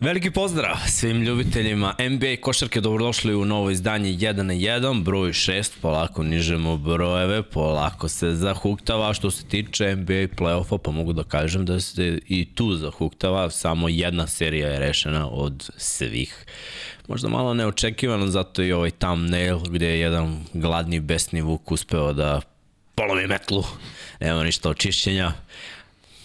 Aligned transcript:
Veliki 0.00 0.30
pozdrav 0.30 0.76
svim 0.86 1.22
ljubiteljima 1.22 1.94
NBA 1.98 2.36
košarke, 2.40 2.80
dobrodošli 2.80 3.34
u 3.34 3.44
novo 3.44 3.70
izdanje 3.70 4.10
1 4.10 4.42
na 4.42 4.54
1, 4.54 5.02
broj 5.02 5.30
6, 5.30 5.70
polako 5.82 6.22
nižemo 6.22 6.76
brojeve, 6.76 7.42
polako 7.42 8.08
se 8.08 8.32
zahuktava, 8.32 9.14
što 9.14 9.30
se 9.30 9.44
tiče 9.44 9.96
NBA 9.96 10.12
playoffa, 10.12 10.78
pa 10.78 10.90
mogu 10.90 11.12
da 11.12 11.24
kažem 11.24 11.64
da 11.64 11.80
se 11.80 12.18
i 12.26 12.48
tu 12.54 12.74
zahuktava, 12.74 13.50
samo 13.50 13.88
jedna 13.88 14.26
serija 14.26 14.68
je 14.68 14.78
rešena 14.78 15.28
od 15.28 15.70
svih. 15.76 16.46
Možda 17.08 17.28
malo 17.28 17.54
neočekivano, 17.54 18.26
zato 18.26 18.62
i 18.62 18.72
ovaj 18.72 18.90
thumbnail 18.90 19.58
gde 19.58 19.86
je 19.86 20.00
jedan 20.00 20.44
gladni 20.52 21.00
besni 21.00 21.40
Vuk 21.40 21.72
uspeo 21.72 22.12
da 22.12 22.40
polovi 22.94 23.26
metlu, 23.26 23.64
nema 24.20 24.44
ništa 24.44 24.70
očišćenja, 24.70 25.32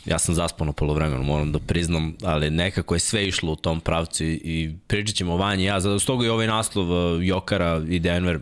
ja 0.05 0.19
sam 0.19 0.35
zaspao 0.35 0.65
na 0.65 0.73
polovremenu, 0.73 1.23
moram 1.23 1.51
da 1.51 1.59
priznam, 1.59 2.15
ali 2.23 2.49
nekako 2.49 2.95
je 2.95 2.99
sve 2.99 3.27
išlo 3.27 3.51
u 3.51 3.55
tom 3.55 3.79
pravcu 3.79 4.23
i 4.23 4.73
pričat 4.87 5.15
ćemo 5.15 5.37
vanje 5.37 5.65
ja, 5.65 5.79
zato 5.79 5.99
stoga 5.99 6.25
i 6.25 6.29
ovaj 6.29 6.47
naslov 6.47 6.91
uh, 6.91 7.25
Jokara 7.25 7.81
i 7.89 7.99
Denver. 7.99 8.39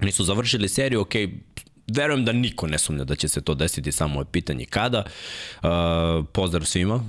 Nisu 0.00 0.24
završili 0.24 0.68
seriju, 0.68 1.00
ok, 1.00 1.12
verujem 1.96 2.24
da 2.24 2.32
niko 2.32 2.66
ne 2.66 2.78
sumnja 2.78 3.04
da 3.04 3.14
će 3.14 3.28
se 3.28 3.40
to 3.40 3.54
desiti, 3.54 3.92
samo 3.92 4.20
je 4.20 4.24
pitanje 4.32 4.64
kada. 4.64 5.04
Uh, 5.62 5.68
pozdrav 6.32 6.64
svima, 6.64 7.04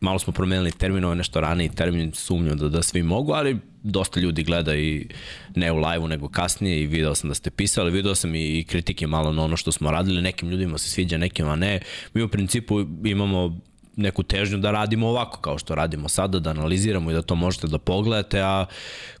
malo 0.00 0.18
smo 0.18 0.32
promenili 0.32 0.72
terminove, 0.72 1.16
nešto 1.16 1.40
ranije 1.40 1.70
termin 1.74 2.12
sumnjam 2.12 2.58
da, 2.58 2.68
da 2.68 2.82
svi 2.82 3.02
mogu, 3.02 3.32
ali 3.32 3.58
dosta 3.82 4.20
ljudi 4.20 4.42
gleda 4.42 4.76
i 4.76 5.08
ne 5.54 5.72
u 5.72 5.76
live-u 5.76 6.08
nego 6.08 6.28
kasnije 6.28 6.82
i 6.82 6.86
video 6.86 7.14
sam 7.14 7.28
da 7.28 7.34
ste 7.34 7.50
pisali, 7.50 7.90
video 7.90 8.14
sam 8.14 8.34
i 8.34 8.64
kritike 8.68 9.06
malo 9.06 9.32
na 9.32 9.44
ono 9.44 9.56
što 9.56 9.72
smo 9.72 9.90
radili, 9.90 10.22
nekim 10.22 10.48
ljudima 10.48 10.78
se 10.78 10.90
sviđa, 10.90 11.18
nekima 11.18 11.56
ne. 11.56 11.80
Mi 12.14 12.22
u 12.22 12.28
principu 12.28 12.80
imamo 13.04 13.60
neku 13.98 14.22
težnju 14.22 14.58
da 14.58 14.70
radimo 14.70 15.08
ovako 15.08 15.40
kao 15.40 15.58
što 15.58 15.74
radimo 15.74 16.08
sada, 16.08 16.38
da 16.38 16.50
analiziramo 16.50 17.10
i 17.10 17.14
da 17.14 17.22
to 17.22 17.34
možete 17.34 17.66
da 17.66 17.78
pogledate, 17.78 18.40
a 18.40 18.66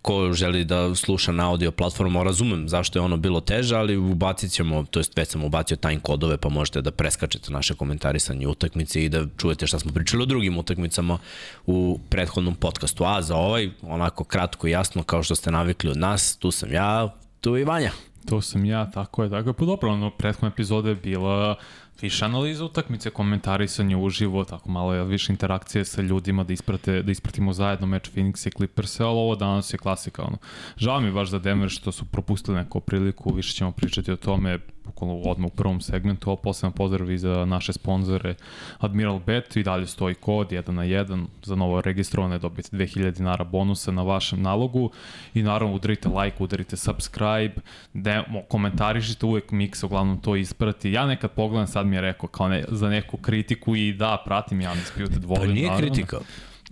ko 0.02 0.32
želi 0.32 0.64
da 0.64 0.94
sluša 0.94 1.32
na 1.32 1.50
audio 1.50 1.70
platformu, 1.70 2.24
razumem 2.24 2.68
zašto 2.68 2.98
je 2.98 3.02
ono 3.02 3.16
bilo 3.16 3.40
teže, 3.40 3.76
ali 3.76 3.96
ubacit 3.96 4.52
ćemo, 4.52 4.84
to 4.90 5.00
jest 5.00 5.16
već 5.16 5.28
sam 5.28 5.44
ubacio 5.44 5.76
time 5.76 6.00
kodove, 6.00 6.36
pa 6.36 6.48
možete 6.48 6.82
da 6.82 6.90
preskačete 6.90 7.52
naše 7.52 7.74
komentarisanje 7.74 8.46
utakmice 8.46 9.04
i 9.04 9.08
da 9.08 9.26
čujete 9.36 9.66
šta 9.66 9.78
smo 9.78 9.92
pričali 9.92 10.22
o 10.22 10.26
drugim 10.26 10.58
utakmicama 10.58 11.18
u 11.66 11.98
prethodnom 12.08 12.54
podcastu. 12.54 13.04
A 13.04 13.22
za 13.22 13.36
ovaj, 13.36 13.70
onako 13.82 14.24
kratko 14.24 14.66
i 14.66 14.70
jasno, 14.70 15.02
kao 15.02 15.22
što 15.22 15.34
ste 15.34 15.50
navikli 15.50 15.90
od 15.90 15.96
nas, 15.96 16.36
tu 16.36 16.50
sam 16.50 16.72
ja, 16.72 17.14
tu 17.40 17.56
i 17.56 17.64
Vanja. 17.64 17.90
To 18.28 18.40
sam 18.42 18.64
ja, 18.64 18.90
tako 18.90 19.22
je, 19.22 19.30
tako 19.30 19.48
je. 19.48 19.52
Pa 19.52 19.64
dobro, 19.64 19.90
ono, 19.90 20.10
prethodna 20.10 20.48
epizoda 20.48 20.88
je 20.88 20.94
bila 20.94 21.56
više 22.02 22.24
analiza 22.24 22.64
utakmice, 22.64 23.10
komentarisanje 23.10 23.96
uživo, 23.96 24.44
tako 24.44 24.70
malo 24.70 24.94
je 24.94 25.04
više 25.04 25.32
interakcije 25.32 25.84
sa 25.84 26.02
ljudima 26.02 26.44
da 26.44 26.52
isprate 26.52 27.02
da 27.02 27.12
ispratimo 27.12 27.52
zajedno 27.52 27.86
meč 27.86 28.10
Phoenix 28.14 28.48
i 28.48 28.50
Clippers, 28.50 29.00
ali 29.00 29.10
ovo 29.18 29.36
danas 29.36 29.74
je 29.74 29.78
klasika 29.78 30.22
ono. 30.22 30.36
Žao 30.76 31.00
mi 31.00 31.12
baš 31.12 31.28
za 31.30 31.38
Denver 31.38 31.68
što 31.68 31.92
su 31.92 32.04
propustili 32.04 32.56
neku 32.56 32.80
priliku, 32.80 33.34
više 33.34 33.52
ćemo 33.52 33.72
pričati 33.72 34.12
o 34.12 34.16
tome 34.16 34.58
bukvalno 34.88 35.20
odmah 35.20 35.50
u 35.52 35.56
prvom 35.56 35.80
segmentu, 35.80 36.30
a 36.30 36.36
posebno 36.36 36.70
pozdrav 36.70 37.10
i 37.10 37.18
za 37.18 37.44
naše 37.44 37.72
sponzore 37.72 38.34
Admiral 38.78 39.18
Bet 39.26 39.56
i 39.56 39.62
dalje 39.62 39.86
stoji 39.86 40.14
kod 40.14 40.50
1 40.50 40.70
na 40.70 40.82
1 40.82 41.26
za 41.42 41.54
novo 41.54 41.80
registrovane 41.80 42.38
dobiti 42.38 42.76
2000 42.76 43.10
dinara 43.10 43.44
bonusa 43.44 43.92
na 43.92 44.02
vašem 44.02 44.42
nalogu 44.42 44.90
i 45.34 45.42
naravno 45.42 45.74
udarite 45.74 46.08
like, 46.08 46.36
udarite 46.42 46.76
subscribe, 46.76 47.54
de, 47.94 48.22
komentarišite 48.48 49.26
uvek 49.26 49.50
Mix 49.50 49.84
uglavnom 49.84 50.20
to 50.20 50.36
isprati. 50.36 50.92
Ja 50.92 51.06
nekad 51.06 51.30
pogledam, 51.30 51.66
sad 51.66 51.86
mi 51.86 51.96
je 51.96 52.00
rekao 52.00 52.28
kao 52.28 52.48
ne, 52.48 52.64
za 52.68 52.88
neku 52.88 53.16
kritiku 53.16 53.76
i 53.76 53.92
da, 53.92 54.22
pratim 54.24 54.60
ja 54.60 54.72
Undisputed 54.72 55.24
volim. 55.24 55.48
Pa 55.48 55.52
nije 55.52 55.66
naravno. 55.66 55.86
kritika. 55.86 56.18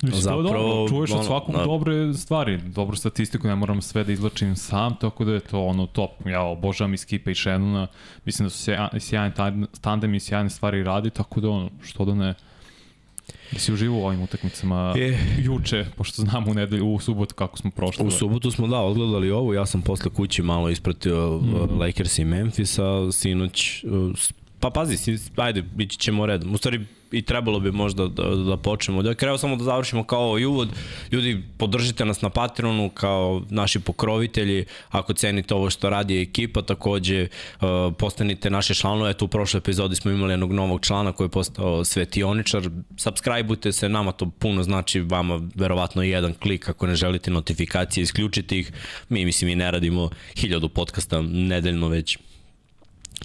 Mislim, 0.03 0.23
Zapravo, 0.23 0.43
dobro, 0.43 0.89
čuješ 0.89 1.11
od 1.11 1.25
svakog 1.25 1.55
ono, 1.55 1.65
dobre 1.65 2.15
stvari, 2.15 2.59
dobru 2.59 2.97
statistiku, 2.97 3.49
ne 3.49 3.55
moram 3.55 3.83
sve 3.83 4.05
da 4.05 4.13
izlačim 4.13 4.57
sam, 4.57 4.97
tako 5.01 5.25
da 5.25 5.33
je 5.33 5.41
to 5.41 5.65
ono 5.65 5.87
top. 5.87 6.11
Ja 6.27 6.43
obožavam 6.43 6.95
i 6.95 6.97
Skipa 6.97 7.31
i 7.31 7.35
Shannona, 7.35 7.87
mislim 8.25 8.47
da 8.47 8.51
su 8.51 8.73
sjajni 9.01 9.33
tandem 9.81 10.15
i 10.15 10.21
sjajne 10.21 10.51
stvari 10.51 10.83
radi, 10.83 11.11
tako 11.11 11.41
da 11.41 11.51
ono, 11.51 11.71
što 11.85 12.05
da 12.05 12.15
ne... 12.15 12.35
Da 13.53 13.59
si 13.59 13.73
uživo 13.73 13.99
u 13.99 14.05
ovim 14.07 14.23
utakmicama 14.23 14.95
e. 14.97 15.19
juče, 15.39 15.87
pošto 15.97 16.23
znam 16.23 16.49
u 16.49 16.55
nedelju, 16.55 16.93
u 16.93 17.01
subotu 17.01 17.35
kako 17.35 17.59
smo 17.59 17.71
prošli. 17.71 18.07
U 18.07 18.11
subotu 18.11 18.51
smo 18.51 18.67
da, 18.67 18.79
odgledali 18.79 19.31
ovo, 19.31 19.55
ja 19.55 19.67
sam 19.67 19.83
posle 19.83 20.11
kući 20.11 20.43
malo 20.43 20.71
ispratio 20.71 21.41
mm 21.43 21.47
-hmm. 21.47 21.81
Lakers 21.81 22.19
i 22.19 22.25
Memphisa, 22.25 23.13
sinoć 23.13 23.85
Pa 24.61 24.71
pazi, 24.71 25.19
ajde, 25.37 25.65
ići 25.79 25.99
ćemo 25.99 26.27
redom. 26.27 26.55
U 26.55 26.59
stvari, 26.59 26.87
i 27.19 27.23
trebalo 27.23 27.61
bi 27.61 27.73
možda 27.73 28.07
da, 28.09 28.23
da 28.23 28.57
počnemo. 28.57 29.03
Da 29.03 29.15
kreo 29.15 29.39
samo 29.39 29.57
da 29.57 29.65
završimo 29.65 30.05
kao 30.05 30.21
ovaj 30.21 30.45
uvod. 30.45 30.69
Ljudi, 31.13 31.43
podržite 31.59 32.05
nas 32.05 32.23
na 32.23 32.31
Patreonu 32.31 32.89
kao 32.89 33.43
naši 33.51 33.81
pokrovitelji. 33.81 34.65
Ako 34.91 35.13
cenite 35.13 35.55
ovo 35.55 35.71
što 35.71 35.91
radi 35.91 36.23
ekipa, 36.23 36.63
takođe 36.63 37.23
uh, 37.27 37.69
postanite 37.99 38.51
naše 38.51 38.75
članove. 38.75 39.11
Eto 39.11 39.25
u 39.25 39.29
prošloj 39.29 39.59
epizodi 39.59 39.97
smo 39.97 40.11
imali 40.11 40.33
jednog 40.33 40.53
novog 40.53 40.81
člana 40.81 41.13
koji 41.13 41.25
je 41.25 41.31
postao 41.31 41.85
svetioničar. 41.85 42.71
Subscribeujte 42.97 43.73
se, 43.73 43.89
nama 43.89 44.13
to 44.13 44.31
puno 44.31 44.63
znači, 44.63 45.01
vama 45.01 45.41
verovatno 45.55 46.03
jedan 46.03 46.35
klik 46.35 46.69
ako 46.69 46.87
ne 46.87 46.95
želite 46.95 47.31
notifikacije, 47.31 48.03
isključite 48.03 48.59
ih. 48.59 48.73
Mi, 49.09 49.25
mislim, 49.25 49.51
i 49.51 49.57
ne 49.57 49.71
radimo 49.71 50.11
hiljadu 50.37 50.69
podcasta 50.69 51.23
nedeljno 51.23 51.89
već 51.89 52.19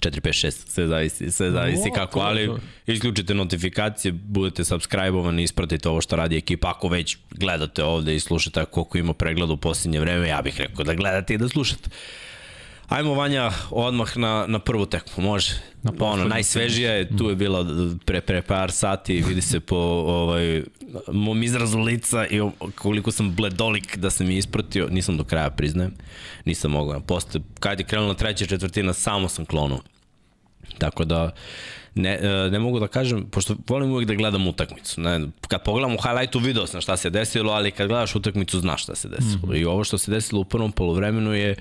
4, 0.00 0.20
5, 0.20 0.46
6, 0.46 0.50
sve 0.50 0.86
zavisi, 0.86 1.30
sve 1.30 1.50
zavisi 1.50 1.88
o, 1.90 1.94
kako, 1.94 2.20
ali 2.20 2.50
isključite 2.86 3.34
notifikacije, 3.34 4.12
budete 4.12 4.64
subscribe-ovani, 4.64 5.42
ispratite 5.42 5.88
ovo 5.88 6.00
što 6.00 6.16
radi 6.16 6.36
ekipa, 6.36 6.70
ako 6.70 6.88
već 6.88 7.16
gledate 7.30 7.84
ovde 7.84 8.14
i 8.14 8.20
slušate 8.20 8.64
koliko 8.64 8.98
ima 8.98 9.12
pregleda 9.12 9.52
u 9.52 9.56
posljednje 9.56 10.00
vreme, 10.00 10.28
ja 10.28 10.42
bih 10.42 10.60
rekao 10.60 10.84
da 10.84 10.94
gledate 10.94 11.34
i 11.34 11.38
da 11.38 11.48
slušate. 11.48 11.90
Ajmo 12.92 13.14
Vanja 13.14 13.50
odmah 13.70 14.16
na, 14.16 14.46
na 14.48 14.58
prvu 14.58 14.86
tekmu, 14.86 15.24
može. 15.24 15.52
Na 15.82 15.92
pa 15.98 16.04
ono, 16.04 16.24
najsvežija 16.24 16.92
je, 16.92 17.16
tu 17.16 17.28
je 17.28 17.36
bila 17.36 17.66
pre, 18.04 18.20
pre 18.20 18.42
par 18.42 18.72
sati, 18.72 19.24
vidi 19.28 19.40
se 19.40 19.60
po 19.60 19.76
ovaj, 19.76 20.62
mom 21.12 21.42
izrazu 21.42 21.78
lica 21.78 22.26
i 22.26 22.40
koliko 22.74 23.10
sam 23.12 23.34
bledolik 23.34 23.96
da 23.96 24.10
sam 24.10 24.26
mi 24.26 24.36
ispratio, 24.36 24.88
nisam 24.90 25.16
do 25.16 25.24
kraja 25.24 25.50
priznajem, 25.50 25.94
nisam 26.44 26.70
mogao. 26.70 27.00
Posle, 27.00 27.40
kad 27.60 27.80
je 27.80 27.86
krenula 27.86 28.14
treća 28.14 28.46
četvrtina, 28.46 28.92
samo 28.92 29.28
sam 29.28 29.44
klonuo. 29.44 29.80
Tako 30.78 31.04
da, 31.04 31.30
ne, 31.94 32.18
e, 32.22 32.50
ne 32.50 32.58
mogu 32.58 32.80
da 32.80 32.88
kažem, 32.88 33.26
pošto 33.30 33.56
volim 33.68 33.92
uvek 33.92 34.06
da 34.06 34.14
gledam 34.14 34.46
utakmicu. 34.46 35.00
Ne, 35.00 35.20
kad 35.48 35.62
pogledam 35.64 35.94
u 35.94 35.98
highlightu 36.02 36.38
video 36.38 36.66
sam 36.66 36.80
šta 36.80 36.96
se 36.96 37.10
desilo, 37.10 37.52
ali 37.52 37.70
kad 37.70 37.88
gledaš 37.88 38.14
utakmicu 38.16 38.60
znaš 38.60 38.82
šta 38.82 38.94
se 38.94 39.08
desilo. 39.08 39.46
Mm 39.46 39.50
-hmm. 39.50 39.60
I 39.60 39.64
ovo 39.64 39.84
što 39.84 39.98
se 39.98 40.10
desilo 40.10 40.40
u 40.40 40.44
prvom 40.44 40.72
polovremenu 40.72 41.34
je 41.34 41.56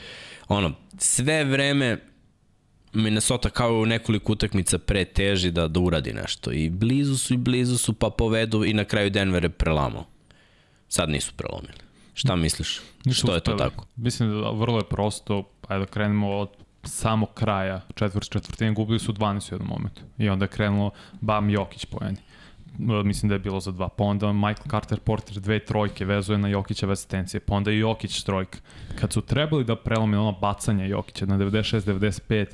ono, 0.51 0.71
sve 0.97 1.43
vreme 1.43 1.97
Minnesota 2.93 3.49
kao 3.49 3.73
u 3.73 3.85
nekoliko 3.85 4.31
utakmica 4.31 4.77
pre 4.77 5.05
teži 5.05 5.51
da, 5.51 5.67
da 5.67 5.79
uradi 5.79 6.13
nešto. 6.13 6.51
I 6.51 6.69
blizu 6.69 7.17
su 7.17 7.33
i 7.33 7.37
blizu 7.37 7.77
su 7.77 7.93
pa 7.93 8.09
povedu 8.09 8.65
i 8.65 8.73
na 8.73 8.85
kraju 8.85 9.09
Denver 9.09 9.43
je 9.43 9.49
prelamao. 9.49 10.05
Sad 10.87 11.09
nisu 11.09 11.33
prelomili. 11.33 11.73
Šta 12.13 12.35
misliš? 12.35 12.81
Nisu 13.05 13.19
Što 13.19 13.35
je 13.35 13.39
to 13.39 13.53
tako? 13.53 13.85
Mislim 13.95 14.29
da 14.29 14.49
vrlo 14.49 14.77
je 14.77 14.83
prosto, 14.89 15.49
ajde 15.67 15.85
da 15.85 15.91
krenemo 15.91 16.29
od 16.37 16.49
samo 16.83 17.25
kraja 17.25 17.81
četvrt 17.95 18.29
četvrtine, 18.29 18.73
gubili 18.73 18.99
su 18.99 19.13
12 19.13 19.51
u 19.51 19.55
jednom 19.55 19.69
momentu. 19.69 20.01
I 20.17 20.29
onda 20.29 20.45
je 20.45 20.49
krenulo 20.49 20.91
Bam 21.21 21.49
Jokić 21.49 21.85
po 21.85 21.97
eni. 22.05 22.17
E, 22.79 23.03
mislim 23.03 23.29
da 23.29 23.35
je 23.35 23.39
bilo 23.39 23.59
za 23.59 23.71
dva. 23.71 23.89
Pa 23.89 24.03
onda 24.03 24.33
Michael 24.33 24.69
Carter 24.71 24.99
Porter 24.99 25.39
dve 25.39 25.59
trojke 25.59 26.05
vezuje 26.05 26.37
na 26.37 26.47
Jokićeve 26.47 26.93
asistencije. 26.93 27.39
Pa 27.39 27.55
onda 27.55 27.71
i 27.71 27.77
Jokić 27.77 28.23
trojka. 28.23 28.59
Kad 28.99 29.13
su 29.13 29.21
trebali 29.21 29.63
da 29.63 29.75
prelome 29.75 30.19
ono 30.19 30.31
bacanje 30.31 30.89
Jokića 30.89 31.25
na 31.25 31.37
96-95, 31.37 32.45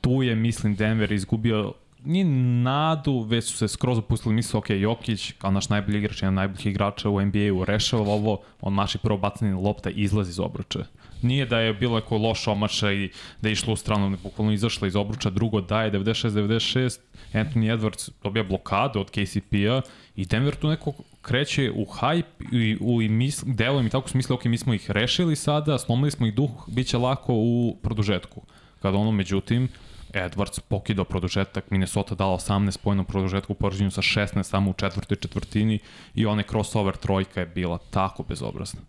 tu 0.00 0.22
je, 0.22 0.34
mislim, 0.34 0.74
Denver 0.74 1.12
izgubio 1.12 1.72
nije 2.04 2.24
nadu, 2.62 3.20
već 3.20 3.44
su 3.44 3.56
se 3.56 3.68
skroz 3.68 3.98
opustili, 3.98 4.34
misle, 4.34 4.58
ok, 4.58 4.70
Jokić, 4.70 5.32
kao 5.32 5.50
naš 5.50 5.68
najbolji 5.68 5.98
igrač, 5.98 6.22
jedan 6.22 6.34
najboljih 6.34 6.66
igrača 6.66 7.08
u 7.08 7.20
NBA-u, 7.20 7.64
rešava 7.64 8.12
ovo, 8.12 8.40
on 8.60 8.72
maši 8.72 8.98
prvo 8.98 9.18
bacanje 9.18 9.54
lopta 9.54 9.90
i 9.90 9.94
izlazi 9.94 10.30
iz 10.30 10.40
obruča. 10.40 10.84
Nije 11.22 11.46
da 11.46 11.58
je 11.58 11.74
bilo 11.74 11.94
neko 11.96 12.18
loš 12.18 12.48
omaša 12.48 12.92
i 12.92 13.10
da 13.40 13.48
je 13.48 13.52
išlo 13.52 13.72
u 13.72 13.76
stranu, 13.76 14.16
bukvalno 14.22 14.52
izašla 14.52 14.88
iz 14.88 14.96
obruča, 14.96 15.30
drugo 15.30 15.60
daje 15.60 15.92
96-96, 15.92 16.98
Anthony 17.32 17.76
Edwards 17.76 18.10
dobija 18.22 18.42
blokadu 18.42 19.00
od 19.00 19.10
KCP-a 19.10 19.80
i 20.16 20.26
Denver 20.26 20.54
tu 20.54 20.68
neko 20.68 20.92
kreće 21.22 21.70
u 21.70 21.84
hype 21.84 22.52
i 22.52 22.78
u 22.80 23.02
i 23.02 23.08
misl, 23.08 23.46
delujem 23.46 23.86
i 23.86 23.90
tako 23.90 24.08
smisle, 24.08 24.34
ok, 24.34 24.44
mi 24.44 24.58
smo 24.58 24.74
ih 24.74 24.90
rešili 24.90 25.36
sada, 25.36 25.78
slomili 25.78 26.10
smo 26.10 26.26
ih 26.26 26.34
duh, 26.34 26.50
bit 26.66 26.86
će 26.86 26.98
lako 26.98 27.34
u 27.34 27.76
produžetku. 27.82 28.42
Kada 28.80 28.98
ono, 28.98 29.10
međutim, 29.10 29.68
Edwards 30.12 30.60
pokidao 30.60 31.04
produžetak, 31.04 31.70
Minnesota 31.70 32.14
dala 32.14 32.38
18 32.38 32.78
pojena 32.78 33.02
u 33.02 33.04
produžetku 33.04 33.52
u 33.52 33.56
poređenju 33.56 33.90
sa 33.90 34.02
16 34.02 34.42
samo 34.42 34.70
u 34.70 34.74
četvrtoj 34.74 35.16
četvrtini 35.16 35.78
i 36.14 36.26
onaj 36.26 36.44
crossover 36.50 36.96
trojka 36.96 37.40
je 37.40 37.46
bila 37.46 37.78
tako 37.78 38.22
bezobrazna. 38.22 38.80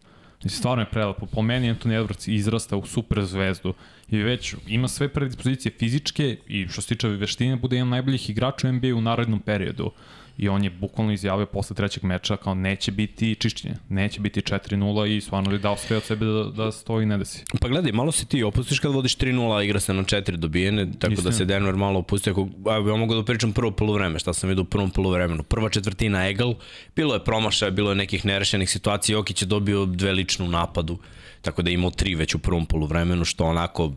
Mislim, 0.43 0.59
stvarno 0.59 0.81
je 0.81 0.89
prelepo. 0.89 1.25
Po 1.25 1.41
meni 1.41 1.73
Anthony 1.73 2.03
Edwards 2.03 2.31
izrasta 2.31 2.77
u 2.77 2.85
super 2.85 3.25
zvezdu 3.25 3.73
i 4.09 4.17
već 4.17 4.55
ima 4.67 4.87
sve 4.87 5.09
predispozicije 5.09 5.71
fizičke 5.79 6.37
i 6.47 6.67
što 6.67 6.81
se 6.81 6.87
tiče 6.87 7.07
veštine 7.07 7.55
bude 7.55 7.75
jedan 7.75 7.89
najboljih 7.89 8.29
igrača 8.29 8.69
u 8.69 8.71
NBA 8.71 8.95
u 8.95 9.01
narednom 9.01 9.39
periodu. 9.39 9.91
I 10.37 10.49
on 10.49 10.63
je 10.63 10.69
bukvalno 10.69 11.13
izjavio 11.13 11.45
posle 11.45 11.75
trećeg 11.75 12.03
meča 12.03 12.37
kao 12.37 12.53
neće 12.53 12.91
biti 12.91 13.35
čišćenje, 13.35 13.75
neće 13.89 14.19
biti 14.19 14.41
4-0 14.41 15.17
i 15.17 15.21
stvarno 15.21 15.51
je 15.51 15.57
dao 15.57 15.77
sve 15.77 15.97
od 15.97 16.03
sebe 16.03 16.25
da, 16.25 16.43
da 16.43 16.71
stoji 16.71 17.05
ne 17.05 17.17
desi. 17.17 17.43
Pa 17.61 17.67
gledaj, 17.67 17.91
malo 17.91 18.11
se 18.11 18.25
ti 18.25 18.43
opustiš 18.43 18.79
kad 18.79 18.91
vodiš 18.91 19.17
3-0, 19.17 19.57
a 19.57 19.63
igra 19.63 19.79
se 19.79 19.93
na 19.93 20.03
4 20.03 20.35
dobijene, 20.35 20.91
tako 20.99 21.13
Istina. 21.13 21.29
da 21.29 21.37
se 21.37 21.45
Denver 21.45 21.75
malo 21.75 21.99
opusti. 21.99 22.29
Ako, 22.29 22.47
ja 22.65 22.95
mogu 22.95 23.15
da 23.15 23.23
pričam 23.23 23.53
prvo 23.53 23.71
polovreme, 23.71 24.19
šta 24.19 24.33
sam 24.33 24.49
vidio 24.49 24.61
u 24.61 24.65
prvom 24.65 24.91
polovremenu. 24.91 25.43
Prva 25.43 25.69
četvrtina 25.69 26.29
Egal, 26.29 26.53
bilo 26.95 27.13
je 27.13 27.23
promašaja, 27.23 27.71
bilo 27.71 27.91
je 27.91 27.95
nekih 27.95 28.25
nerešenih 28.25 28.69
situacija, 28.69 29.13
Jokić 29.13 29.41
je 29.41 29.45
dobio 29.45 29.85
dve 29.85 30.11
ličnu 30.11 30.47
napadu, 30.47 30.97
tako 31.41 31.61
da 31.61 31.69
je 31.69 31.73
imao 31.73 31.91
tri 31.91 32.15
već 32.15 32.35
u 32.35 32.39
prvom 32.39 32.65
polovremenu, 32.65 33.25
što 33.25 33.45
onako 33.45 33.93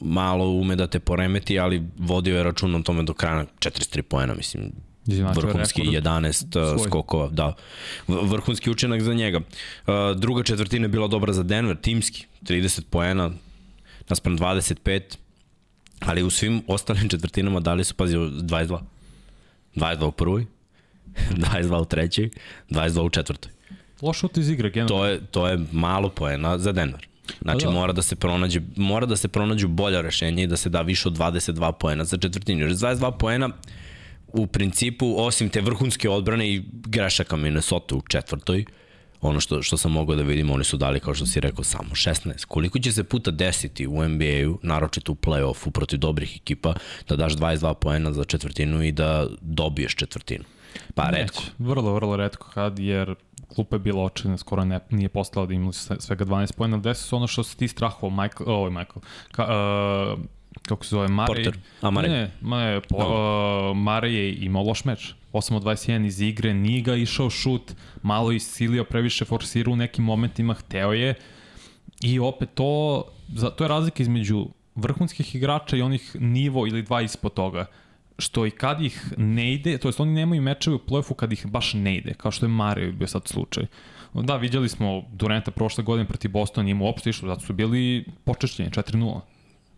malo 0.00 0.48
ume 0.48 0.76
da 0.76 0.86
te 0.86 1.00
poremeti, 1.00 1.58
ali 1.58 1.82
vodio 1.98 2.36
je 2.36 2.42
račun 2.42 2.74
o 2.74 2.82
tome 2.82 3.02
do 3.02 3.14
kraja 3.14 3.44
43 3.58 4.02
poena, 4.02 4.34
mislim, 4.34 4.72
vrhunski 5.06 5.82
11 5.82 6.74
uh, 6.74 6.84
skokova, 6.86 7.28
da. 7.28 7.54
Vrhunski 8.08 8.70
učinak 8.70 9.02
za 9.02 9.14
njega. 9.14 9.38
Uh, 9.38 9.94
druga 10.16 10.42
četvrtina 10.42 10.84
je 10.84 10.88
bila 10.88 11.08
dobra 11.08 11.32
za 11.32 11.42
Denver, 11.42 11.76
timski, 11.76 12.26
30 12.42 12.82
poena, 12.90 13.30
naspram 14.08 14.38
25, 14.38 15.00
ali 16.00 16.22
u 16.22 16.30
svim 16.30 16.62
ostalim 16.66 17.08
četvrtinama 17.12 17.60
dali 17.60 17.84
su, 17.84 17.94
pazi, 17.94 18.16
22. 18.16 18.78
22 19.76 20.04
u 20.04 20.12
prvoj, 20.12 20.46
22 21.52 21.80
u 21.80 21.84
trećoj, 21.84 22.30
22 22.70 23.00
u 23.00 23.10
četvrtoj. 23.10 23.52
Loš 24.02 24.18
šut 24.18 24.36
iz 24.36 24.50
igre, 24.50 24.70
generalno. 24.70 25.04
To 25.04 25.06
je, 25.06 25.20
to 25.30 25.48
je 25.48 25.60
malo 25.72 26.08
poena 26.08 26.58
za 26.58 26.72
Denver. 26.72 27.06
Znači, 27.42 27.64
pa 27.64 27.70
da. 27.70 27.78
mora 27.78 27.92
da 27.92 28.02
se 28.02 28.16
pronađe, 28.16 28.60
mora 28.76 29.06
da 29.06 29.16
se 29.16 29.28
pronađu 29.28 29.68
bolja 29.68 30.00
rešenja 30.00 30.42
i 30.42 30.46
da 30.46 30.56
se 30.56 30.68
da 30.68 30.82
više 30.82 31.08
od 31.08 31.16
22 31.16 31.72
poena 31.72 32.04
za 32.04 32.16
četvrtinu. 32.16 32.60
Jer 32.60 32.70
22 32.70 33.18
poena 33.18 33.50
u 34.32 34.46
principu, 34.46 35.14
osim 35.18 35.48
te 35.48 35.60
vrhunske 35.60 36.10
odbrane 36.10 36.48
i 36.48 36.62
grešaka 36.72 37.36
Minnesota 37.36 37.94
u 37.94 38.02
četvrtoj, 38.08 38.64
ono 39.20 39.40
što, 39.40 39.62
što 39.62 39.76
sam 39.76 39.92
mogao 39.92 40.16
da 40.16 40.22
vidim, 40.22 40.50
oni 40.50 40.64
su 40.64 40.76
dali, 40.76 41.00
kao 41.00 41.14
što 41.14 41.26
si 41.26 41.40
rekao, 41.40 41.64
samo 41.64 41.90
16. 41.90 42.44
Koliko 42.44 42.78
će 42.78 42.92
se 42.92 43.04
puta 43.04 43.30
desiti 43.30 43.86
u 43.86 44.08
NBA-u, 44.08 44.58
naročito 44.62 45.12
u 45.12 45.14
play-offu 45.14 45.70
protiv 45.70 45.98
dobrih 45.98 46.36
ekipa, 46.36 46.74
da 47.08 47.16
daš 47.16 47.36
22 47.36 47.74
poena 47.74 48.12
za 48.12 48.24
četvrtinu 48.24 48.82
i 48.82 48.92
da 48.92 49.26
dobiješ 49.40 49.94
četvrtinu? 49.94 50.44
Pa 50.94 51.04
Neće. 51.04 51.18
redko. 51.18 51.42
Vrlo, 51.58 51.94
vrlo 51.94 52.16
redko 52.16 52.48
kad, 52.54 52.78
jer 52.78 53.14
klupa 53.54 53.76
je 53.76 53.80
bila 53.80 54.02
očina, 54.02 54.38
skoro 54.38 54.64
ne, 54.64 54.80
nije 54.90 55.08
postala 55.08 55.46
da 55.46 55.54
imali 55.54 55.72
svega 55.98 56.24
12 56.24 56.52
pojena, 56.56 56.76
ali 56.76 56.82
desi 56.82 57.02
su 57.02 57.16
ono 57.16 57.26
što 57.26 57.42
se 57.42 57.56
ti 57.56 57.68
strahovao, 57.68 58.10
Michael, 58.10 58.50
ovo 58.50 58.66
je 58.66 58.70
Michael, 58.70 59.02
ka, 59.32 59.44
uh, 59.44 60.20
kako 60.62 60.84
se 60.84 60.88
zove, 60.88 61.08
Mare. 61.08 61.34
Porter. 61.34 61.58
A, 61.80 61.90
Mare. 61.90 62.08
Ne, 62.08 62.30
ne, 62.40 62.80
po, 62.88 62.98
no. 62.98 63.70
uh, 63.70 63.76
Mare 63.76 64.12
je 64.12 64.34
imao 64.34 64.62
loš 64.62 64.84
meč. 64.84 65.14
8 65.32 65.56
od 65.56 65.62
21 65.62 66.06
iz 66.06 66.20
igre, 66.20 66.54
nije 66.54 66.80
ga 66.80 66.94
išao 66.94 67.30
šut, 67.30 67.72
malo 68.02 68.32
isilio, 68.32 68.84
previše 68.84 69.24
forsirao 69.24 69.72
u 69.72 69.76
nekim 69.76 70.04
momentima, 70.04 70.54
hteo 70.54 70.92
je. 70.92 71.14
I 72.00 72.18
opet 72.18 72.48
to, 72.54 73.04
za, 73.28 73.50
to 73.50 73.64
je 73.64 73.68
razlika 73.68 74.02
između 74.02 74.46
vrhunskih 74.74 75.34
igrača 75.34 75.76
i 75.76 75.82
onih 75.82 76.16
nivo 76.20 76.66
ili 76.66 76.82
dva 76.82 77.02
ispod 77.02 77.34
toga 77.34 77.66
što 78.18 78.46
i 78.46 78.50
kad 78.50 78.82
ih 78.82 79.12
ne 79.16 79.52
ide, 79.54 79.78
to 79.78 79.88
jest 79.88 80.00
oni 80.00 80.12
nemaju 80.12 80.42
mečeve 80.42 80.76
u 80.76 80.78
play-offu 80.78 81.14
kad 81.14 81.32
ih 81.32 81.46
baš 81.46 81.74
ne 81.74 81.96
ide, 81.96 82.14
kao 82.14 82.30
što 82.30 82.46
je 82.46 82.50
Mario 82.50 82.92
bio 82.92 83.06
sad 83.06 83.28
slučaj. 83.28 83.66
Da, 84.14 84.36
vidjeli 84.36 84.68
smo 84.68 85.02
Durenta 85.12 85.50
prošle 85.50 85.84
godine 85.84 86.08
protiv 86.08 86.30
Bostona, 86.30 86.66
njima 86.66 86.84
uopšte 86.84 87.10
išlo, 87.10 87.28
zato 87.28 87.40
su 87.40 87.52
bili 87.52 88.04
počešćeni, 88.24 88.70
4-0 88.70 89.20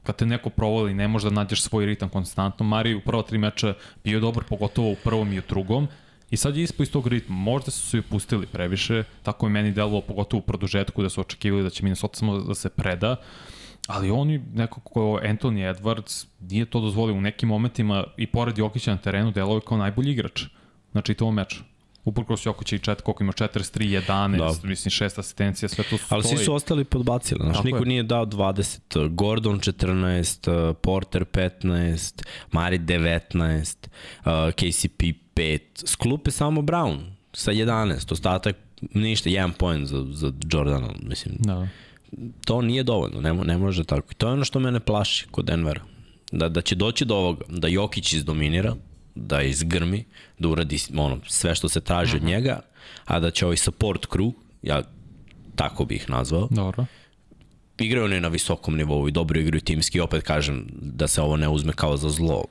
kad 0.04 0.16
te 0.16 0.26
neko 0.26 0.50
provali 0.50 0.94
ne 0.94 1.08
možeš 1.08 1.28
da 1.30 1.34
nađeš 1.34 1.62
svoj 1.62 1.86
ritam 1.86 2.08
konstantno. 2.08 2.66
Mari 2.66 2.94
u 2.94 3.00
prva 3.00 3.22
tri 3.22 3.38
meča 3.38 3.74
bio 4.04 4.20
dobar, 4.20 4.44
pogotovo 4.44 4.90
u 4.90 4.96
prvom 5.04 5.32
i 5.32 5.38
u 5.38 5.42
drugom. 5.48 5.88
I 6.30 6.36
sad 6.36 6.56
je 6.56 6.62
ispo 6.62 6.82
iz 6.82 6.92
tog 6.92 7.06
ritma. 7.06 7.34
Možda 7.34 7.70
su 7.70 7.86
se 7.88 8.02
pustili 8.02 8.46
previše, 8.46 9.04
tako 9.22 9.46
je 9.46 9.50
meni 9.50 9.72
delovalo, 9.72 10.00
pogotovo 10.00 10.38
u 10.38 10.46
produžetku, 10.46 11.02
da 11.02 11.08
su 11.08 11.20
očekivali 11.20 11.62
da 11.62 11.70
će 11.70 11.82
Minnesota 11.82 12.16
samo 12.16 12.38
da 12.38 12.54
se 12.54 12.68
preda. 12.68 13.16
Ali 13.86 14.10
oni, 14.10 14.38
neko 14.54 14.80
ko 14.80 15.00
Anthony 15.22 15.74
Edwards, 15.74 16.26
nije 16.40 16.66
to 16.66 16.80
dozvolio 16.80 17.14
u 17.14 17.20
nekim 17.20 17.48
momentima 17.48 18.04
i 18.16 18.26
pored 18.26 18.58
Jokića 18.58 18.90
na 18.90 18.96
terenu 18.96 19.30
delovao 19.30 19.60
kao 19.60 19.78
najbolji 19.78 20.12
igrač 20.12 20.44
na 20.92 21.02
čitavom 21.02 21.34
meču. 21.34 21.73
Uprkos 22.04 22.46
Jokić 22.46 22.72
i 22.72 22.78
čet, 22.78 23.00
koliko 23.00 23.22
ima 23.22 23.32
43, 23.32 24.02
11, 24.08 24.38
da. 24.38 24.68
mislim 24.68 24.90
šest 24.90 25.18
asistencija, 25.18 25.68
sve 25.68 25.84
to 25.84 25.96
stoji. 25.96 26.08
Ali 26.08 26.22
svi 26.22 26.44
su 26.44 26.54
ostali 26.54 26.84
podbacili, 26.84 27.40
znaš, 27.42 27.64
niko 27.64 27.78
je. 27.78 27.84
nije 27.84 28.02
dao 28.02 28.26
20, 28.26 29.14
Gordon 29.14 29.60
14, 29.60 30.74
Porter 30.74 31.24
15, 31.24 32.22
Mari 32.52 32.78
19, 32.78 33.88
KCP 34.50 35.02
5, 35.36 35.60
sklupe 35.74 36.30
samo 36.30 36.62
Brown 36.62 36.98
sa 37.32 37.52
11, 37.52 38.12
ostatak 38.12 38.56
ništa, 38.94 39.28
jedan 39.28 39.52
point 39.52 39.88
za, 39.88 40.04
za 40.10 40.32
Jordana, 40.52 40.88
mislim. 41.02 41.34
Da 41.38 41.68
to 42.44 42.62
nije 42.62 42.82
dovoljno, 42.82 43.20
ne, 43.20 43.34
ne 43.34 43.58
može 43.58 43.84
tako. 43.84 44.08
I 44.10 44.14
to 44.14 44.26
je 44.26 44.32
ono 44.32 44.44
što 44.44 44.60
mene 44.60 44.80
plaši 44.80 45.26
kod 45.30 45.44
Denvera. 45.44 45.80
Da, 46.32 46.48
da 46.48 46.60
će 46.60 46.74
doći 46.74 47.04
do 47.04 47.16
ovoga, 47.16 47.44
da 47.48 47.68
Jokić 47.68 48.12
izdominira, 48.12 48.74
da 49.14 49.42
izgrmi, 49.42 50.04
da 50.38 50.48
uradi 50.48 50.78
ono, 50.96 51.20
sve 51.26 51.54
što 51.54 51.68
se 51.68 51.80
traži 51.80 52.10
uh 52.10 52.14
-huh. 52.14 52.16
od 52.16 52.22
mhm. 52.22 52.30
njega, 52.30 52.60
a 53.04 53.20
da 53.20 53.30
će 53.30 53.44
ovaj 53.44 53.56
support 53.56 54.06
crew, 54.08 54.32
ja 54.62 54.82
tako 55.56 55.84
bih 55.84 55.96
ih 55.96 56.10
nazvao, 56.10 56.48
Dobro. 56.50 56.86
igraju 57.78 58.04
oni 58.04 58.20
na 58.20 58.28
visokom 58.28 58.76
nivou 58.76 59.08
i 59.08 59.12
dobro 59.12 59.40
igraju 59.40 59.60
timski, 59.60 60.00
opet 60.00 60.22
kažem 60.22 60.66
da 60.72 61.08
se 61.08 61.22
ovo 61.22 61.36
ne 61.36 61.48
uzme 61.48 61.72
kao 61.72 61.96
za 61.96 62.10
zlo. 62.10 62.44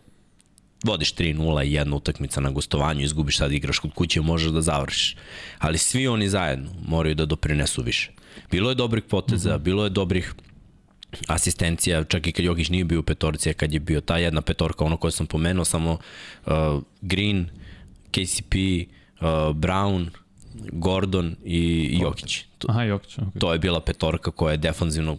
Vodiš 0.83 1.15
3-0 1.15 1.65
i 1.65 1.73
jedna 1.73 1.95
utakmica 1.95 2.41
na 2.41 2.51
gostovanju, 2.51 3.01
izgubiš 3.01 3.37
sad 3.37 3.51
igraš 3.51 3.79
kod 3.79 3.93
kuće 3.93 4.19
i 4.19 4.23
možeš 4.23 4.51
da 4.51 4.61
završiš. 4.61 5.15
Ali 5.59 5.77
svi 5.77 6.07
oni 6.07 6.29
zajedno 6.29 6.69
moraju 6.87 7.15
da 7.15 7.25
doprinesu 7.25 7.81
više. 7.81 8.11
Bilo 8.51 8.69
je 8.69 8.75
dobrih 8.75 9.03
poteza, 9.03 9.49
mm 9.49 9.59
-hmm. 9.59 9.63
bilo 9.63 9.83
je 9.83 9.89
dobrih 9.89 10.33
asistencija, 11.27 12.03
čak 12.03 12.27
i 12.27 12.31
kad 12.31 12.45
Jokić 12.45 12.69
nije 12.69 12.85
bio 12.85 12.99
u 12.99 13.03
petorci, 13.03 13.53
kad 13.53 13.73
je 13.73 13.79
bio 13.79 14.01
ta 14.01 14.17
jedna 14.17 14.41
petorka, 14.41 14.85
ono 14.85 14.97
koje 14.97 15.11
sam 15.11 15.25
pomenuo, 15.25 15.65
samo 15.65 15.97
uh, 16.45 16.51
Green, 17.01 17.49
KCP, 18.11 18.55
uh, 18.55 19.27
Brown, 19.55 20.07
Gordon 20.71 21.35
i 21.45 21.89
Jokić. 22.01 22.45
Aha, 22.67 22.83
Jokić. 22.83 23.17
Okay. 23.17 23.39
To 23.39 23.53
je 23.53 23.59
bila 23.59 23.79
petorka 23.79 24.31
koja 24.31 24.51
je 24.51 24.57
defanzivno 24.57 25.17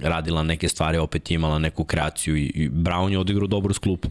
radila 0.00 0.42
neke 0.42 0.68
stvari, 0.68 0.98
opet 0.98 1.30
imala 1.30 1.58
neku 1.58 1.84
kreaciju 1.84 2.36
i, 2.36 2.44
i 2.44 2.68
Brown 2.68 3.10
je 3.10 3.18
odigrao 3.18 3.46
dobro 3.46 3.74
sklup. 3.74 4.06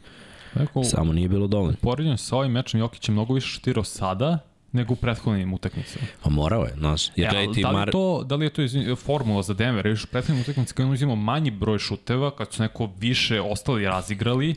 Eko, 0.55 0.83
Samo 0.83 1.13
nije 1.13 1.29
bilo 1.29 1.47
dovoljno. 1.47 1.77
Poređenje 1.81 2.17
sa 2.17 2.37
ovim 2.37 2.51
mečem 2.51 2.79
Jokić 2.79 3.09
je 3.09 3.13
mnogo 3.13 3.33
više 3.33 3.47
šutirao 3.47 3.83
sada 3.83 4.39
nego 4.71 4.93
u 4.93 4.95
prethodnim 4.95 5.53
utakmicama. 5.53 6.05
Pa 6.23 6.29
morao 6.29 6.63
je, 6.63 6.73
znaš. 6.77 7.07
Jer 7.15 7.35
e, 7.35 7.47
ti 7.53 7.61
da, 7.61 7.69
li 7.69 7.75
mar... 7.75 7.91
to, 7.91 8.23
da 8.23 8.35
li 8.35 8.45
je 8.45 8.49
to 8.49 8.61
izvin, 8.61 8.95
formula 8.95 9.43
za 9.43 9.53
Denver, 9.53 9.87
još 9.87 10.03
u 10.03 10.07
prethodnim 10.07 10.41
utakmicama 10.41 10.75
kada 10.75 10.89
uzimao 10.89 11.15
manji 11.15 11.51
broj 11.51 11.79
šuteva, 11.79 12.35
kad 12.35 12.53
su 12.53 12.63
neko 12.63 12.89
više 12.99 13.41
ostali 13.41 13.85
razigrali, 13.85 14.55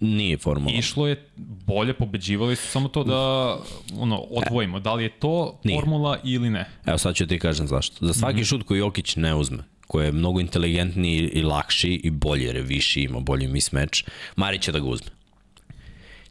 Nije 0.00 0.36
formula. 0.36 0.72
Išlo 0.78 1.06
je 1.08 1.28
bolje, 1.66 1.94
pobeđivali 1.94 2.56
su 2.56 2.66
samo 2.66 2.88
to 2.88 3.04
da 3.04 3.56
ono, 3.98 4.18
odvojimo. 4.18 4.80
Da 4.80 4.94
li 4.94 5.02
je 5.02 5.08
to 5.08 5.60
Nije. 5.64 5.80
formula 5.80 6.18
ili 6.24 6.50
ne? 6.50 6.64
Evo 6.86 6.98
sad 6.98 7.14
ću 7.14 7.26
ti 7.26 7.38
kažem 7.38 7.66
zašto. 7.66 8.06
Za 8.06 8.14
svaki 8.14 8.36
mm 8.36 8.38
-hmm. 8.38 8.48
šut 8.48 8.62
koji 8.62 8.78
Jokić 8.78 9.16
ne 9.16 9.34
uzme, 9.34 9.64
koji 9.86 10.06
je 10.06 10.12
mnogo 10.12 10.40
inteligentniji 10.40 11.18
i 11.18 11.42
lakši 11.42 12.00
i 12.04 12.10
bolji, 12.10 12.44
jer 12.44 12.56
je 12.56 12.62
viši, 12.62 13.00
ima 13.00 13.20
bolji 13.20 13.48
mismatch, 13.48 13.98
Mari 14.36 14.58
će 14.58 14.72
da 14.72 14.78
ga 14.78 14.86
uzme. 14.86 15.10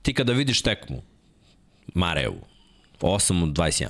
Ti 0.02 0.14
kada 0.14 0.34
vidiš 0.34 0.62
tekmu, 0.62 1.02
Marevu, 1.94 2.42
8 3.02 3.44
od 3.44 3.50
21. 3.50 3.88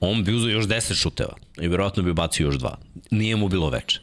On 0.00 0.24
bi 0.24 0.34
uzao 0.34 0.50
još 0.50 0.64
10 0.64 0.94
šuteva 0.94 1.36
i 1.60 1.68
verovatno 1.68 2.02
bi 2.02 2.12
bacio 2.12 2.44
još 2.44 2.54
dva. 2.54 2.78
Nije 3.10 3.36
mu 3.36 3.48
bilo 3.48 3.70
veče. 3.70 4.00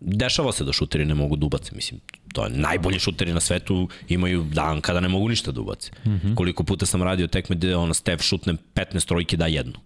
Dešava 0.00 0.52
se 0.52 0.64
da 0.64 0.72
šuteri 0.72 1.04
ne 1.04 1.14
mogu 1.14 1.36
da 1.36 1.46
ubace, 1.46 1.72
mislim, 1.74 2.00
to 2.32 2.44
je 2.44 2.50
najbolji 2.50 2.98
šuteri 2.98 3.32
na 3.32 3.40
svetu 3.40 3.88
imaju 4.08 4.42
dan 4.52 4.80
kada 4.80 5.00
ne 5.00 5.08
mogu 5.08 5.28
ništa 5.28 5.52
da 5.52 5.60
ubace. 5.60 5.90
Mm 6.04 6.10
-hmm. 6.10 6.34
Koliko 6.34 6.64
puta 6.64 6.86
sam 6.86 7.02
radio 7.02 7.26
tekme 7.26 7.56
gde 7.56 7.76
ono 7.76 7.94
Steph 7.94 8.22
šutne 8.22 8.54
15 8.74 9.06
trojke 9.06 9.36
da 9.36 9.46
jednu. 9.46 9.78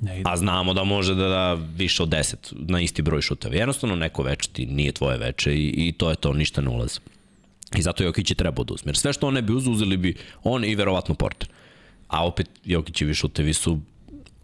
Ne 0.00 0.22
A 0.24 0.36
znamo 0.36 0.74
da 0.74 0.84
može 0.84 1.14
da 1.14 1.28
da 1.28 1.54
više 1.54 2.02
od 2.02 2.08
10 2.08 2.34
na 2.52 2.80
isti 2.80 3.02
broj 3.02 3.22
šuteva. 3.22 3.54
Jednostavno 3.54 3.96
neko 3.96 4.22
veče 4.22 4.48
ti 4.52 4.66
nije 4.66 4.92
tvoje 4.92 5.18
veče 5.18 5.54
i, 5.54 5.88
i 5.88 5.92
to 5.92 6.10
je 6.10 6.16
to, 6.16 6.32
ništa 6.32 6.60
ne 6.60 6.68
ulazi. 6.68 7.00
I 7.76 7.82
zato 7.82 8.04
Jokić 8.04 8.30
je 8.30 8.34
trebao 8.34 8.64
da 8.64 8.74
uzme. 8.74 8.94
Sve 8.94 9.12
što 9.12 9.26
on 9.26 9.34
ne 9.34 9.42
bi 9.42 9.52
uzeli, 9.52 9.96
bi 9.96 10.16
on 10.42 10.64
i 10.64 10.74
verovatno 10.74 11.14
Porter 11.14 11.48
a 12.08 12.26
opet 12.26 12.50
Jokićevi 12.64 13.14
šutevi 13.14 13.54
su 13.54 13.80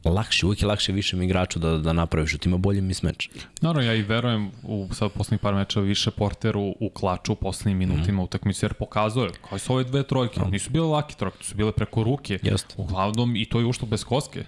lakše, 0.04 0.46
uvijek 0.46 0.62
je 0.62 0.68
lakše 0.68 0.92
višem 0.92 1.22
igraču 1.22 1.58
da, 1.58 1.78
da 1.78 1.92
napravi 1.92 2.26
šut, 2.26 2.46
ima 2.46 2.56
bolji 2.56 2.80
mismeč. 2.80 3.28
Naravno, 3.60 3.82
ja 3.82 3.94
i 3.94 4.02
verujem 4.02 4.50
u 4.62 4.88
sad 4.92 5.12
poslednjih 5.12 5.40
par 5.40 5.54
meča 5.54 5.80
više 5.80 6.10
porteru 6.10 6.74
u 6.80 6.90
klaču 6.94 7.32
u 7.32 7.36
poslednjim 7.36 7.78
minutima 7.78 8.22
mm. 8.22 8.24
utakmice, 8.24 8.66
jer 8.66 8.74
pokazuje 8.74 9.30
kao 9.48 9.58
su 9.58 9.72
ove 9.72 9.84
dve 9.84 10.02
trojke, 10.02 10.40
mm. 10.40 10.50
nisu 10.50 10.70
bile 10.70 10.86
laki 10.86 11.16
trojke, 11.16 11.44
su 11.44 11.54
bile 11.54 11.72
preko 11.72 12.02
ruke, 12.02 12.38
Just. 12.42 12.74
uglavnom 12.76 13.36
i 13.36 13.44
to 13.44 13.60
je 13.60 13.66
ušlo 13.66 13.88
bez 13.88 14.04
koske. 14.04 14.44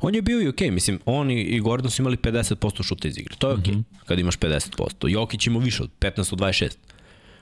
On 0.00 0.14
je 0.14 0.22
bio 0.22 0.40
i 0.40 0.48
okej, 0.48 0.68
okay. 0.68 0.72
mislim, 0.72 1.00
on 1.04 1.30
i 1.30 1.60
Gordon 1.60 1.90
su 1.90 2.02
imali 2.02 2.16
50% 2.16 2.82
šuta 2.82 3.08
iz 3.08 3.18
igre, 3.18 3.34
to 3.38 3.48
je 3.48 3.54
okej, 3.54 3.74
okay, 3.74 3.76
mm 3.76 3.80
-hmm. 3.80 4.04
kad 4.06 4.18
imaš 4.18 4.38
50%. 4.38 5.08
Jokić 5.08 5.46
ima 5.46 5.58
više 5.58 5.82
od 5.82 5.90
15 6.00 6.32
od 6.32 6.38
26, 6.38 6.76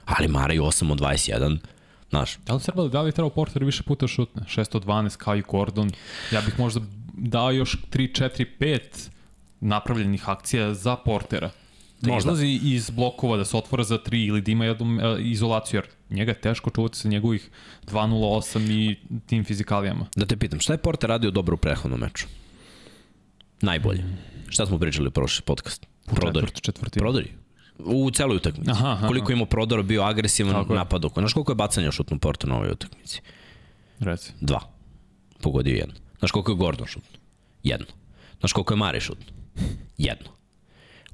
ali 0.05 0.27
Mara 0.27 0.53
i 0.53 0.59
8 0.59 0.91
od 0.91 0.99
21, 0.99 1.57
Znaš, 2.09 2.37
Da 2.45 2.53
li 2.53 2.61
treba 2.61 2.87
da 2.87 3.01
li 3.01 3.11
treba 3.11 3.29
Porter 3.29 3.63
više 3.63 3.83
puta 3.83 4.07
šutne? 4.07 4.41
612 4.41 5.17
kao 5.17 5.35
i 5.35 5.41
Gordon. 5.41 5.91
Ja 6.31 6.41
bih 6.41 6.59
možda 6.59 6.81
dao 7.13 7.51
još 7.51 7.77
3, 7.91 8.21
4, 8.23 8.45
5 8.59 9.09
napravljenih 9.59 10.29
akcija 10.29 10.73
za 10.73 10.95
Portera. 10.95 11.51
Da 12.01 12.11
Možda. 12.11 12.31
izlazi 12.31 12.59
iz 12.63 12.89
blokova, 12.89 13.37
da 13.37 13.45
se 13.45 13.57
otvora 13.57 13.83
za 13.83 13.97
3 13.97 14.27
ili 14.27 14.41
da 14.41 14.51
ima 14.51 14.65
jednu 14.65 14.99
e, 15.01 15.21
izolaciju, 15.21 15.77
jer 15.77 15.87
njega 16.09 16.31
je 16.31 16.41
teško 16.41 16.69
čuvati 16.69 16.97
sa 16.97 17.07
njegovih 17.07 17.49
2.08 17.87 18.71
i 18.71 18.95
tim 19.25 19.43
fizikalijama. 19.43 20.05
da 20.15 20.25
te 20.25 20.37
pitam, 20.37 20.59
šta 20.59 20.73
je 20.73 20.77
Porter 20.77 21.09
radio 21.09 21.31
dobro 21.31 21.53
u 21.53 21.57
prethodnom 21.57 21.99
meču? 21.99 22.27
Najbolje. 23.61 24.03
Šta 24.47 24.65
smo 24.65 24.79
pričali 24.79 25.07
u 25.07 25.11
prošli 25.11 25.43
podcast? 25.45 25.87
Prodori. 26.05 26.47
Četvrt, 26.47 26.61
četvrti. 26.61 26.99
Prodori. 26.99 27.31
U 27.85 28.11
celoj 28.11 28.37
utakmici. 28.37 28.71
Aha, 28.71 28.91
aha. 28.91 29.07
Koliko 29.07 29.31
je 29.31 29.33
imao 29.33 29.45
prodora, 29.45 29.81
bio 29.81 30.03
agresivan 30.03 30.53
Tako 30.53 30.75
napad 30.75 31.05
oko. 31.05 31.21
Znaš 31.21 31.33
koliko 31.33 31.51
je 31.51 31.55
bacanja 31.55 31.91
šutno 31.91 32.19
Porter 32.19 32.49
na 32.49 32.55
ovoj 32.55 32.71
utakmici? 32.71 33.21
Reci. 33.99 34.31
Dva. 34.41 34.59
Pogodio 35.41 35.75
jedno. 35.75 35.95
Znaš 36.19 36.31
koliko 36.31 36.51
je 36.51 36.55
Gordon 36.55 36.87
šutno? 36.87 37.19
Jedno. 37.63 37.85
Znaš 38.39 38.53
koliko 38.53 38.73
je 38.73 38.77
Mare 38.77 38.99
šutno? 38.99 39.25
Jedno. 39.97 40.29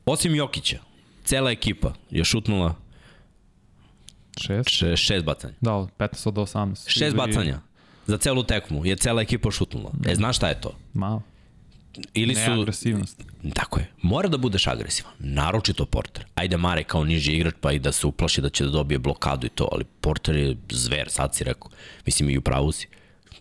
Osim 0.05 0.35
Jokića, 0.35 0.79
cela 1.23 1.51
ekipa 1.51 1.93
je 2.09 2.23
šutnula 2.23 2.75
Šest? 4.41 4.69
še, 4.69 4.95
šest 4.95 5.25
bacanja. 5.25 5.53
Da, 5.61 5.71
15 5.71 6.27
od 6.27 6.35
18. 6.35 6.89
Šest 6.89 7.15
bacanja. 7.15 7.59
Za 8.07 8.17
celu 8.17 8.43
tekmu 8.43 8.85
je 8.85 8.95
cela 8.95 9.21
ekipa 9.21 9.51
šutnula. 9.51 9.91
E, 10.05 10.15
znaš 10.15 10.37
šta 10.37 10.47
je 10.47 10.61
to? 10.61 10.75
Malo. 10.93 11.21
Ili 12.13 12.35
su... 12.35 12.41
Neagresivnost. 12.41 13.23
Tako 13.53 13.79
je. 13.79 13.89
Mora 14.01 14.27
da 14.29 14.37
budeš 14.37 14.67
agresivan. 14.67 15.13
Naročito 15.19 15.85
Porter. 15.85 16.25
Ajde 16.35 16.57
Mare 16.57 16.83
kao 16.83 17.03
niži 17.03 17.33
igrač 17.33 17.53
pa 17.61 17.71
i 17.71 17.79
da 17.79 17.91
se 17.91 18.07
uplaši 18.07 18.41
da 18.41 18.49
će 18.49 18.63
da 18.63 18.69
dobije 18.69 18.99
blokadu 18.99 19.45
i 19.45 19.49
to, 19.49 19.69
ali 19.71 19.83
Porter 20.01 20.35
je 20.35 20.57
zver, 20.69 21.09
sad 21.09 21.35
si 21.35 21.43
rekao. 21.43 21.69
Mislim 22.05 22.29
i 22.29 22.37
u 22.37 22.41
pravu 22.41 22.71
si. 22.71 22.87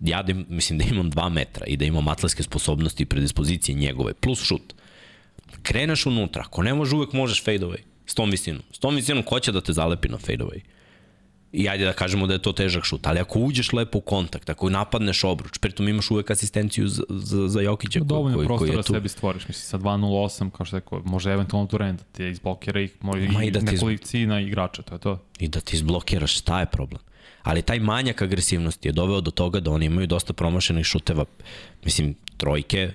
Ja 0.01 0.23
da, 0.23 0.33
im- 0.33 0.47
mislim 0.49 0.79
da 0.79 0.85
imam 0.85 1.11
2 1.11 1.29
metra 1.29 1.67
i 1.67 1.77
da 1.77 1.85
imam 1.85 2.09
atletske 2.09 2.43
sposobnosti 2.43 3.03
i 3.03 3.07
predispozicije 3.07 3.75
njegove, 3.75 4.15
plus 4.15 4.43
šut. 4.43 4.75
Kreneš 5.63 6.07
unutra, 6.07 6.43
ako 6.47 6.63
ne 6.63 6.75
može 6.75 6.97
uvek 6.97 7.13
možeš 7.13 7.45
fade 7.45 7.59
away. 7.59 7.79
S 8.07 8.15
tom 8.15 8.31
visinom. 8.31 8.63
S 8.73 8.79
tom 8.79 8.95
visinom 8.97 9.23
ko 9.23 9.41
će 9.41 9.53
da 9.53 9.61
te 9.61 9.73
zalepi 9.73 10.09
na 10.09 10.19
fade 10.19 10.45
away? 10.45 10.61
I 11.55 11.69
ajde 11.69 11.85
da 11.85 11.93
kažemo 11.93 12.27
da 12.27 12.33
je 12.33 12.39
to 12.41 12.53
težak 12.53 12.85
šut, 12.85 13.07
ali 13.07 13.21
ako 13.21 13.39
uđeš 13.41 13.73
lepo 13.73 13.99
u 13.99 14.03
kontakt, 14.03 14.51
ako 14.51 14.71
napadneš 14.71 15.25
obruč, 15.25 15.59
pritom 15.59 15.89
imaš 15.89 16.11
uvek 16.11 16.31
asistenciju 16.31 16.89
za, 16.89 17.03
za, 17.11 17.49
za 17.49 17.61
Jokića 17.61 17.99
koji, 17.99 18.09
Dovoljno 18.09 18.37
koji, 18.39 18.49
koji 18.49 18.71
je 18.71 18.77
da 18.77 18.83
tu. 18.83 18.93
sebi 18.93 19.09
stvoriš. 19.09 19.49
Mislim, 19.49 19.65
sa 19.65 19.79
2.08, 19.79 20.51
kao 20.51 20.67
što 20.67 20.77
rekao, 20.77 21.03
može 21.05 21.31
eventualno 21.31 21.67
Durant 21.67 22.01
da 22.01 22.07
te 22.07 22.31
izblokira 22.31 22.81
ih, 22.81 22.93
može 23.01 23.29
Ma 23.29 23.45
i, 23.45 23.47
i 23.47 23.51
da 23.51 23.59
ti 23.61 23.65
iz- 23.65 23.73
nekolicina 23.73 24.41
igrača, 24.41 24.83
to 24.83 24.95
je 24.95 24.99
to. 24.99 25.19
i 25.39 25.49
da 25.49 25.61
ti 25.61 25.77
izblokiraš, 25.77 26.39
šta 26.39 26.61
je 26.61 26.67
problem? 26.67 27.01
Ali 27.43 27.63
taj 27.63 27.81
manjak 27.81 28.23
agresivnosti 28.23 28.89
je 28.89 28.93
doveo 28.93 29.21
do 29.21 29.31
toga 29.31 29.61
da 29.61 29.71
oni 29.71 29.87
imaju 29.87 30.07
dosta 30.07 30.33
promašenih 30.33 30.87
šuteva. 30.87 31.25
Mislim, 31.85 32.15
trojke, 32.37 32.93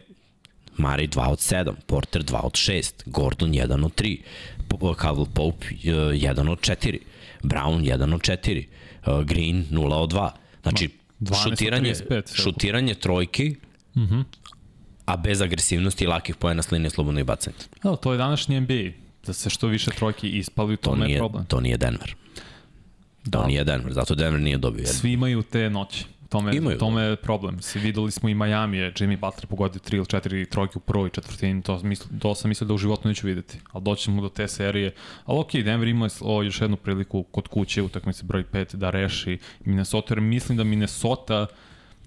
Mari 0.77 1.07
2 1.07 1.27
od 1.27 1.39
7, 1.39 1.73
Porter 1.85 2.23
2 2.23 2.37
od 2.37 2.51
6, 2.53 2.91
Gordon 3.05 3.49
1 3.51 3.85
od 3.85 3.91
3, 3.93 4.17
Po- 4.69 4.77
Caldwell 4.93 5.27
Pope 5.27 5.65
uh, 5.67 5.81
1 5.83 6.49
od 6.49 6.59
4, 6.59 6.97
Brown 7.43 7.81
1 7.83 8.13
od 8.13 8.21
4, 8.21 8.65
uh, 9.07 9.23
Green 9.25 9.65
0 9.71 9.93
od 9.93 10.11
2. 10.13 10.29
Znači, 10.61 10.89
12 11.19 11.31
od 11.31 11.49
šutiranje, 11.49 11.93
35, 11.93 12.27
sve 12.27 12.43
šutiranje 12.43 12.93
trojki, 12.93 13.55
a 15.05 15.17
bez 15.17 15.41
agresivnosti 15.41 16.03
i 16.03 16.07
lakih 16.07 16.35
pojena 16.35 16.61
s 16.61 16.71
linije 16.71 16.89
slobodno 16.89 17.19
i 17.19 17.23
bacanja. 17.23 17.55
Da, 17.83 17.95
to 17.95 18.11
je 18.11 18.17
današnji 18.17 18.59
NBA. 18.59 18.91
Da 19.25 19.33
se 19.33 19.49
što 19.49 19.67
više 19.67 19.91
trojki 19.91 20.29
ispali, 20.29 20.77
to, 20.77 20.89
To 20.89 20.95
nije, 20.95 21.17
problem. 21.17 21.45
to 21.45 21.61
nije 21.61 21.77
Denver. 21.77 22.15
To 23.31 23.47
nije 23.47 23.63
Denver, 23.63 23.93
zato 23.93 24.15
Denver 24.15 24.41
nije 24.41 24.57
dobio. 24.57 24.85
Svi 24.87 25.11
imaju 25.11 25.41
te 25.43 25.69
noći. 25.69 26.05
Tome, 26.29 26.55
Imaju. 26.55 26.77
tome 26.77 27.01
je 27.01 27.15
problem. 27.15 27.61
Se 27.61 27.79
videli 27.79 28.11
smo 28.11 28.29
i 28.29 28.33
Miami, 28.33 28.77
je 28.77 28.93
Jimmy 28.93 29.19
Butler 29.19 29.47
pogodio 29.47 29.79
3 29.79 29.95
ili 29.95 30.05
4 30.05 30.49
trojke 30.49 30.77
u 30.77 30.81
prvoj 30.81 31.09
četvrtini, 31.09 31.61
to, 31.61 31.79
misl, 31.83 32.07
to 32.19 32.35
sam 32.35 32.49
mislio 32.49 32.67
da 32.67 32.73
u 32.73 32.77
životu 32.77 33.07
neću 33.07 33.27
videti. 33.27 33.59
Ali 33.71 33.83
doći 33.83 34.03
ćemo 34.03 34.21
do 34.21 34.29
te 34.29 34.47
serije. 34.47 34.93
Ali 35.25 35.39
okej, 35.39 35.63
Denver 35.63 35.87
ima 35.87 36.09
o, 36.21 36.43
još 36.43 36.61
jednu 36.61 36.77
priliku 36.77 37.23
kod 37.23 37.47
kuće, 37.47 37.81
utakmice 37.81 38.23
broj 38.23 38.43
5, 38.43 38.75
da 38.75 38.89
reši 38.89 39.37
Minnesota, 39.65 40.13
jer 40.13 40.21
mislim 40.21 40.57
da 40.57 40.63
Minnesota 40.63 41.45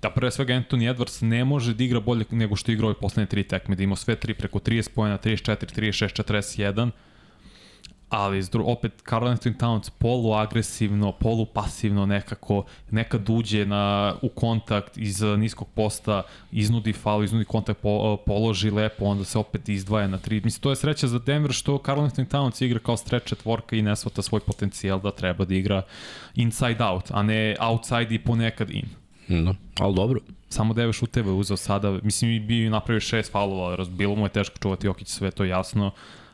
da 0.02 0.10
pre 0.10 0.30
svega 0.30 0.54
Anthony 0.54 0.94
Edwards 0.94 1.22
ne 1.22 1.44
može 1.44 1.74
da 1.74 1.84
igra 1.84 2.00
bolje 2.00 2.24
nego 2.30 2.56
što 2.56 2.70
je 2.70 2.74
igrao 2.74 2.90
ove 2.90 2.98
poslednje 3.00 3.26
tri 3.26 3.44
tekme, 3.44 3.76
da 3.76 3.82
ima 3.82 3.96
sve 3.96 4.16
tri 4.16 4.34
preko 4.34 4.58
30 4.58 4.90
pojena, 4.94 5.18
34, 5.18 5.80
36, 5.80 6.22
41, 6.22 6.90
ali 8.12 8.44
opet 8.64 8.92
Carl 9.08 9.24
Anthony 9.24 9.56
Towns 9.56 9.90
poluagresivno, 9.90 11.12
polupasivno 11.12 12.06
nekako, 12.06 12.64
nekad 12.90 13.30
uđe 13.30 13.66
na, 13.66 14.14
u 14.22 14.28
kontakt 14.28 14.96
iz 14.96 15.20
niskog 15.22 15.68
posta, 15.68 16.22
iznudi 16.50 16.92
faul, 16.92 17.24
iznudi 17.24 17.44
kontakt, 17.44 17.80
po, 17.80 18.16
položi 18.26 18.70
lepo, 18.70 19.04
onda 19.04 19.24
se 19.24 19.38
opet 19.38 19.68
izdvaja 19.68 20.08
na 20.08 20.18
tri. 20.18 20.40
Mislim, 20.44 20.62
to 20.62 20.70
je 20.70 20.76
sreća 20.76 21.06
za 21.06 21.18
Denver 21.18 21.52
što 21.52 21.78
Carl 21.86 22.00
Anthony 22.00 22.28
Towns 22.28 22.64
igra 22.64 22.78
kao 22.78 22.96
stretch 22.96 23.26
četvorka 23.26 23.76
i 23.76 23.82
ne 23.82 23.96
svata 23.96 24.22
svoj 24.22 24.40
potencijal 24.40 25.00
da 25.00 25.10
treba 25.10 25.44
da 25.44 25.54
igra 25.54 25.82
inside 26.34 26.84
out, 26.84 27.10
a 27.10 27.22
ne 27.22 27.56
outside 27.60 28.14
i 28.14 28.18
ponekad 28.18 28.70
in. 28.70 28.88
Da, 29.28 29.54
ali 29.78 29.94
dobro. 29.94 30.20
Samo 30.48 30.92
šuteva 30.92 31.28
je 31.28 31.34
uzeo 31.34 31.56
sada, 31.56 31.98
mislim 32.02 32.30
i 32.30 32.40
bio 32.40 32.66
i 32.66 32.70
napravio 32.70 33.00
šest 33.00 33.32
faulova, 33.32 33.84
bilo 33.84 34.14
mu 34.14 34.26
je 34.26 34.28
teško 34.28 34.58
čuvati 34.58 34.86
Jokić, 34.86 35.08
sve 35.08 35.30
to 35.30 35.44
je 35.44 35.50
jasno, 35.50 35.90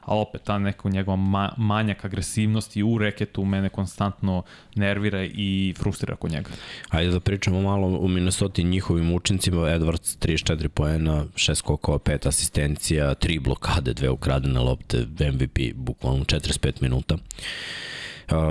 ali 0.09 0.21
opet 0.21 0.43
ta 0.43 0.59
neko 0.59 0.89
njegova 0.89 1.17
ma, 1.17 1.53
manjak 1.57 2.05
agresivnosti 2.05 2.83
u 2.83 2.99
reketu 2.99 3.45
mene 3.45 3.69
konstantno 3.69 4.43
nervira 4.75 5.25
i 5.25 5.75
frustrira 5.79 6.17
kod 6.17 6.31
njega. 6.31 6.51
Ajde 6.89 7.11
da 7.11 7.21
pričamo 7.21 7.63
malo 7.63 7.87
u 7.87 8.09
Minnesota 8.09 8.63
i 8.63 8.65
njihovim 8.65 9.13
učincima. 9.13 9.59
Edwards 9.59 10.27
34 10.27 10.69
poena, 10.69 11.25
6 11.35 11.55
skokova, 11.55 11.99
5 11.99 12.29
asistencija, 12.29 13.15
3 13.15 13.41
blokade, 13.41 13.95
2 13.95 14.09
ukradene 14.09 14.61
lopte, 14.61 15.07
MVP 15.33 15.59
bukvalno 15.75 16.25
45 16.25 16.83
minuta. 16.83 17.17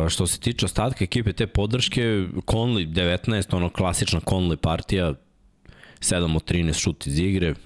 Što 0.10 0.28
se 0.28 0.40
tiče 0.40 0.66
ostatka 0.66 1.04
ekipe 1.04 1.34
te 1.34 1.48
podrške, 1.48 2.02
Conley 2.46 2.94
19, 2.94 3.56
ono 3.56 3.70
klasična 3.70 4.20
Conley 4.20 4.56
partija, 4.56 5.14
7 6.00 6.36
od 6.36 6.52
13 6.52 6.74
šut 6.74 7.08
iz 7.08 7.20
igre, 7.20 7.52
uh, 7.52 7.58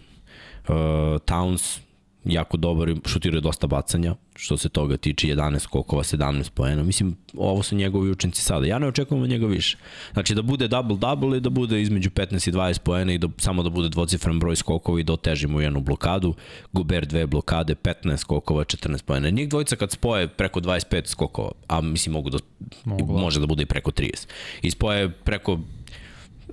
Towns 1.26 1.80
jako 2.26 2.58
dobar, 2.58 2.96
šutirao 3.06 3.42
dosta 3.42 3.68
bacanja, 3.68 4.16
što 4.36 4.58
se 4.58 4.70
toga 4.70 4.98
tiče 4.98 5.28
11 5.28 5.60
skokova, 5.60 6.04
17 6.04 6.50
poena. 6.50 6.84
Mislim, 6.84 7.16
ovo 7.38 7.64
su 7.64 7.76
njegovi 7.76 8.12
učinci 8.12 8.42
sada. 8.42 8.66
Ja 8.66 8.80
ne 8.80 8.88
očekujem 8.88 9.24
od 9.24 9.30
njega 9.30 9.46
više. 9.46 9.78
Znači 10.14 10.36
da 10.36 10.42
bude 10.42 10.68
double-double 10.68 11.38
i 11.38 11.40
da 11.40 11.50
bude 11.50 11.82
između 11.82 12.10
15 12.10 12.50
i 12.50 12.52
20 12.52 12.80
poena 12.80 13.14
i 13.14 13.18
da, 13.18 13.28
samo 13.38 13.64
da 13.64 13.70
bude 13.70 13.90
dvocifran 13.90 14.40
broj 14.40 14.56
skokova 14.56 15.00
i 15.00 15.04
da 15.04 15.14
otežimo 15.14 15.62
jednu 15.62 15.82
blokadu. 15.82 16.34
Guber 16.74 17.06
dve 17.06 17.28
blokade, 17.28 17.76
15 17.76 18.18
skokova, 18.18 18.64
14 18.64 19.04
poena. 19.04 19.30
Njih 19.30 19.50
dvojica 19.50 19.76
kad 19.76 19.92
spoje 19.92 20.28
preko 20.28 20.60
25 20.60 21.08
skokova, 21.08 21.52
a 21.68 21.82
mislim 21.82 22.14
mogu 22.14 22.30
da, 22.30 22.38
Mogu, 22.86 23.14
da. 23.14 23.20
može 23.20 23.40
da 23.40 23.46
bude 23.46 23.64
i 23.64 23.66
preko 23.66 23.92
30. 23.92 24.28
I 24.62 24.72
spoje 24.72 25.10
preko 25.10 25.60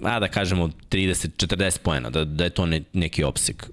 a 0.02 0.20
da 0.20 0.28
kažemo 0.28 0.70
30-40 0.90 1.78
poena, 1.78 2.10
da, 2.10 2.25
da 2.25 2.44
je 2.44 2.50
to 2.50 2.66
ne, 2.66 2.82
neki 2.92 3.25
opsek. 3.25 3.70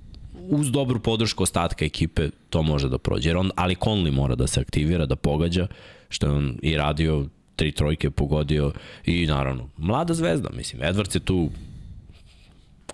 Uz 0.50 0.72
dobru 0.72 1.00
podršku 1.00 1.44
ostatka 1.44 1.86
ekipe 1.86 2.30
to 2.50 2.64
može 2.64 2.90
da 2.90 2.98
prođe. 2.98 3.30
Jer 3.30 3.38
on, 3.38 3.52
ali 3.56 3.76
Conley 3.76 4.12
mora 4.12 4.36
da 4.36 4.48
se 4.48 4.60
aktivira, 4.60 5.06
da 5.06 5.16
pogađa, 5.16 5.68
što 6.10 6.28
je 6.28 6.34
on 6.34 6.58
i 6.62 6.78
radio, 6.78 7.26
tri 7.56 7.72
trojke 7.72 8.10
pogodio 8.12 8.72
i 9.06 9.28
naravno, 9.28 9.70
mlada 9.78 10.14
zvezda, 10.14 10.50
mislim, 10.54 10.82
Edwards 10.82 11.16
je 11.16 11.20
tu 11.20 11.50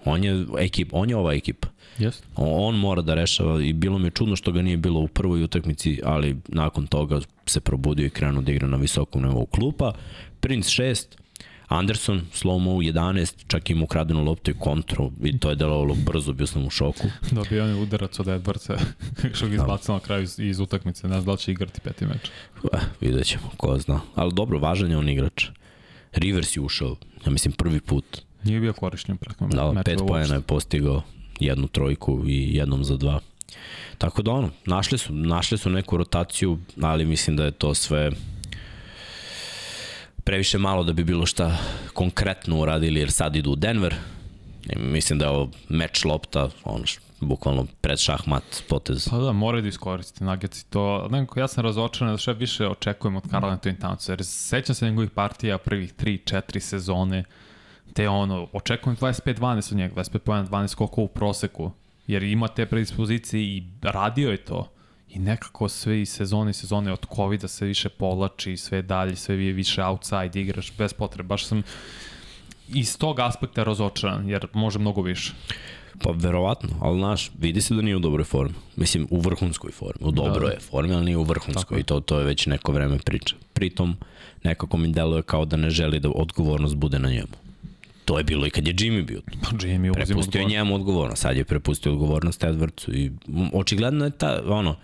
on 0.05 0.23
je 0.23 0.45
ekip, 0.59 0.89
on 0.91 1.09
je 1.09 1.15
ova 1.15 1.33
ekipa. 1.33 1.67
Jeste. 1.97 2.27
On, 2.35 2.67
on 2.67 2.79
mora 2.79 3.01
da 3.01 3.13
rešava 3.13 3.61
i 3.63 3.73
bilo 3.73 3.97
mi 3.97 4.07
je 4.07 4.11
čudno 4.11 4.35
što 4.35 4.51
ga 4.51 4.61
nije 4.61 4.77
bilo 4.77 4.99
u 4.99 5.07
prvoj 5.07 5.43
utakmici, 5.43 5.99
ali 6.03 6.37
nakon 6.47 6.87
toga 6.87 7.19
se 7.45 7.59
probudio 7.59 8.05
i 8.05 8.09
krenuo 8.09 8.41
da 8.41 8.51
igra 8.51 8.67
na 8.67 8.77
visokom 8.77 9.21
nivou 9.21 9.45
klupa. 9.45 9.93
Prince 10.39 10.69
6, 10.69 11.05
Anderson, 11.71 12.21
slow-mo 12.33 12.81
11, 12.81 13.43
čak 13.47 13.69
ima 13.69 13.83
ukradenu 13.83 14.23
loptu 14.23 14.51
i 14.51 14.53
kontru 14.59 15.11
i 15.23 15.39
to 15.39 15.49
je 15.49 15.55
delovalo 15.55 15.95
brzo, 16.05 16.33
bio 16.33 16.47
sam 16.47 16.65
u 16.65 16.69
šoku. 16.69 17.07
Dobio 17.31 17.63
on 17.63 17.69
je 17.69 17.75
udarac 17.75 18.19
od 18.19 18.25
Edwardsa, 18.25 18.77
što 19.35 19.47
ga 19.47 19.55
izbacao 19.55 19.95
na 19.95 19.99
kraju 19.99 20.23
iz, 20.23 20.39
iz 20.39 20.59
utakmice, 20.59 21.07
ne 21.07 21.21
znam 21.21 21.35
da 21.35 21.37
će 21.37 21.51
igrati 21.51 21.81
peti 21.81 22.05
meč. 22.05 22.29
Eh, 22.73 22.77
vidjet 23.01 23.25
ćemo, 23.27 23.49
ko 23.57 23.77
zna. 23.79 23.99
Ali 24.15 24.33
dobro, 24.33 24.59
važan 24.59 24.91
je 24.91 24.97
on 24.97 25.09
igrač. 25.09 25.45
Rivers 26.13 26.55
je 26.57 26.61
ušao, 26.61 26.95
ja 27.25 27.31
mislim 27.31 27.51
prvi 27.51 27.79
put. 27.79 28.21
Nije 28.43 28.59
bio 28.59 28.73
korišćen 28.73 29.17
prethodno 29.17 29.55
Da, 29.55 29.63
mečeva 29.63 29.83
pet 29.83 29.99
uopšte. 29.99 30.07
pojena 30.13 30.35
je 30.35 30.41
postigao, 30.41 31.01
jednu 31.39 31.67
trojku 31.67 32.23
i 32.27 32.55
jednom 32.55 32.83
za 32.83 32.97
dva. 32.97 33.19
Tako 33.97 34.21
da 34.21 34.31
ono, 34.31 34.49
našli 34.65 34.97
su, 34.97 35.13
našli 35.13 35.57
su 35.57 35.69
neku 35.69 35.97
rotaciju, 35.97 36.59
ali 36.81 37.05
mislim 37.05 37.35
da 37.35 37.45
je 37.45 37.51
to 37.51 37.73
sve 37.73 38.11
previše 40.23 40.57
malo 40.57 40.83
da 40.83 40.93
bi 40.93 41.03
bilo 41.03 41.25
šta 41.25 41.57
konkretno 41.93 42.59
uradili, 42.59 42.99
jer 42.99 43.11
sad 43.11 43.35
idu 43.35 43.51
u 43.51 43.55
Denver, 43.55 43.95
I 44.69 44.79
mislim 44.79 45.19
da 45.19 45.25
je 45.25 45.31
ovo 45.31 45.49
meč 45.69 46.05
lopta, 46.05 46.49
ono 46.63 46.83
bukvalno 47.19 47.65
pred 47.81 47.99
šahmat 47.99 48.43
potez. 48.69 49.07
Pa 49.09 49.17
da, 49.17 49.31
moraju 49.31 49.61
da 49.61 49.67
iskoriste 49.67 50.25
Nuggets 50.25 50.61
i 50.61 50.69
to. 50.69 51.07
Nekako 51.11 51.39
ja 51.39 51.47
sam 51.47 51.63
razočaran 51.63 52.13
da 52.13 52.17
sve 52.17 52.33
više 52.33 52.67
očekujem 52.67 53.15
od 53.15 53.29
Karla 53.31 53.57
Anthony 53.57 53.77
Townsa, 53.77 54.09
jer 54.09 54.25
sećam 54.25 54.75
se 54.75 54.85
njegovih 54.85 55.09
partija 55.09 55.57
prvih 55.57 55.93
3-4 55.95 56.59
sezone, 56.59 57.23
te 57.93 58.09
ono, 58.09 58.47
očekujem 58.53 58.97
25-12 58.97 59.71
od 59.71 59.77
njega, 59.77 59.95
25 59.95 60.17
pojena, 60.17 60.47
12 60.47 60.67
skokova 60.67 61.05
u 61.05 61.07
proseku, 61.07 61.71
jer 62.07 62.23
ima 62.23 62.47
te 62.47 62.65
predispozicije 62.65 63.43
i 63.43 63.63
radio 63.81 64.31
je 64.31 64.37
to. 64.37 64.71
I 65.13 65.19
nekako 65.19 65.69
sve 65.69 66.01
i 66.01 66.05
sezone 66.05 66.51
i 66.51 66.53
sezone 66.53 66.93
od 66.93 67.05
COVID-a 67.15 67.47
sve 67.47 67.67
više 67.67 67.89
povlači, 67.89 68.57
sve 68.57 68.81
dalje, 68.81 69.15
sve 69.15 69.45
je 69.45 69.53
više 69.53 69.83
outside 69.83 70.41
igraš, 70.41 70.71
bez 70.77 70.93
potrebe. 70.93 71.27
Baš 71.27 71.45
sam 71.45 71.63
iz 72.67 72.97
tog 72.97 73.19
aspekta 73.19 73.63
razočaran, 73.63 74.29
jer 74.29 74.47
može 74.53 74.79
mnogo 74.79 75.01
više. 75.01 75.33
Pa 76.03 76.11
verovatno, 76.11 76.69
ali 76.81 76.99
znaš, 76.99 77.31
vidi 77.39 77.61
se 77.61 77.73
da 77.73 77.81
nije 77.81 77.95
u 77.95 77.99
dobroj 77.99 78.23
formi. 78.23 78.53
Mislim, 78.75 79.07
u 79.09 79.19
vrhunskoj 79.19 79.71
formi. 79.71 80.07
U 80.07 80.11
dobroj 80.11 80.47
Da. 80.49 80.53
je 80.53 80.59
formi, 80.59 80.93
ali 80.93 81.05
nije 81.05 81.17
u 81.17 81.23
vrhunskoj. 81.23 81.63
Tako. 81.63 81.79
I 81.79 81.83
to, 81.83 81.99
to 81.99 82.19
je 82.19 82.25
već 82.25 82.45
neko 82.45 82.71
vreme 82.71 82.97
priča. 82.97 83.35
Pritom, 83.53 83.95
nekako 84.43 84.77
mi 84.77 84.91
deluje 84.93 85.21
kao 85.23 85.45
da 85.45 85.57
ne 85.57 85.69
želi 85.69 85.99
da 85.99 86.09
odgovornost 86.09 86.75
bude 86.75 86.99
na 86.99 87.09
njemu. 87.09 87.41
To 88.05 88.17
je 88.17 88.23
bilo 88.23 88.47
i 88.47 88.49
kad 88.49 88.67
je 88.67 88.73
Jimmy 88.73 89.05
bio 89.05 89.21
tu. 89.21 89.37
Pa 89.43 89.49
Jimmy 89.49 89.93
Prepustio 89.93 90.39
je 90.39 90.43
odgovor. 90.43 90.49
njemu 90.49 90.75
odgovornost, 90.75 91.21
sad 91.21 91.37
je 91.37 91.43
prepustio 91.43 91.91
odgovornost 91.91 92.43
Edwardsu 92.43 92.93
i 92.93 93.11
očigledno 93.53 94.05
je 94.05 94.11
ta, 94.11 94.41
ono, 94.47 94.69
uh, 94.69 94.77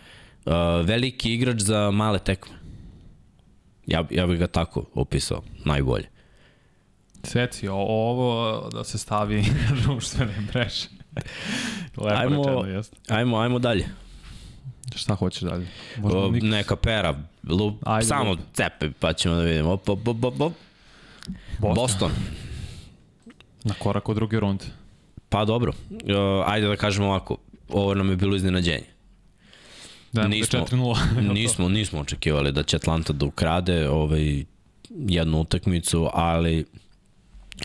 veliki 0.84 1.34
igrač 1.34 1.60
za 1.60 1.92
male 1.92 2.20
tekme. 2.20 2.54
Ja, 3.88 4.04
ja 4.10 4.28
bih 4.28 4.40
ga 4.40 4.48
tako 4.48 4.86
opisao, 4.94 5.42
najbolje. 5.66 6.10
Seci, 7.24 7.68
o- 7.68 7.76
ovo 7.76 8.30
da 8.70 8.84
se 8.84 8.98
stavi 8.98 9.42
na 9.66 9.82
društvene 9.84 10.34
mreže. 10.44 10.88
Lepo 11.98 12.10
Ajmo- 12.10 12.38
rečeno, 12.40 12.66
jeste. 12.68 12.98
Ajmo, 13.10 13.38
ajmo 13.38 13.60
dalje. 13.60 13.88
Šta 14.96 15.16
hoćeš 15.16 15.42
dalje? 15.42 15.68
O, 15.98 16.02
Možda 16.02 16.30
nik... 16.30 16.44
neka 16.44 16.76
pera, 16.76 17.16
lup, 17.44 17.76
Ajde, 17.86 18.06
samo 18.06 18.30
lup. 18.30 18.40
cepe 18.54 18.90
pa 18.92 19.14
ćemo 19.14 19.36
da 19.36 19.42
vidimo. 19.42 19.72
Op, 19.72 19.90
op, 19.90 20.08
op, 20.08 20.24
op, 20.24 20.42
op. 20.42 20.54
Boston. 21.60 21.74
Boston. 21.76 22.12
Na 23.64 23.74
korak 23.74 24.10
u 24.10 24.14
drugi 24.14 24.40
rund. 24.40 24.64
Pa 25.30 25.46
dobro, 25.46 25.74
uh, 25.92 25.98
ajde 26.46 26.68
da 26.68 26.76
kažemo 26.76 27.08
ovako, 27.08 27.38
ovo 27.70 27.94
nam 27.94 28.10
je 28.10 28.16
bilo 28.16 28.36
iznenađenje. 28.36 28.86
Da, 30.22 30.28
Nismo. 30.28 30.60
4-0. 30.60 31.32
nismo, 31.34 31.70
nismo 31.70 32.00
očekivali 32.00 32.52
da 32.52 32.64
će 32.64 32.76
Atlanta 32.76 33.14
da 33.14 33.26
ukrade 33.26 33.90
ovaj, 33.90 34.44
jednu 34.90 35.40
utakmicu, 35.42 36.10
ali 36.14 36.66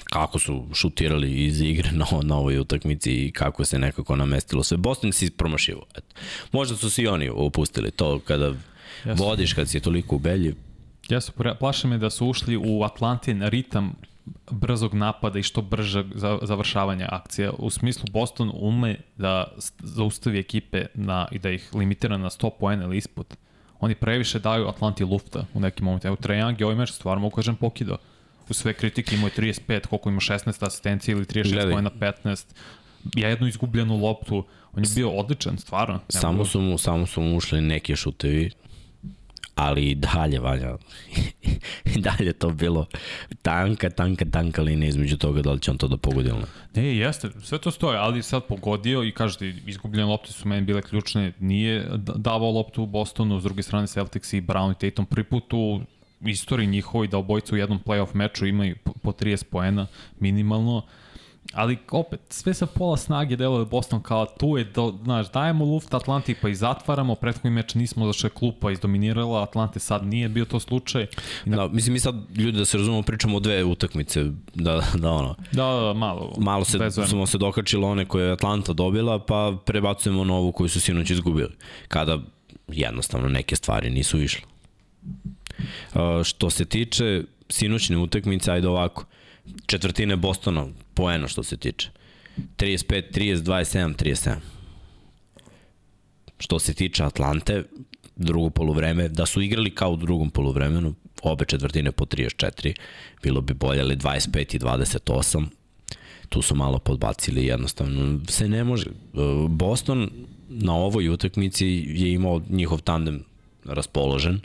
kako 0.05 0.39
su 0.39 0.67
šutirali 0.75 1.45
iz 1.45 1.61
igre 1.61 1.91
na, 1.93 2.07
na 2.23 2.37
ovoj 2.37 2.59
utakmici 2.59 3.13
i 3.27 3.31
kako 3.33 3.65
se 3.65 3.79
nekako 3.79 4.17
namestilo 4.17 4.63
sve. 4.63 4.77
Boston 4.77 5.13
si 5.13 5.31
promašivo. 5.31 5.83
Eto. 5.95 6.07
Možda 6.53 6.77
su 6.77 6.91
si 6.91 7.07
oni 7.07 7.29
opustili 7.35 7.91
to 7.91 8.19
kada 8.19 8.53
Jesu. 9.05 9.25
vodiš, 9.25 9.53
kad 9.53 9.69
si 9.69 9.81
toliko 9.81 10.17
ubeljiv. 10.17 10.55
Jesu, 11.09 11.33
pre- 11.39 11.55
plaše 11.59 11.89
me 11.89 11.99
da 11.99 12.11
su 12.11 12.27
ušli 12.27 12.57
u 12.57 12.83
Atlantin 12.83 13.43
ritam 13.43 13.95
brzog 14.51 14.95
napada 14.95 15.39
i 15.39 15.43
što 15.43 15.63
brže 15.63 16.05
za, 16.15 16.39
završavanja 16.43 17.09
akcije. 17.11 17.51
U 17.51 17.71
smislu 17.71 18.05
Boston 18.13 18.53
ume 18.55 18.97
da 19.17 19.45
zaustavi 19.79 20.39
ekipe 20.39 20.87
na, 20.95 21.29
i 21.31 21.39
da 21.39 21.51
ih 21.51 21.71
limitira 21.75 22.19
na 22.19 22.31
100 22.31 22.51
poena 22.61 22.85
ili 22.85 22.97
ispod. 22.97 23.37
Oni 23.81 23.95
previše 23.95 24.39
daju 24.39 24.69
Atlanti 24.69 25.05
lufta 25.05 25.45
u 25.55 25.61
nekim 25.61 25.85
momentu. 25.85 26.07
Evo 26.07 26.17
Trae 26.17 26.39
Young 26.39 26.61
je 26.61 26.67
ovaj 26.67 26.77
meč 26.77 26.91
stvarno 26.91 27.21
mogu 27.21 27.35
kažem 27.35 27.57
pokidao. 27.57 27.99
U 28.49 28.55
sve 28.55 28.73
kritike 28.73 29.15
imao 29.15 29.27
je 29.27 29.33
35, 29.33 29.87
koliko 29.87 30.09
ima 30.09 30.21
16 30.21 30.67
asistencija 30.67 31.17
ili 31.17 31.25
36 31.25 31.53
Gledaj. 31.53 31.73
poena 31.73 31.91
15. 32.01 32.45
Ja 33.17 33.29
jednu 33.29 33.47
izgubljenu 33.47 33.97
loptu. 33.97 34.45
On 34.77 34.85
je 34.85 34.91
bio 34.95 35.11
odličan, 35.11 35.59
stvarno. 35.59 36.01
Samo 36.09 36.45
su 36.45 36.61
mu, 36.61 36.79
samo 36.79 37.07
su 37.07 37.21
mu 37.21 37.37
ušli 37.37 37.61
neki 37.61 37.97
šutevi, 37.97 38.51
ali 39.55 39.91
i 39.91 39.95
dalje 39.95 40.41
valja. 40.41 40.77
I 41.97 42.01
dalje 42.01 42.33
to 42.33 42.51
bilo 42.51 42.87
tanka, 43.43 43.91
tanka, 43.91 44.25
tanka 44.25 44.63
linija 44.63 44.89
između 44.89 45.17
toga 45.17 45.43
da 45.43 45.53
li 45.53 45.61
će 45.61 45.71
on 45.71 45.79
to 45.79 45.89
da 45.89 45.97
pogodi 45.97 46.29
ili 46.29 46.39
ne. 46.39 46.83
Ne, 46.83 46.97
jeste, 46.97 47.29
sve 47.43 47.59
to 47.59 47.71
stoje, 47.71 47.99
ali 47.99 48.23
sad 48.23 48.43
pogodio 48.49 49.05
i 49.05 49.13
kažete, 49.13 49.55
izgubljene 49.67 50.07
lopte 50.07 50.33
su 50.33 50.49
meni 50.49 50.63
bile 50.63 50.83
ključne, 50.83 51.33
nije 51.41 51.85
da- 51.97 52.13
davao 52.17 52.51
loptu 52.51 52.83
u 52.83 52.87
Bostonu, 52.87 53.41
s 53.41 53.43
druge 53.43 53.63
strane 53.63 53.87
Celtics 53.87 54.33
i 54.33 54.41
Brown 54.41 54.73
i 54.73 54.91
Tatum 54.91 55.07
prvi 55.07 55.25
put 55.25 55.53
u 55.53 55.81
istoriji 56.25 56.67
njihovoj 56.67 57.09
da 57.09 57.19
obojica 57.19 57.55
u 57.55 57.59
jednom 57.59 57.81
playoff 57.87 58.15
meču 58.15 58.47
imaju 58.47 58.77
po 59.03 59.13
30 59.13 59.45
poena 59.45 59.87
minimalno, 60.21 60.83
ali 61.53 61.79
opet, 61.91 62.21
sve 62.29 62.55
sa 62.55 62.67
pola 62.67 62.97
snage 62.97 63.37
deluje 63.37 63.65
Boston 63.65 64.03
kao 64.03 64.27
tu 64.27 64.57
je, 64.59 64.65
do, 64.65 64.95
znaš, 65.05 65.33
dajemo 65.33 65.65
luft 65.65 65.95
Atlanti 65.95 66.35
pa 66.35 66.49
i 66.49 66.55
zatvaramo, 66.55 67.15
prethodni 67.15 67.51
meč 67.51 67.75
nismo 67.75 68.07
zašto 68.07 68.27
je 68.27 68.31
klupa 68.31 68.71
izdominirala, 68.71 69.43
Atlante 69.43 69.81
sad 69.81 70.07
nije 70.07 70.29
bio 70.29 70.45
to 70.45 70.61
slučaj. 70.61 71.07
Na, 71.45 71.57
Da, 71.57 71.69
mislim, 71.69 71.93
mi 71.93 72.01
sad, 72.01 72.15
ljudi, 72.37 72.59
da 72.59 72.65
se 72.65 72.79
razumemo, 72.79 73.03
pričamo 73.03 73.37
o 73.37 73.41
dve 73.41 73.65
utakmice, 73.65 74.25
da, 74.55 74.83
da 74.95 75.11
ono, 75.11 75.35
da, 75.53 75.65
da, 75.65 75.81
da, 75.81 75.93
malo. 75.93 76.35
malo 76.39 76.65
se, 76.65 76.79
smo 77.09 77.27
se 77.27 77.39
dokačili 77.39 77.85
one 77.85 78.05
koje 78.05 78.27
je 78.27 78.33
Atlanta 78.33 78.73
dobila, 78.73 79.19
pa 79.19 79.57
prebacujemo 79.65 80.25
na 80.25 80.35
ovu 80.35 80.53
koju 80.53 80.69
su 80.69 80.81
sinoć 80.81 81.11
izgubili. 81.11 81.53
Kada 81.89 82.19
jednostavno 82.69 83.29
neke 83.29 83.57
stvari 83.57 83.91
nisu 83.91 84.21
išle. 84.21 84.43
Uh, 85.95 86.01
što 86.25 86.51
se 86.51 86.65
tiče 86.65 87.25
sinoćne 87.49 87.99
utakmice, 87.99 88.53
ajde 88.53 88.69
ovako, 88.69 89.05
četvrtine 89.67 90.17
Bostona, 90.17 90.67
poena 90.95 91.29
što 91.29 91.43
se 91.43 91.57
tiče. 91.57 91.91
35, 92.57 93.13
30, 93.13 93.37
27, 93.37 93.95
37. 93.97 94.37
Što 96.39 96.59
se 96.59 96.75
tiče 96.75 97.05
Atlante, 97.05 97.63
drugo 98.17 98.51
poluvreme, 98.51 99.09
da 99.09 99.27
su 99.27 99.43
igrali 99.43 99.71
kao 99.71 99.91
u 99.93 99.97
drugom 99.97 100.31
poluvremenu, 100.31 100.95
obe 101.23 101.45
četvrtine 101.45 101.93
po 101.93 102.05
34, 102.05 102.75
bilo 103.23 103.41
bi 103.41 103.55
bolje, 103.55 103.81
ali 103.81 103.97
25 103.97 104.57
i 104.57 104.59
28, 104.59 105.47
tu 106.29 106.43
su 106.43 106.55
malo 106.55 106.79
podbacili, 106.79 107.47
jednostavno 107.47 108.21
se 108.29 108.49
ne 108.49 108.65
može. 108.65 108.87
Uh, 109.13 109.51
Boston 109.51 110.11
na 110.49 110.75
ovoj 110.75 111.09
utakmici 111.09 111.67
je 111.89 112.13
imao 112.13 112.43
njihov 112.49 112.81
tandem 112.81 113.25
raspoložen, 113.65 114.41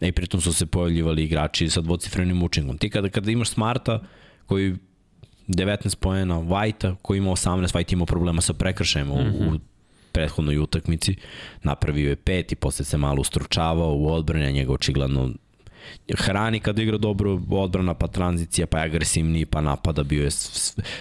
i 0.00 0.12
pritom 0.12 0.40
su 0.40 0.52
se 0.52 0.66
pojavljivali 0.66 1.24
igrači 1.24 1.70
sa 1.70 1.80
dvocifrenim 1.80 2.42
učinkom. 2.42 2.78
Ti 2.78 2.90
kada, 2.90 3.08
kada 3.08 3.30
imaš 3.30 3.50
Smarta 3.50 4.02
koji 4.52 4.76
19 5.48 5.96
poena, 5.96 6.40
White-a 6.40 6.94
koji 7.02 7.18
ima 7.18 7.30
18, 7.30 7.74
White 7.74 7.92
imao 7.92 8.06
problema 8.06 8.40
sa 8.40 8.52
prekršajem 8.52 9.10
u, 9.10 9.22
mm 9.22 9.26
-hmm. 9.26 9.54
u 9.54 9.58
prethodnoj 10.12 10.58
utakmici, 10.58 11.16
napravio 11.62 12.08
je 12.08 12.16
pet 12.16 12.52
i 12.52 12.56
posle 12.56 12.84
se 12.84 12.98
malo 12.98 13.20
ustručavao 13.20 13.96
u 13.96 14.12
odbrane, 14.12 14.52
njega 14.52 14.72
očigledno 14.72 15.30
hrani 16.16 16.60
kada 16.60 16.82
igra 16.82 16.98
dobro 16.98 17.40
odbrana, 17.50 17.94
pa 17.94 18.06
tranzicija, 18.06 18.66
pa 18.66 18.78
je 18.78 18.84
agresivniji, 18.84 19.46
pa 19.46 19.60
napada, 19.60 20.02
bio 20.02 20.24
je... 20.24 20.30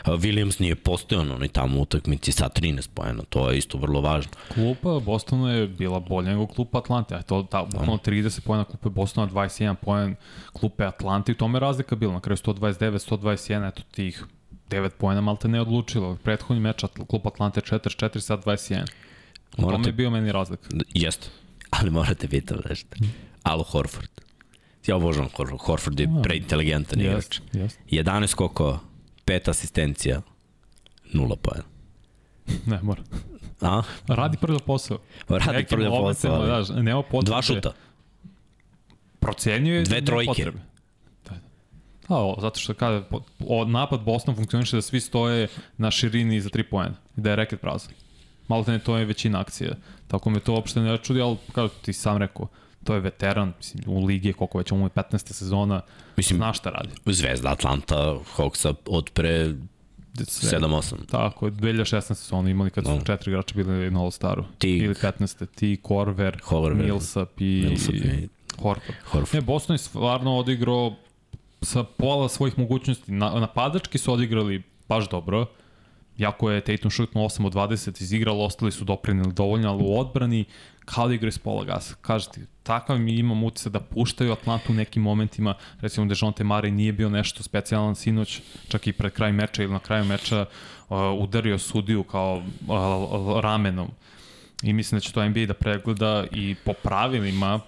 Williams 0.06 0.62
nije 0.62 0.76
postojano 0.76 1.36
onaj 1.36 1.48
tamo 1.48 1.80
u 1.80 1.82
utakmici 1.82 2.32
sa 2.32 2.50
13 2.50 2.90
pojena, 2.94 3.24
to 3.30 3.50
je 3.52 3.58
isto 3.58 3.78
vrlo 3.78 4.02
važno. 4.02 4.32
Klupa 4.54 5.00
Bostonu 5.00 5.48
je 5.48 5.68
bila 5.68 6.00
bolja 6.00 6.30
nego 6.30 6.48
klupa 6.48 6.78
Atlante. 6.78 7.16
A 7.16 7.22
to 7.22 7.44
ta, 7.44 7.64
bukvalno 7.64 7.98
30 7.98 8.42
pojena 8.42 8.64
klupe 8.66 8.90
Bostona, 8.90 9.28
21 9.28 9.76
poen 9.76 10.16
klupe 10.54 10.86
Atlante 10.86 11.32
i 11.32 11.36
tome 11.36 11.56
je 11.56 11.60
razlika 11.60 11.96
bila. 11.96 12.14
Na 12.14 12.20
kraju 12.20 12.38
129, 12.38 13.10
121, 13.10 13.68
eto 13.68 13.82
tih 13.92 14.24
9 14.70 14.90
pojena 14.98 15.22
malte 15.22 15.48
ne 15.48 15.62
odlučilo. 15.62 16.16
Prethodni 16.24 16.62
meč 16.62 16.84
klupa 17.08 17.30
Atlante 17.30 17.62
44, 17.62 18.20
sad 18.20 18.46
21. 18.46 18.82
U 19.58 19.62
tome 19.62 19.68
Morate- 19.68 19.90
je 19.90 19.94
bio 19.94 20.10
meni 20.10 20.32
razlika. 20.32 20.70
Jeste, 20.94 21.28
ali 21.70 21.90
morate 21.90 22.28
biti 22.28 22.54
nešto. 22.70 22.96
Alo 23.44 23.64
Horford. 23.64 24.10
Ja 24.88 24.96
obožavam 24.96 25.30
Horford. 25.36 25.62
Horford 25.62 26.00
je 26.00 26.08
preinteligentan 26.24 27.02
igrač. 27.02 27.40
jest. 27.54 27.80
11 27.90 28.28
skokova, 28.28 28.80
5 29.26 29.50
asistencija, 29.50 30.22
0 31.14 31.36
pojena. 31.36 31.64
Ne, 32.66 32.80
mora. 32.82 33.02
A? 33.62 33.82
Radi 34.08 34.38
prvo 34.38 34.60
posao. 34.60 34.98
Radi 35.30 35.52
Nekim 35.54 35.66
prvi 35.70 35.86
posao. 35.86 36.02
momentima, 36.02 36.34
ali 36.34 36.66
Znaš, 36.66 36.84
nema 36.84 37.02
potrebe. 37.04 37.26
Dva 37.26 37.42
šuta. 37.42 37.74
Procenjuje 39.20 39.84
Dve 39.84 40.02
trojke. 40.02 40.28
potrebe. 40.28 40.58
Da. 41.26 41.36
Da, 42.10 42.16
o, 42.16 42.38
zato 42.42 42.60
što 42.60 42.74
kada 42.74 43.02
po- 43.02 43.22
o, 43.40 43.66
napad 43.66 44.02
Boston 44.02 44.36
funkcioniše 44.36 44.76
da 44.76 44.82
svi 44.82 45.00
stoje 45.00 45.48
na 45.78 45.92
širini 45.92 46.42
za 46.42 46.50
3 46.50 46.64
poena 46.64 46.96
da 47.16 47.30
je 47.30 47.36
reket 47.36 47.62
prazan. 47.62 47.94
Malo 48.48 48.64
te 48.64 48.72
ne 48.72 48.80
to 48.80 48.98
je 48.98 49.06
većina 49.06 49.40
akcija. 49.40 49.72
Tako 50.08 50.30
me 50.30 50.40
to 50.40 50.54
uopšte 50.54 50.80
ne 50.80 50.98
čudi, 50.98 51.22
ali 51.22 51.38
kao 51.52 51.68
ti 51.68 51.94
sam 51.94 52.18
rekao, 52.18 52.48
to 52.84 52.94
je 52.94 53.00
veteran, 53.00 53.54
mislim, 53.58 53.84
u 53.88 54.06
ligi, 54.06 54.34
koliko 54.34 54.58
već 54.58 54.72
mu 54.72 54.86
je 54.86 54.90
15. 54.90 55.34
sezona, 55.34 55.82
Mislim, 56.18 56.38
zna 56.38 56.54
šta 56.54 56.70
radi. 56.70 56.90
Zvezda 57.06 57.50
Atlanta, 57.50 57.96
Hawksa 58.38 58.74
od 58.86 59.10
pre 59.10 59.54
Sve. 60.24 60.50
7-8. 60.52 60.94
Tako, 61.06 61.50
2016. 61.50 62.14
su 62.16 62.36
oni 62.36 62.52
imali 62.52 62.70
kad 62.70 62.86
su 62.86 62.92
No. 62.92 63.02
četiri 63.02 63.32
igrača 63.32 63.56
bili 63.56 63.92
na 63.92 64.00
All-Staru. 64.00 64.44
Tig. 64.58 64.84
Ili 64.84 64.96
15. 64.96 65.46
Ti, 65.48 65.80
Korver, 65.82 66.40
Korver. 66.40 66.78
Millsap 66.78 67.42
i, 67.42 67.64
Millsap 67.68 67.94
i- 67.94 68.28
Horford. 68.58 68.98
Horford. 69.06 69.34
Ne, 69.34 69.42
Boston 69.42 69.74
je 69.74 69.78
stvarno 69.78 70.38
odigrao 70.38 70.96
sa 71.62 71.84
pola 71.84 72.30
svojih 72.30 72.60
mogućnosti. 72.60 73.12
Na, 73.12 73.30
napadački 73.32 73.98
su 73.98 74.14
odigrali 74.14 74.64
baš 74.88 75.10
dobro. 75.10 75.46
Jako 76.22 76.52
je 76.52 76.62
Tatum 76.62 76.92
šutno 76.92 77.22
8 77.22 77.46
od 77.46 77.54
20 77.54 78.02
izigralo, 78.02 78.46
ostali 78.46 78.72
su 78.72 78.86
doprinili 78.86 79.34
dovoljno, 79.34 79.70
ali 79.70 79.84
u 79.84 80.00
odbrani 80.00 80.46
kao 80.86 81.08
da 81.08 81.14
igraju 81.14 81.32
s 81.32 81.38
pola 81.38 81.64
gasa. 81.66 81.96
Kažete, 82.02 82.42
takav 82.64 83.00
mi 83.00 83.16
imam 83.16 83.44
utice 83.44 83.70
da 83.70 83.80
puštaju 83.80 84.32
Atlantu 84.32 84.72
u 84.72 84.76
nekim 84.76 85.04
momentima, 85.04 85.54
recimo 85.82 86.06
da 86.06 86.16
Jonte 86.22 86.44
Mare 86.44 86.72
nije 86.72 86.94
bio 86.94 87.10
nešto 87.10 87.44
specijalan 87.44 87.96
sinoć, 87.96 88.42
čak 88.68 88.88
i 88.88 88.94
pred 88.94 89.14
kraj 89.14 89.32
meča 89.34 89.64
ili 89.64 89.72
na 89.72 89.80
kraju 89.80 90.06
meča 90.06 90.46
uh, 90.90 90.98
udario 91.20 91.58
sudiju 91.58 92.04
kao 92.04 92.38
uh, 92.38 93.40
ramenom. 93.40 93.90
I 94.64 94.74
mislim 94.74 94.98
da 94.98 95.02
će 95.02 95.12
to 95.12 95.30
NBA 95.30 95.46
da 95.46 95.54
pregleda 95.54 96.26
i 96.32 96.56
po 96.66 96.74
pravilima 96.74 97.60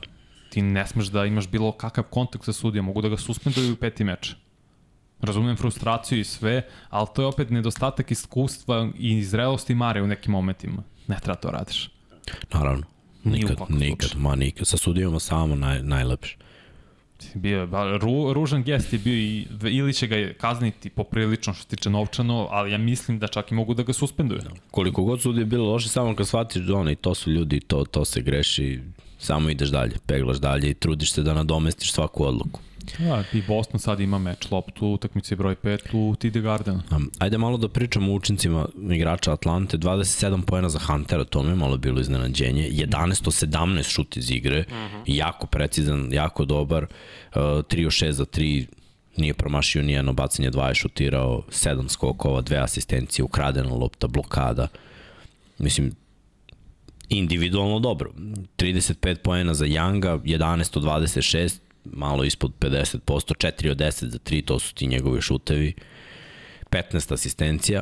ti 0.49 0.61
ne 0.61 0.87
smeš 0.87 1.07
da 1.07 1.25
imaš 1.25 1.47
bilo 1.47 1.71
kakav 1.71 2.03
kontakt 2.03 2.45
sa 2.45 2.53
sudijom, 2.53 2.85
mogu 2.85 3.01
da 3.01 3.09
ga 3.09 3.17
suspenduju 3.17 3.73
u 3.73 3.75
peti 3.75 4.03
meč. 4.03 4.35
Razumem 5.23 5.55
frustraciju 5.55 6.19
i 6.19 6.23
sve, 6.23 6.61
ali 6.89 7.07
to 7.15 7.21
je 7.21 7.25
opet 7.25 7.49
nedostatak 7.49 8.11
iskustva 8.11 8.89
i 8.97 9.23
zrelosti 9.23 9.75
Mare 9.75 10.01
u 10.01 10.07
nekim 10.07 10.31
momentima. 10.31 10.83
Ne 11.07 11.19
treba 11.23 11.35
to 11.35 11.51
radiš. 11.51 11.89
Naravno. 12.53 12.83
Nikad, 13.23 13.57
nikad, 13.69 14.11
ma 14.15 14.35
nikad. 14.35 14.67
Sa 14.67 14.77
sudijama 14.77 15.19
samo 15.19 15.55
naj, 15.55 15.83
najlepše. 15.83 16.37
Bio 17.33 17.59
je, 17.59 17.67
ba, 17.67 17.97
ru, 17.97 18.33
ružan 18.33 18.63
gest 18.63 18.93
je 18.93 18.99
bio 18.99 19.13
i, 19.13 19.47
ili 19.71 19.93
će 19.93 20.07
ga 20.07 20.33
kazniti 20.33 20.89
poprilično 20.89 21.53
što 21.53 21.63
se 21.63 21.69
tiče 21.69 21.89
novčano, 21.89 22.47
ali 22.51 22.71
ja 22.71 22.77
mislim 22.77 23.19
da 23.19 23.27
čak 23.27 23.51
i 23.51 23.55
mogu 23.55 23.73
da 23.73 23.83
ga 23.83 23.93
suspenduju. 23.93 24.41
No. 24.43 24.51
Koliko 24.71 25.03
god 25.03 25.21
sudi 25.21 25.39
je 25.39 25.45
bilo 25.45 25.71
loše, 25.71 25.89
samo 25.89 26.15
kad 26.15 26.27
shvatiš 26.27 26.61
da 26.63 26.75
oni, 26.75 26.95
to 26.95 27.15
su 27.15 27.31
ljudi, 27.31 27.59
to, 27.59 27.85
to 27.85 28.05
se 28.05 28.21
greši, 28.21 28.79
samo 29.19 29.49
ideš 29.49 29.69
dalje, 29.69 29.95
peglaš 30.05 30.37
dalje 30.37 30.69
i 30.69 30.73
trudiš 30.73 31.13
se 31.13 31.23
da 31.23 31.33
nadomestiš 31.33 31.91
svaku 31.91 32.25
odluku. 32.25 32.59
Ja, 32.99 33.23
i 33.33 33.41
Boston 33.47 33.79
sad 33.79 33.99
ima 33.99 34.19
meč 34.19 34.51
loptu, 34.51 34.87
utakmice 34.87 35.35
broj 35.35 35.55
5 35.55 35.79
u 35.93 36.15
TD 36.15 36.41
Garden. 36.41 36.81
Um, 36.91 37.11
ajde 37.19 37.37
malo 37.37 37.57
da 37.57 37.69
pričamo 37.69 38.11
o 38.11 38.15
učincima 38.15 38.67
igrača 38.91 39.33
Atlante. 39.33 39.77
27 39.77 40.41
pojena 40.41 40.69
za 40.69 40.79
Huntera, 40.79 41.23
to 41.23 41.43
mi 41.43 41.49
je 41.49 41.55
malo 41.55 41.77
bilo 41.77 42.01
iznenađenje. 42.01 42.69
11 42.69 43.47
17 43.47 43.83
šut 43.83 44.17
iz 44.17 44.31
igre, 44.31 44.59
uh 44.59 44.73
mhm. 44.73 44.95
-huh. 44.95 45.03
jako 45.05 45.47
precizan, 45.47 46.13
jako 46.13 46.45
dobar. 46.45 46.83
Uh, 46.83 47.41
3 47.41 47.65
6 47.67 48.11
za 48.11 48.25
3, 48.25 48.65
nije 49.17 49.33
promašio 49.33 49.83
ni 49.83 49.91
jedno 49.91 50.13
bacanje, 50.13 50.49
dva 50.49 50.67
je 50.67 50.75
šutirao, 50.75 51.43
7 51.49 51.89
skokova, 51.89 52.41
dve 52.41 52.57
asistencije, 52.57 53.25
ukradena 53.25 53.73
lopta, 53.73 54.07
blokada. 54.07 54.67
Mislim, 55.57 55.95
individualno 57.09 57.79
dobro. 57.79 58.11
35 58.57 59.15
poena 59.15 59.53
za 59.53 59.65
Younga, 59.65 60.19
11 60.19 60.77
od 60.77 60.83
26, 60.83 61.59
malo 61.85 62.23
ispod 62.23 62.51
50%, 62.59 62.97
4 63.05 63.71
od 63.71 63.77
10 63.77 64.05
za 64.05 64.17
3, 64.17 64.45
to 64.45 64.59
su 64.59 64.73
ti 64.75 64.87
njegovi 64.87 65.21
šutevi, 65.21 65.73
15 66.71 67.13
asistencija 67.13 67.81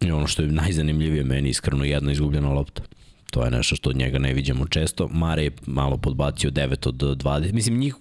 i 0.00 0.10
ono 0.10 0.26
što 0.26 0.42
je 0.42 0.48
najzanimljivije 0.48 1.24
meni 1.24 1.48
iskreno 1.48 1.84
jedna 1.84 2.12
izgubljena 2.12 2.48
lopta. 2.48 2.82
To 3.30 3.44
je 3.44 3.50
nešto 3.50 3.76
što 3.76 3.90
od 3.90 3.96
njega 3.96 4.18
ne 4.18 4.34
vidimo 4.34 4.66
često. 4.66 5.08
Mare 5.08 5.44
je 5.44 5.50
malo 5.66 5.96
podbacio 5.96 6.50
9 6.50 6.88
od 6.88 6.94
20. 6.94 7.52
Mislim, 7.52 7.78
njih, 7.78 7.94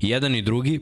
jedan 0.00 0.34
i 0.34 0.42
drugi, 0.42 0.80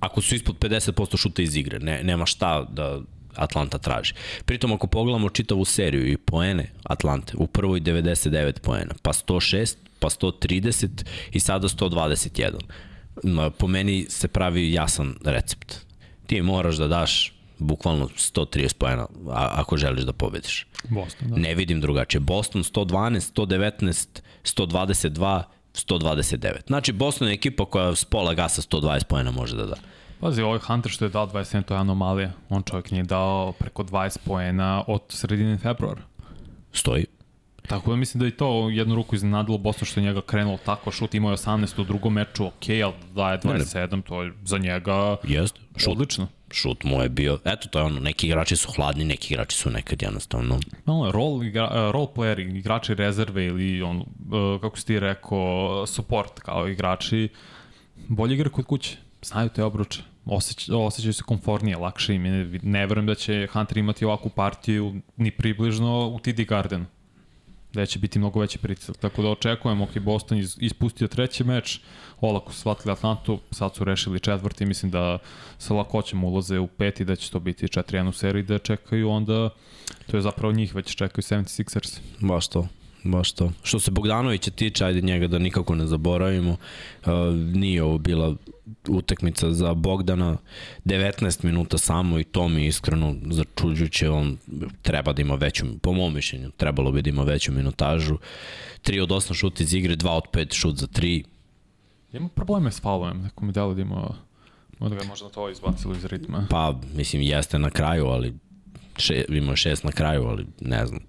ako 0.00 0.20
su 0.22 0.34
ispod 0.34 0.58
50% 0.58 1.16
šuta 1.16 1.42
iz 1.42 1.56
igre, 1.56 1.78
ne, 1.78 2.02
nema 2.04 2.26
šta 2.26 2.64
da 2.72 3.00
Atlanta 3.36 3.78
traži. 3.78 4.14
Pritom 4.44 4.72
ako 4.72 4.86
pogledamo 4.86 5.28
čitavu 5.28 5.64
seriju 5.64 6.12
i 6.12 6.16
poene 6.16 6.70
Atlante, 6.82 7.32
u 7.36 7.46
prvoj 7.46 7.80
99 7.80 8.60
poena, 8.60 8.94
pa 9.02 9.12
106, 9.12 9.76
pa 9.98 10.08
130 10.08 10.88
i 11.32 11.40
sada 11.40 11.68
121. 11.68 13.50
Po 13.58 13.66
meni 13.66 14.06
se 14.08 14.28
pravi 14.28 14.72
jasan 14.72 15.14
recept. 15.24 15.74
Ti 16.26 16.42
moraš 16.42 16.76
da 16.76 16.88
daš 16.88 17.32
bukvalno 17.58 18.08
130 18.08 18.74
pojena 18.74 19.06
ako 19.34 19.76
želiš 19.76 20.04
da 20.04 20.12
pobediš. 20.12 20.66
Boston, 20.88 21.28
da. 21.28 21.36
Ne 21.36 21.54
vidim 21.54 21.80
drugačije. 21.80 22.20
Boston 22.20 22.62
112, 22.62 23.32
119, 23.34 24.20
122, 24.44 25.42
129. 25.74 26.66
Znači 26.66 26.92
Boston 26.92 27.28
je 27.28 27.34
ekipa 27.34 27.64
koja 27.64 27.94
s 27.94 28.04
pola 28.04 28.34
gasa 28.34 28.62
120 28.62 29.04
pojena 29.04 29.30
može 29.30 29.56
da 29.56 29.66
da. 29.66 29.76
Pazi, 30.22 30.42
ovaj 30.42 30.58
Hunter 30.58 30.92
što 30.92 31.04
je 31.04 31.08
dao 31.08 31.26
27, 31.26 31.62
to 31.62 31.74
je 31.74 31.80
anomalija. 31.80 32.32
On 32.48 32.62
čovjek 32.62 32.90
nije 32.90 33.02
dao 33.02 33.52
preko 33.58 33.82
20 33.82 34.18
poena 34.24 34.84
od 34.86 35.02
sredine 35.08 35.58
februara. 35.58 36.02
Stoji. 36.72 37.06
Tako 37.66 37.90
da 37.90 37.96
mislim 37.96 38.18
da 38.18 38.26
je 38.26 38.36
to 38.36 38.68
jednu 38.68 38.94
ruku 38.94 39.14
iznenadilo 39.14 39.58
Boston 39.58 39.86
što 39.86 40.00
je 40.00 40.04
njega 40.04 40.20
krenulo 40.20 40.58
tako, 40.64 40.90
šut 40.90 41.14
imao 41.14 41.30
je 41.30 41.36
18 41.36 41.80
u 41.80 41.84
drugom 41.84 42.12
meču, 42.12 42.46
ok, 42.46 42.68
ali 42.84 42.92
daje 43.14 43.38
27, 43.38 43.96
ne. 43.96 44.02
to 44.02 44.22
je 44.22 44.32
za 44.44 44.58
njega 44.58 45.16
Jest, 45.24 45.58
šut, 45.76 45.92
odlično. 45.92 46.26
Šut 46.50 46.84
mu 46.84 47.02
je 47.02 47.08
bio, 47.08 47.38
eto 47.44 47.68
to 47.68 47.78
je 47.78 47.84
ono, 47.84 48.00
neki 48.00 48.26
igrači 48.26 48.56
su 48.56 48.72
hladni, 48.76 49.04
neki 49.04 49.34
igrači 49.34 49.56
su 49.56 49.70
nekad 49.70 50.02
jednostavno. 50.02 50.60
Malo 50.84 51.12
role, 51.12 51.46
igra, 51.46 51.90
role 51.90 52.08
player, 52.14 52.58
igrači 52.58 52.94
rezerve 52.94 53.44
ili 53.44 53.82
on, 53.82 53.96
e, 53.98 54.04
kako 54.60 54.78
si 54.78 54.86
ti 54.86 55.00
rekao, 55.00 55.86
support 55.86 56.40
kao 56.40 56.68
igrači, 56.68 57.28
bolje 58.08 58.34
igra 58.34 58.50
kod 58.50 58.64
kuće, 58.64 58.96
znaju 59.22 59.48
te 59.48 59.64
obruče 59.64 60.11
osjeć, 60.26 60.70
osjećaju 60.70 61.12
se 61.12 61.22
komfortnije, 61.22 61.76
lakše 61.76 62.14
im. 62.14 62.22
Ne, 62.22 62.60
ne 62.62 62.86
verujem 62.86 63.06
da 63.06 63.14
će 63.14 63.46
Hunter 63.52 63.78
imati 63.78 64.04
ovakvu 64.04 64.30
partiju 64.30 64.94
ni 65.16 65.30
približno 65.30 66.08
u 66.08 66.18
TD 66.18 66.44
Garden 66.48 66.86
da 67.72 67.86
će 67.86 67.98
biti 67.98 68.18
mnogo 68.18 68.40
veći 68.40 68.58
pritisak. 68.58 68.96
Tako 68.96 69.22
da 69.22 69.28
očekujemo, 69.28 69.84
ok, 69.84 69.98
Boston 69.98 70.38
iz, 70.38 70.56
ispustio 70.60 71.08
treći 71.08 71.44
meč, 71.44 71.80
olako 72.20 72.52
su 72.52 72.58
shvatili 72.58 72.92
Atlantu, 72.92 73.40
sad 73.50 73.74
su 73.74 73.84
rešili 73.84 74.20
četvrti, 74.20 74.66
mislim 74.66 74.90
da 74.90 75.18
sa 75.58 75.74
lakoćem 75.74 76.24
ulaze 76.24 76.58
u 76.58 76.66
peti, 76.66 77.04
da 77.04 77.16
će 77.16 77.30
to 77.30 77.40
biti 77.40 77.66
4-1 77.66 78.08
u 78.08 78.12
seriji, 78.12 78.42
da 78.42 78.58
čekaju 78.58 79.10
onda, 79.10 79.50
to 80.10 80.16
je 80.16 80.20
zapravo 80.20 80.52
njih, 80.52 80.74
već 80.74 80.94
čekaju 80.94 81.22
76ers. 81.22 82.00
Baš 82.20 82.48
to 82.48 82.68
baš 83.04 83.32
to. 83.32 83.52
Što 83.62 83.80
se 83.80 83.90
Bogdanovića 83.90 84.50
tiče, 84.50 84.84
ajde 84.84 85.00
njega 85.00 85.26
da 85.26 85.38
nikako 85.38 85.74
ne 85.74 85.86
zaboravimo, 85.86 86.50
uh, 86.50 87.08
nije 87.54 87.82
ovo 87.82 87.98
bila 87.98 88.36
utekmica 88.88 89.52
za 89.52 89.74
Bogdana, 89.74 90.36
19 90.84 91.44
minuta 91.44 91.78
samo 91.78 92.18
i 92.18 92.24
to 92.24 92.48
mi 92.48 92.66
iskreno 92.66 93.16
začuđuće, 93.30 94.10
on 94.10 94.36
treba 94.82 95.12
da 95.12 95.22
ima 95.22 95.34
veću, 95.34 95.66
po 95.82 95.92
mom 95.92 96.14
mišljenju, 96.14 96.50
trebalo 96.50 96.92
bi 96.92 97.02
da 97.02 97.10
ima 97.10 97.22
veću 97.22 97.52
minutažu. 97.52 98.18
3 98.84 99.02
od 99.02 99.08
8 99.08 99.34
šut 99.34 99.60
iz 99.60 99.74
igre, 99.74 99.96
2 99.96 100.08
od 100.08 100.24
5 100.32 100.54
šut 100.54 100.76
za 100.76 100.86
3. 100.86 101.24
Ima 102.12 102.28
probleme 102.28 102.72
s 102.72 102.80
faulovem, 102.80 103.22
neko 103.22 103.44
mi 103.44 103.52
delo 103.52 103.74
da 103.74 103.82
ima 103.82 104.14
Možda 104.78 104.96
ga 104.96 105.04
možda 105.04 105.28
to 105.28 105.50
izbacilo 105.50 105.94
iz 105.94 106.04
ritma. 106.04 106.46
Pa, 106.50 106.80
mislim, 106.94 107.22
jeste 107.22 107.58
na 107.58 107.70
kraju, 107.70 108.06
ali 108.06 108.34
še, 108.96 109.24
ima 109.28 109.56
šest 109.56 109.84
na 109.84 109.92
kraju, 109.92 110.24
ali 110.24 110.46
ne 110.60 110.86
znam 110.86 111.00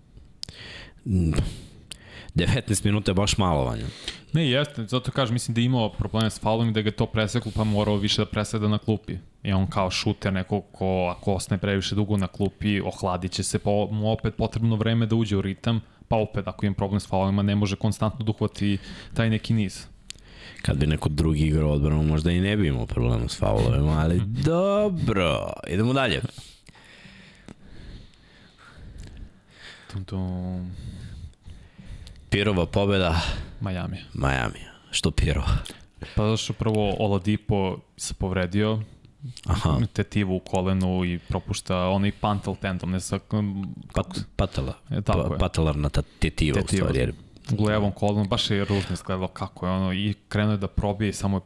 19 2.35 2.85
minuta 2.85 3.11
je 3.11 3.15
baš 3.15 3.37
malo 3.37 3.63
vanja. 3.63 3.85
Ne, 4.33 4.49
jeste, 4.49 4.85
zato 4.87 5.11
kažem, 5.11 5.33
mislim 5.33 5.55
da 5.55 5.61
je 5.61 5.65
imao 5.65 5.89
probleme 5.89 6.29
s 6.29 6.39
faulom 6.39 6.69
i 6.69 6.71
da 6.71 6.81
ga 6.81 6.91
to 6.91 7.05
preseklo, 7.05 7.51
pa 7.55 7.63
morao 7.63 7.95
više 7.95 8.21
da 8.21 8.25
preseda 8.25 8.67
na 8.67 8.77
klupi. 8.77 9.17
I 9.43 9.53
on 9.53 9.67
kao 9.67 9.91
šuter, 9.91 10.33
neko 10.33 10.61
ko 10.61 11.15
ako 11.17 11.33
ostane 11.33 11.61
previše 11.61 11.95
dugo 11.95 12.17
na 12.17 12.27
klupi, 12.27 12.81
ohladit 12.81 13.31
će 13.31 13.43
se, 13.43 13.59
pa 13.59 13.69
mu 13.91 14.11
opet 14.11 14.35
potrebno 14.37 14.75
vreme 14.75 15.05
da 15.05 15.15
uđe 15.15 15.37
u 15.37 15.41
ritam, 15.41 15.81
pa 16.07 16.15
opet 16.15 16.47
ako 16.47 16.65
ima 16.65 16.75
problem 16.75 16.99
s 16.99 17.07
faulima 17.07 17.41
ne 17.41 17.55
može 17.55 17.75
konstantno 17.75 18.25
duhvati 18.25 18.77
taj 19.13 19.29
neki 19.29 19.53
niz. 19.53 19.85
Kad 20.61 20.77
bi 20.77 20.87
neko 20.87 21.09
drugi 21.09 21.43
igrao 21.43 21.71
odbranu, 21.71 22.03
možda 22.03 22.31
i 22.31 22.41
ne 22.41 22.57
bi 22.57 22.67
imao 22.67 22.85
problema 22.85 23.27
s 23.27 23.39
faulovima, 23.39 23.99
ali 23.99 24.15
mhm. 24.15 24.41
dobro, 24.41 25.53
idemo 25.67 25.93
dalje. 25.93 26.21
Tum, 29.91 30.05
tum. 30.05 30.71
Pirova 32.33 32.65
pobeda. 32.65 33.21
Miami. 33.61 33.97
Miami. 34.13 34.59
Što 34.91 35.11
Pirova? 35.11 35.47
Pa 36.15 36.29
zašto 36.29 36.53
prvo 36.53 36.95
Oladipo 36.99 37.77
se 37.97 38.13
povredio, 38.13 38.81
Aha. 39.45 39.79
tetivu 39.93 40.35
u 40.35 40.39
kolenu 40.39 41.05
i 41.05 41.19
propušta 41.19 41.77
onaj 41.77 42.11
pantel 42.11 42.55
tendom, 42.61 42.91
ne 42.91 42.99
sa... 42.99 43.19
Pat, 43.93 44.19
patela. 44.35 44.73
E, 44.89 45.01
pa, 45.01 45.13
je. 45.13 45.37
Patelarna 45.39 45.89
ta 45.89 46.01
tetiva, 46.01 46.61
tetiva 46.61 46.85
u 46.85 46.89
stvari. 46.89 46.99
Jer... 46.99 47.13
U 47.59 47.63
levom 47.63 47.91
kolenu, 47.91 48.27
baš 48.27 48.49
je 48.49 48.65
ružno 48.65 48.93
izgledalo 48.93 49.27
kako 49.27 49.65
je 49.65 49.71
ono, 49.71 49.93
i 49.93 50.13
krenuo 50.27 50.51
je 50.51 50.57
da 50.57 50.67
probije 50.67 51.09
i 51.09 51.13
samo 51.13 51.37
je, 51.37 51.41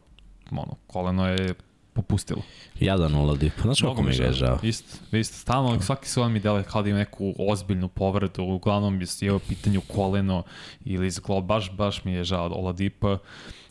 ono, 0.52 0.76
koleno 0.88 1.28
je 1.28 1.54
popustilo. 1.98 2.42
Jadan 2.80 3.16
Oladi. 3.16 3.52
Pa 3.58 3.62
znaš 3.62 3.82
kako 3.82 4.02
mi 4.02 4.16
je 4.16 4.34
žao. 4.34 4.60
Isto, 4.64 5.18
isto. 5.18 5.38
Stalno, 5.38 5.82
svaki 5.82 6.10
su 6.10 6.30
mi 6.30 6.40
dele 6.40 6.64
kao 6.64 6.84
da 6.84 6.90
ima 6.90 7.00
neku 7.00 7.34
ozbiljnu 7.40 7.88
povredu, 7.88 8.44
uglavnom 8.44 9.02
je 9.22 9.34
u 9.34 9.40
pitanju 9.40 9.82
koleno 9.88 10.44
ili 10.86 11.12
zglo, 11.12 11.42
baš, 11.42 11.72
baš 11.72 12.04
mi 12.04 12.14
je 12.14 12.24
žao 12.24 12.50
Oladipa. 12.54 13.18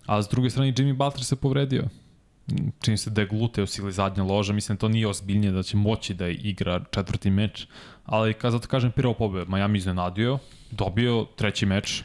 A 0.06 0.22
s 0.22 0.28
druge 0.28 0.50
strane, 0.50 0.72
Jimmy 0.72 0.96
Butler 0.96 1.24
se 1.24 1.36
povredio. 1.36 1.84
Čini 2.80 2.96
se 2.96 3.10
da 3.10 3.20
je 3.20 3.26
gluteus 3.26 3.78
ili 3.78 3.92
zadnja 3.92 4.22
loža, 4.22 4.52
mislim 4.52 4.76
da 4.76 4.80
to 4.80 4.88
nije 4.88 5.08
ozbiljnije 5.08 5.52
da 5.52 5.62
će 5.62 5.76
moći 5.76 6.14
da 6.14 6.28
igra 6.28 6.84
četvrti 6.90 7.30
meč, 7.30 7.66
ali 8.04 8.34
kad 8.34 8.52
zato 8.52 8.68
kažem 8.68 8.92
pirao 8.92 9.14
pobjede, 9.14 9.50
Miami 9.50 9.78
iznenadio, 9.78 10.38
dobio 10.70 11.26
treći 11.36 11.66
meč, 11.66 12.02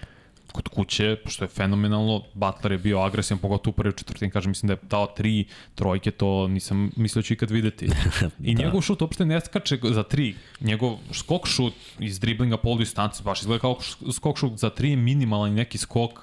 kod 0.52 0.68
kuće, 0.68 1.18
što 1.26 1.46
je 1.46 1.50
fenomenalno, 1.50 2.24
Butler 2.34 2.72
je 2.72 2.78
bio 2.78 3.00
agresivan, 3.00 3.40
pogotovo 3.40 3.72
u 3.72 3.76
prvi 3.76 3.94
četvrtin, 3.98 4.30
kažem, 4.30 4.52
mislim 4.52 4.68
da 4.68 4.74
je 4.74 4.80
dao 4.82 5.08
tri 5.08 5.46
trojke, 5.76 6.12
to 6.12 6.48
nisam 6.48 6.92
mislio 6.96 7.22
da 7.22 7.26
ću 7.26 7.34
ikad 7.34 7.52
videti. 7.52 7.86
I 8.44 8.56
da. 8.56 8.64
njegov 8.64 8.82
šut 8.82 9.02
uopšte 9.02 9.26
ne 9.26 9.40
skače 9.42 9.80
za 9.84 10.04
tri, 10.04 10.36
njegov 10.62 10.98
skok 11.14 11.48
šut 11.48 11.74
iz 12.00 12.20
driblinga 12.20 12.58
polu 12.58 12.78
distanci, 12.78 13.24
baš 13.24 13.42
izgleda 13.42 13.62
kao 13.62 13.78
skok 14.14 14.38
šut 14.38 14.58
za 14.58 14.70
tri, 14.70 14.96
minimalan 14.96 15.54
neki 15.54 15.78
skok, 15.78 16.20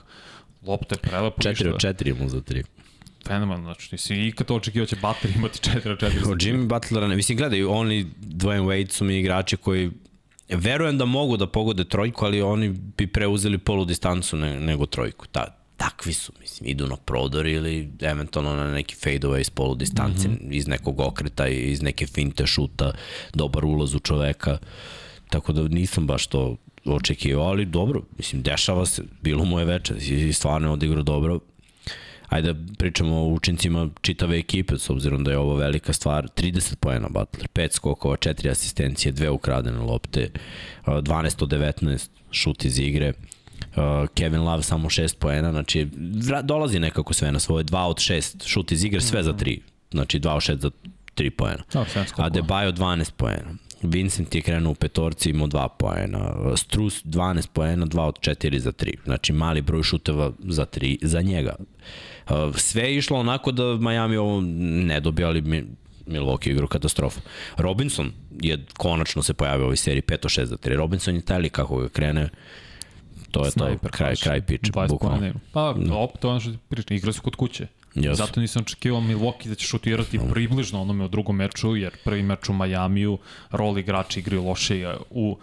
lopta 0.67 0.95
je 0.95 0.99
prelepo. 0.99 1.43
Četiri 1.43 1.69
od 1.69 1.81
četiri 1.81 2.15
mu 2.15 2.29
za 2.29 2.41
tri 2.41 2.63
fenomenalno, 3.29 3.65
znači 3.65 3.89
nisi 3.93 4.15
ikad 4.15 4.47
to 4.47 4.55
očekivao 4.55 4.87
će 4.87 4.97
Butler 4.97 5.37
imati 5.37 5.59
4 5.71 5.91
od 5.91 5.99
4. 5.99 6.33
Od 6.33 6.39
Jimmy 6.39 6.67
Butlera, 6.67 7.09
ne, 7.09 7.17
mislim, 7.17 7.39
gledaj, 7.39 7.65
oni 7.65 8.07
Dwayne 8.21 8.65
Wade 8.65 8.91
su 8.91 9.05
mi 9.05 9.19
igrači 9.19 9.57
koji 9.57 9.91
verujem 10.57 10.99
da 10.99 11.05
mogu 11.05 11.37
da 11.37 11.47
pogode 11.47 11.85
trojku, 11.85 12.25
ali 12.25 12.43
oni 12.43 12.69
bi 12.69 13.07
preuzeli 13.07 13.59
polu 13.59 13.85
distancu 13.85 14.37
ne, 14.37 14.61
nego 14.61 14.87
trojku. 14.87 15.27
Ta, 15.27 15.47
takvi 15.77 16.13
su, 16.13 16.33
mislim, 16.41 16.71
idu 16.71 16.87
na 16.87 16.97
prodor 16.97 17.47
ili 17.47 17.89
eventualno 18.01 18.55
na 18.57 18.73
neki 18.73 18.97
away 18.97 19.41
iz 19.41 19.51
polu 19.51 19.75
distance, 19.75 20.29
mm 20.29 20.33
-hmm. 20.33 20.53
iz 20.53 20.67
nekog 20.67 21.01
okreta, 21.01 21.49
iz 21.49 21.83
neke 21.83 22.07
finte 22.07 22.47
šuta, 22.47 22.93
dobar 23.35 23.65
ulaz 23.65 23.95
u 23.95 23.99
čoveka. 23.99 24.59
Tako 25.31 25.53
da 25.53 25.69
nisam 25.69 26.07
baš 26.07 26.27
to 26.27 26.57
očekivao, 26.85 27.47
ali 27.47 27.65
dobro, 27.65 28.03
mislim, 28.17 28.43
dešava 28.43 28.87
se, 28.87 29.03
bilo 29.23 29.45
mu 29.45 29.59
je 29.59 29.65
veče 29.65 29.95
i 29.97 30.33
stvarno 30.33 30.69
je 30.69 30.73
odigrao 30.73 31.03
dobro 31.03 31.41
ajde 32.29 32.53
da 32.53 32.75
pričamo 32.79 33.17
o 33.17 33.29
učincima 33.29 33.89
čitave 34.01 34.39
ekipe, 34.39 34.79
s 34.79 34.91
obzirom 34.91 35.25
da 35.25 35.31
je 35.31 35.39
ovo 35.39 35.55
velika 35.55 35.93
stvar, 35.93 36.29
30 36.37 36.75
pojena 36.75 37.09
Butler, 37.09 37.49
5 37.55 37.73
skokova, 37.73 38.17
4 38.17 38.51
asistencije, 38.51 39.13
2 39.13 39.29
ukradene 39.29 39.79
lopte, 39.79 40.31
12 40.87 41.43
od 41.43 41.49
19 41.49 42.09
šut 42.31 42.65
iz 42.65 42.79
igre, 42.79 43.13
Kevin 44.15 44.41
Love 44.41 44.63
samo 44.63 44.89
6 44.89 45.17
poena, 45.19 45.51
znači 45.51 45.89
dolazi 46.43 46.79
nekako 46.79 47.13
sve 47.13 47.33
na 47.33 47.39
svoje, 47.39 47.65
2 47.65 47.79
od 47.79 47.97
6 47.97 48.47
šut 48.47 48.73
iz 48.73 48.85
igre, 48.85 49.01
sve 49.01 49.23
za 49.23 49.33
3, 49.33 49.59
znači 49.91 50.21
2 50.21 50.31
od 50.31 50.43
6 50.43 50.59
za 50.59 50.71
3 51.17 51.31
poena. 51.31 51.63
A 52.17 52.29
Debajo 52.29 52.73
12 52.73 53.11
poena. 53.17 53.55
Vincent 53.83 54.35
je 54.35 54.43
krenuo 54.43 54.73
u 54.73 54.75
petorci, 54.75 55.31
imao 55.31 55.47
2 55.47 55.69
poena. 55.79 56.35
Strus 56.57 57.05
12 57.05 57.49
poena, 57.53 57.87
2 57.87 58.01
od 58.01 58.19
4 58.21 58.59
za 58.59 58.73
3. 58.73 58.95
Znači 59.05 59.33
mali 59.33 59.63
broj 59.63 59.83
šuteva 59.83 60.33
za 60.39 60.67
3 60.67 60.99
za 61.03 61.21
njega. 61.21 61.57
Sve 62.57 62.83
je 62.83 62.97
išlo 62.97 63.19
onako 63.19 63.53
da 63.53 63.77
Miami 63.77 64.17
ovo 64.17 64.41
ne 64.41 65.01
dobije, 65.01 65.27
ali 65.27 65.41
mi, 65.41 65.65
Milwaukee 66.07 66.51
igru 66.51 66.69
katastrofu. 66.69 67.21
Robinson 67.57 68.13
je 68.43 68.65
konačno 68.77 69.23
se 69.23 69.35
pojavio 69.35 69.65
u 69.65 69.65
ovoj 69.65 69.77
seriji 69.77 70.03
5-6 70.03 70.45
za 70.45 70.57
3. 70.57 70.77
Robinson 70.77 71.15
je 71.15 71.21
taj 71.21 71.49
kako 71.49 71.77
ga 71.77 71.89
krene, 71.89 72.29
to 73.31 73.45
je 73.45 73.51
Sniper, 73.51 73.91
to, 73.91 73.97
kraj, 73.97 74.17
kraj 74.17 74.41
piče, 74.41 74.73
bukvalno. 74.89 75.33
Pa, 75.53 75.75
no. 75.79 75.99
op, 75.99 76.19
to 76.19 76.29
je 76.29 76.31
ono 76.31 76.41
što 76.41 76.51
ti 76.51 76.59
pričam, 76.69 76.97
igra 76.97 77.13
se 77.13 77.21
kod 77.21 77.37
kuće. 77.37 77.67
Yes. 77.95 78.15
Zato 78.15 78.41
nisam 78.41 78.63
očekivao 78.63 79.01
Milwaukee 79.01 79.49
da 79.49 79.55
će 79.55 79.67
šutirati 79.67 80.19
mm. 80.19 80.31
približno 80.31 80.83
onome 80.83 81.05
u 81.05 81.09
drugom 81.09 81.37
meču, 81.37 81.77
jer 81.77 81.93
prvi 82.05 82.23
meč 82.23 82.49
u 82.49 82.53
Majamiju, 82.53 83.19
rol 83.51 83.79
igrači 83.79 84.21
igraju 84.21 84.45
loše 84.45 84.95
u, 85.11 85.39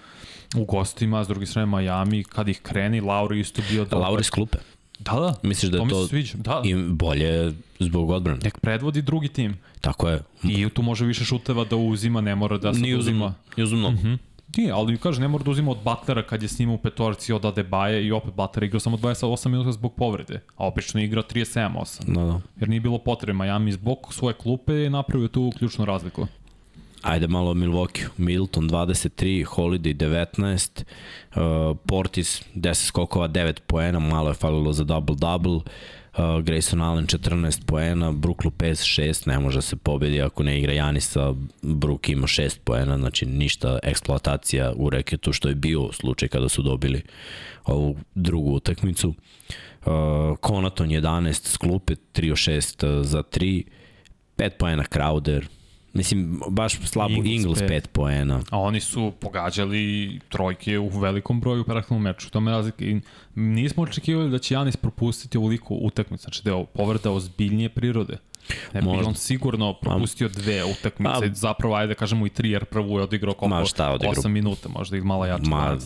u 0.56 0.66
gostima, 0.66 1.24
s 1.24 1.28
druge 1.28 1.46
strane 1.46 1.78
Miami, 1.78 2.24
kad 2.24 2.50
ih 2.50 2.62
kreni, 2.62 3.02
Lauri 3.02 3.40
isto 3.40 3.62
bio 3.70 3.86
dobar. 3.86 4.00
Lauri 4.00 4.24
s 4.24 4.30
klupe. 4.30 4.58
Da, 5.00 5.12
da. 5.12 5.36
Misliš 5.44 5.72
da 5.72 5.78
je 5.78 5.90
to, 5.90 6.08
to 6.08 6.18
da. 6.34 6.62
i 6.66 6.76
bolje 6.76 7.54
zbog 7.80 8.10
odbrane? 8.10 8.40
Nek 8.44 8.60
predvodi 8.60 9.02
drugi 9.02 9.28
tim. 9.28 9.58
Tako 9.82 10.10
je. 10.10 10.22
I 10.44 10.70
tu 10.70 10.82
može 10.82 11.06
više 11.06 11.26
šuteva 11.26 11.66
da 11.66 11.76
uzima, 11.76 12.22
ne 12.22 12.36
mora 12.36 12.58
da 12.58 12.74
se 12.74 12.80
Nije 12.80 12.98
uzima. 12.98 13.34
Nije 13.58 13.64
uzima. 13.64 13.90
Mm 13.90 13.98
-hmm. 13.98 14.18
Nije, 14.58 14.72
ali 14.72 14.98
kaže, 14.98 15.22
ne 15.22 15.28
mora 15.28 15.44
da 15.44 15.52
uzima 15.52 15.72
od 15.72 15.78
Butlera 15.84 16.24
kad 16.24 16.42
je 16.42 16.48
snimao 16.48 16.76
u 16.76 16.78
petorci 16.78 17.34
od 17.34 17.46
Adebaje 17.46 18.06
i 18.06 18.12
opet 18.12 18.34
Butler 18.34 18.64
igrao 18.64 18.80
samo 18.80 18.98
28 18.98 19.48
minuta 19.48 19.72
zbog 19.72 19.94
povrede, 19.96 20.42
a 20.58 20.68
opično 20.68 21.02
igrao 21.02 21.24
37-8. 21.24 22.14
Da, 22.14 22.24
da. 22.24 22.42
Jer 22.60 22.70
nije 22.70 22.80
bilo 22.80 22.98
potrebe. 22.98 23.34
Miami 23.34 23.72
zbog 23.72 24.14
svoje 24.14 24.34
klupe 24.34 24.74
je 24.74 24.90
napravio 24.90 25.28
tu 25.28 25.52
ključnu 25.58 25.86
razliku. 25.86 26.28
Ajde 27.06 27.28
malo 27.28 27.52
o 27.52 27.54
Milwaukee. 27.54 28.06
Milton 28.18 28.70
23, 28.70 29.44
Holiday 29.44 29.94
19, 29.94 30.84
uh, 31.36 31.78
Portis 31.88 32.42
10 32.56 32.74
skokova, 32.74 33.28
9 33.28 33.60
poena, 33.68 34.00
malo 34.00 34.30
je 34.30 34.34
falilo 34.34 34.74
za 34.74 34.84
double-double. 34.84 35.62
Uh, 36.18 36.42
Grayson 36.44 36.82
Allen 36.82 37.06
14 37.06 37.66
poena, 37.66 38.12
Brook 38.12 38.46
Lopez 38.46 38.80
6, 38.80 39.28
ne 39.28 39.40
može 39.40 39.62
se 39.62 39.76
pobedi 39.76 40.22
ako 40.22 40.44
ne 40.44 40.60
igra 40.60 40.74
Janisa, 40.74 41.34
Brook 41.62 42.10
ima 42.10 42.28
6 42.28 42.60
poena, 42.64 42.98
znači 42.98 43.26
ništa 43.26 43.80
eksploatacija 43.84 44.74
u 44.76 44.90
reketu 44.90 45.34
što 45.34 45.50
je 45.50 45.56
bio 45.56 45.90
slučaj 45.94 46.30
kada 46.30 46.50
su 46.50 46.62
dobili 46.62 47.02
ovu 47.66 47.98
drugu 48.16 48.52
utakmicu. 48.52 49.10
Uh, 49.10 49.94
Konaton 50.42 50.90
11 50.90 51.48
sklupe, 51.48 51.96
3 52.14 52.32
6 52.32 53.04
za 53.04 53.24
3, 53.24 53.64
5 54.38 54.50
poena 54.60 54.84
Crowder, 54.84 55.46
Mislim, 55.96 56.42
baš 56.50 56.80
slabo 56.84 57.14
Ingles 57.24 57.60
5 57.60 57.88
poena. 57.88 58.42
A 58.50 58.60
oni 58.60 58.80
su 58.80 59.14
pogađali 59.20 60.20
trojke 60.30 60.80
u 60.80 60.88
velikom 60.88 61.40
broju 61.40 61.62
u 61.62 61.64
praktičnom 61.64 62.02
meču. 62.02 62.30
To 62.30 62.40
me 62.40 62.52
razlika. 62.52 62.86
I 62.86 63.02
nismo 63.36 63.84
očekivali 63.84 64.30
da 64.30 64.40
će 64.40 64.54
Janis 64.54 64.76
propustiti 64.76 65.38
ovoliko 65.38 65.74
utakmicu. 65.74 66.22
Znači 66.22 66.44
da 66.44 66.52
je 66.52 66.66
povrda 66.74 67.12
ozbiljnije 67.12 67.70
prirode. 67.70 68.18
Ne 68.74 68.82
bi 68.82 68.88
on 68.88 69.16
sigurno 69.16 69.74
propustio 69.74 70.30
dve 70.30 70.64
utakmice, 70.64 71.28
Ma, 71.30 71.34
zapravo 71.34 71.76
ajde 71.76 71.88
da 71.88 72.00
kažemo 72.00 72.26
i 72.26 72.30
tri, 72.30 72.50
jer 72.50 72.66
prvu 72.66 72.98
je 72.98 73.04
odigrao 73.04 73.34
koliko? 73.34 73.60
Ma 73.60 73.66
šta 73.66 73.92
odigrao? 73.92 74.14
8 74.14 74.28
minuta, 74.28 74.70
možda 74.70 74.98
i 74.98 75.02
malo 75.02 75.26
jače. 75.26 75.50
Ma, 75.50 75.78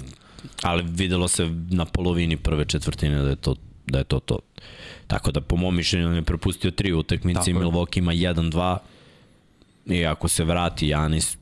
ali 0.64 0.84
videlo 0.88 1.28
se 1.28 1.50
na 1.70 1.86
polovini 1.86 2.38
prve 2.38 2.66
četvrtine 2.66 3.22
da 3.22 3.30
je 3.30 3.36
to 3.36 3.56
da 3.88 3.98
je 3.98 4.04
to 4.04 4.20
to. 4.20 4.40
Tako 5.08 5.32
da 5.32 5.42
po 5.42 5.56
mom 5.56 5.76
mišljenju 5.76 6.08
on 6.08 6.16
je 6.16 6.22
propustio 6.22 6.72
tri 6.72 6.94
utakmice, 6.94 7.54
Milwaukee 7.54 7.98
ima 8.00 8.14
1-2 8.14 8.78
I 9.90 10.06
ako 10.06 10.28
se 10.28 10.44
vrati 10.44 10.88
Janis, 10.88 11.38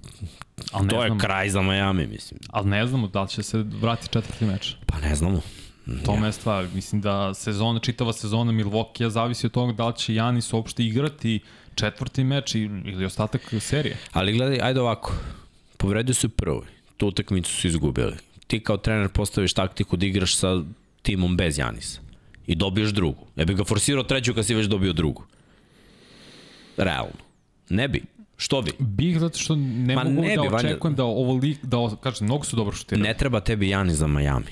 Al 0.72 0.88
to 0.88 1.04
je 1.04 1.12
kraj 1.20 1.50
za 1.50 1.62
Miami, 1.62 2.08
mislim. 2.08 2.40
Ali 2.50 2.70
ne 2.70 2.88
znamo 2.88 3.08
da 3.08 3.22
li 3.22 3.30
će 3.30 3.44
se 3.44 3.58
vrati 3.58 4.10
četvrti 4.10 4.46
meč. 4.46 4.76
Pa 4.86 5.00
ne 5.00 5.16
znamo. 5.16 5.42
To 6.06 6.14
ja. 6.14 6.26
je 6.26 6.32
stvar. 6.32 6.68
Mislim 6.74 7.02
da 7.02 7.34
sezona, 7.34 7.80
čitava 7.80 8.14
sezona 8.14 8.52
Milwaukee 8.52 9.10
zavisi 9.10 9.46
od 9.46 9.52
toga 9.52 9.74
da 9.74 9.88
li 9.88 9.96
će 9.96 10.16
Janis 10.16 10.54
uopšte 10.54 10.86
igrati 10.86 11.40
četvrti 11.76 12.24
meč 12.24 12.56
ili 12.56 13.06
ostatak 13.06 13.54
serije. 13.60 13.98
Ali 14.12 14.34
gledaj, 14.34 14.60
ajde 14.62 14.82
ovako. 14.82 15.14
Povredio 15.78 16.14
se 16.14 16.30
prvi. 16.30 16.68
Tu 16.98 17.08
utakmicu 17.08 17.52
su 17.52 17.68
izgubili. 17.68 18.16
Ti 18.48 18.60
kao 18.60 18.78
trener 18.78 19.10
postaviš 19.10 19.54
taktiku 19.54 19.98
da 19.98 20.06
igraš 20.06 20.36
sa 20.36 20.62
timom 21.02 21.38
bez 21.38 21.58
Janisa. 21.58 22.02
I 22.48 22.56
dobiješ 22.56 22.90
drugu. 22.90 23.28
Ne 23.36 23.46
bi 23.46 23.54
ga 23.54 23.64
forsirao 23.64 24.04
treću 24.04 24.34
kad 24.34 24.46
si 24.46 24.56
već 24.56 24.68
dobio 24.68 24.94
drugu. 24.94 25.24
Realno. 26.78 27.20
Ne 27.70 27.88
bi. 27.88 28.04
Što 28.38 28.62
bi? 28.62 28.72
Bih 28.80 29.20
zato 29.20 29.38
što 29.38 29.56
ne 29.56 29.96
Ma 29.96 30.04
mogu 30.04 30.22
ne 30.22 30.36
da 30.36 30.42
bi, 30.42 30.48
očekujem 30.56 30.96
da 30.96 31.04
ovo 31.04 31.34
lik, 31.34 31.66
da, 31.66 31.78
kažem, 32.02 32.26
mnogo 32.26 32.44
su 32.44 32.56
dobro 32.56 32.76
šutirali. 32.76 33.08
Ne 33.08 33.14
treba 33.14 33.40
tebi 33.40 33.70
Janis 33.70 33.96
za 33.96 34.08
Miami. 34.08 34.52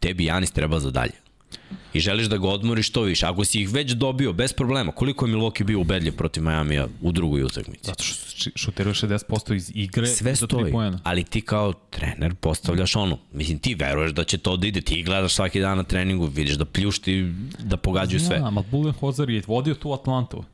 Tebi 0.00 0.24
Janis 0.24 0.50
treba 0.50 0.80
za 0.80 0.90
dalje. 0.90 1.12
I 1.92 2.00
želiš 2.00 2.26
da 2.26 2.36
ga 2.36 2.48
odmoriš 2.48 2.88
što 2.88 3.02
više. 3.02 3.26
Ako 3.26 3.44
si 3.44 3.60
ih 3.60 3.72
već 3.72 3.92
dobio, 3.92 4.32
bez 4.32 4.52
problema, 4.52 4.92
koliko 4.92 5.26
je 5.26 5.32
Milwaukee 5.32 5.64
bio 5.64 5.80
ubedljiv 5.80 6.16
protiv 6.16 6.42
Majamija 6.42 6.88
u 7.00 7.12
drugoj 7.12 7.42
utakmici? 7.42 7.86
Zato 7.86 8.04
što 8.04 8.50
šutiraju 8.56 8.94
60% 8.94 9.54
iz 9.54 9.70
igre 9.74 10.06
Sve 10.06 10.36
stoji, 10.36 10.72
ali 11.02 11.24
ti 11.24 11.40
kao 11.40 11.72
trener 11.72 12.34
postavljaš 12.34 12.96
ono. 12.96 13.18
Mislim, 13.32 13.58
ti 13.58 13.74
veruješ 13.74 14.12
da 14.12 14.24
će 14.24 14.38
to 14.38 14.56
da 14.56 14.66
ide, 14.66 14.80
ti 14.80 15.02
gledaš 15.02 15.34
svaki 15.34 15.60
dan 15.60 15.76
na 15.76 15.84
treningu, 15.84 16.26
vidiš 16.26 16.54
da 16.54 16.64
pljušti, 16.64 17.32
da 17.58 17.76
pogađaju 17.76 18.20
sve. 18.20 18.36
Ja, 18.36 18.44
ali 18.44 18.64
Budenholzer 18.70 19.30
je 19.30 19.42
vodio 19.46 19.74
tu 19.74 19.92
Atlantu. 19.92 20.44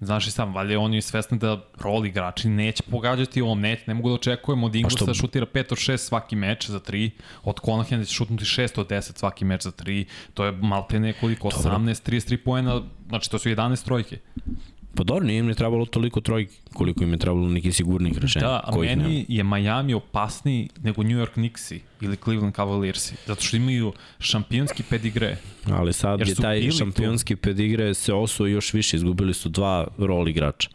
Znaš 0.00 0.26
i 0.26 0.30
sam, 0.30 0.54
valjda 0.54 0.78
on 0.78 0.94
je 0.94 1.02
svestan 1.02 1.38
da 1.38 1.60
rol 1.80 2.06
igrači 2.06 2.48
neće 2.48 2.82
pogađati 2.90 3.40
ovom 3.40 3.60
net, 3.60 3.86
ne 3.86 3.94
mogu 3.94 4.08
da 4.08 4.14
očekujemo 4.14 4.66
od 4.66 4.72
pa 4.72 4.78
Ingles 4.78 5.06
da 5.06 5.14
šutira 5.14 5.46
5 5.46 5.72
od 5.72 5.78
6 5.78 5.96
svaki 5.96 6.36
meč 6.36 6.68
za 6.68 6.80
3, 6.80 7.10
od 7.44 7.60
Conahan 7.64 7.98
da 7.98 8.04
će 8.04 8.14
šutnuti 8.14 8.44
6 8.44 8.80
od 8.80 8.90
10 8.90 9.18
svaki 9.18 9.44
meč 9.44 9.62
za 9.62 9.72
3, 9.72 10.04
to 10.34 10.44
je 10.44 10.52
malo 10.52 10.86
pre 10.88 11.00
nekoliko, 11.00 11.48
18, 11.48 12.10
33 12.10 12.36
poena, 12.36 12.82
znači 13.08 13.30
to 13.30 13.38
su 13.38 13.48
11 13.48 13.84
trojke. 13.84 14.18
Pa 14.96 15.04
dobro, 15.04 15.26
nije 15.26 15.38
im 15.38 15.48
je 15.48 15.54
trebalo 15.54 15.86
toliko 15.86 16.20
trojki 16.20 16.54
koliko 16.72 17.04
im 17.04 17.12
je 17.12 17.18
trebalo 17.18 17.48
nekih 17.48 17.74
sigurnih 17.74 18.18
rešenja. 18.18 18.46
Da, 18.46 18.60
a 18.64 18.78
meni 18.78 18.96
nema. 18.96 19.24
je 19.28 19.44
Miami 19.44 19.94
opasniji 19.94 20.68
nego 20.82 21.02
New 21.02 21.18
York 21.18 21.32
Knicksi 21.32 21.80
ili 22.00 22.16
Cleveland 22.16 22.54
Cavaliersi, 22.54 23.14
zato 23.26 23.42
što 23.42 23.56
imaju 23.56 23.92
šampionski 24.18 24.82
pedigre. 24.82 25.36
Ali 25.70 25.92
sad 25.92 26.28
je 26.28 26.34
taj 26.34 26.70
šampionski 26.70 27.36
tu. 27.36 27.42
pedigre 27.42 27.94
se 27.94 28.14
osuo 28.14 28.46
još 28.46 28.72
više, 28.72 28.96
izgubili 28.96 29.34
su 29.34 29.48
dva 29.48 29.86
rol 29.98 30.28
igrača. 30.28 30.68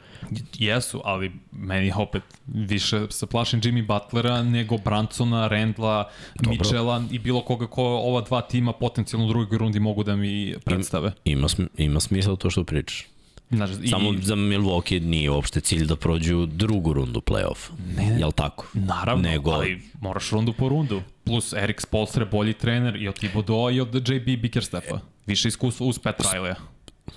Jesu, 0.57 1.01
ali 1.03 1.31
meni 1.51 1.91
opet 1.97 2.23
više 2.47 3.07
se 3.09 3.25
plašim 3.27 3.61
Jimmy 3.61 3.87
Butlera 3.87 4.43
nego 4.43 4.77
Bransona, 4.77 5.47
Rendla, 5.47 6.09
Dobro. 6.35 6.51
Mitchella 6.51 7.03
i 7.11 7.19
bilo 7.19 7.41
koga 7.41 7.67
ko 7.67 7.83
ova 7.83 8.21
dva 8.21 8.41
tima 8.41 8.73
potencijalno 8.73 9.25
u 9.25 9.29
drugoj 9.29 9.57
rundi 9.57 9.79
mogu 9.79 10.03
da 10.03 10.15
mi 10.15 10.55
predstave. 10.65 11.11
Ima, 11.25 11.47
ima 11.77 11.99
smisla 11.99 12.35
to 12.35 12.49
što 12.49 12.63
pričaš. 12.63 13.07
Znaš, 13.51 13.69
i, 13.83 13.87
Samo 13.87 14.13
za 14.21 14.35
Milwaukee 14.35 14.99
nije 14.99 15.29
uopšte 15.31 15.61
cilj 15.61 15.85
da 15.85 15.95
prođu 15.95 16.45
drugu 16.45 16.93
rundu 16.93 17.19
play-off. 17.19 17.69
Ne. 17.97 18.19
Jel 18.19 18.31
tako? 18.31 18.65
Naravno, 18.73 19.29
Nego- 19.29 19.51
ali 19.51 19.81
moraš 20.01 20.29
rundu 20.29 20.53
po 20.53 20.69
rundu. 20.69 21.01
Plus 21.23 21.53
Erik 21.53 21.81
Spolstra 21.81 22.23
je 22.23 22.29
bolji 22.29 22.53
trener 22.53 22.95
i 22.95 23.07
od 23.07 23.15
Thibodeau 23.15 23.71
i 23.71 23.81
od 23.81 24.09
JB 24.09 24.25
Bickerstaffa. 24.37 24.99
Više 25.25 25.47
iskustva 25.47 25.85
uz 25.87 25.99
Pat 25.99 26.19
Riley. 26.19 26.53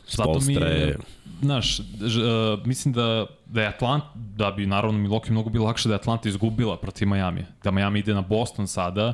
Spolstra 0.07 0.66
je- 0.68 0.99
Znaš, 1.42 1.77
ž, 2.01 2.23
uh, 2.23 2.66
mislim 2.66 2.94
da, 2.94 3.27
da 3.47 3.62
je 3.62 3.68
Atlant, 3.68 4.05
da 4.14 4.51
bi 4.51 4.66
naravno 4.66 4.99
Milwaukee 4.99 5.31
mnogo 5.31 5.51
bilo 5.51 5.64
lakše 5.64 5.88
da 5.88 5.94
je 5.94 5.99
Atlanta 5.99 6.29
izgubila 6.29 6.77
protiv 6.77 7.09
Miami. 7.09 7.44
Da 7.64 7.70
Miami 7.70 7.99
ide 7.99 8.14
na 8.14 8.20
Boston 8.20 8.66
sada, 8.66 9.12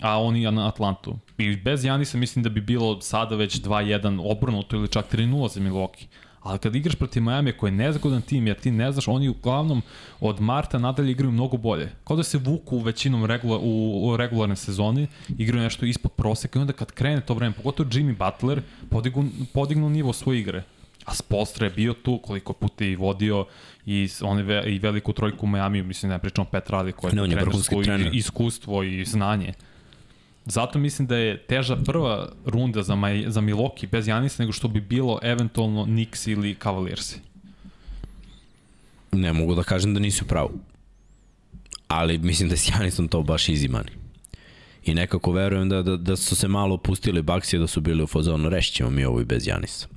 a 0.00 0.20
oni 0.20 0.50
na 0.50 0.68
Atlantu. 0.68 1.18
I 1.38 1.56
bez 1.56 1.84
Janisa 1.84 2.18
mislim 2.18 2.42
da 2.42 2.48
bi 2.48 2.60
bilo 2.60 3.00
sada 3.00 3.36
već 3.36 3.56
2-1 3.56 4.20
obrnuto 4.22 4.76
ili 4.76 4.88
čak 4.88 5.06
3-0 5.08 5.48
za 5.48 5.60
Milwaukee. 5.60 6.04
Ali 6.44 6.58
kad 6.58 6.74
igraš 6.74 6.94
protiv 6.94 7.22
Miami 7.22 7.52
koji 7.52 7.68
je 7.68 7.74
nezgodan 7.74 8.22
tim, 8.22 8.46
jer 8.46 8.56
ti 8.56 8.70
ne 8.70 8.92
znaš, 8.92 9.08
oni 9.08 9.28
uglavnom 9.28 9.82
od 10.20 10.40
marta 10.40 10.78
nadalje 10.78 11.10
igraju 11.10 11.32
mnogo 11.32 11.56
bolje. 11.56 11.92
Kao 12.04 12.16
da 12.16 12.22
se 12.22 12.38
vuku 12.38 12.76
u 12.76 12.80
većinom 12.80 13.24
regula, 13.24 13.58
u, 13.58 13.70
u 14.04 14.16
regularne 14.16 14.56
sezoni, 14.56 15.06
igraju 15.38 15.62
nešto 15.62 15.86
ispod 15.86 16.12
proseka 16.12 16.58
i 16.58 16.62
onda 16.62 16.72
kad 16.72 16.92
krene 16.92 17.20
to 17.20 17.34
vreme, 17.34 17.54
pogotovo 17.54 17.88
Jimmy 17.90 18.16
Butler, 18.16 18.62
podignu, 18.90 19.24
podignu 19.54 19.88
nivo 19.90 20.12
svoje 20.12 20.40
igre. 20.40 20.62
A 21.04 21.14
Spolstra 21.14 21.66
je 21.66 21.72
bio 21.72 21.92
tu 21.94 22.18
koliko 22.18 22.52
puta 22.52 22.84
je 22.84 22.92
i 22.92 22.96
vodio 22.96 23.46
i 23.86 24.08
on 24.22 24.38
je 24.38 24.44
ve, 24.44 24.62
i 24.66 24.78
veliku 24.78 25.12
trojku 25.12 25.46
u 25.46 25.48
Miami, 25.48 25.82
mislim 25.82 26.10
da 26.10 26.14
ne 26.14 26.20
pričamo 26.20 26.44
Pet 26.44 26.70
Radi 26.70 26.92
koji 26.92 27.10
je 27.10 27.22
vrhunski 27.36 27.44
trenersko 27.70 27.82
i- 27.82 27.84
trener. 27.84 28.14
iskustvo 28.14 28.82
i 28.82 29.04
znanje. 29.04 29.52
Zato 30.46 30.78
mislim 30.78 31.08
da 31.08 31.16
je 31.16 31.38
teža 31.38 31.76
prva 31.76 32.28
runda 32.46 32.82
za, 32.82 32.94
Maj, 32.94 33.24
za 33.26 33.40
Milwaukee 33.40 33.90
bez 33.90 34.08
Janisa 34.08 34.42
nego 34.42 34.52
što 34.52 34.68
bi 34.68 34.80
bilo 34.80 35.18
eventualno 35.22 35.84
Knicks 35.84 36.26
ili 36.26 36.56
Cavaliersi. 36.62 37.20
Ne 39.12 39.32
mogu 39.32 39.54
da 39.54 39.62
kažem 39.62 39.94
da 39.94 40.00
nisi 40.00 40.24
u 40.24 40.26
pravu. 40.26 40.50
Ali 41.88 42.18
mislim 42.18 42.48
da 42.48 42.52
je 42.52 42.58
s 42.58 42.68
Janisom 42.68 43.08
to 43.08 43.22
baš 43.22 43.46
money. 43.46 43.90
I 44.84 44.94
nekako 44.94 45.32
verujem 45.32 45.68
da, 45.68 45.82
da, 45.82 45.96
da 45.96 46.16
su 46.16 46.36
se 46.36 46.48
malo 46.48 46.74
opustili 46.74 47.22
baksije 47.22 47.60
da 47.60 47.66
su 47.66 47.80
bili 47.80 48.02
u 48.02 48.06
fazonu 48.06 48.48
rešćemo 48.48 48.90
mi 48.90 49.04
ovo 49.04 49.20
i 49.20 49.24
bez 49.24 49.46
Janisa. 49.46 49.88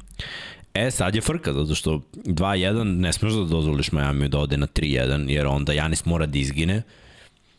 E, 0.73 0.91
sad 0.91 1.15
je 1.15 1.21
frka, 1.21 1.53
zato 1.53 1.75
što 1.75 2.01
2-1 2.15 2.83
ne 2.83 3.13
smeš 3.13 3.33
da 3.33 3.45
dozvoliš 3.45 3.91
Miami 3.91 4.27
da 4.27 4.39
ode 4.39 4.57
na 4.57 4.67
3-1, 4.67 5.29
jer 5.29 5.47
onda 5.47 5.73
Janis 5.73 6.05
mora 6.05 6.25
da 6.25 6.37
izgine. 6.37 6.81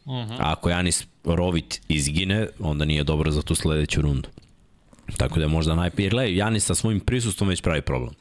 Uh 0.05 0.13
-huh. 0.13 0.37
A 0.39 0.53
ako 0.53 0.71
Janis 0.71 1.07
Rovit 1.35 1.81
izgine, 1.89 2.47
onda 2.59 2.85
nije 2.85 3.05
dobro 3.05 3.31
za 3.31 3.43
tu 3.43 3.55
sledeću 3.55 4.03
rundu. 4.03 4.29
Tako 5.17 5.39
da 5.39 5.45
je 5.45 5.49
možda 5.49 5.75
najpije. 5.75 6.05
Jer 6.05 6.13
gledaj, 6.13 6.37
Janis 6.37 6.65
sa 6.65 6.75
svojim 6.75 7.01
prisustvom 7.01 7.49
već 7.49 7.63
pravi 7.63 7.83
problem. 7.83 8.15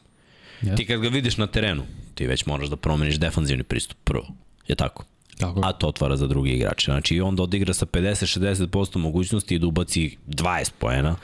Yes. 0.61 0.77
Ti 0.77 0.85
kad 0.85 1.01
ga 1.01 1.07
vidiš 1.07 1.37
na 1.37 1.47
terenu, 1.47 1.83
ti 2.15 2.27
već 2.27 2.45
moraš 2.45 2.67
da 2.67 2.75
promeniš 2.75 3.15
defanzivni 3.15 3.63
pristup 3.63 3.97
prvo. 4.03 4.27
Je 4.67 4.75
tako? 4.75 5.05
Tako 5.37 5.61
A 5.63 5.73
to 5.73 5.87
otvara 5.87 6.17
za 6.17 6.27
drugi 6.27 6.51
igrače. 6.51 6.91
Znači 6.91 7.15
i 7.15 7.21
onda 7.21 7.43
odigra 7.43 7.73
sa 7.73 7.85
50-60% 7.85 8.97
mogućnosti 8.97 9.55
i 9.55 9.59
da 9.59 9.67
ubaci 9.67 10.17
20 10.27 10.71
poena. 10.79 11.15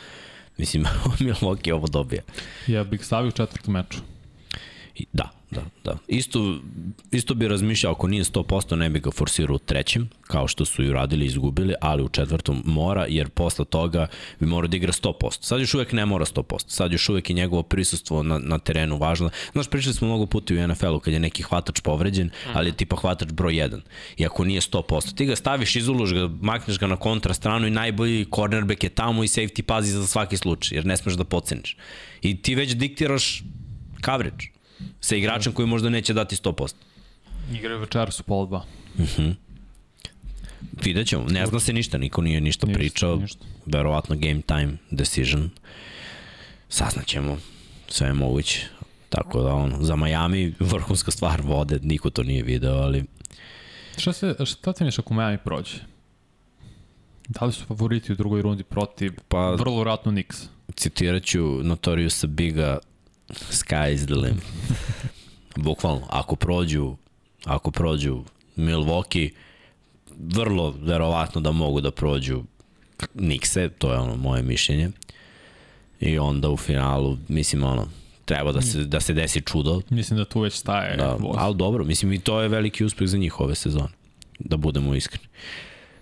Mislim, 0.58 0.84
Milwaukee 1.20 1.74
ovo 1.74 1.88
dobija. 1.88 2.22
Ja 2.68 2.84
bih 2.84 3.06
stavio 3.06 3.28
u 3.28 3.32
četvrtom 3.32 3.74
meču. 3.74 4.00
I, 4.96 5.06
da, 5.14 5.30
da, 5.54 5.64
da. 5.84 5.98
Isto, 6.08 6.60
isto 7.12 7.34
bi 7.34 7.48
razmišljao, 7.48 7.94
ako 7.94 8.08
nije 8.08 8.24
100%, 8.24 8.76
ne 8.76 8.90
bi 8.90 9.00
ga 9.00 9.12
forsirao 9.12 9.56
u 9.56 9.60
trećem, 9.60 10.10
kao 10.22 10.48
što 10.48 10.66
su 10.66 10.84
i 10.84 10.90
uradili 10.90 11.26
i 11.26 11.28
izgubili, 11.28 11.74
ali 11.82 12.04
u 12.04 12.10
četvrtom 12.10 12.64
mora, 12.66 13.06
jer 13.10 13.30
posle 13.30 13.66
toga 13.66 14.08
bi 14.40 14.46
morao 14.46 14.68
da 14.68 14.78
igra 14.78 14.92
100%. 14.92 15.38
Sad 15.42 15.60
još 15.60 15.74
uvek 15.74 15.92
ne 15.92 16.06
mora 16.06 16.26
100%. 16.26 16.64
Sad 16.68 16.92
još 16.92 17.10
uvek 17.10 17.30
je 17.30 17.34
njegovo 17.34 17.64
prisustvo 17.64 18.24
na, 18.24 18.38
na 18.38 18.60
terenu 18.60 18.98
važno. 18.98 19.30
Znaš, 19.52 19.70
pričali 19.70 19.94
smo 19.94 20.08
mnogo 20.08 20.26
puta 20.26 20.54
u 20.54 20.68
NFL-u 20.68 21.00
kad 21.00 21.14
je 21.14 21.20
neki 21.20 21.44
hvatač 21.44 21.82
povređen, 21.82 22.30
ali 22.54 22.70
je 22.70 22.78
tipa 22.78 22.96
hvatač 22.96 23.32
broj 23.32 23.54
1. 23.54 23.80
I 24.18 24.26
ako 24.26 24.46
nije 24.46 24.62
100%, 24.62 25.16
ti 25.16 25.26
ga 25.26 25.36
staviš, 25.36 25.76
izuluš 25.76 26.14
ga, 26.14 26.30
makneš 26.42 26.80
ga 26.80 26.88
na 26.88 26.96
kontra 26.96 27.34
stranu 27.34 27.68
i 27.68 27.72
najbolji 27.72 28.26
cornerback 28.36 28.84
je 28.84 28.90
tamo 28.90 29.24
i 29.24 29.28
safety 29.28 29.62
pazi 29.62 29.92
za 29.92 30.08
svaki 30.08 30.38
slučaj, 30.38 30.78
jer 30.78 30.86
ne 30.86 30.98
smeš 30.98 31.14
da 31.14 31.24
poceniš. 31.24 31.78
I 32.22 32.42
ti 32.42 32.56
već 32.56 32.76
diktiraš 32.76 33.44
coverage 34.06 34.53
sa 35.00 35.16
igračem 35.16 35.54
koji 35.54 35.68
možda 35.68 35.90
neće 35.90 36.14
dati 36.14 36.36
100%. 36.36 36.74
Igraju 37.54 37.80
večeras 37.80 38.20
u 38.20 38.24
pol 38.24 38.48
dva. 38.48 38.66
Vidjet 40.84 41.08
ćemo, 41.08 41.26
ne 41.26 41.46
zna 41.46 41.60
se 41.60 41.74
ništa, 41.74 41.98
niko 41.98 42.22
nije 42.22 42.42
ništa, 42.42 42.68
Ništa, 42.68 42.78
pričao, 42.80 43.16
ništa. 43.16 43.46
verovatno 43.66 44.16
game 44.16 44.42
time 44.42 44.74
decision. 44.92 45.50
Saznaćemo, 46.70 47.38
sve 47.88 48.08
je 48.08 48.14
moguće. 48.14 48.68
Tako 49.10 49.42
da, 49.42 49.54
ono, 49.54 49.82
za 49.82 49.96
Miami 49.96 50.54
vrhunska 50.60 51.12
stvar 51.12 51.42
vode, 51.42 51.80
niko 51.82 52.10
to 52.10 52.24
nije 52.24 52.44
video, 52.44 52.74
ali 52.74 53.04
Šta, 53.98 54.14
se, 54.14 54.36
šta 54.46 54.74
ti 54.74 54.84
misliš 54.84 55.00
ako 55.00 55.14
Miami 55.14 55.38
prođe? 55.38 55.78
Da 57.28 57.46
li 57.46 57.54
su 57.54 57.66
favoriti 57.66 58.12
u 58.12 58.16
drugoj 58.16 58.42
rundi 58.42 58.64
protiv 58.64 59.14
Pa- 59.28 59.52
vrlo 59.52 59.80
vratno 59.80 60.12
Knicks? 60.12 60.38
citirat 60.76 61.24
ću 61.24 61.42
Notoriusa 61.64 62.28
Biga 62.28 62.78
Sky 63.52 63.94
is 63.94 64.06
the 64.06 64.14
limit. 64.16 64.44
Bukvalno, 65.56 66.08
ako 66.10 66.36
prođu, 66.36 66.96
ako 67.46 67.72
prođu 67.72 68.24
Milwaukee, 68.58 69.30
vrlo 70.20 70.76
verovatno 70.82 71.42
da 71.42 71.52
mogu 71.52 71.82
da 71.82 71.92
prođu 71.92 72.44
Nikse, 73.14 73.70
to 73.70 73.92
je 73.94 74.00
ono 74.00 74.16
moje 74.16 74.44
mišljenje. 74.44 74.90
I 76.00 76.20
onda 76.20 76.50
u 76.50 76.58
finalu, 76.58 77.18
mislim 77.28 77.64
ono, 77.64 77.88
treba 78.26 78.52
da 78.52 78.62
se, 78.62 78.84
da 78.84 79.00
se 79.00 79.14
desi 79.14 79.42
čudo, 79.42 79.82
Mislim 79.90 80.18
da 80.18 80.26
tu 80.26 80.40
već 80.42 80.54
staje 80.54 80.98
Da, 80.98 81.14
voz. 81.14 81.36
ali 81.40 81.56
dobro, 81.56 81.84
mislim 81.84 82.14
i 82.14 82.20
to 82.20 82.42
je 82.42 82.48
veliki 82.50 82.86
uspeh 82.86 83.08
za 83.08 83.18
njih 83.18 83.40
ove 83.40 83.56
sezone. 83.56 83.90
Da 84.40 84.58
budemo 84.58 84.96
iskreni. 84.96 85.28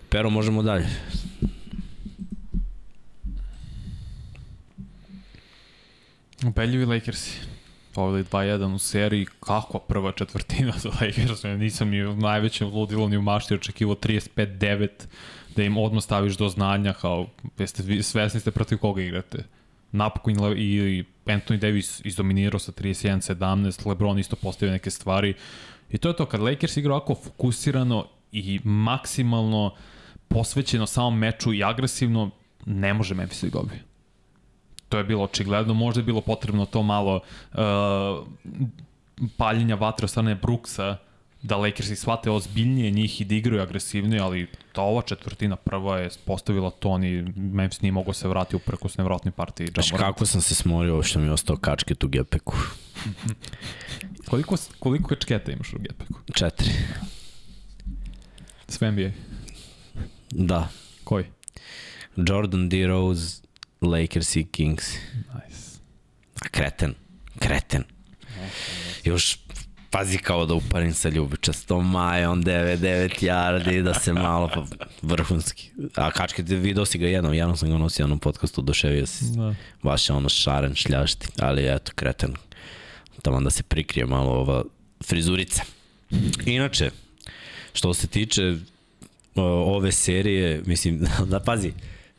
Pero 0.08 0.30
možemo 0.30 0.62
dalje. 0.62 0.86
Ubedljivi 6.46 6.84
Lakersi. 6.84 7.40
Povedali 7.94 8.24
2-1 8.24 8.74
u 8.74 8.78
seriji. 8.78 9.26
Kakva 9.40 9.80
prva 9.80 10.12
četvrtina 10.12 10.72
za 10.78 10.88
Lakers. 10.88 11.42
Nisam 11.42 11.88
ni 11.88 12.04
u 12.04 12.16
najvećem 12.16 12.68
ludilu 12.68 13.08
ni 13.08 13.16
u 13.16 13.22
mašti 13.22 13.54
očekivao 13.54 13.94
35-9 13.94 14.88
da 15.56 15.62
im 15.62 15.76
odmah 15.76 16.02
staviš 16.02 16.36
do 16.36 16.48
znanja 16.48 16.92
kao 16.92 17.26
jeste 17.58 18.02
svesni 18.02 18.40
ste 18.40 18.50
protiv 18.50 18.78
koga 18.78 19.02
igrate. 19.02 19.44
Napokon 19.92 20.34
i 20.56 20.62
i 20.62 21.04
Anthony 21.26 21.58
Davis 21.58 22.00
izdominirao 22.04 22.58
sa 22.58 22.72
31-17, 22.72 23.88
LeBron 23.88 24.18
isto 24.18 24.36
postavio 24.36 24.72
neke 24.72 24.90
stvari. 24.90 25.34
I 25.90 25.98
to 25.98 26.08
je 26.08 26.16
to, 26.16 26.26
kad 26.26 26.40
Lakers 26.40 26.76
igra 26.76 26.94
ovako 26.94 27.14
fokusirano 27.14 28.06
i 28.32 28.60
maksimalno 28.64 29.74
posvećeno 30.28 30.86
samom 30.86 31.18
meču 31.18 31.52
i 31.52 31.64
agresivno, 31.64 32.30
ne 32.66 32.94
može 32.94 33.14
Memphis 33.14 33.42
da 33.42 33.50
dobije 33.50 33.91
to 34.92 34.98
je 34.98 35.04
bilo 35.04 35.24
očigledno, 35.24 35.74
možda 35.74 36.00
je 36.00 36.04
bilo 36.04 36.20
potrebno 36.20 36.66
to 36.66 36.82
malo 36.82 37.20
uh, 37.52 37.60
paljenja 39.36 39.74
vatre 39.74 40.04
od 40.04 40.10
strane 40.10 40.34
Brooksa, 40.34 40.96
da 41.42 41.56
Lakersi 41.56 41.96
shvate 41.96 42.30
ozbiljnije 42.30 42.90
njih 42.90 43.20
i 43.20 43.24
da 43.24 43.34
igraju 43.34 43.62
agresivnije, 43.62 44.20
ali 44.20 44.46
ta 44.72 44.82
ova 44.82 45.02
četvrtina 45.02 45.56
prva 45.56 45.98
je 45.98 46.10
postavila 46.24 46.70
ton 46.70 47.04
i 47.04 47.22
Memphis 47.36 47.80
nije 47.80 47.92
mogao 47.92 48.12
se 48.12 48.28
vrati 48.28 48.56
upreko 48.56 48.88
s 48.88 48.96
nevratnoj 48.96 49.32
partiji. 49.32 49.68
Znaš 49.74 49.90
kako 49.90 50.26
sam 50.26 50.40
se 50.40 50.54
smorio 50.54 51.02
što 51.02 51.18
mi 51.18 51.26
je 51.26 51.32
ostao 51.32 51.56
kačket 51.56 52.04
u 52.04 52.08
gepeku. 52.08 52.54
Koliko, 54.30 54.56
koliko 54.78 55.08
kačketa 55.08 55.52
imaš 55.52 55.72
u 55.72 55.78
Getpacku? 55.78 56.20
Četiri. 56.34 56.70
Sve 58.68 58.92
NBA. 58.92 59.10
Da. 60.30 60.68
Koji? 61.04 61.24
Jordan 62.16 62.68
D. 62.68 62.86
Rose, 62.86 63.41
Lakers 63.82 64.36
i 64.36 64.44
Kings. 64.44 64.94
Nice. 65.14 65.78
A 66.44 66.48
kreten. 66.48 66.94
Kreten. 67.38 67.84
Još 69.04 69.38
pazi 69.90 70.18
kao 70.18 70.46
da 70.46 70.54
uparim 70.54 70.94
sa 70.94 71.08
ljubičastom 71.08 71.90
majom 71.90 72.42
9-9 72.42 73.24
yardi 73.24 73.82
da 73.82 73.94
se 73.94 74.12
malo 74.12 74.50
pa 74.54 74.64
vrhunski. 75.02 75.70
A 75.94 76.10
kačket 76.10 76.48
video 76.48 76.84
si 76.84 76.98
ga 76.98 77.06
jednom, 77.06 77.34
jednom 77.34 77.56
sam 77.56 77.70
ga 77.70 77.78
nosio 77.78 78.02
na 78.02 78.06
jednom 78.06 78.18
podcastu, 78.18 78.60
oduševio 78.60 79.06
si. 79.06 79.24
Da. 79.36 79.54
baš 79.82 80.08
je 80.08 80.14
ono 80.14 80.28
šaren, 80.28 80.74
šljašti, 80.74 81.26
ali 81.38 81.74
eto, 81.74 81.92
kreten. 81.94 82.34
Tamo 83.22 83.40
da 83.40 83.50
se 83.50 83.62
prikrije 83.62 84.06
malo 84.06 84.30
ova 84.30 84.64
frizurica. 85.04 85.62
Inače, 86.46 86.90
što 87.72 87.94
se 87.94 88.06
tiče 88.06 88.56
ove 89.34 89.92
serije, 89.92 90.62
mislim, 90.66 91.06
da 91.30 91.40
pazi, 91.40 91.72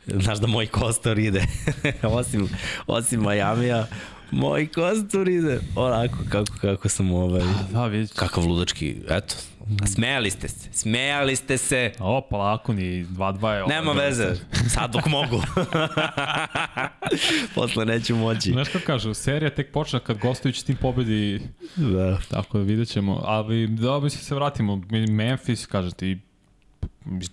znaš 0.08 0.40
da 0.40 0.48
moj 0.48 0.68
kostor 0.68 1.20
ide, 1.20 1.44
osim, 2.04 2.50
osim 2.88 3.22
Majamija, 3.22 3.88
Moj 4.34 4.68
kostur 4.68 5.30
ide. 5.30 5.60
Onako, 5.76 6.18
kako, 6.30 6.54
kako 6.62 6.90
sam 6.90 7.12
ovaj... 7.12 7.42
Da, 7.72 7.86
vidiš. 7.88 8.10
Kakav 8.16 8.46
ludački, 8.46 8.96
eto. 9.10 9.36
Smejali 9.94 10.30
ste 10.32 10.48
se, 10.48 10.70
smejali 10.72 11.36
ste 11.36 11.58
se. 11.58 11.92
O, 12.00 12.22
polako 12.30 12.74
ni 12.74 13.06
2-2 13.06 13.48
je. 13.50 13.68
Nema 13.68 13.92
ovo. 13.92 14.00
veze, 14.00 14.36
sad 14.76 14.92
dok 14.92 15.06
mogu. 15.06 15.42
Posle 17.56 17.86
neću 17.86 18.16
moći. 18.16 18.52
Znaš 18.52 18.70
kako 18.70 18.86
kažu, 18.86 19.14
serija 19.14 19.50
tek 19.50 19.72
počne 19.72 20.00
kad 20.00 20.18
gostujući 20.18 20.66
tim 20.66 20.76
pobedi, 20.76 21.42
Da. 21.76 22.18
tako 22.30 22.58
da 22.58 22.64
vidjet 22.64 22.90
ćemo. 22.90 23.22
Ali 23.26 23.68
da 23.68 24.00
bi 24.00 24.10
se 24.10 24.36
vratimo, 24.36 24.82
Memphis, 25.10 25.66
kažete, 25.66 26.08
i 26.08 26.18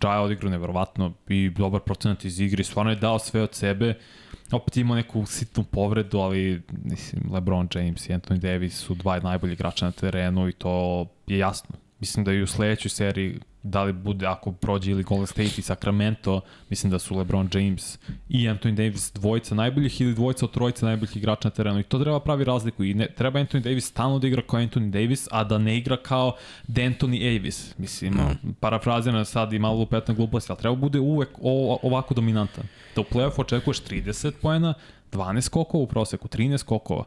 Jaja 0.03 0.21
odigrao 0.21 0.51
nevjerovatno 0.51 1.13
i 1.29 1.51
dobar 1.51 1.81
procenat 1.81 2.25
iz 2.25 2.41
igre, 2.41 2.65
stvarno 2.65 2.93
je 2.93 2.97
dao 2.97 3.19
sve 3.19 3.43
od 3.43 3.55
sebe. 3.55 3.95
Opet 4.53 4.77
imao 4.77 4.97
neku 4.97 5.27
sitnu 5.27 5.65
povredu, 5.65 6.19
ali 6.19 6.63
mislim, 6.85 7.33
LeBron 7.33 7.69
James 7.75 8.09
i 8.09 8.13
Anthony 8.13 8.39
Davis 8.39 8.75
su 8.75 8.95
dva 8.95 9.21
najbolji 9.21 9.53
igrača 9.53 9.87
na 9.87 9.93
terenu 9.93 10.49
i 10.49 10.53
to 10.53 11.07
je 11.27 11.39
jasno. 11.39 11.77
Mislim 12.01 12.25
da 12.25 12.33
i 12.33 12.43
u 12.43 12.47
sledećoj 12.47 12.89
seriji, 12.89 13.41
da 13.63 13.83
li 13.83 13.93
bude, 13.93 14.27
ako 14.27 14.53
prođe 14.53 14.91
ili 14.91 15.03
Golden 15.03 15.27
State 15.27 15.55
i 15.59 15.63
Sacramento, 15.63 16.41
mislim 16.71 16.91
da 16.91 16.99
su 16.99 17.17
LeBron 17.17 17.49
James 17.55 17.99
i 18.29 18.49
Anthony 18.49 18.75
Davis 18.75 19.13
dvojica 19.15 19.55
najboljih 19.55 20.01
ili 20.01 20.15
dvojica 20.15 20.45
od 20.45 20.51
trojica 20.51 20.87
najboljih 20.87 21.17
igrača 21.17 21.49
na 21.49 21.55
terenu. 21.55 21.81
I 21.81 21.83
to 21.83 21.99
treba 21.99 22.21
pravi 22.21 22.45
razliku. 22.45 22.85
I 22.85 22.95
ne, 22.95 23.09
treba 23.17 23.41
Anthony 23.41 23.61
Davis 23.61 23.87
stalno 23.87 24.19
da 24.19 24.27
igra 24.27 24.43
kao 24.43 24.61
Anthony 24.61 24.91
Davis, 24.91 25.29
a 25.31 25.45
da 25.45 25.59
ne 25.59 25.79
igra 25.79 25.97
kao 25.97 26.37
D'Anthony 26.69 27.37
Avis. 27.37 27.79
Mislim, 27.79 28.15
no. 28.15 28.53
parafrazirano 28.61 29.25
sad 29.25 29.53
i 29.53 29.59
malo 29.59 29.79
lupetna 29.79 30.15
glupost, 30.15 30.51
ali 30.51 30.59
treba 30.59 30.77
bude 30.77 31.01
uvek 31.01 31.29
o, 31.43 31.79
ovako 31.83 32.15
dominantan. 32.15 32.65
Da 32.95 33.01
u 33.01 33.05
play-off 33.05 33.41
očekuješ 33.41 33.83
30 33.83 34.33
poena, 34.43 34.75
12 35.13 35.41
skokova 35.41 35.85
u 35.85 35.87
proseku, 35.87 36.29
13 36.29 36.59
skokova. 36.59 37.05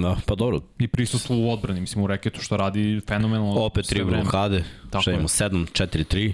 Da, 0.00 0.16
pa 0.26 0.34
dobro. 0.34 0.60
I 0.78 0.88
prisustvo 0.88 1.36
u 1.36 1.50
odbrani, 1.52 1.80
mislim 1.80 2.04
u 2.04 2.06
reketu 2.06 2.40
što 2.40 2.56
radi 2.56 3.00
fenomenalno. 3.08 3.64
Opet 3.64 3.86
tri 3.86 4.04
blokade. 4.04 4.64
Tako 4.90 5.02
Šta 5.02 5.10
imamo? 5.10 5.28
7, 5.28 5.66
4, 5.72 6.16
3. 6.16 6.32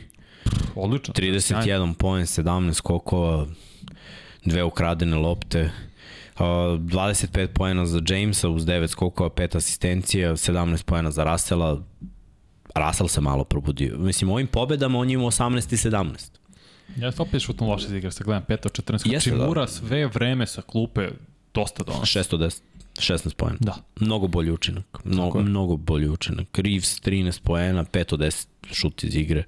Odlično. 0.74 1.14
31 1.14 1.94
poen, 1.94 2.26
17 2.26 2.72
skokova, 2.72 3.46
dve 4.44 4.64
ukradene 4.64 5.16
lopte. 5.16 5.70
Uh, 6.34 6.40
25 6.40 7.46
poena 7.46 7.86
za 7.86 8.00
Jamesa 8.08 8.48
uz 8.48 8.64
9 8.66 8.88
skokova, 8.88 9.30
5 9.30 9.56
asistencija, 9.56 10.32
17 10.32 10.84
poena 10.84 11.10
za 11.10 11.24
Russella. 11.24 11.82
Russell 12.74 13.08
se 13.08 13.20
malo 13.20 13.44
probudio. 13.44 13.98
Mislim, 13.98 14.30
ovim 14.30 14.46
pobedama 14.46 14.98
on 14.98 15.10
je 15.10 15.14
imao 15.14 15.30
18 15.30 15.72
i 15.72 15.76
17. 15.76 16.38
Ja 16.96 17.12
sam 17.12 17.26
opet 17.28 17.42
šutno 17.42 17.66
loše 17.66 17.86
iz 17.86 17.92
igre, 17.92 18.10
sad 18.10 18.24
gledam 18.26 18.44
5 18.48 18.66
od 18.66 18.72
14. 18.72 19.12
Jeste, 19.12 19.30
Znači, 19.30 19.54
da. 19.54 19.66
Sve 19.66 20.06
vreme 20.06 20.46
sa 20.46 20.62
klupe 20.62 21.08
dosta 21.54 21.84
donosi. 21.84 22.18
610, 22.18 22.60
16 22.98 23.34
poena. 23.34 23.56
Da. 23.60 23.76
Mnogo 24.00 24.26
bolji 24.26 24.50
učinak. 24.50 24.98
Mnogo, 25.04 25.42
mnogo 25.42 25.76
bolji 25.76 26.08
učinak. 26.08 26.58
Reeves 26.58 27.00
13 27.00 27.40
poena, 27.42 27.84
5 27.84 28.14
od 28.14 28.20
10 28.20 28.46
šut 28.72 29.04
iz 29.04 29.16
igre, 29.16 29.44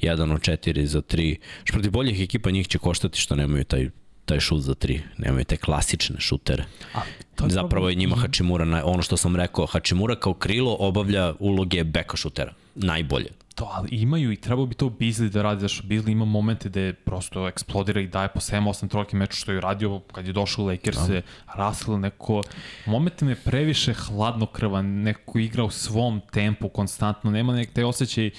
1 0.00 0.34
od 0.34 0.40
4 0.40 0.84
za 0.84 1.02
3. 1.02 1.36
Što 1.64 1.72
protiv 1.72 1.90
boljih 1.90 2.20
ekipa 2.20 2.50
njih 2.50 2.68
će 2.68 2.78
koštati 2.78 3.20
što 3.20 3.36
nemaju 3.36 3.64
taj 3.64 3.88
taj 4.28 4.40
šut 4.40 4.62
za 4.62 4.74
3. 4.74 5.00
Nemaju 5.18 5.44
te 5.44 5.56
klasične 5.56 6.20
šutere. 6.20 6.64
A, 6.94 7.00
to 7.34 7.44
je 7.44 7.50
Zapravo 7.50 7.88
je 7.88 7.94
njima 7.94 8.16
Mhm. 8.16 8.22
Hačimura, 8.22 8.82
ono 8.84 9.02
što 9.02 9.16
sam 9.16 9.36
rekao, 9.36 9.66
Hačimura 9.66 10.16
kao 10.16 10.34
krilo 10.34 10.76
obavlja 10.80 11.34
uloge 11.38 11.84
beka 11.84 12.16
šutera. 12.16 12.52
Najbolje. 12.74 13.30
To, 13.58 13.68
ali 13.72 13.88
imaju 13.90 14.32
i 14.32 14.36
trebao 14.36 14.66
bi 14.66 14.74
to 14.74 14.90
Bizli 14.90 15.30
da 15.30 15.42
radi, 15.42 15.60
zašto 15.60 15.86
Bizli 15.86 16.12
ima 16.12 16.24
momente 16.24 16.68
gde 16.68 16.92
prosto 16.92 17.48
eksplodira 17.48 18.00
i 18.00 18.06
daje 18.06 18.28
po 18.28 18.40
7-8 18.40 18.88
trojke 18.88 19.16
meču 19.16 19.36
što 19.36 19.52
je 19.52 19.60
radio 19.60 20.00
kad 20.12 20.26
je 20.26 20.32
došao 20.32 20.64
u 20.64 20.68
Lakers-e, 20.68 21.22
Russell 21.54 21.98
neko, 21.98 22.42
momentima 22.86 23.30
je 23.30 23.36
previše 23.36 23.94
hladnokrvan, 23.94 24.86
neko 24.86 25.38
igra 25.38 25.64
u 25.64 25.70
svom 25.70 26.20
tempu 26.32 26.68
konstantno, 26.68 27.30
nema 27.30 27.54
nek 27.54 27.72
taj 27.72 27.84
osjećaj 27.84 28.30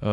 uh, 0.00 0.08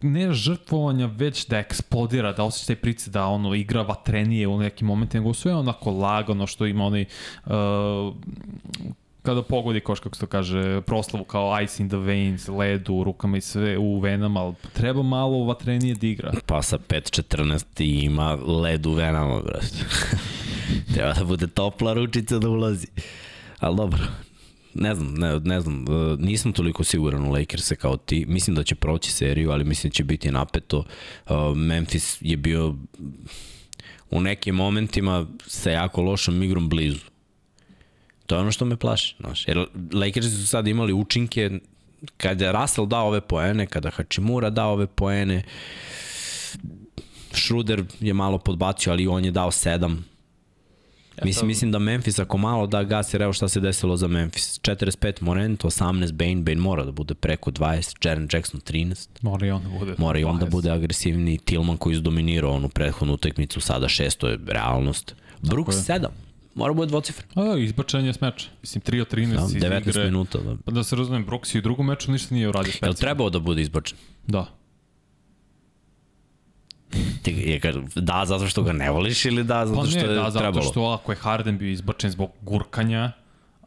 ne 0.00 0.32
žrtvovanja, 0.32 1.06
već 1.06 1.46
da 1.46 1.58
eksplodira, 1.58 2.32
da 2.32 2.44
osjeća 2.44 2.66
taj 2.66 2.76
price 2.76 3.10
da 3.10 3.26
ono 3.26 3.54
igra 3.54 3.82
vatrenije 3.82 4.48
u 4.48 4.58
nekim 4.58 4.86
momentima, 4.86 5.22
nego 5.22 5.34
sve 5.34 5.54
onako 5.54 5.90
lagano 5.90 6.46
što 6.46 6.66
ima 6.66 6.84
onaj 6.84 7.04
uh, 7.46 7.52
kada 9.26 9.42
pogodi 9.42 9.80
koš, 9.80 10.00
kako 10.00 10.16
se 10.16 10.20
to 10.20 10.26
kaže, 10.26 10.80
proslavu 10.80 11.24
kao 11.24 11.62
ice 11.62 11.82
in 11.82 11.88
the 11.88 11.96
veins, 11.96 12.48
led 12.48 12.88
u 12.88 13.04
rukama 13.04 13.36
i 13.36 13.40
sve 13.40 13.78
u 13.78 13.98
venama, 13.98 14.40
ali 14.40 14.54
treba 14.72 15.02
malo 15.02 15.44
vatrenije 15.44 15.94
da 15.94 16.06
igra. 16.06 16.32
Pa 16.46 16.62
sa 16.62 16.78
5.14 16.78 17.82
i 17.82 18.04
ima 18.04 18.34
led 18.34 18.86
u 18.86 18.92
venama, 18.92 19.40
brate. 19.40 19.66
Treba 20.94 21.12
da 21.12 21.24
bude 21.24 21.46
topla 21.46 21.92
ručica 21.92 22.38
da 22.38 22.48
ulazi. 22.48 22.86
Ali 23.58 23.76
dobro, 23.76 24.00
ne 24.74 24.94
znam, 24.94 25.14
ne, 25.14 25.40
ne 25.40 25.60
znam, 25.60 25.84
e, 25.84 26.16
nisam 26.18 26.52
toliko 26.52 26.84
siguran 26.84 27.24
u 27.24 27.32
Lakers-e 27.32 27.76
kao 27.76 27.96
ti. 27.96 28.24
Mislim 28.28 28.56
da 28.56 28.62
će 28.62 28.74
proći 28.74 29.12
seriju, 29.12 29.50
ali 29.50 29.64
mislim 29.64 29.90
da 29.90 29.94
će 29.94 30.04
biti 30.04 30.30
napeto. 30.30 30.84
E, 31.26 31.32
Memphis 31.54 32.18
je 32.20 32.36
bio 32.36 32.74
u 34.10 34.20
nekim 34.20 34.54
momentima 34.54 35.26
sa 35.46 35.70
jako 35.70 36.02
lošom 36.02 36.42
igrom 36.42 36.68
blizu. 36.68 37.15
To 38.26 38.34
je 38.34 38.40
ono 38.40 38.52
što 38.52 38.64
me 38.64 38.76
plaši. 38.76 39.16
Znaš. 39.20 39.48
Jer 39.48 39.66
Lakersi 39.92 40.30
su 40.30 40.46
sad 40.46 40.66
imali 40.68 40.92
učinke 40.92 41.50
kada 42.16 42.44
je 42.44 42.52
Russell 42.52 42.86
dao 42.86 43.06
ove 43.06 43.20
poene, 43.20 43.66
kada 43.66 43.90
Hachimura 43.90 44.50
dao 44.50 44.72
ove 44.72 44.86
poene, 44.86 45.42
Schroeder 47.32 47.84
je 48.00 48.14
malo 48.14 48.38
podbacio, 48.38 48.92
ali 48.92 49.06
on 49.06 49.24
je 49.24 49.30
dao 49.30 49.50
7. 49.50 49.96
Mislim, 51.24 51.46
mislim 51.46 51.72
da 51.72 51.78
Memphis 51.78 52.18
ako 52.18 52.38
malo 52.38 52.66
da 52.66 52.82
gas, 52.82 53.14
jer 53.14 53.22
evo 53.22 53.32
šta 53.32 53.48
se 53.48 53.60
desilo 53.60 53.96
za 53.96 54.08
Memphis. 54.08 54.60
45 54.60 55.22
Morant, 55.22 55.64
18 55.64 56.12
Bane, 56.12 56.36
Bane 56.36 56.60
mora 56.60 56.84
da 56.84 56.92
bude 56.92 57.14
preko 57.14 57.50
20, 57.50 58.06
Jaren 58.06 58.28
Jackson 58.32 58.60
13. 58.60 59.08
Mora 59.22 59.46
i 59.46 59.50
on 59.50 59.62
da 59.62 59.68
bude. 59.68 59.94
Mora 59.98 60.18
i 60.18 60.24
on 60.24 60.38
da 60.38 60.46
20. 60.46 60.50
bude 60.50 60.70
agresivni. 60.70 61.38
Tillman 61.38 61.76
koji 61.76 61.94
izdominirao 61.94 62.52
onu 62.52 62.68
prethodnu 62.68 63.14
utakmicu, 63.14 63.60
sada 63.60 63.88
šesto 63.88 64.28
je 64.28 64.38
realnost. 64.46 65.14
Brooks 65.42 65.76
je. 65.76 65.80
7. 65.80 66.06
Mora 66.56 66.72
bude 66.72 66.86
dvocifren. 66.86 67.28
A, 67.34 67.44
da, 67.44 67.58
izbačenje 67.58 68.12
s 68.12 68.20
meča. 68.20 68.48
Mislim, 68.62 68.82
3 68.82 69.00
od 69.00 69.08
13 69.08 69.26
Da, 69.28 69.42
iz 69.46 69.62
19 69.62 69.88
igre. 69.88 70.04
minuta. 70.04 70.38
Da. 70.38 70.56
Pa 70.64 70.70
da 70.70 70.84
se 70.84 70.96
razumem, 70.96 71.24
Brooks 71.24 71.54
i 71.54 71.58
u 71.58 71.62
drugom 71.62 71.86
meču 71.86 72.12
ništa 72.12 72.34
nije 72.34 72.48
uradio 72.48 72.66
Jel 72.66 72.72
specijalno. 72.72 72.96
trebao 72.96 73.30
da 73.30 73.38
bude 73.38 73.62
izbačen? 73.62 73.98
Da. 74.26 74.46
Ti, 77.22 77.32
je, 77.32 77.60
da, 77.94 78.22
zato 78.26 78.46
što 78.46 78.62
ga 78.62 78.72
ne 78.72 78.90
voliš 78.90 79.24
ili 79.24 79.44
da, 79.44 79.66
zato 79.66 79.80
Pa 79.80 79.86
što 79.86 79.98
ne, 79.98 80.04
je 80.04 80.14
da, 80.14 80.30
zato 80.30 80.62
što 80.62 80.82
ako 80.82 81.12
je 81.12 81.16
Harden 81.16 81.58
bio 81.58 81.70
izbačen 81.70 82.10
zbog 82.10 82.30
gurkanja, 82.40 83.12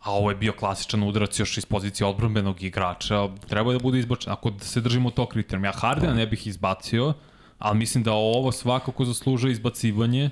a 0.02 0.12
ovo 0.12 0.30
je 0.30 0.36
bio 0.36 0.54
klasičan 0.54 1.04
udarac 1.04 1.40
još 1.40 1.58
iz 1.58 1.66
pozicije 1.66 2.08
odbranbenog 2.08 2.64
igrača, 2.64 3.28
treba 3.48 3.74
da 3.74 3.80
bude 3.80 4.00
izbačen. 4.00 4.34
Ako 4.34 4.52
se 4.60 4.82
držimo 4.82 5.12
tog 5.12 5.28
kriterijuma, 5.30 5.68
ja 5.68 5.74
Hardena 5.74 6.14
ne 6.14 6.28
bih 6.28 6.48
izbacio, 6.48 7.14
ali 7.60 7.78
mislim 7.78 8.04
da 8.04 8.12
ovo 8.14 8.52
svakako 8.52 9.06
zaslužuje 9.06 9.52
izbacivanje, 9.52 10.30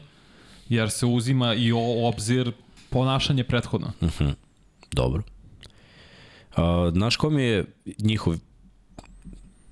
jer 0.69 0.89
se 0.91 1.05
uzima 1.05 1.53
i 1.53 1.71
o 1.71 2.07
obzir 2.07 2.51
ponašanje 2.89 3.43
prethodno. 3.43 3.91
Dobro. 4.91 5.23
Uh, 6.57 6.63
znaš 6.93 7.15
ko 7.15 7.29
mi 7.29 7.43
je 7.43 7.65
njihov 7.99 8.35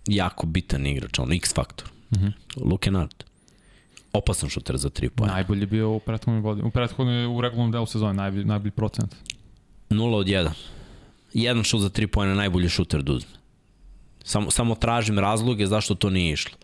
jako 0.07 0.45
bitan 0.47 0.85
igrač, 0.87 1.19
on 1.19 1.33
X 1.33 1.53
faktor? 1.53 1.87
Mm 1.87 2.15
Mhm. 2.17 2.25
-hmm. 2.25 2.31
Luke 2.69 2.83
Kennard. 2.83 3.23
Opasan 4.13 4.49
šuter 4.49 4.77
za 4.77 4.89
3 4.89 5.09
pojena. 5.09 5.33
Najbolji 5.33 5.61
je 5.61 5.67
bio 5.67 5.91
u 5.91 5.99
prethodnoj 5.99 6.41
godini. 6.41 6.67
U 6.67 6.71
prethodnoj, 6.71 7.25
u 7.25 7.41
regularnom 7.41 7.71
delu 7.71 7.85
sezone, 7.85 8.13
najbolji, 8.13 8.45
najbolji 8.45 8.71
procent. 8.71 9.15
0 9.89 10.15
od 10.15 10.27
1. 10.27 10.49
Jedan 11.33 11.63
šut 11.63 11.81
za 11.81 11.89
3 11.89 12.07
pojena, 12.07 12.35
najbolji 12.35 12.69
šuter 12.69 13.03
da 13.03 13.13
uzme. 13.13 13.29
Samo, 14.25 14.51
samo 14.51 14.75
tražim 14.75 15.19
razloge 15.19 15.65
zašto 15.65 15.95
to 15.95 16.09
nije 16.09 16.33
išlo. 16.33 16.57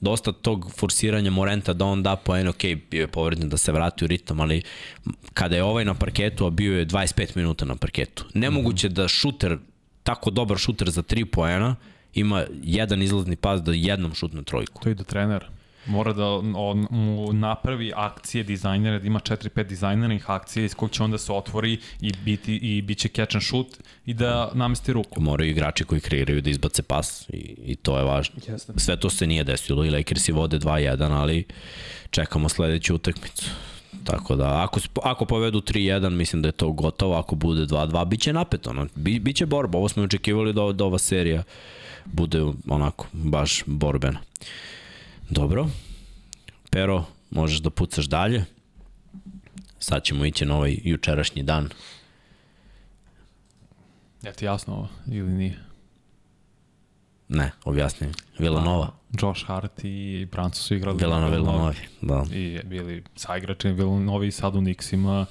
Dosta 0.00 0.32
tog 0.32 0.72
forsiranja 0.76 1.30
Morenta 1.30 1.72
da 1.72 1.84
on 1.84 2.02
da 2.02 2.16
poen, 2.16 2.48
ok, 2.48 2.62
bio 2.90 3.00
je 3.00 3.06
povrednjen 3.06 3.48
da 3.48 3.56
se 3.56 3.72
vrati 3.72 4.04
u 4.04 4.08
ritam, 4.08 4.40
ali 4.40 4.62
kada 5.34 5.56
je 5.56 5.62
ovaj 5.62 5.84
na 5.84 5.94
parketu, 5.94 6.46
a 6.46 6.50
bio 6.50 6.78
je 6.78 6.86
25 6.86 7.36
minuta 7.36 7.64
na 7.64 7.76
parketu, 7.76 8.24
nemoguće 8.34 8.88
da 8.88 9.08
šuter, 9.08 9.58
tako 10.02 10.30
dobar 10.30 10.58
šuter 10.58 10.90
za 10.90 11.02
3 11.02 11.24
poena, 11.24 11.76
ima 12.14 12.44
jedan 12.62 13.02
izlazni 13.02 13.36
pas 13.36 13.62
da 13.62 13.72
jednom 13.72 14.14
šutne 14.14 14.42
trojku. 14.42 14.82
To 14.82 14.90
ide 14.90 15.04
trener. 15.04 15.44
Mora 15.86 16.12
da 16.12 16.26
on, 16.54 16.86
mu 16.90 17.32
napravi 17.32 17.92
akcije 17.96 18.44
dizajnera, 18.44 18.98
da 18.98 19.06
ima 19.06 19.20
4-5 19.20 19.62
dizajnernih 19.62 20.30
akcija 20.30 20.64
iz 20.64 20.74
kojeg 20.74 20.92
će 20.92 21.02
onda 21.02 21.18
se 21.18 21.32
otvori 21.32 21.78
i 22.00 22.12
biti 22.24 22.56
i 22.56 22.82
biće 22.82 23.08
catch 23.08 23.36
and 23.36 23.42
shoot 23.42 23.66
i 24.06 24.14
da 24.14 24.50
namesti 24.54 24.92
ruku. 24.92 25.20
Moraju 25.20 25.50
igrači 25.50 25.84
koji 25.84 26.00
kreiraju 26.00 26.40
da 26.40 26.50
izbace 26.50 26.82
pas 26.82 27.28
i, 27.28 27.56
i 27.64 27.76
to 27.76 27.98
je 27.98 28.04
važno. 28.04 28.40
Jeste. 28.48 28.72
Sve 28.76 28.96
to 29.00 29.10
se 29.10 29.26
nije 29.26 29.44
desilo 29.44 29.84
i 29.84 29.90
Lakersi 29.90 30.32
vode 30.32 30.58
2-1, 30.58 31.12
ali 31.12 31.44
čekamo 32.10 32.48
sledeću 32.48 32.94
utakmicu. 32.94 33.50
Tako 34.04 34.36
da, 34.36 34.64
ako, 34.64 34.80
ako 35.02 35.24
povedu 35.24 35.60
3-1, 35.60 36.10
mislim 36.10 36.42
da 36.42 36.48
je 36.48 36.52
to 36.52 36.72
gotovo, 36.72 37.14
ako 37.14 37.34
bude 37.34 37.66
2-2, 37.66 38.04
bit 38.04 38.20
će 38.20 38.32
napeto, 38.32 38.72
no? 38.72 38.86
Bi, 38.94 39.18
biće 39.18 39.46
borba, 39.46 39.78
ovo 39.78 39.88
smo 39.88 40.02
očekivali 40.02 40.52
da, 40.52 40.72
da 40.72 40.84
ova 40.84 40.98
serija 40.98 41.42
bude 42.04 42.44
onako, 42.68 43.06
baš 43.12 43.62
borbena. 43.66 44.18
Dobro, 45.30 45.68
Pero, 46.70 47.04
možeš 47.30 47.58
da 47.58 47.70
pucaš 47.70 48.06
dalje. 48.06 48.44
Sad 49.78 50.02
ćemo 50.02 50.24
ići 50.24 50.46
na 50.46 50.56
ovaj 50.56 50.76
jučerašnji 50.84 51.42
dan. 51.42 51.68
Je 54.22 54.32
ti 54.32 54.44
jasno 54.44 54.74
ovo 54.74 54.88
ili 55.06 55.32
nije? 55.32 55.58
Ne, 57.28 57.50
objasni. 57.64 58.08
Villanova. 58.38 58.92
Josh 59.22 59.46
Hart 59.46 59.84
i 59.84 60.26
Branco 60.32 60.58
su 60.58 60.74
igrali 60.74 60.98
Villano 60.98 61.28
Villanovi, 61.28 61.76
da. 62.02 62.24
i 62.32 62.60
bili 62.64 63.04
saigrači 63.14 63.68
Villanovi 63.68 64.26
i 64.26 64.32
sad 64.32 64.54
u 64.54 64.60
Nixima 64.60 65.24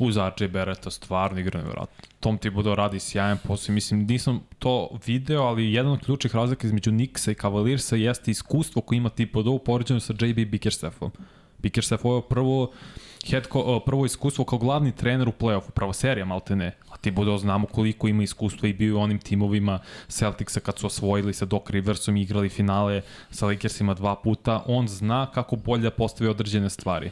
uz 0.00 0.16
RJ 0.16 0.48
Beretta 0.48 0.90
stvarno 0.90 1.40
igra 1.40 1.58
nevjerojatno. 1.58 2.08
Tom 2.20 2.38
Thibodeau 2.38 2.74
radi 2.74 3.00
sjajan 3.00 3.38
posao. 3.38 3.74
Mislim, 3.74 4.06
nisam 4.06 4.40
to 4.58 4.88
video, 5.06 5.42
ali 5.42 5.72
jedan 5.72 5.92
od 5.92 6.04
ključnih 6.04 6.34
razlika 6.34 6.66
između 6.66 6.90
Nixa 6.90 7.30
i 7.30 7.34
Cavaliersa 7.34 7.96
jeste 7.96 8.30
iskustvo 8.30 8.82
koje 8.82 8.96
ima 8.96 9.08
Thibodeau 9.08 9.58
poređeno 9.58 10.00
sa 10.00 10.14
JB 10.20 10.48
Bickerstaffom. 10.48 11.10
Bickerstaff 11.58 12.04
ovo 12.04 12.16
je 12.16 12.22
prvo 12.28 12.72
head 13.30 13.46
ko, 13.46 13.80
prvo 13.86 14.06
iskustvo 14.06 14.44
kao 14.44 14.58
glavni 14.58 14.92
trener 14.96 15.28
u 15.28 15.32
play-offu, 15.32 15.70
prva 15.70 15.92
serija 15.92 16.24
malte 16.24 16.56
ne. 16.56 16.76
A 16.88 16.96
Thibodeau 16.96 17.38
znamo 17.38 17.66
koliko 17.66 18.08
ima 18.08 18.22
iskustva 18.22 18.68
i 18.68 18.72
bio 18.72 18.96
u 18.96 19.00
onim 19.00 19.18
timovima 19.18 19.78
Celticsa 20.08 20.60
kad 20.60 20.78
su 20.78 20.86
osvojili 20.86 21.34
sa 21.34 21.44
Doc 21.44 21.70
Riversom 21.70 22.16
i 22.16 22.22
igrali 22.22 22.48
finale 22.48 23.02
sa 23.30 23.46
Lakersima 23.46 23.94
dva 23.94 24.16
puta. 24.16 24.64
On 24.66 24.88
zna 24.88 25.30
kako 25.34 25.56
bolje 25.56 25.82
da 25.82 25.90
postavi 25.90 26.30
određene 26.30 26.70
stvari. 26.70 27.10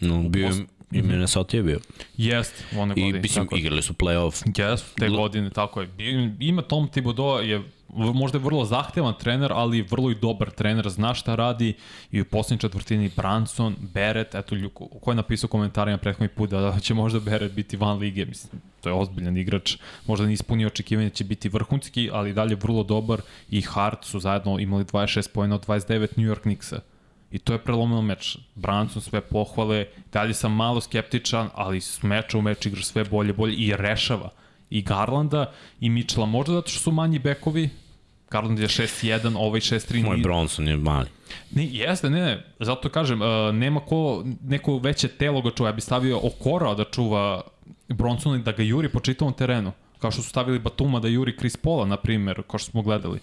No, 0.00 0.28
bio 0.28 0.46
je 0.46 0.66
I 0.92 1.02
Minnesota 1.02 1.56
je 1.56 1.62
bio. 1.62 1.80
Jest, 2.16 2.64
one 2.76 2.94
I, 2.96 3.02
godine. 3.02 3.20
mislim, 3.20 3.44
tako 3.44 3.56
igrali 3.56 3.82
su 3.82 3.92
playoff. 3.92 4.44
Yes, 4.44 4.82
te 4.98 5.08
godine, 5.08 5.50
tako 5.50 5.80
je. 5.80 5.88
Ima 6.40 6.62
Tom 6.62 6.88
Thibodeau, 6.88 7.42
je 7.42 7.62
možda 7.92 8.38
je 8.38 8.44
vrlo 8.44 8.64
zahtevan 8.64 9.14
trener, 9.18 9.52
ali 9.54 9.78
je 9.78 9.86
vrlo 9.90 10.10
i 10.10 10.14
dobar 10.14 10.50
trener, 10.50 10.88
zna 10.88 11.14
šta 11.14 11.34
radi 11.34 11.74
i 12.10 12.20
u 12.20 12.24
poslednjoj 12.24 12.58
četvrtini 12.58 13.10
Branson, 13.16 13.76
Beret, 13.80 14.34
eto, 14.34 14.56
ko 15.00 15.10
je 15.10 15.14
napisao 15.14 15.48
komentarima 15.48 15.98
prethodni 15.98 16.28
put 16.28 16.50
da 16.50 16.80
će 16.80 16.94
možda 16.94 17.20
Beret 17.20 17.52
biti 17.52 17.76
van 17.76 17.98
lige, 17.98 18.26
mislim, 18.26 18.62
to 18.80 18.88
je 18.88 18.94
ozbiljan 18.94 19.36
igrač, 19.36 19.76
možda 20.06 20.26
ne 20.26 20.32
ispunio 20.32 20.66
očekivanje 20.66 21.08
da 21.08 21.14
će 21.14 21.24
biti 21.24 21.48
vrhunski, 21.48 22.10
ali 22.12 22.32
dalje 22.32 22.54
vrlo 22.54 22.82
dobar 22.82 23.20
i 23.50 23.60
Hart 23.60 24.04
su 24.04 24.20
zajedno 24.20 24.58
imali 24.58 24.84
26 24.84 25.28
pojena 25.34 25.54
od 25.54 25.66
29 25.66 26.08
New 26.16 26.34
York 26.34 26.40
Knicksa. 26.40 26.80
I 27.32 27.38
to 27.38 27.52
je 27.52 27.58
prelomeno 27.58 28.02
meč. 28.02 28.36
Branson 28.54 29.02
sve 29.02 29.20
pohvale, 29.20 29.86
dalje 30.12 30.34
sam 30.34 30.52
malo 30.52 30.80
skeptičan, 30.80 31.48
ali 31.54 31.80
s 31.80 32.02
meča 32.02 32.38
u 32.38 32.42
meč 32.42 32.66
igra 32.66 32.82
sve 32.82 33.04
bolje, 33.04 33.32
bolje 33.32 33.54
i 33.54 33.76
rešava. 33.76 34.30
I 34.70 34.82
Garlanda 34.82 35.52
i 35.80 35.90
Mitchella, 35.90 36.26
možda 36.26 36.52
zato 36.52 36.68
što 36.68 36.80
su 36.80 36.92
manji 36.92 37.18
bekovi, 37.18 37.70
Garland 38.30 38.58
je 38.58 38.68
6-1, 38.68 39.36
ovaj 39.36 39.60
6-3. 39.60 40.04
Moj 40.04 40.16
Bronson 40.16 40.68
je 40.68 40.76
mali. 40.76 41.08
Ne, 41.50 41.66
jeste, 41.66 42.10
ne, 42.10 42.20
ne, 42.20 42.44
zato 42.58 42.88
kažem, 42.88 43.22
uh, 43.22 43.54
nema 43.54 43.80
ko, 43.80 44.24
neko 44.42 44.78
veće 44.78 45.08
telo 45.08 45.42
ga 45.42 45.50
čuva, 45.50 45.68
ja 45.68 45.72
bi 45.72 45.80
stavio 45.80 46.20
Okora 46.22 46.74
da 46.74 46.84
čuva 46.84 47.42
Bronsona 47.88 48.36
i 48.36 48.42
da 48.42 48.52
ga 48.52 48.62
juri 48.62 48.88
po 48.88 49.00
čitavom 49.00 49.34
terenu, 49.34 49.72
kao 49.98 50.10
što 50.10 50.22
su 50.22 50.28
stavili 50.28 50.58
Batuma 50.58 51.00
da 51.00 51.08
juri 51.08 51.36
Chris 51.38 51.56
Paula, 51.56 51.86
na 51.86 51.96
primjer, 51.96 52.42
kao 52.42 52.58
što 52.58 52.70
smo 52.70 52.82
gledali. 52.82 53.20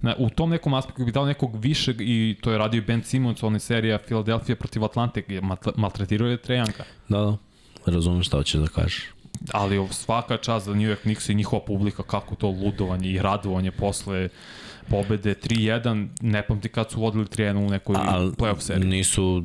Na, 0.00 0.14
u 0.18 0.30
tom 0.30 0.50
nekom 0.50 0.74
aspektu 0.74 1.04
bi 1.04 1.12
dao 1.12 1.26
nekog 1.26 1.56
višeg 1.64 1.96
i 2.00 2.36
to 2.40 2.52
je 2.52 2.58
radio 2.58 2.78
i 2.78 2.80
Ben 2.80 3.02
Simmons, 3.02 3.42
ona 3.42 3.58
serija 3.58 3.98
Philadelphia 3.98 4.56
protiv 4.56 4.84
Atlante, 4.84 5.22
gdje 5.22 5.40
maltretirao 5.76 6.28
je 6.28 6.36
Trejanka. 6.36 6.84
Da, 7.08 7.18
da. 7.18 7.36
Razumem 7.86 8.22
šta 8.22 8.36
hoćeš 8.36 8.60
da 8.60 8.66
kažeš. 8.66 9.04
Ali 9.52 9.88
svaka 9.90 10.36
čast 10.36 10.66
za 10.66 10.74
New 10.74 10.88
York 10.90 11.00
Knicks 11.02 11.28
i 11.28 11.34
njihova 11.34 11.64
publika, 11.64 12.02
kako 12.02 12.34
to 12.34 12.48
ludovanje 12.48 13.10
i 13.10 13.22
radovanje 13.22 13.70
posle 13.70 14.28
pobede 14.90 15.34
3-1, 15.34 16.08
ne 16.20 16.46
pamti 16.46 16.68
kad 16.68 16.90
su 16.90 17.00
vodili 17.00 17.24
3-1 17.24 17.66
u 17.66 17.70
nekoj 17.70 17.96
Ali 17.98 18.30
playoff 18.30 18.60
seriji. 18.60 18.88
nisu 18.90 19.42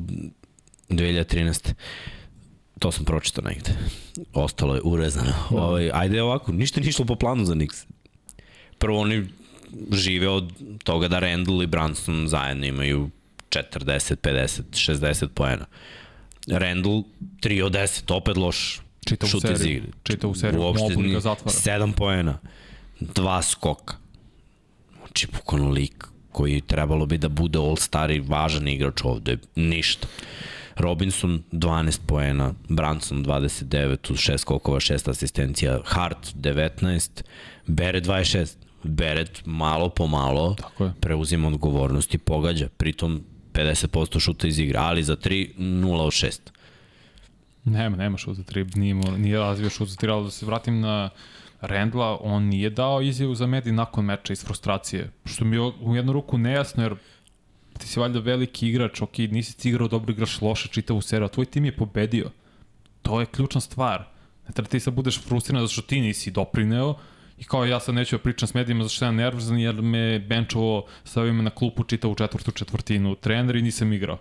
2013. 0.88 1.72
To 2.78 2.92
sam 2.92 3.04
pročitao 3.04 3.44
negde. 3.44 3.70
Ostalo 4.32 4.74
je 4.74 4.80
urezano. 4.84 5.32
Da. 5.50 5.56
Ovaj, 5.62 5.90
ajde 5.92 6.22
ovako, 6.22 6.52
ništa 6.52 6.80
nije 6.80 6.88
išlo 6.88 7.04
po 7.04 7.14
planu 7.16 7.44
za 7.44 7.54
Knicks. 7.54 7.86
Prvo 8.78 9.00
oni 9.00 9.28
žive 9.92 10.28
od 10.28 10.52
toga 10.84 11.08
da 11.08 11.18
Randall 11.18 11.62
i 11.62 11.66
Branson 11.66 12.28
zajedno 12.28 12.66
imaju 12.66 13.10
40, 13.50 14.16
50, 14.16 14.62
60 14.72 15.28
poena. 15.28 15.66
Randall 16.46 17.02
3 17.40 17.62
od 17.62 17.72
10, 17.72 18.14
opet 18.14 18.36
loš 18.36 18.80
Čitavu 19.06 19.30
šut 19.30 19.44
iz 19.50 19.64
igre. 19.64 19.88
Čitavu 20.02 20.34
seriju. 20.34 20.60
Uopšte 20.60 20.94
ga 20.96 21.20
zatvara. 21.20 21.56
7 21.56 21.92
poena, 21.92 22.38
2 23.00 23.42
skoka. 23.42 23.96
Znači, 24.98 25.26
bukvalno 25.32 25.70
lik 25.70 26.04
koji 26.32 26.60
trebalo 26.60 27.06
bi 27.06 27.18
da 27.18 27.28
bude 27.28 27.58
all-star 27.58 28.10
i 28.10 28.20
važan 28.20 28.68
igrač 28.68 29.04
ovde. 29.04 29.38
Ništa. 29.54 30.08
Robinson 30.76 31.42
12 31.52 32.00
poena, 32.06 32.54
Branson 32.68 33.24
29 33.24 34.12
uz 34.12 34.18
6 34.18 34.38
skokova, 34.38 34.80
6 34.80 35.10
asistencija, 35.10 35.78
Hart 35.84 36.34
19, 36.34 37.22
Beret 37.66 38.04
26. 38.04 38.54
Beret 38.84 39.42
malo 39.44 39.88
po 39.88 40.06
malo 40.06 40.54
Tako 40.54 40.84
je. 40.84 40.92
preuzima 41.00 41.48
odgovornost 41.48 42.14
i 42.14 42.18
pogađa, 42.18 42.68
pritom 42.76 43.22
50% 43.52 44.20
šuta 44.20 44.46
iz 44.46 44.58
igre, 44.58 44.78
ali 44.78 45.02
za 45.02 45.16
3 45.16 45.56
0 45.58 46.00
od 46.00 46.12
6. 46.12 46.38
Nema, 47.64 47.96
nema 47.96 48.18
šut 48.18 48.36
za 48.36 48.42
tri, 48.42 48.66
nije, 48.74 48.94
mora- 48.94 49.16
nije 49.16 49.38
razvio 49.38 49.70
šut 49.70 49.88
za 49.88 49.96
tri, 49.96 50.10
ali 50.10 50.24
da 50.24 50.30
se 50.30 50.46
vratim 50.46 50.80
na 50.80 51.10
Rendla, 51.60 52.18
on 52.20 52.42
nije 52.42 52.70
dao 52.70 53.02
izjavu 53.02 53.34
za 53.34 53.46
medi 53.46 53.72
nakon 53.72 54.04
meča 54.04 54.32
iz 54.32 54.44
frustracije, 54.44 55.10
što 55.24 55.44
mi 55.44 55.56
je 55.56 55.60
u 55.80 55.96
jednu 55.96 56.12
ruku 56.12 56.38
nejasno, 56.38 56.82
jer 56.82 56.94
ti 57.78 57.88
si 57.88 58.00
valjda 58.00 58.18
veliki 58.18 58.68
igrač, 58.68 59.02
ok, 59.02 59.18
nisi 59.18 59.58
ti 59.58 59.68
igrao 59.68 59.88
dobro, 59.88 60.12
igraš 60.12 60.40
loše 60.40 60.68
čitavu 60.68 61.00
seriju, 61.00 61.24
a 61.24 61.28
tvoj 61.28 61.46
tim 61.46 61.64
je 61.64 61.76
pobedio. 61.76 62.30
To 63.02 63.20
je 63.20 63.26
ključna 63.26 63.60
stvar. 63.60 64.04
Ne 64.48 64.52
treba 64.54 64.68
ti 64.68 64.80
sad 64.80 64.94
budeš 64.94 65.20
frustriran 65.20 65.62
zato 65.62 65.72
što 65.72 65.82
ti 65.82 66.00
nisi 66.00 66.30
doprineo 66.30 66.94
i 67.38 67.44
kao 67.44 67.64
ja 67.64 67.80
sad 67.80 67.94
neću 67.94 68.16
da 68.16 68.22
pričam 68.22 68.48
s 68.48 68.54
medijima 68.54 68.84
zato 68.84 68.94
što 68.94 68.98
sam 68.98 69.16
nervozan 69.16 69.58
jer 69.58 69.82
me 69.82 70.18
benčovo 70.18 70.86
stavio 71.04 71.32
me 71.32 71.42
na 71.42 71.50
klupu 71.50 71.84
čitavu 71.84 72.14
četvrtu 72.14 72.50
četvrtinu 72.50 73.14
trener 73.14 73.56
i 73.56 73.62
nisam 73.62 73.92
igrao. 73.92 74.18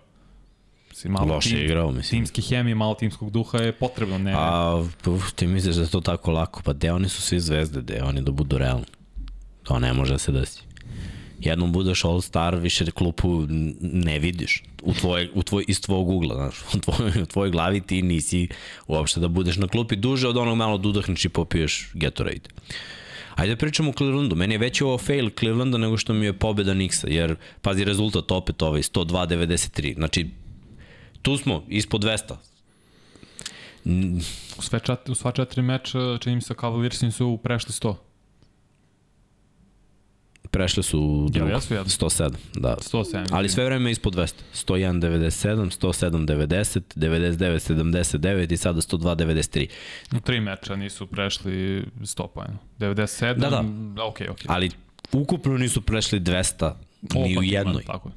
Si 0.94 1.10
malo 1.10 1.34
Loše 1.36 1.50
tim- 1.50 1.66
igrao, 1.66 1.92
mislim. 1.92 2.22
Timske 2.22 2.42
hemije, 2.42 2.76
malo 2.76 2.94
timskog 2.94 3.32
duha 3.32 3.58
je 3.58 3.72
potrebno, 3.72 4.18
ne. 4.18 4.34
A 4.38 4.76
uf, 5.06 5.32
ti 5.36 5.48
misliš 5.48 5.76
da 5.76 5.82
je 5.82 5.90
to 5.90 6.02
tako 6.02 6.32
lako? 6.32 6.62
Pa 6.66 6.74
de 6.74 6.92
oni 6.92 7.10
su 7.10 7.22
svi 7.22 7.40
zvezde, 7.40 7.82
de 7.82 8.04
oni 8.04 8.22
da 8.22 8.32
budu 8.32 8.58
realni. 8.58 8.86
To 9.64 9.80
ne 9.80 9.94
može 9.94 10.12
da 10.14 10.18
se 10.18 10.32
desi. 10.32 10.62
Jednom 11.40 11.72
budeš 11.72 12.04
all 12.04 12.22
star, 12.22 12.56
više 12.56 12.86
klupu 12.92 13.46
ne 13.82 14.20
vidiš. 14.20 14.64
U 14.84 14.94
tvoj, 14.94 15.30
u 15.34 15.44
tvoj, 15.44 15.66
iz 15.68 15.82
tvojeg 15.82 16.08
ugla, 16.08 16.36
znaš. 16.36 16.62
U 16.76 16.80
tvoj, 16.80 17.22
u 17.22 17.26
tvojoj 17.26 17.52
glavi 17.52 17.82
ti 17.82 18.02
nisi 18.02 18.48
uopšte 18.88 19.20
da 19.20 19.28
budeš 19.28 19.58
na 19.58 19.68
klupi 19.68 19.96
duže 19.96 20.28
od 20.28 20.38
onog 20.38 20.58
malo 20.58 20.78
da 20.78 21.26
i 21.26 21.30
popiješ 21.30 21.92
Gatorade. 21.94 22.50
Ajde 23.36 23.56
da 23.56 23.60
pričamo 23.60 23.90
o 23.90 23.94
Clevelandu. 23.94 24.36
Meni 24.36 24.54
je 24.54 24.58
veći 24.58 24.84
ovo 24.84 24.98
fail 24.98 25.30
Clevelanda 25.40 25.78
nego 25.78 25.98
što 25.98 26.14
mi 26.14 26.26
je 26.26 26.34
pobeda 26.34 26.74
Nixa, 26.74 27.08
jer 27.08 27.36
pazi 27.62 27.84
rezultat 27.84 28.32
opet 28.32 28.62
ovaj 28.62 28.82
102-93. 28.82 29.96
Znači, 29.96 30.30
tu 31.22 31.38
smo, 31.38 31.64
ispod 31.68 32.04
200. 32.04 32.36
U, 34.58 34.62
sve 34.62 34.80
čet, 34.80 35.10
u 35.10 35.16
sva 35.16 35.32
četiri 35.32 35.62
meča, 35.62 36.18
čini 36.20 36.36
mi 36.36 36.42
se, 36.42 36.54
Cavaliersi 36.62 37.12
su 37.12 37.40
prešli 37.44 37.72
100. 37.72 37.96
Prešle 40.54 40.84
su 40.84 41.00
u 41.00 41.22
Jel 41.24 41.30
drugu. 41.30 41.50
jesu 41.50 41.74
jedno? 41.74 41.90
107, 41.90 42.30
da. 42.54 42.76
107. 42.78 43.26
Ali 43.32 43.50
sve 43.50 43.66
vreme 43.66 43.92
ispod 43.92 44.16
200. 44.16 44.34
101, 44.56 45.00
97, 45.00 45.72
107, 45.72 46.26
90, 46.28 46.82
99, 46.96 47.60
79 47.60 48.54
i 48.54 48.58
sada 48.58 48.82
102, 48.82 49.16
93. 49.16 49.68
U 50.18 50.20
tri 50.20 50.40
meča 50.40 50.76
nisu 50.76 51.08
prešli 51.08 51.52
100 52.00 52.28
pojena. 52.28 52.58
97, 52.80 53.36
Da, 53.36 53.50
da. 53.50 53.64
ok, 54.04 54.18
ok. 54.30 54.40
Ali 54.48 54.72
ukupno 55.12 55.58
nisu 55.58 55.82
prešli 55.82 56.20
200 56.20 56.72
ni 57.14 57.36
u 57.36 57.40
Opa, 57.40 57.46
jednoj. 57.46 57.84
Tako 57.84 58.10
je. 58.10 58.14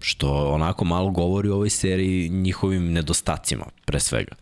Što 0.00 0.52
onako 0.52 0.84
malo 0.84 1.10
govori 1.10 1.48
o 1.48 1.54
ovoj 1.54 1.70
seriji 1.70 2.28
njihovim 2.28 2.92
nedostacima, 2.92 3.64
pre 3.84 4.00
svega. 4.00 4.34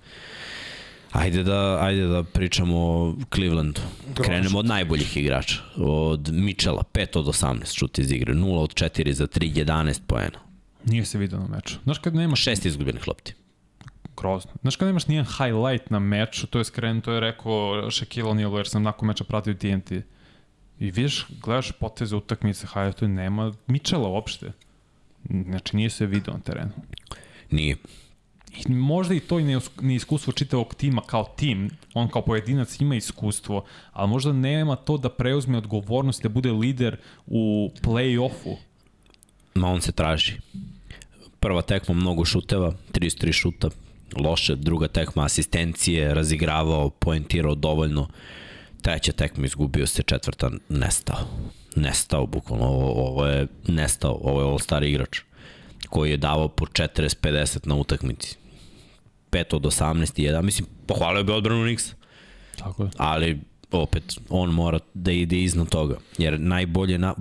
Ajde 1.12 1.42
da, 1.42 1.78
ajde 1.80 2.06
da 2.06 2.22
pričamo 2.22 2.76
o 2.78 3.14
Clevelandu. 3.34 3.80
Krenemo 4.14 4.58
od 4.58 4.66
najboljih 4.66 5.16
igrača. 5.16 5.60
Od 5.76 6.28
Mitchella, 6.32 6.82
5 6.92 7.18
od 7.18 7.26
18 7.26 7.78
šut 7.78 7.98
iz 7.98 8.12
igre, 8.12 8.34
0 8.34 8.58
od 8.58 8.74
4 8.74 9.12
za 9.12 9.26
3, 9.26 9.64
11 9.64 10.00
poena. 10.06 10.38
Nije 10.84 11.04
se 11.04 11.18
vidio 11.18 11.38
na 11.38 11.46
meču. 11.46 11.74
Znaš 11.84 11.98
kad 11.98 12.14
nemaš 12.14 12.40
Šest 12.42 12.66
izgubljenih 12.66 13.08
lopti. 13.08 13.34
grozno. 14.16 14.50
Znaš 14.62 14.76
kad 14.76 14.86
nemaš 14.86 15.06
nijedan 15.06 15.26
highlight 15.26 15.90
na 15.90 15.98
meču, 15.98 16.46
to 16.46 16.58
je 16.58 16.64
skren, 16.64 17.00
to 17.00 17.12
je 17.12 17.20
rekao 17.20 17.52
Shaquille 17.90 18.28
O'Neal, 18.30 18.56
jer 18.56 18.68
sam 18.68 18.82
nakon 18.82 19.08
meča 19.08 19.24
pratio 19.24 19.54
TNT. 19.54 19.92
I 20.78 20.90
vidiš, 20.90 21.26
gledaš 21.42 21.72
poteze 21.72 22.16
utakmice, 22.16 22.66
highlightu 22.66 23.08
nema 23.08 23.52
Mitchella 23.66 24.08
uopšte. 24.08 24.52
Znači 25.30 25.76
nije 25.76 25.90
se 25.90 26.06
vidio 26.06 26.32
na 26.32 26.40
terenu. 26.40 26.70
Nije. 27.50 27.76
I 28.56 28.72
možda 28.72 29.14
i 29.14 29.20
to 29.20 29.38
i 29.38 29.44
neus- 29.44 29.70
neiskustvo 29.80 30.32
čitavog 30.32 30.74
tima 30.74 31.02
kao 31.06 31.24
tim, 31.36 31.70
on 31.94 32.08
kao 32.08 32.22
pojedinac 32.22 32.80
ima 32.80 32.94
iskustvo, 32.94 33.64
ali 33.92 34.08
možda 34.08 34.32
nema 34.32 34.76
to 34.76 34.96
da 34.96 35.08
preuzme 35.08 35.58
odgovornost 35.58 36.22
da 36.22 36.28
bude 36.28 36.52
lider 36.52 36.96
u 37.26 37.70
play-offu. 37.82 38.56
Ma 39.54 39.68
on 39.68 39.80
se 39.80 39.92
traži. 39.92 40.32
Prva 41.40 41.62
tekma 41.62 41.94
mnogo 41.94 42.24
šuteva, 42.24 42.72
33 42.92 43.32
šuta, 43.32 43.70
loše, 44.16 44.54
druga 44.56 44.88
tekma 44.88 45.24
asistencije, 45.24 46.14
razigravao, 46.14 46.90
poentirao 46.90 47.54
dovoljno. 47.54 48.08
Treća 48.82 49.12
tekma 49.12 49.46
izgubio 49.46 49.86
se, 49.86 50.02
četvrta 50.02 50.50
nestao. 50.68 51.18
Nestao, 51.76 52.26
bukvalno, 52.26 52.66
ovo, 52.66 53.08
ovo 53.08 53.26
je 53.26 53.46
nestao, 53.68 54.20
ovo 54.22 54.40
je 54.40 54.46
all-star 54.46 54.84
igrač 54.84 55.20
koji 55.88 56.10
je 56.10 56.16
davao 56.16 56.48
po 56.48 56.66
40-50 56.66 57.66
na 57.66 57.74
utakmici. 57.74 58.41
5 59.32 59.56
od 59.56 59.62
18 59.62 60.20
i 60.20 60.28
1, 60.28 60.42
mislim, 60.42 60.68
pohvalio 60.86 61.24
bi 61.24 61.32
odbranu 61.32 61.64
Nixa. 61.64 61.94
Tako 62.56 62.82
je. 62.82 62.90
Ali 62.96 63.40
opet 63.70 64.18
on 64.28 64.50
mora 64.50 64.78
da 64.94 65.12
ide 65.12 65.42
iznad 65.42 65.68
toga 65.68 65.96
jer 66.18 66.40
najbolje 66.40 66.98
na, 66.98 67.14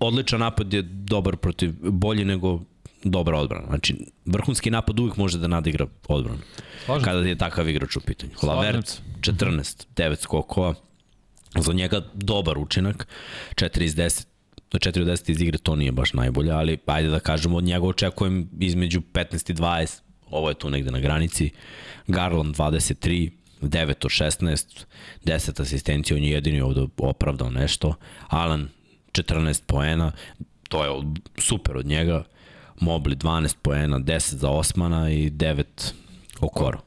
odličan 0.00 0.40
napad 0.40 0.72
je 0.72 0.82
dobar 0.82 1.36
protiv 1.36 1.72
bolji 1.80 2.24
nego 2.24 2.60
dobra 3.04 3.38
odbrana. 3.38 3.66
Znači, 3.66 3.96
vrhunski 4.24 4.70
napad 4.70 5.00
uvijek 5.00 5.16
može 5.16 5.38
da 5.38 5.46
nadigra 5.46 5.86
odbranu. 6.08 6.38
Slažem 6.84 7.04
Kada 7.04 7.20
je 7.20 7.38
takav 7.38 7.68
igrač 7.68 7.96
u 7.96 8.00
pitanju. 8.00 8.32
Slažem 8.38 8.56
Lavert, 8.56 8.88
se. 8.88 9.00
14, 9.20 9.86
9 9.96 10.16
skokova. 10.16 10.74
Za 11.58 11.72
njega 11.72 12.02
dobar 12.14 12.58
učinak. 12.58 13.06
4 13.54 13.82
iz 13.82 13.96
10 13.96 14.26
do 14.70 14.78
4 14.78 15.00
od 15.00 15.06
10 15.08 15.30
iz 15.30 15.42
igre 15.42 15.58
to 15.58 15.76
nije 15.76 15.92
baš 15.92 16.12
najbolje, 16.12 16.52
ali 16.52 16.78
ajde 16.86 17.08
da 17.08 17.20
kažemo 17.20 17.56
od 17.56 17.64
njega 17.64 17.86
očekujem 17.86 18.48
između 18.60 19.00
15 19.00 19.50
i 19.50 19.54
20, 19.54 20.00
ovo 20.30 20.48
je 20.48 20.54
tu 20.54 20.70
negde 20.70 20.90
na 20.90 21.00
granici. 21.00 21.50
Garland 22.06 22.56
23, 22.56 23.30
9 23.62 23.88
od 23.88 24.10
16, 24.10 24.84
10 25.24 25.62
asistencija, 25.62 26.16
on 26.16 26.24
je 26.24 26.30
jedini 26.30 26.60
ovde 26.60 26.86
opravdao 26.96 27.50
nešto. 27.50 27.94
Alan 28.28 28.68
14 29.12 29.62
poena, 29.66 30.12
to 30.68 30.84
je 30.84 30.90
super 31.38 31.76
od 31.76 31.86
njega. 31.86 32.24
Mobli 32.80 33.16
12 33.16 33.56
poena, 33.62 33.98
10 33.98 34.34
za 34.34 34.50
Osmana 34.50 35.10
i 35.10 35.30
9 35.30 35.64
Okoro. 36.40 36.78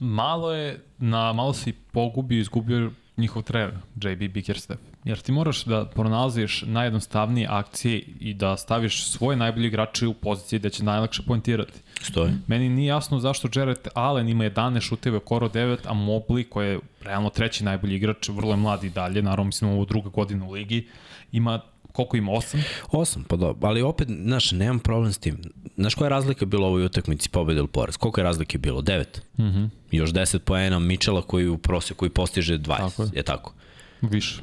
malo 0.00 0.52
je, 0.52 0.84
na, 0.98 1.32
malo 1.32 1.52
si 1.52 1.72
pogubio 1.72 2.40
izgubio 2.40 2.90
njihov 3.16 3.42
trener, 3.42 3.74
JB 3.96 4.32
Bickerstaff. 4.32 4.80
Jer 5.04 5.20
ti 5.20 5.32
moraš 5.32 5.64
da 5.64 5.84
pronalaziš 5.84 6.64
najjednostavnije 6.66 7.48
akcije 7.50 8.02
i 8.20 8.34
da 8.34 8.56
staviš 8.56 9.06
svoje 9.10 9.36
najbolje 9.36 9.66
igrače 9.66 10.06
u 10.06 10.14
poziciji 10.14 10.58
da 10.58 10.70
će 10.70 10.84
najlakše 10.84 11.22
poentirati. 11.22 11.80
Stoji. 12.02 12.32
Meni 12.46 12.68
nije 12.68 12.86
jasno 12.86 13.18
zašto 13.18 13.48
Jared 13.54 13.88
Allen 13.94 14.28
ima 14.28 14.44
11 14.44 14.80
šuteve, 14.80 15.20
Koro 15.20 15.48
9, 15.48 15.76
a 15.84 15.94
Mobley, 15.94 16.48
koji 16.48 16.68
je 16.68 16.80
realno 17.02 17.30
treći 17.30 17.64
najbolji 17.64 17.96
igrač, 17.96 18.28
vrlo 18.28 18.50
je 18.50 18.56
mlad 18.56 18.84
i 18.84 18.90
dalje, 18.90 19.22
naravno 19.22 19.44
mislim 19.44 19.70
ovo 19.70 19.84
druga 19.84 20.08
godina 20.08 20.44
u 20.44 20.50
ligi, 20.52 20.88
ima 21.32 21.60
koliko 21.92 22.16
ima 22.16 22.32
8? 22.32 22.62
8, 22.92 23.22
pa 23.28 23.36
dobro, 23.36 23.68
ali 23.68 23.82
opet, 23.82 24.08
znaš, 24.08 24.52
nemam 24.52 24.78
problem 24.78 25.12
s 25.12 25.18
tim. 25.18 25.38
Znaš 25.76 25.94
koja 25.94 26.06
je 26.06 26.10
razlika 26.10 26.46
bila 26.46 26.66
u 26.66 26.70
ovoj 26.70 26.84
utakmici 26.84 27.28
pobede 27.28 27.58
ili 27.58 27.68
poraz? 27.68 27.96
Koliko 27.96 28.20
je 28.20 28.24
razlike 28.24 28.58
bilo? 28.58 28.82
9. 28.82 29.04
Mm 29.38 29.42
-hmm. 29.42 29.68
Još 29.90 30.10
10 30.10 30.38
poena 30.38 30.78
Mičela 30.78 31.22
koji 31.22 31.48
u 31.48 31.58
proseku 31.58 31.98
koji 31.98 32.10
postiže 32.10 32.58
20, 32.58 32.76
Tako 32.76 33.02
je. 33.02 33.08
je 33.12 33.22
tako? 33.22 33.52
Više. 34.00 34.42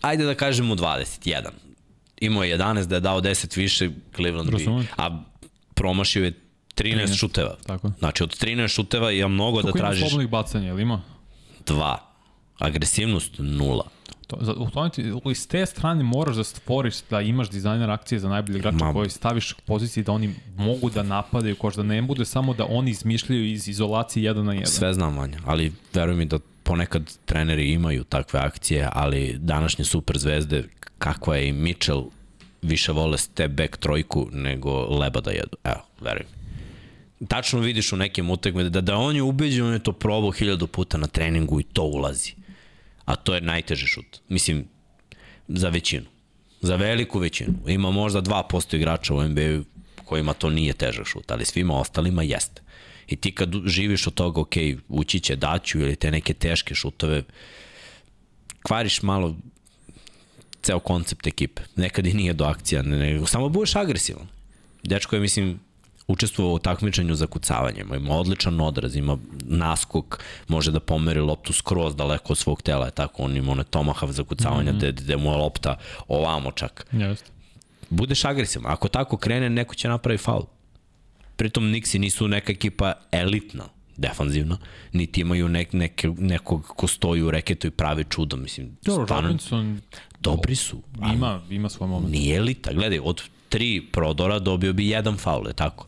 Ajde 0.00 0.24
da 0.24 0.34
kažemo 0.34 0.74
21. 0.74 1.48
Imao 2.20 2.44
je 2.44 2.58
11 2.58 2.84
da 2.86 2.94
je 2.94 3.00
dao 3.00 3.20
10 3.20 3.56
više, 3.56 3.90
Cleveland 4.16 4.50
bi, 4.50 4.66
a 4.96 5.22
promašio 5.74 6.24
je 6.24 6.32
13, 6.76 7.06
13, 7.06 7.16
šuteva. 7.16 7.56
tako. 7.66 7.92
Znači 7.98 8.22
od 8.22 8.36
13 8.44 8.68
šuteva 8.68 9.10
ja 9.10 9.28
mnogo 9.28 9.60
Koliko 9.60 9.72
da 9.72 9.78
ima 9.78 9.86
tražiš 9.88 10.08
slobodnih 10.08 10.28
bacanja, 10.30 10.68
ili 10.68 10.82
ima? 10.82 11.02
2. 11.66 11.96
Agresivnost 12.58 13.38
0. 13.38 13.80
To, 14.26 14.36
za, 14.40 14.52
u 14.52 14.70
tome 14.70 14.90
ti, 14.90 15.12
iz 15.30 15.48
te 15.48 15.66
strane 15.66 16.02
moraš 16.02 16.36
da 16.36 16.44
stvoriš 16.44 16.94
da 17.10 17.20
imaš 17.20 17.50
dizajner 17.50 17.90
akcije 17.90 18.18
za 18.18 18.28
najbolje 18.28 18.58
igrače 18.58 18.76
Ma- 18.76 18.92
koji 18.92 19.10
staviš 19.10 19.52
u 19.52 19.56
poziciji 19.66 20.04
da 20.04 20.12
oni 20.12 20.34
mogu 20.56 20.90
da 20.90 21.02
napadaju 21.02 21.56
koš 21.56 21.74
da 21.74 21.82
ne 21.82 22.02
bude 22.02 22.24
samo 22.24 22.54
da 22.54 22.66
oni 22.68 22.90
izmišljaju 22.90 23.46
iz 23.52 23.68
izolacije 23.68 24.24
jedan 24.24 24.44
na 24.44 24.52
jedan. 24.52 24.66
Sve 24.66 24.94
znam 24.94 25.16
Vanja, 25.16 25.38
ali 25.46 25.72
veruj 25.94 26.14
mi 26.14 26.26
da 26.26 26.38
ponekad 26.68 27.18
treneri 27.24 27.72
imaju 27.72 28.04
takve 28.04 28.40
akcije, 28.40 28.88
ali 28.92 29.36
današnje 29.38 29.84
super 29.84 30.18
zvezde, 30.18 30.64
kakva 30.98 31.36
je 31.36 31.48
i 31.48 31.52
Mitchell, 31.52 32.04
više 32.62 32.92
vole 32.92 33.18
step 33.18 33.50
back 33.50 33.76
trojku 33.76 34.28
nego 34.32 34.98
leba 34.98 35.20
da 35.20 35.30
jedu. 35.30 35.56
Evo, 35.64 35.80
veruj 36.00 36.24
mi. 36.28 37.26
Tačno 37.26 37.60
vidiš 37.60 37.92
u 37.92 37.96
nekim 37.96 38.30
utakmicama 38.30 38.70
da, 38.70 38.80
da 38.80 38.96
on 38.96 39.16
je 39.16 39.22
ubeđen, 39.22 39.66
on 39.66 39.72
je 39.72 39.78
to 39.78 39.92
probao 39.92 40.30
hiljadu 40.30 40.66
puta 40.66 40.98
na 40.98 41.06
treningu 41.06 41.60
i 41.60 41.64
to 41.64 41.82
ulazi. 41.82 42.32
A 43.04 43.16
to 43.16 43.34
je 43.34 43.40
najteži 43.40 43.86
šut. 43.86 44.20
Mislim, 44.28 44.64
za 45.48 45.68
većinu. 45.68 46.06
Za 46.60 46.76
veliku 46.76 47.18
većinu. 47.18 47.54
Ima 47.66 47.90
možda 47.90 48.22
2% 48.22 48.76
igrača 48.76 49.14
u 49.14 49.22
NBA 49.22 49.64
kojima 50.04 50.32
to 50.32 50.50
nije 50.50 50.72
težak 50.72 51.06
šut, 51.06 51.30
ali 51.30 51.44
svima 51.44 51.80
ostalima 51.80 52.22
jeste. 52.22 52.62
I 53.08 53.16
ti 53.16 53.32
kad 53.34 53.52
živiš 53.66 54.06
od 54.06 54.14
toga, 54.14 54.40
ok, 54.40 54.54
ući 54.88 55.20
će 55.20 55.36
daću 55.36 55.80
ili 55.80 55.96
te 55.96 56.10
neke 56.10 56.34
teške 56.34 56.74
šutove, 56.74 57.22
kvariš 58.62 59.02
malo 59.02 59.36
ceo 60.62 60.78
koncept 60.78 61.26
ekipe. 61.26 61.62
Nekad 61.76 62.06
i 62.06 62.14
nije 62.14 62.32
do 62.32 62.44
akcija, 62.44 62.82
ne, 62.82 62.98
nego 62.98 63.26
samo 63.26 63.48
budeš 63.48 63.76
agresivan. 63.76 64.26
Dečko 64.82 65.16
je, 65.16 65.20
mislim, 65.20 65.60
učestvovao 66.08 66.54
u 66.54 66.58
takmičenju 66.58 67.14
za 67.14 67.26
kucavanjem, 67.26 67.94
ima 67.94 68.14
odličan 68.14 68.60
odraz, 68.60 68.96
ima 68.96 69.18
naskok, 69.44 70.24
može 70.48 70.72
da 70.72 70.80
pomeri 70.80 71.20
loptu 71.20 71.52
skroz 71.52 71.96
daleko 71.96 72.32
od 72.32 72.38
svog 72.38 72.62
tela, 72.62 72.86
je 72.86 72.90
tako, 72.90 73.22
on 73.22 73.36
ima 73.36 73.52
one 73.52 73.64
tomahav 73.64 74.12
za 74.12 74.24
kucavanje, 74.24 74.72
mm 74.72 74.74
-hmm. 74.74 74.78
gde, 74.78 74.92
gde 74.92 75.16
mu 75.16 75.30
je 75.30 75.36
lopta 75.36 75.76
ovamo 76.08 76.52
čak. 76.52 76.86
Jeste. 76.92 77.30
Budeš 77.90 78.24
agresivan, 78.24 78.72
ako 78.72 78.88
tako 78.88 79.16
krene, 79.16 79.50
neko 79.50 79.74
će 79.74 79.88
napravi 79.88 80.18
faul. 80.18 80.44
Pritom 81.38 81.70
Nixi 81.70 81.98
nisu 81.98 82.28
neka 82.28 82.52
ekipa 82.52 82.92
elitna, 83.12 83.68
defanzivna, 83.96 84.58
niti 84.92 85.20
imaju 85.20 85.48
nek, 85.48 85.72
neke, 85.72 86.08
nekog 86.18 86.66
ko 86.66 86.86
stoji 86.86 87.22
u 87.22 87.30
reketu 87.30 87.66
i 87.66 87.70
pravi 87.70 88.04
čudo, 88.10 88.36
mislim, 88.36 88.76
Dobro, 88.84 89.06
stvarno, 89.06 89.28
Robinson 89.28 89.80
dobri 90.20 90.56
su, 90.56 90.82
ima, 91.14 91.42
ima 91.50 91.68
svoj 91.68 91.88
moment. 91.88 92.12
nije 92.12 92.36
elita. 92.36 92.72
Gledaj, 92.72 92.98
od 93.02 93.22
tri 93.48 93.82
prodora 93.92 94.38
dobio 94.38 94.72
bi 94.72 94.88
jedan 94.88 95.16
faul, 95.16 95.46
je 95.46 95.52
tako? 95.52 95.86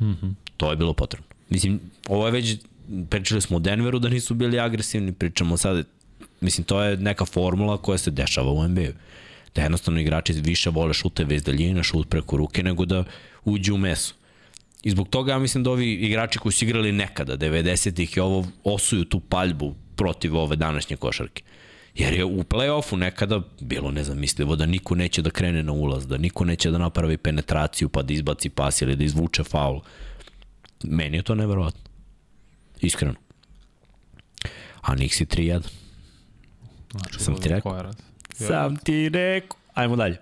Mm 0.00 0.04
-hmm. 0.04 0.34
To 0.56 0.70
je 0.70 0.76
bilo 0.76 0.92
potrebno. 0.92 1.26
Mislim, 1.48 1.80
ovo 2.08 2.26
je 2.26 2.32
već, 2.32 2.56
pričali 3.10 3.40
smo 3.40 3.56
o 3.56 3.60
Denveru 3.60 3.98
da 3.98 4.08
nisu 4.08 4.34
bili 4.34 4.60
agresivni, 4.60 5.12
pričamo 5.12 5.56
sad, 5.56 5.86
mislim, 6.40 6.64
to 6.64 6.82
je 6.82 6.96
neka 6.96 7.24
formula 7.24 7.76
koja 7.76 7.98
se 7.98 8.10
dešava 8.10 8.52
u 8.52 8.68
NBA-u. 8.68 8.92
Da 9.54 9.62
jednostavno 9.62 10.00
igrači 10.00 10.32
više 10.32 10.70
vole 10.70 10.94
šuteve 10.94 11.36
iz 11.36 11.42
daljine, 11.42 11.82
šut 11.82 12.08
preko 12.08 12.36
ruke, 12.36 12.62
nego 12.62 12.84
da 12.84 13.04
uđu 13.44 13.74
u 13.74 13.78
meso. 13.78 14.14
I 14.82 14.90
zbog 14.90 15.08
toga 15.08 15.32
ja 15.32 15.38
mislim 15.38 15.64
da 15.64 15.70
ovi 15.70 15.92
igrači 15.92 16.38
koji 16.38 16.52
su 16.52 16.64
igrali 16.64 16.92
nekada, 16.92 17.36
90-ih 17.36 18.16
i 18.16 18.20
ovo 18.20 18.46
osuju 18.64 19.04
tu 19.04 19.20
paljbu 19.20 19.74
protiv 19.96 20.36
ove 20.36 20.56
današnje 20.56 20.96
košarke. 20.96 21.42
Jer 21.94 22.14
je 22.14 22.24
u 22.24 22.42
play-offu 22.42 22.96
nekada 22.96 23.40
bilo 23.60 23.90
nezamislivo 23.90 24.56
da 24.56 24.66
niko 24.66 24.94
neće 24.94 25.22
da 25.22 25.30
krene 25.30 25.62
na 25.62 25.72
ulaz, 25.72 26.06
da 26.06 26.16
niko 26.16 26.44
neće 26.44 26.70
da 26.70 26.78
napravi 26.78 27.16
penetraciju 27.16 27.88
pa 27.88 28.02
da 28.02 28.12
izbaci 28.12 28.48
pas 28.48 28.82
ili 28.82 28.96
da 28.96 29.04
izvuče 29.04 29.44
faul. 29.44 29.80
Meni 30.84 31.16
je 31.16 31.22
to 31.22 31.34
neverovatno. 31.34 31.80
Iskreno. 32.80 33.14
A 34.80 34.96
Nixi 34.96 35.26
3-1. 35.36 35.62
Znači, 36.90 37.24
Sam 37.24 37.40
ti 37.40 37.48
rekao. 37.48 37.92
Sam 38.34 38.76
ti 38.76 39.08
rekao. 39.08 39.58
Ajmo 39.74 39.96
dalje. 39.96 40.16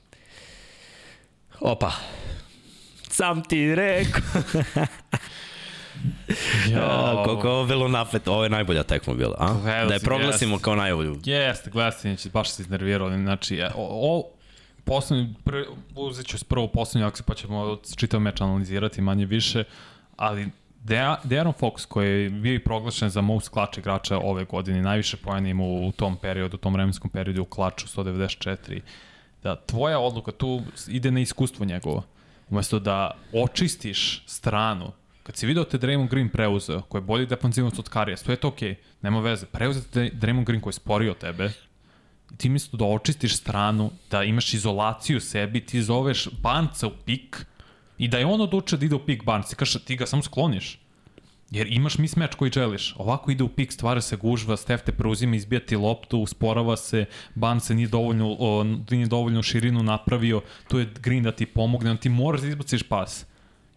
Opa. 1.60 1.92
Sam 3.14 3.42
ti 3.42 3.74
rekao. 3.74 4.42
Ja, 6.70 7.22
koliko 7.24 7.46
je 7.46 7.52
ovo 7.52 7.66
bilo 7.66 7.88
napet. 7.88 8.28
Ovo 8.28 8.44
je 8.44 8.50
najbolja 8.50 8.82
tekma 8.82 9.14
bila, 9.14 9.34
a? 9.38 9.54
Gledao 9.62 9.86
Da 9.88 9.94
je 9.94 10.00
proglasimo 10.00 10.54
jeste. 10.54 10.64
kao 10.64 10.74
najbolju. 10.76 11.16
Jeste, 11.24 11.70
gledatelji 11.70 12.16
baš 12.32 12.50
se 12.50 12.62
iznervirali. 12.62 13.22
Znači, 13.22 13.56
e, 13.56 13.70
o, 13.76 14.18
o 14.18 14.30
poslednji, 14.84 15.34
prvi, 15.44 15.64
uzet 15.96 16.26
ću 16.26 16.44
prvo 16.44 16.68
poslednju 16.68 17.06
akciju, 17.06 17.24
pa 17.26 17.34
ćemo 17.34 17.78
čitav 17.96 18.20
meč 18.20 18.40
analizirati 18.40 19.00
manje 19.00 19.26
više, 19.26 19.64
ali 20.16 20.50
De 20.82 20.96
De'Aaron 21.24 21.52
Fox, 21.60 21.86
koji 21.86 22.22
je 22.22 22.30
bio 22.30 22.54
i 22.54 22.64
proglašen 22.64 23.10
za 23.10 23.20
most 23.20 23.48
klač 23.48 23.78
igrača 23.78 24.18
ove 24.18 24.44
godine, 24.44 24.82
najviše 24.82 25.16
pojene 25.16 25.50
ima 25.50 25.64
u 25.64 25.92
tom 25.92 26.16
periodu, 26.16 26.54
u 26.54 26.58
tom 26.58 26.72
vremenskom 26.74 27.10
periodu 27.10 27.42
u 27.42 27.44
klaču 27.44 27.86
194, 27.86 28.80
da 29.42 29.56
tvoja 29.56 29.98
odluka 29.98 30.32
tu 30.32 30.62
ide 30.88 31.10
na 31.10 31.20
iskustvo 31.20 31.64
njegovo. 31.64 32.02
Umesto 32.50 32.78
da 32.78 33.16
očistiš 33.32 34.22
stranu, 34.26 34.92
kad 35.22 35.36
si 35.36 35.46
video 35.46 35.64
te 35.64 35.78
Draymond 35.78 36.08
Green 36.08 36.28
preuzeo, 36.28 36.82
koji 36.82 37.00
je 37.00 37.04
bolji 37.04 37.26
defanzivac 37.26 37.78
od 37.78 37.88
Karijas, 37.88 38.22
to 38.22 38.32
je 38.32 38.36
to 38.36 38.48
okej, 38.48 38.70
okay, 38.70 38.76
nema 39.02 39.20
veze. 39.20 39.46
Preuzeo 39.46 39.82
te 39.92 40.10
Draymond 40.12 40.44
Green 40.44 40.60
koji 40.60 40.70
je 40.70 40.80
sporio 40.82 41.14
tebe, 41.14 41.50
ti 42.36 42.48
mesto 42.48 42.76
da 42.76 42.84
očistiš 42.84 43.36
stranu, 43.36 43.90
da 44.10 44.24
imaš 44.24 44.54
izolaciju 44.54 45.20
sebi, 45.20 45.66
ti 45.66 45.82
zoveš 45.82 46.28
banca 46.42 46.86
u 46.86 46.92
pik 47.04 47.46
i 47.98 48.08
da 48.08 48.18
je 48.18 48.26
on 48.26 48.40
odlučio 48.40 48.78
da 48.78 48.86
ide 48.86 48.94
u 48.94 49.06
pik 49.06 49.24
banci, 49.24 49.56
kaže 49.56 49.84
ti 49.84 49.96
ga 49.96 50.06
samo 50.06 50.22
skloniš. 50.22 50.78
Jer 51.54 51.66
imaš 51.70 51.98
mismatch 51.98 52.36
koji 52.36 52.50
želiš. 52.50 52.94
Ovako 52.98 53.30
ide 53.30 53.44
u 53.44 53.48
pik, 53.48 53.72
stvara 53.72 54.00
se 54.00 54.16
gužva, 54.16 54.56
Stef 54.56 54.82
te 54.82 54.92
preuzima, 54.92 55.36
izbija 55.36 55.60
ti 55.60 55.76
loptu, 55.76 56.18
usporava 56.18 56.76
se, 56.76 57.04
Bance 57.34 57.74
nije 57.74 57.88
dovoljno, 57.88 58.36
o, 58.38 58.64
nije 58.90 59.06
dovoljno 59.06 59.42
širinu 59.42 59.82
napravio, 59.82 60.42
tu 60.68 60.78
je 60.78 60.88
Green 61.00 61.22
da 61.22 61.32
ti 61.32 61.46
pomogne, 61.46 61.90
on 61.90 61.96
ti 61.96 62.08
moraš 62.08 62.40
da 62.40 62.48
izbaciš 62.48 62.82
pas. 62.82 63.26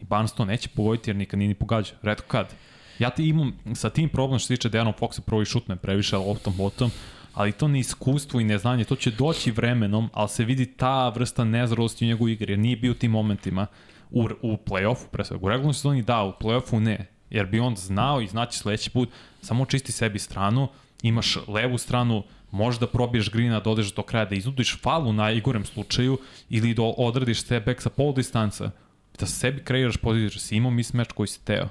I 0.01 0.05
Barnes 0.05 0.34
to 0.34 0.45
neće 0.45 0.69
pogoditi 0.69 1.09
jer 1.09 1.15
nikad 1.15 1.39
nije 1.39 1.47
ni 1.47 1.53
pogađa. 1.53 1.93
Redko 2.01 2.25
kad. 2.28 2.53
Ja 2.99 3.09
ti 3.09 3.28
imam 3.28 3.53
sa 3.75 3.89
tim 3.89 4.09
problem 4.09 4.39
što 4.39 4.47
se 4.47 4.55
tiče 4.55 4.69
Dejanom 4.69 4.93
Foxa 4.99 5.21
prvo 5.21 5.41
i 5.41 5.45
šutne 5.45 5.75
previše 5.75 6.17
loptom 6.17 6.53
botom, 6.57 6.91
ali 7.34 7.51
to 7.51 7.67
ne 7.67 7.80
iskustvo 7.80 8.39
i 8.39 8.43
neznanje, 8.43 8.84
to 8.84 8.95
će 8.95 9.11
doći 9.11 9.51
vremenom, 9.51 10.09
ali 10.13 10.30
se 10.30 10.45
vidi 10.45 10.65
ta 10.65 11.09
vrsta 11.09 11.43
nezralosti 11.43 12.05
u 12.05 12.07
njegovoj 12.07 12.32
igri, 12.32 12.51
jer 12.51 12.59
nije 12.59 12.78
bio 12.78 12.91
u 12.91 12.95
tim 12.95 13.11
momentima 13.11 13.67
u, 14.11 14.23
u 14.41 14.57
play-offu, 14.65 15.07
pre 15.11 15.25
svega. 15.25 15.45
U 15.45 15.49
regularnoj 15.49 15.73
sezoni 15.73 16.01
da, 16.01 16.23
u 16.23 16.34
play-offu 16.41 16.80
ne, 16.80 17.16
jer 17.30 17.45
bi 17.45 17.59
on 17.59 17.75
znao 17.75 18.21
i 18.21 18.28
znaće 18.28 18.57
sledeći 18.57 18.89
put, 18.89 19.09
samo 19.41 19.65
čisti 19.65 19.91
sebi 19.91 20.19
stranu, 20.19 20.67
imaš 21.01 21.38
levu 21.47 21.78
stranu, 21.78 22.23
možeš 22.51 22.80
da 22.80 22.88
probiješ 22.88 23.30
grina, 23.32 23.59
da 23.59 23.69
odeš 23.69 23.93
do 23.93 24.01
kraja, 24.03 24.25
da 24.25 24.36
iznudiš 24.36 24.82
falu 24.82 25.13
na 25.13 25.32
igorem 25.32 25.65
slučaju 25.65 26.17
ili 26.49 26.73
da 26.73 26.82
odradiš 26.82 27.41
step 27.41 27.65
back 27.65 27.82
sa 27.82 27.89
pol 27.89 28.13
distanca, 28.13 28.71
da 29.19 29.25
sebi 29.25 29.63
kreiraš 29.63 29.97
poziciju, 29.97 30.30
da 30.30 30.39
si 30.39 30.55
imao 30.55 30.71
mismatch 30.71 31.13
koji 31.13 31.28
si 31.28 31.45
teo. 31.45 31.69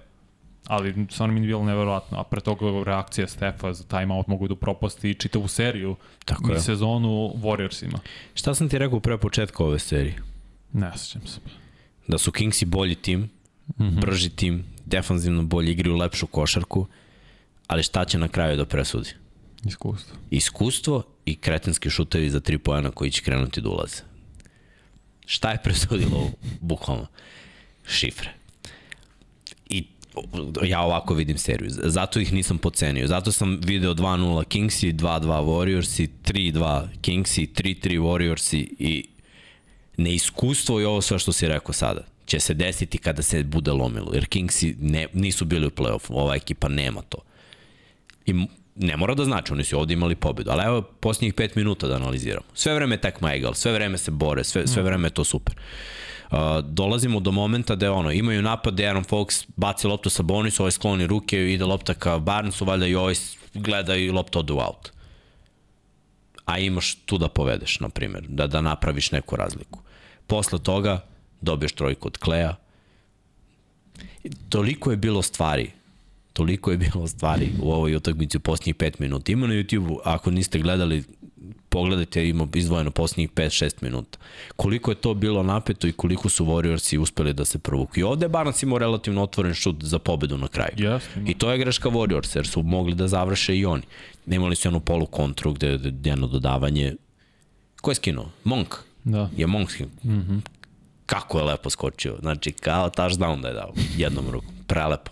Ali 0.67 1.07
stvarno 1.11 1.35
mi 1.35 1.41
je 1.41 1.47
bilo 1.47 1.65
neverovatno, 1.65 2.19
a 2.19 2.25
pre 2.25 2.41
toga 2.41 2.85
reakcija 2.85 3.27
Stefa 3.27 3.73
za 3.73 3.85
timeout 3.85 4.27
mogu 4.27 4.49
da 4.49 4.57
propasti 4.57 5.15
čitavu 5.15 5.49
seriju 5.49 5.97
Tako 6.25 6.51
i 6.51 6.55
je. 6.55 6.61
sezonu 6.61 7.33
Warriorsima. 7.37 7.99
Šta 8.35 8.55
sam 8.55 8.69
ti 8.69 8.79
rekao 8.79 9.01
pre 9.01 9.19
početka 9.19 9.65
ove 9.65 9.79
serije? 9.79 10.23
Ne 10.73 10.93
sećam 10.97 11.27
se. 11.27 11.41
Da 12.09 12.19
su 12.19 12.33
Kingsi 12.33 12.65
bolji 12.65 12.95
tim, 12.95 13.21
mm 13.21 13.85
-hmm. 13.85 14.01
brži 14.01 14.31
tim, 14.31 14.65
defanzivno 14.87 15.43
bolji, 15.43 15.73
igraju 15.73 15.97
lepšu 15.97 16.27
košarku, 16.27 16.87
ali 17.67 17.83
šta 17.83 18.05
će 18.05 18.19
na 18.19 18.29
kraju 18.29 18.57
da 18.57 18.65
presudi? 18.65 19.11
Iskustvo. 19.65 20.17
Iskustvo 20.31 21.03
i 21.25 21.37
kretenski 21.37 21.91
šutevi 21.91 22.31
za 22.31 22.41
tri 22.41 22.59
pojena 22.59 22.91
koji 22.91 23.11
će 23.11 23.23
krenuti 23.23 23.61
da 23.61 23.69
ulaze. 23.69 24.03
Šta 25.27 25.51
je 25.51 25.63
presudilo? 25.63 26.31
Bukvalno. 26.61 27.07
Šifre. 27.89 28.31
I 29.69 29.85
ja 30.63 30.81
ovako 30.81 31.15
vidim 31.15 31.39
seriju. 31.39 31.71
Zato 31.71 32.21
ih 32.21 32.33
nisam 32.33 32.59
pocenio. 32.59 33.07
Zato 33.07 33.33
sam 33.33 33.61
video 33.65 33.95
2-0 33.95 34.45
Kingsi, 34.45 34.93
2-2 34.93 35.21
Warriorsi, 35.27 36.09
3-2 36.25 36.89
Kingsi, 37.01 37.47
3-3 37.47 38.01
Warriorsi 38.01 38.75
i 38.79 39.09
neiskustvo 39.97 40.81
i 40.81 40.85
ovo 40.85 41.01
sve 41.01 41.19
što 41.19 41.33
si 41.33 41.49
rekao 41.49 41.73
sada 41.73 42.16
će 42.27 42.41
se 42.41 42.55
desiti 42.55 42.99
kada 42.99 43.23
se 43.23 43.43
bude 43.43 43.73
lomilo. 43.73 44.15
Jer 44.15 44.27
Kingsi 44.27 44.77
ne, 44.81 45.07
nisu 45.13 45.45
bili 45.45 45.67
u 45.67 45.71
play-offu. 45.71 46.11
Ova 46.11 46.35
ekipa 46.35 46.69
nema 46.69 47.03
to. 47.03 47.19
I 48.27 48.47
ne 48.77 48.97
mora 48.97 49.15
da 49.15 49.25
znači, 49.25 49.53
oni 49.53 49.65
su 49.65 49.79
ovde 49.79 49.95
imali 49.95 50.15
pobedu. 50.15 50.51
Ali 50.51 50.63
evo, 50.65 50.83
posljednjih 50.83 51.35
pet 51.35 51.55
minuta 51.55 51.87
da 51.87 51.97
analiziramo. 51.97 52.47
Sve 52.55 52.75
vreme 52.75 52.97
tekma 52.97 53.35
egal, 53.35 53.55
sve 53.55 53.73
vreme 53.73 53.99
se 53.99 54.11
bore, 54.11 54.45
sve, 54.45 54.67
sve 54.67 54.83
vreme 54.83 55.09
je 55.09 55.15
to 55.15 55.25
super. 55.25 55.55
Uh, 56.31 56.39
dolazimo 56.65 57.21
do 57.21 57.31
momenta 57.31 57.75
da 57.75 57.87
je 57.87 57.91
ono, 57.91 58.11
imaju 58.13 58.43
napad, 58.43 58.75
De'Aaron 58.75 59.09
Fox 59.09 59.47
baci 59.57 59.87
loptu 59.87 60.11
sa 60.11 60.23
Bonisu, 60.23 60.63
ovaj 60.63 60.71
skloni 60.71 61.07
ruke, 61.07 61.53
ide 61.53 61.65
lopta 61.65 61.95
ka 61.95 62.19
Barnesu, 62.19 62.65
valjda 62.65 62.87
i 62.87 62.95
ovaj 62.95 63.15
gleda 63.55 63.97
i 63.97 64.11
lopta 64.11 64.39
ode 64.39 64.53
u 64.53 64.59
out. 64.59 64.91
A 66.45 66.59
imaš 66.59 66.95
tu 66.95 67.19
da 67.19 67.29
povedeš, 67.29 67.81
na 67.81 67.89
primjer, 67.89 68.25
da, 68.29 68.47
da 68.47 68.61
napraviš 68.61 69.11
neku 69.13 69.37
razliku. 69.37 69.81
Posle 70.27 70.59
toga 70.59 71.07
dobiješ 71.41 71.73
trojku 71.73 72.09
od 72.09 72.19
Kleja. 72.19 72.57
Toliko 74.49 74.91
je 74.91 74.97
bilo 74.97 75.23
stvari 75.23 75.71
toliko 76.37 76.71
je 76.71 76.77
bilo 76.77 77.07
stvari 77.07 77.49
u 77.63 77.73
ovoj 77.73 77.95
utakmici 77.97 78.37
u 78.37 78.41
posljednjih 78.41 78.77
5 78.77 78.93
minuta. 78.99 79.33
Ima 79.33 79.47
na 79.47 79.55
YouTube-u, 79.55 80.01
ako 80.05 80.31
niste 80.31 80.59
gledali, 80.59 81.05
pogledajte, 81.69 82.29
ima 82.29 82.49
izdvojeno 82.55 82.91
posljednjih 82.91 83.31
5-6 83.31 83.73
minuta. 83.81 84.19
Koliko 84.57 84.91
je 84.91 84.95
to 84.95 85.15
bilo 85.15 85.43
napeto 85.43 85.87
i 85.87 85.93
koliko 85.93 86.29
su 86.29 86.45
Warriorsi 86.45 86.99
uspeli 86.99 87.33
da 87.33 87.45
se 87.45 87.59
provuku. 87.59 88.01
I 88.01 88.03
ovde 88.03 88.25
je 88.25 88.29
Barnes 88.29 88.63
imao 88.63 88.79
relativno 88.79 89.23
otvoren 89.23 89.55
šut 89.55 89.77
za 89.85 89.99
pobedu 89.99 90.39
na 90.39 90.49
kraju. 90.49 90.75
Ima. 91.17 91.29
I 91.29 91.35
to 91.35 91.53
je 91.53 91.59
greška 91.59 91.89
Warriors, 91.89 92.37
jer 92.37 92.47
su 92.47 92.63
mogli 92.63 92.95
da 92.95 93.09
završe 93.09 93.57
i 93.57 93.65
oni. 93.65 93.83
Imali 94.27 94.57
su 94.57 94.69
jednu 94.69 94.81
polu 94.81 95.07
kontru 95.07 95.53
gde, 95.53 95.79
gde 95.79 96.11
jedno 96.11 96.27
dodavanje. 96.27 96.95
Ko 97.81 97.91
je 97.91 97.95
skinuo? 97.95 98.31
Monk. 98.45 98.75
Da. 99.05 99.31
Je 99.37 99.47
Monk 99.47 99.71
skinuo. 99.71 99.93
Mm 100.03 100.11
-hmm. 100.11 100.41
Kako 101.07 101.39
je 101.39 101.45
lepo 101.45 101.71
skočio. 101.71 102.17
Znači, 102.21 102.53
kao 102.53 102.91
touchdown 102.91 103.41
da 103.43 103.49
je 103.49 103.55
dao. 103.55 103.73
Jednom 103.97 104.31
rukom. 104.31 104.55
Prelepo. 104.67 105.11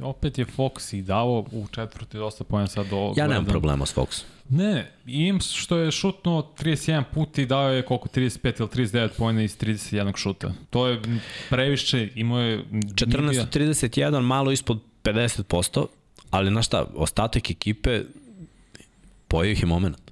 Opet 0.00 0.38
je 0.38 0.44
Fox 0.44 0.96
i 0.96 1.02
dao 1.02 1.44
u 1.52 1.66
četvrti 1.70 2.16
dosta 2.16 2.44
poena 2.44 2.66
sad 2.66 2.86
do... 2.86 2.96
Ja 2.96 3.26
nemam 3.26 3.28
gledam. 3.28 3.46
problema 3.46 3.86
s 3.86 3.94
Foxom. 3.94 4.24
Ne, 4.48 4.92
im 5.06 5.40
što 5.40 5.76
je 5.76 5.90
šutnuo 5.90 6.54
31 6.58 7.04
puta 7.14 7.42
i 7.42 7.46
dao 7.46 7.68
je 7.68 7.82
koliko 7.82 8.08
35 8.08 8.60
ili 8.60 8.68
39 8.68 9.08
pojena 9.18 9.42
iz 9.42 9.58
31 9.58 10.16
šuta. 10.16 10.52
To 10.70 10.86
je 10.86 11.00
previše, 11.50 12.08
imao 12.14 12.40
je... 12.40 12.64
14-31, 12.72 14.20
malo 14.20 14.52
ispod 14.52 14.80
50%, 15.04 15.86
ali 16.30 16.50
znaš 16.50 16.66
šta, 16.66 16.86
ostatak 16.94 17.50
ekipe 17.50 18.02
pojeo 19.28 19.52
ih 19.52 19.62
je 19.62 19.66
moment. 19.66 20.11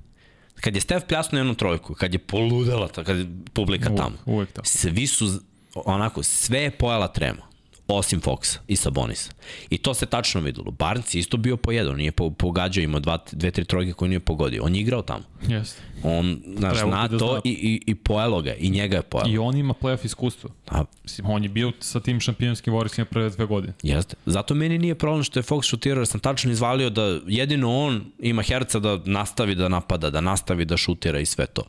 Kad 0.60 0.74
je 0.74 0.80
Steph 0.80 1.06
pljasnuo 1.06 1.40
jednu 1.40 1.54
trojku, 1.54 1.94
kad 1.94 2.12
je 2.12 2.18
poludela, 2.18 2.88
ta- 2.88 3.04
kad 3.04 3.18
je 3.18 3.26
publika 3.52 3.88
Uvek, 3.88 4.00
tamo, 4.00 4.16
uvek 4.26 4.52
tako. 4.52 4.66
svi 4.66 5.06
su, 5.06 5.40
onako, 5.74 6.22
sve 6.22 6.58
je 6.58 6.70
pojela 6.70 7.08
trema 7.08 7.49
osim 7.94 8.20
Foxa 8.20 8.58
i 8.68 8.76
Sabonisa. 8.76 9.30
I 9.70 9.78
to 9.78 9.94
se 9.94 10.06
tačno 10.06 10.40
videlo. 10.40 10.70
Barnes 10.70 11.14
isto 11.14 11.36
bio 11.36 11.56
po 11.56 11.72
jedan, 11.72 11.96
nije 11.96 12.12
po, 12.12 12.30
pogađao, 12.30 12.82
imao 12.82 13.00
dva, 13.00 13.18
dve, 13.32 13.50
tri 13.50 13.64
trojke 13.64 13.92
koje 13.92 14.08
nije 14.08 14.20
pogodio. 14.20 14.64
On 14.64 14.74
je 14.74 14.80
igrao 14.80 15.02
tamo. 15.02 15.24
Jeste. 15.48 15.82
On, 16.02 16.42
znaš, 16.58 16.74
Trebalo 16.76 16.96
zna 16.96 17.08
da 17.08 17.18
to 17.18 17.26
zna. 17.32 17.40
i, 17.44 17.50
i, 17.50 17.82
i 17.86 17.94
pojelo 17.94 18.42
ga, 18.42 18.54
i 18.54 18.70
njega 18.70 18.96
je 18.96 19.02
pojelo. 19.02 19.30
I 19.30 19.38
on 19.38 19.56
ima 19.56 19.74
playoff 19.74 20.04
iskustvo. 20.04 20.50
A, 20.68 20.84
Mislim, 21.02 21.30
on 21.30 21.42
je 21.42 21.48
bio 21.48 21.72
sa 21.80 22.00
tim 22.00 22.20
šampionskim 22.20 22.74
Warriorsima 22.74 23.04
pre 23.04 23.30
dve 23.30 23.46
godine. 23.46 23.72
Jeste. 23.82 24.16
Zato 24.26 24.54
meni 24.54 24.78
nije 24.78 24.94
problem 24.94 25.22
što 25.22 25.38
je 25.38 25.42
Fox 25.42 25.62
šutirao, 25.68 26.00
jer 26.00 26.06
sam 26.06 26.20
tačno 26.20 26.52
izvalio 26.52 26.90
da 26.90 27.20
jedino 27.26 27.76
on 27.76 28.04
ima 28.18 28.42
herca 28.42 28.78
da 28.78 28.98
nastavi 29.04 29.54
da 29.54 29.68
napada, 29.68 30.10
da 30.10 30.20
nastavi 30.20 30.64
da 30.64 30.76
šutira 30.76 31.18
i 31.18 31.26
sve 31.26 31.46
to. 31.46 31.62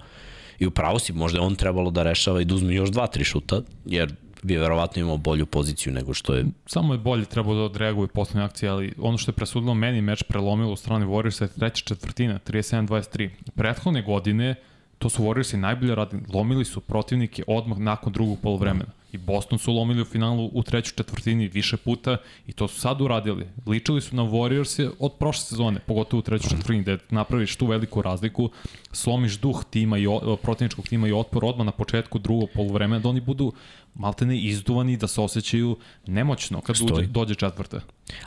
I 0.59 0.65
upravo 0.65 0.99
si, 0.99 1.13
možda 1.13 1.41
on 1.41 1.55
trebalo 1.55 1.91
da 1.91 2.03
rešava 2.03 2.41
i 2.41 2.45
da 2.45 2.55
uzme 2.55 2.73
još 2.73 2.89
dva, 2.89 3.07
tri 3.07 3.23
šuta, 3.23 3.61
jer 3.85 4.13
bi 4.41 4.57
verovatno 4.57 5.01
imao 5.01 5.17
bolju 5.17 5.45
poziciju 5.45 5.93
nego 5.93 6.13
što 6.13 6.33
je 6.33 6.45
Samo 6.65 6.93
je 6.93 6.97
bolje 6.97 7.25
trebao 7.25 7.55
da 7.55 7.61
odreaguje 7.61 8.07
poslednje 8.07 8.43
akcije, 8.43 8.69
ali 8.69 8.93
ono 8.99 9.17
što 9.17 9.31
je 9.31 9.35
presudilo 9.35 9.73
meni 9.73 10.01
meč 10.01 10.23
prelomilo 10.23 10.71
u 10.73 10.75
strani 10.75 11.05
Warriorsa 11.05 11.41
je 11.41 11.47
treća 11.47 11.85
četvrtina, 11.85 12.39
37-23. 12.47 13.29
Prethodne 13.55 14.01
godine 14.01 14.55
to 14.99 15.09
su 15.09 15.23
Warriorsi 15.23 15.57
najbolje 15.57 15.95
radili, 15.95 16.23
lomili 16.33 16.65
su 16.65 16.81
protivnike 16.81 17.43
odmah 17.47 17.77
nakon 17.77 18.13
drugog 18.13 18.39
polovremena. 18.43 18.91
I 19.11 19.17
Boston 19.17 19.59
su 19.59 19.73
lomili 19.73 20.01
u 20.01 20.05
finalu 20.05 20.49
u 20.53 20.63
trećoj 20.63 20.93
četvrtini 20.97 21.47
više 21.47 21.77
puta 21.77 22.17
i 22.47 22.53
to 22.53 22.67
su 22.67 22.79
sad 22.79 23.01
uradili. 23.01 23.47
Ličili 23.65 24.01
su 24.01 24.15
na 24.15 24.23
Warriors 24.23 24.91
od 24.99 25.13
prošle 25.19 25.43
sezone, 25.43 25.79
pogotovo 25.79 26.19
u 26.19 26.23
trećoj 26.23 26.49
četvrtini, 26.49 26.81
gde 26.81 26.97
napraviš 27.09 27.55
tu 27.55 27.65
veliku 27.65 28.01
razliku, 28.01 28.49
slomiš 28.91 29.39
duh 29.39 29.63
tima 29.69 29.97
i 29.97 30.05
protivničkog 30.41 30.87
tima 30.87 31.07
i 31.07 31.13
otpor 31.13 31.45
odmah 31.45 31.65
na 31.65 31.71
početku 31.71 32.19
drugog 32.19 32.49
polovremena, 32.53 32.99
da 32.99 33.09
oni 33.09 33.21
budu 33.21 33.53
maltene 33.95 34.39
izduvani, 34.41 34.97
da 34.97 35.07
se 35.07 35.21
osjećaju 35.21 35.77
nemoćno 36.07 36.61
kad 36.61 36.75
Stoji. 36.75 36.91
uđe, 36.93 37.07
dođe 37.07 37.35
četvrta. 37.35 37.81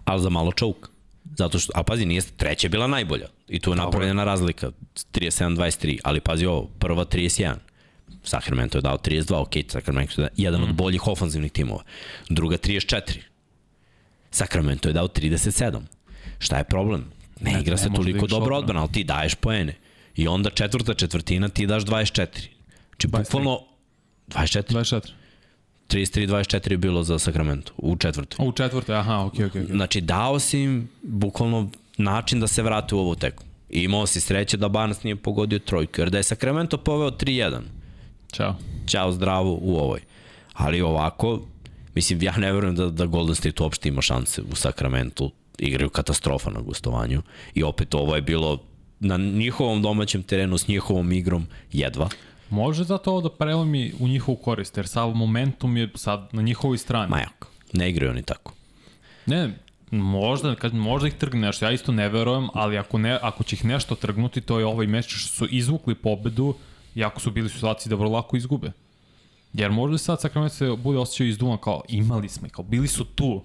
ali 0.04 0.22
za 0.22 0.28
malo 0.28 0.52
čouk. 0.52 0.90
Zato 1.36 1.58
što, 1.58 1.72
a 1.74 1.82
pazi, 1.82 2.06
nije, 2.06 2.22
treća 2.36 2.68
bila 2.68 2.86
najbolja. 2.86 3.26
I 3.48 3.60
tu 3.60 3.70
je 3.70 3.76
napravljena 3.76 4.24
razlika, 4.24 4.70
37-23, 5.12 5.98
ali 6.04 6.20
pazi 6.20 6.46
ovo, 6.46 6.68
prva 6.78 7.04
31. 7.04 7.54
Sacramento 8.24 8.78
je 8.78 8.82
dao 8.82 8.98
32, 8.98 9.34
ok, 9.36 9.50
Sacramento 9.68 10.22
je 10.22 10.28
jedan 10.36 10.60
Mhm. 10.60 10.70
od 10.70 10.76
boljih 10.76 11.06
ofanzivnih 11.06 11.52
timova. 11.52 11.82
Druga 12.28 12.56
34. 12.56 13.20
Sacramento 14.30 14.88
je 14.88 14.92
dao 14.92 15.08
37. 15.08 15.80
Šta 16.38 16.58
je 16.58 16.64
problem? 16.64 17.04
Ne, 17.40 17.52
Ne, 17.52 17.60
igra 17.60 17.70
ne 17.70 17.78
se 17.78 17.88
može 17.88 17.92
da 17.92 17.96
toliko 17.96 18.26
dobro 18.28 18.56
odbrana, 18.56 18.80
ali 18.80 18.92
ti 18.92 19.04
daješ 19.04 19.34
poene. 19.34 19.74
I 20.16 20.28
onda 20.28 20.50
četvrta 20.50 20.94
četvrtina 20.94 21.48
ti 21.48 21.66
daš 21.66 21.84
24. 21.84 22.48
Znači, 22.88 23.08
23. 23.08 23.18
bukvalno 23.18 23.60
24. 24.28 24.62
24. 24.70 25.10
33-24 25.88 26.70
je 26.70 26.78
bilo 26.78 27.02
za 27.02 27.18
Sacramento 27.18 27.72
u 27.76 27.96
četvrtoj. 27.96 28.46
U 28.46 28.52
četvrte, 28.52 28.94
aha, 28.94 29.18
okej, 29.18 29.46
okej. 29.46 29.62
okej. 29.62 29.76
Znači, 29.76 30.00
dao 30.00 30.38
si 30.38 30.60
im 30.60 30.88
bukvalno 31.02 31.68
način 31.98 32.40
da 32.40 32.46
se 32.46 32.62
vrate 32.62 32.94
u 32.94 32.98
ovu 32.98 33.14
teku. 33.14 33.44
I 33.70 33.80
imao 33.80 34.06
si 34.06 34.20
sreće 34.20 34.56
da 34.56 34.68
Barnes 34.68 35.02
nije 35.02 35.16
pogodio 35.16 35.58
trojku, 35.58 36.00
jer 36.00 36.10
da 36.10 36.16
je 36.16 36.22
Sacramento 36.22 36.76
poveo 36.78 37.10
3-1, 37.10 37.60
Ćao. 38.34 38.54
ćao 38.86 39.12
zdravo 39.12 39.58
u 39.60 39.76
ovoj. 39.76 40.00
Ali 40.52 40.80
ovako, 40.80 41.40
mislim, 41.94 42.22
ja 42.22 42.36
ne 42.36 42.52
verujem 42.52 42.76
da, 42.76 42.90
da 42.90 43.06
Golden 43.06 43.34
State 43.34 43.62
uopšte 43.62 43.88
ima 43.88 44.02
šanse 44.02 44.42
u 44.52 44.54
Sacramentu. 44.54 45.30
Igraju 45.58 45.90
katastrofa 45.90 46.50
na 46.50 46.60
gostovanju. 46.60 47.22
I 47.54 47.62
opet 47.62 47.94
ovo 47.94 48.14
je 48.14 48.22
bilo 48.22 48.58
na 49.00 49.16
njihovom 49.16 49.82
domaćem 49.82 50.22
terenu 50.22 50.58
s 50.58 50.68
njihovom 50.68 51.12
igrom 51.12 51.46
jedva. 51.72 52.08
Može 52.50 52.84
zato 52.84 53.10
ovo 53.10 53.20
da 53.20 53.30
prelomi 53.30 53.92
u 54.00 54.08
njihovu 54.08 54.36
korist, 54.36 54.76
jer 54.76 54.88
sav 54.88 55.10
momentum 55.10 55.76
je 55.76 55.90
sad 55.94 56.28
na 56.32 56.42
njihovoj 56.42 56.78
strani. 56.78 57.10
Majak. 57.10 57.46
Ne 57.72 57.90
igraju 57.90 58.10
oni 58.10 58.22
tako. 58.22 58.52
Ne, 59.26 59.58
možda, 59.90 60.54
kad 60.54 60.74
možda 60.74 61.08
ih 61.08 61.14
trgne 61.14 61.40
nešto, 61.40 61.64
ja 61.64 61.72
isto 61.72 61.92
ne 61.92 62.08
verujem, 62.08 62.48
ali 62.54 62.78
ako, 62.78 62.98
ne, 62.98 63.18
ako 63.22 63.44
će 63.44 63.56
ih 63.56 63.64
nešto 63.64 63.94
trgnuti, 63.94 64.40
to 64.40 64.58
je 64.58 64.66
ovaj 64.66 64.86
meč 64.86 65.06
što 65.06 65.28
su 65.28 65.46
izvukli 65.50 65.94
pobedu, 65.94 66.54
iako 66.94 67.20
su 67.20 67.30
bili 67.30 67.48
situaciji 67.48 67.90
da 67.90 67.96
vrlo 67.96 68.10
lako 68.10 68.36
izgube. 68.36 68.72
Jer 69.52 69.70
možda 69.70 69.98
sad 69.98 70.20
Sacramento 70.20 70.54
se 70.54 70.76
bude 70.76 70.98
osjećao 70.98 71.26
izduvan 71.26 71.58
kao 71.58 71.82
imali 71.88 72.28
smo, 72.28 72.48
kao 72.48 72.64
bili 72.64 72.88
su 72.88 73.04
tu 73.04 73.42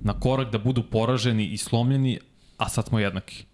na 0.00 0.20
korak 0.20 0.52
da 0.52 0.58
budu 0.58 0.82
poraženi 0.82 1.46
i 1.46 1.56
slomljeni, 1.56 2.18
a 2.56 2.68
sad 2.68 2.86
smo 2.86 2.98
jednaki. 2.98 3.44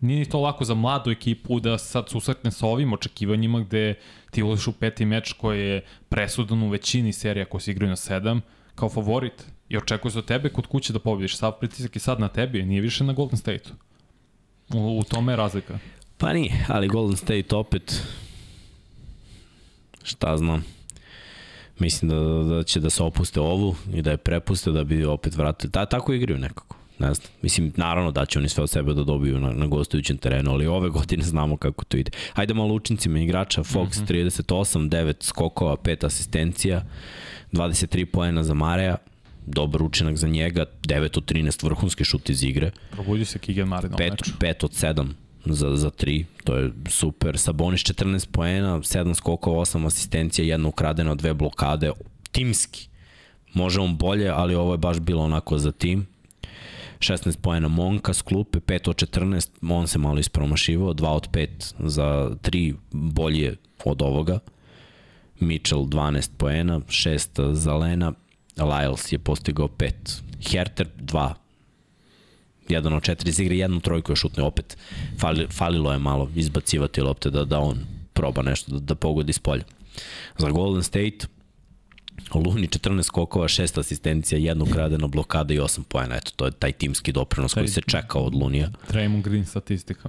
Nije 0.00 0.18
ni 0.18 0.24
to 0.24 0.40
lako 0.40 0.64
za 0.64 0.74
mladu 0.74 1.10
ekipu 1.10 1.60
da 1.60 1.78
sad 1.78 2.08
susretne 2.08 2.50
sa 2.50 2.66
ovim 2.66 2.92
očekivanjima 2.92 3.60
gde 3.60 3.94
ti 4.30 4.42
ulaziš 4.42 4.66
u 4.66 4.72
peti 4.72 5.04
meč 5.04 5.32
koji 5.32 5.60
je 5.60 5.84
presudan 6.08 6.62
u 6.62 6.68
većini 6.68 7.12
serija 7.12 7.44
koje 7.44 7.60
se 7.60 7.70
igraju 7.70 7.90
na 7.90 7.96
sedam 7.96 8.40
kao 8.74 8.88
favorit 8.88 9.46
i 9.68 9.76
očekuje 9.76 10.12
se 10.12 10.18
od 10.18 10.24
tebe 10.24 10.48
kod 10.48 10.66
kuće 10.66 10.92
da 10.92 10.98
pobediš. 10.98 11.36
Sav 11.36 11.52
pritisak 11.52 11.96
je 11.96 12.00
sad 12.00 12.20
na 12.20 12.28
tebi, 12.28 12.62
nije 12.62 12.80
više 12.80 13.04
na 13.04 13.12
Golden 13.12 13.38
State-u. 13.38 13.72
U, 14.78 14.98
u 14.98 15.04
tome 15.04 15.32
je 15.32 15.36
razlika. 15.36 15.78
Pa 16.18 16.32
nije, 16.32 16.66
ali 16.68 16.88
Golden 16.88 17.16
State 17.16 17.56
opet, 17.56 18.02
šta 20.06 20.36
znam, 20.36 20.64
mislim 21.78 22.10
da, 22.10 22.54
da 22.54 22.62
će 22.62 22.80
da 22.80 22.90
se 22.90 23.02
opuste 23.02 23.40
ovu 23.40 23.74
i 23.94 24.02
da 24.02 24.10
je 24.10 24.16
prepuste 24.16 24.70
da 24.70 24.84
bi 24.84 25.04
opet 25.04 25.36
vratili. 25.36 25.72
Ta, 25.72 25.86
tako 25.86 26.12
igraju 26.12 26.38
nekako. 26.38 26.76
Ne 26.98 27.14
znam. 27.14 27.28
Mislim, 27.42 27.72
naravno 27.76 28.10
da 28.10 28.26
će 28.26 28.38
oni 28.38 28.48
sve 28.48 28.62
od 28.62 28.70
sebe 28.70 28.94
da 28.94 29.04
dobiju 29.04 29.40
na, 29.40 29.52
na 29.52 29.66
gostujućem 29.66 30.16
terenu, 30.16 30.50
ali 30.50 30.66
ove 30.66 30.90
godine 30.98 31.24
znamo 31.24 31.56
kako 31.56 31.84
to 31.84 31.96
ide. 31.96 32.10
Hajde 32.32 32.54
malo 32.54 32.74
učincima 32.74 33.18
igrača. 33.18 33.60
Fox 33.62 34.00
mm 34.00 34.06
-hmm. 34.06 34.30
38, 34.30 34.88
9 34.88 35.14
skokova, 35.20 35.76
5 35.76 36.06
asistencija, 36.06 36.84
23 37.52 38.04
poena 38.04 38.42
za 38.42 38.54
Mareja, 38.54 38.96
dobar 39.46 39.82
učinak 39.82 40.16
za 40.16 40.28
njega, 40.28 40.64
9 40.82 41.18
od 41.18 41.32
13 41.32 41.64
vrhunski 41.64 42.04
šut 42.04 42.30
iz 42.30 42.42
igre. 42.42 42.70
Probudi 42.90 43.24
se 43.24 43.38
Mare 43.66 43.88
na 43.88 43.96
5, 43.96 44.32
5 44.40 44.64
od 44.64 44.70
7 44.70 45.25
za, 45.46 45.76
za 45.76 45.90
3, 45.90 46.24
to 46.44 46.56
je 46.56 46.72
super. 46.88 47.38
Sabonis 47.38 47.80
14 47.80 48.28
poena, 48.32 48.78
7 48.78 49.14
skokova, 49.14 49.60
8 49.60 49.86
asistencija, 49.86 50.44
jedna 50.46 50.68
ukradena, 50.68 51.14
dve 51.14 51.34
blokade, 51.34 51.92
timski. 52.32 52.88
Može 53.54 53.80
on 53.80 53.96
bolje, 53.96 54.28
ali 54.28 54.54
ovo 54.54 54.72
je 54.72 54.78
baš 54.78 55.00
bilo 55.00 55.22
onako 55.22 55.58
za 55.58 55.72
tim. 55.72 56.06
16 56.98 57.36
poena 57.36 57.68
Monka 57.68 58.14
s 58.14 58.22
klupe, 58.22 58.58
5 58.60 58.90
od 58.90 58.96
14, 58.96 59.48
on 59.70 59.86
se 59.86 59.98
malo 59.98 60.18
ispromašivao, 60.18 60.94
2 60.94 61.08
od 61.08 61.30
5 61.30 61.48
za 61.78 62.30
3 62.42 62.74
bolje 62.92 63.56
od 63.84 64.02
ovoga. 64.02 64.38
Mitchell 65.40 65.82
12 65.82 66.30
poena, 66.36 66.80
6 66.80 67.52
za 67.52 67.74
Lena, 67.74 68.12
Lyles 68.56 69.12
je 69.12 69.18
postigao 69.18 69.68
5. 69.68 69.92
Herter 70.40 70.88
2 71.00 71.34
jedan 72.68 72.92
od 72.92 73.02
četiri 73.02 73.30
iz 73.30 73.40
igre, 73.40 73.56
jednu 73.56 73.80
trojku 73.80 74.12
je 74.12 74.16
šutne 74.16 74.42
opet. 74.42 74.76
Fali, 75.18 75.46
falilo 75.50 75.92
je 75.92 75.98
malo 75.98 76.30
izbacivati 76.34 77.00
lopte 77.00 77.30
da, 77.30 77.44
da 77.44 77.58
on 77.58 77.78
proba 78.12 78.42
nešto 78.42 78.72
da, 78.72 78.78
da 78.78 78.94
pogodi 78.94 79.32
s 79.32 79.38
polja. 79.38 79.64
Za 80.38 80.50
Golden 80.50 80.82
State, 80.82 81.26
Luni 82.34 82.68
14 82.68 83.02
skokova, 83.02 83.48
6 83.48 83.80
asistencija, 83.80 84.38
jednu 84.38 84.66
kradenu 84.66 85.08
blokada 85.08 85.54
i 85.54 85.58
8 85.58 85.82
pojena. 85.82 86.16
Eto, 86.16 86.30
to 86.36 86.44
je 86.44 86.50
taj 86.50 86.72
timski 86.72 87.12
doprinos 87.12 87.54
taj, 87.54 87.60
koji 87.60 87.68
se 87.68 87.80
čeka 87.80 88.18
od 88.18 88.34
Lunija. 88.34 88.70
Draymond 88.88 89.22
Green 89.22 89.46
statistika. 89.46 90.08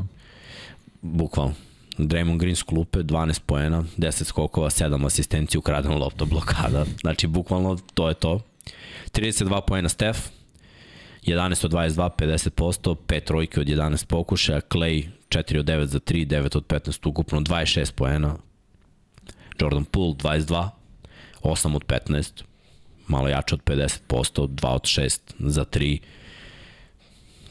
Bukvalno. 1.01 1.53
Draymond 1.97 2.37
Green 2.37 2.55
s 2.55 2.63
klupe, 2.63 2.99
12 2.99 3.39
poena, 3.45 3.83
10 3.97 4.23
skokova, 4.23 4.69
7 4.69 5.05
asistencija, 5.05 5.59
ukradena 5.59 5.95
lopta, 5.95 6.25
blokada. 6.25 6.85
Znači, 7.01 7.27
bukvalno, 7.27 7.77
to 7.93 8.07
je 8.07 8.13
to. 8.13 8.41
32 9.11 9.61
poena 9.67 9.89
Steph, 9.89 10.19
11 11.27 11.65
od 11.65 11.71
22, 11.71 12.09
50%, 12.17 12.95
5 13.07 13.23
trojke 13.23 13.61
od 13.61 13.67
11 13.67 14.05
pokušaja, 14.05 14.61
Clay 14.61 15.07
4 15.29 15.59
od 15.59 15.65
9 15.65 15.85
za 15.85 15.99
3, 15.99 16.27
9 16.27 16.57
od 16.57 16.67
15 16.67 17.09
ukupno, 17.09 17.39
26 17.39 17.91
poena, 17.91 18.35
Jordan 19.59 19.85
Poole 19.85 20.13
22, 20.13 20.69
8 21.43 21.75
od 21.75 21.85
15, 21.85 22.43
malo 23.07 23.27
jače 23.27 23.55
od 23.55 23.63
50%, 23.63 24.47
2 24.47 24.67
od 24.67 24.81
6 24.81 25.19
za 25.39 25.65
3, 25.65 25.99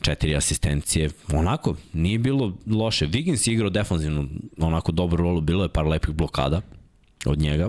četiri 0.00 0.36
asistencije, 0.36 1.10
onako, 1.32 1.74
nije 1.92 2.18
bilo 2.18 2.52
loše. 2.66 3.06
Wiggins 3.06 3.48
je 3.48 3.54
igrao 3.54 3.70
defanzivno, 3.70 4.28
onako 4.58 4.92
dobru 4.92 5.24
rolu, 5.24 5.40
bilo 5.40 5.62
je 5.62 5.68
par 5.68 5.86
lepih 5.86 6.14
blokada 6.14 6.60
od 7.26 7.38
njega. 7.38 7.68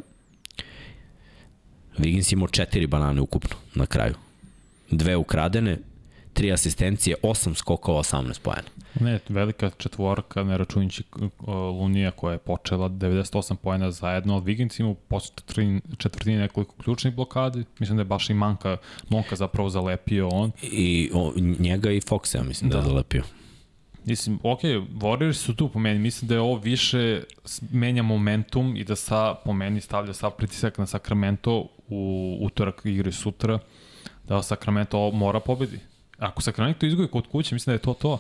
Wiggins 1.97 2.33
imao 2.33 2.47
četiri 2.47 2.87
banane 2.87 3.21
ukupno 3.21 3.55
na 3.75 3.85
kraju. 3.85 4.13
Dve 4.91 5.15
ukradene, 5.15 5.77
tri 6.37 6.51
asistencije, 6.51 7.15
8 7.23 7.53
skokova, 7.55 7.99
18 7.99 8.39
pojena. 8.39 8.67
Ne, 8.99 9.19
velika 9.29 9.69
četvorka, 9.77 10.43
ne 10.43 10.57
računjući 10.57 11.03
Lunija 11.47 12.11
koja 12.11 12.31
je 12.31 12.37
počela 12.37 12.89
98 12.89 13.55
pojena 13.55 13.91
zajedno, 13.91 14.33
ali 14.33 14.43
Wiggins 14.43 14.81
ima 14.81 14.95
posle 15.07 15.35
četvrtini 15.97 16.37
nekoliko 16.37 16.73
ključnih 16.83 17.15
blokadi, 17.15 17.63
mislim 17.79 17.97
da 17.97 18.01
je 18.01 18.05
baš 18.05 18.29
i 18.29 18.33
Manka, 18.33 18.77
Monka 19.09 19.35
zapravo 19.35 19.69
zalepio 19.69 20.27
on. 20.27 20.51
I 20.61 21.09
o, 21.13 21.33
njega 21.59 21.91
i 21.91 22.01
Fox, 22.01 22.37
ja 22.37 22.43
mislim 22.43 22.69
da, 22.69 22.77
da 22.77 22.83
je 22.83 22.89
zalepio. 22.89 23.23
Mislim, 24.05 24.39
ok, 24.43 24.61
Warriors 24.93 25.33
su 25.33 25.55
tu 25.55 25.69
po 25.69 25.79
meni, 25.79 25.99
mislim 25.99 26.27
da 26.27 26.35
je 26.35 26.41
ovo 26.41 26.55
više 26.55 27.23
menja 27.71 28.03
momentum 28.03 28.75
i 28.75 28.83
da 28.83 28.95
sa, 28.95 29.35
po 29.45 29.53
meni 29.53 29.81
stavlja 29.81 30.13
sav 30.13 30.31
pritisak 30.31 30.77
na 30.77 30.85
Sacramento 30.85 31.67
u 31.87 32.37
utorak 32.41 32.81
igre 32.83 33.11
sutra, 33.11 33.59
da 34.27 34.43
Sacramento 34.43 35.11
mora 35.11 35.39
pobedi. 35.39 35.79
Ako 36.17 36.41
Sacramento 36.41 36.85
izgubi 36.85 37.07
kod 37.07 37.27
kuće, 37.27 37.55
mislim 37.55 37.71
da 37.71 37.75
je 37.75 37.81
to 37.81 37.93
to. 37.93 38.19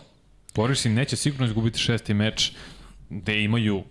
Warriors 0.55 0.87
im 0.87 0.93
neće 0.93 1.15
sigurno 1.15 1.45
izgubiti 1.45 1.79
šesti 1.79 2.13
meč 2.13 2.51
gde 3.09 3.43
imaju 3.43 3.83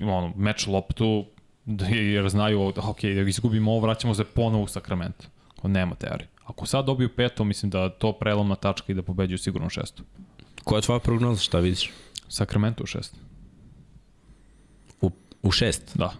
ono, 0.00 0.32
meč 0.36 0.66
loptu 0.66 1.26
da 1.64 1.86
jer 1.86 2.28
znaju 2.28 2.62
ok, 2.62 3.02
da 3.02 3.08
izgubimo 3.08 3.70
ovo, 3.70 3.80
vraćamo 3.80 4.14
se 4.14 4.24
ponovo 4.24 4.64
u 4.64 4.68
Sacramento. 4.68 5.26
Ako 5.58 5.68
nema 5.68 5.94
teorije. 5.94 6.28
Ako 6.44 6.66
sad 6.66 6.84
dobiju 6.84 7.16
peto, 7.16 7.44
mislim 7.44 7.70
da 7.70 7.88
to 7.88 8.12
prelomna 8.12 8.54
tačka 8.54 8.92
i 8.92 8.94
da 8.94 9.02
pobeđuju 9.02 9.38
sigurno 9.38 9.70
šestu. 9.70 10.02
Koja 10.64 10.78
je 10.78 10.82
tvoja 10.82 10.98
prognoza, 10.98 11.40
šta 11.40 11.58
vidiš? 11.58 11.90
Sacramento 12.28 12.84
u 12.84 12.86
šest. 12.86 13.16
U, 15.00 15.10
u 15.42 15.50
šest? 15.50 15.96
Da. 15.96 16.12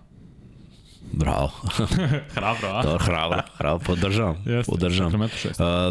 Bravo. 1.13 1.51
hrabro, 2.35 2.69
a? 2.69 2.83
Dobro, 2.83 3.05
hrabro, 3.05 3.43
hrabro, 3.55 3.79
podržavam. 3.79 4.37
Jeste, 4.47 4.73
podržavam. 4.73 5.21
Uh, 5.21 5.29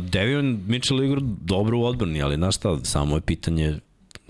Devion 0.02 0.60
Mitchell 0.68 1.04
igra 1.04 1.20
dobro 1.22 1.78
u 1.80 1.86
odbrani, 1.86 2.22
ali 2.22 2.36
znaš 2.36 2.56
šta, 2.56 2.78
samo 2.84 3.16
je 3.16 3.22
pitanje 3.22 3.80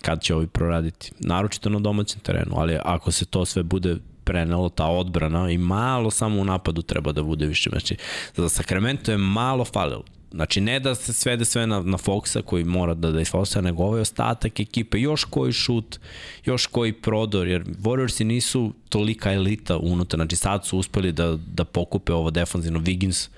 kad 0.02 0.22
će 0.22 0.36
ovi 0.36 0.48
proraditi. 0.48 1.12
Naročito 1.20 1.70
na 1.70 1.80
domaćem 1.80 2.20
terenu, 2.20 2.52
ali 2.56 2.78
ako 2.86 3.12
se 3.12 3.26
to 3.26 3.46
sve 3.46 3.64
bude 3.64 3.98
prenelo, 4.24 4.70
ta 4.70 4.86
odbrana 4.86 5.50
i 5.50 5.58
malo 5.58 6.12
samo 6.12 6.42
u 6.42 6.46
napadu 6.46 6.82
treba 6.82 7.12
da 7.12 7.24
bude 7.24 7.46
više. 7.46 7.70
Znači, 7.70 7.96
za 8.36 8.50
Sacramento 8.50 9.12
je 9.12 9.18
malo 9.18 9.66
falilo. 9.66 10.04
Znači, 10.32 10.61
ne 10.61 10.80
da 10.80 10.95
se 10.95 11.13
svede 11.13 11.45
sve 11.45 11.67
na, 11.67 11.82
na 11.82 11.97
Foxa 11.97 12.41
koji 12.41 12.63
mora 12.63 12.93
da 12.93 13.11
da 13.11 13.21
isfosa, 13.21 13.61
nego 13.61 13.84
ovaj 13.84 14.01
ostatak 14.01 14.59
ekipe, 14.59 14.99
još 14.99 15.23
koji 15.23 15.51
šut, 15.51 15.99
još 16.45 16.65
koji 16.65 16.93
prodor, 16.93 17.47
jer 17.47 17.63
Warriorsi 17.63 18.23
nisu 18.23 18.73
tolika 18.89 19.34
elita 19.34 19.77
unutra, 19.77 20.17
znači 20.17 20.36
sad 20.36 20.65
su 20.65 20.77
uspeli 20.77 21.11
da, 21.11 21.38
da 21.55 21.63
pokupe 21.63 22.13
ovo 22.13 22.32
defanzivno. 22.32 22.80
Wiggins 22.80 23.30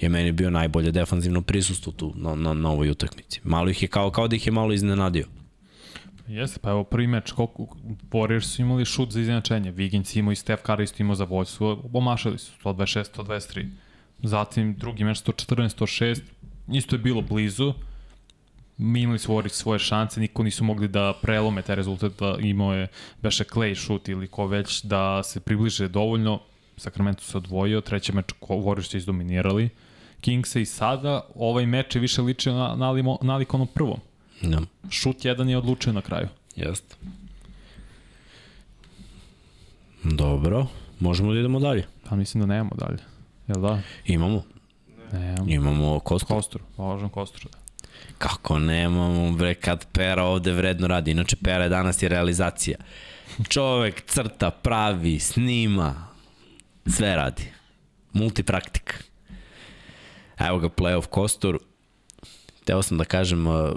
je 0.00 0.08
meni 0.08 0.32
bio 0.32 0.50
najbolje 0.50 0.92
defanzivno 0.92 1.42
prisustvo 1.42 1.92
tu 1.92 2.12
na, 2.16 2.34
na, 2.34 2.54
na 2.54 2.70
ovoj 2.70 2.90
utakmici. 2.90 3.40
Malo 3.44 3.70
ih 3.70 3.82
je 3.82 3.88
kao, 3.88 4.10
kao 4.10 4.28
da 4.28 4.36
ih 4.36 4.46
je 4.46 4.52
malo 4.52 4.72
iznenadio. 4.72 5.26
Jeste, 6.28 6.58
pa 6.62 6.70
evo 6.70 6.84
prvi 6.84 7.06
meč, 7.06 7.32
koliko 7.32 7.66
Warriors 8.10 8.40
su 8.40 8.62
imali 8.62 8.84
šut 8.84 9.10
za 9.10 9.20
iznenačenje, 9.20 9.72
Wiggins 9.72 10.18
imao 10.18 10.32
i 10.32 10.36
Steph 10.36 10.62
Curry 10.62 10.82
isto 10.82 11.02
imao 11.02 11.14
za 11.14 11.24
vođstvo, 11.24 11.90
omašali 11.92 12.38
su 12.38 12.52
126, 12.64 13.04
123. 13.16 13.68
Zatim 14.22 14.74
drugi 14.74 15.04
meč 15.04 15.18
114, 15.22 15.78
106, 15.80 16.20
isto 16.72 16.96
je 16.96 16.98
bilo 16.98 17.22
blizu, 17.22 17.72
imali 18.78 19.18
svoje, 19.18 19.48
svoje 19.48 19.78
šanse, 19.78 20.20
niko 20.20 20.42
nisu 20.42 20.64
mogli 20.64 20.88
da 20.88 21.12
prelome 21.22 21.62
taj 21.62 21.76
rezultat, 21.76 22.12
da 22.20 22.36
imao 22.40 22.74
je 22.74 22.88
beše 23.22 23.44
Clay 23.44 23.74
šut 23.74 24.08
ili 24.08 24.28
ko 24.28 24.46
već 24.46 24.82
da 24.82 25.22
se 25.22 25.40
približe 25.40 25.88
dovoljno, 25.88 26.40
Sacramento 26.76 27.22
se 27.22 27.36
odvojio, 27.36 27.80
treći 27.80 28.12
meč 28.12 28.26
Warriors 28.40 28.90
su 28.90 28.96
izdominirali, 28.96 29.68
Kings 30.20 30.56
i 30.56 30.64
sada 30.64 31.20
ovaj 31.34 31.66
meč 31.66 31.94
je 31.94 32.00
više 32.00 32.22
ličio 32.22 32.54
na, 32.54 32.74
na, 32.76 32.92
na 32.92 33.16
nalik 33.22 33.54
onom 33.54 33.66
prvom. 33.66 34.00
Ja. 34.42 34.60
Šut 34.90 35.24
jedan 35.24 35.48
je 35.48 35.58
odlučio 35.58 35.92
na 35.92 36.00
kraju. 36.00 36.28
Jeste. 36.56 36.96
Dobro, 40.04 40.66
možemo 41.00 41.32
da 41.32 41.38
idemo 41.38 41.60
dalje. 41.60 41.86
Pa 42.08 42.16
mislim 42.16 42.40
da 42.40 42.46
nemamo 42.46 42.70
dalje. 42.74 42.98
Jel 43.48 43.60
da? 43.60 43.80
Imamo. 44.06 44.42
Nemamo. 45.12 45.50
Imamo 45.50 46.00
Kostur. 46.00 46.36
Kostur, 46.36 46.62
važan 46.76 47.08
Kostur, 47.08 47.50
da. 47.52 47.58
Kako 48.18 48.58
nemamo, 48.58 49.32
bre, 49.32 49.54
kad 49.54 49.86
Pera 49.92 50.24
ovde 50.24 50.52
vredno 50.52 50.86
radi. 50.86 51.10
Inače, 51.10 51.36
Pera 51.36 51.64
je 51.64 51.68
danas 51.68 52.02
je 52.02 52.08
realizacija. 52.08 52.78
Čovek 53.48 54.02
crta, 54.06 54.50
pravi, 54.50 55.18
snima, 55.18 56.06
sve 56.86 57.16
radi. 57.16 57.42
Multipraktik. 58.12 59.04
Evo 60.38 60.58
ga 60.58 60.68
playoff 60.68 61.06
Kostur. 61.06 61.58
Teo 62.64 62.82
sam 62.82 62.98
da 62.98 63.04
kažem 63.04 63.46
uh, 63.46 63.70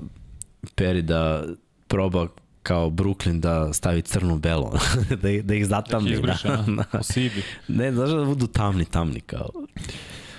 Peri 0.76 1.02
da 1.02 1.44
proba 1.88 2.28
kao 2.64 2.90
Brooklyn 2.90 3.40
da 3.40 3.74
stavi 3.74 4.02
crno-belo, 4.02 4.80
da, 5.22 5.42
da 5.44 5.56
ih 5.56 5.66
zatamni. 5.66 6.10
Da 6.10 6.16
ih 6.16 6.20
izbriše, 6.20 6.48
a? 6.48 6.66
da. 6.68 6.86
Osibi. 7.00 7.44
Ne, 7.68 7.92
znaš 7.92 8.10
da 8.10 8.26
budu 8.26 8.48
tamni, 8.48 8.86
tamni 8.86 9.20
kao. 9.20 9.50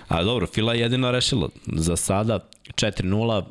A 0.09 0.23
dobro, 0.23 0.47
Fila 0.47 0.75
je 0.75 0.81
jedino 0.81 1.11
rešila. 1.11 1.49
Za 1.67 1.97
sada 1.97 2.41
4-0, 2.75 3.43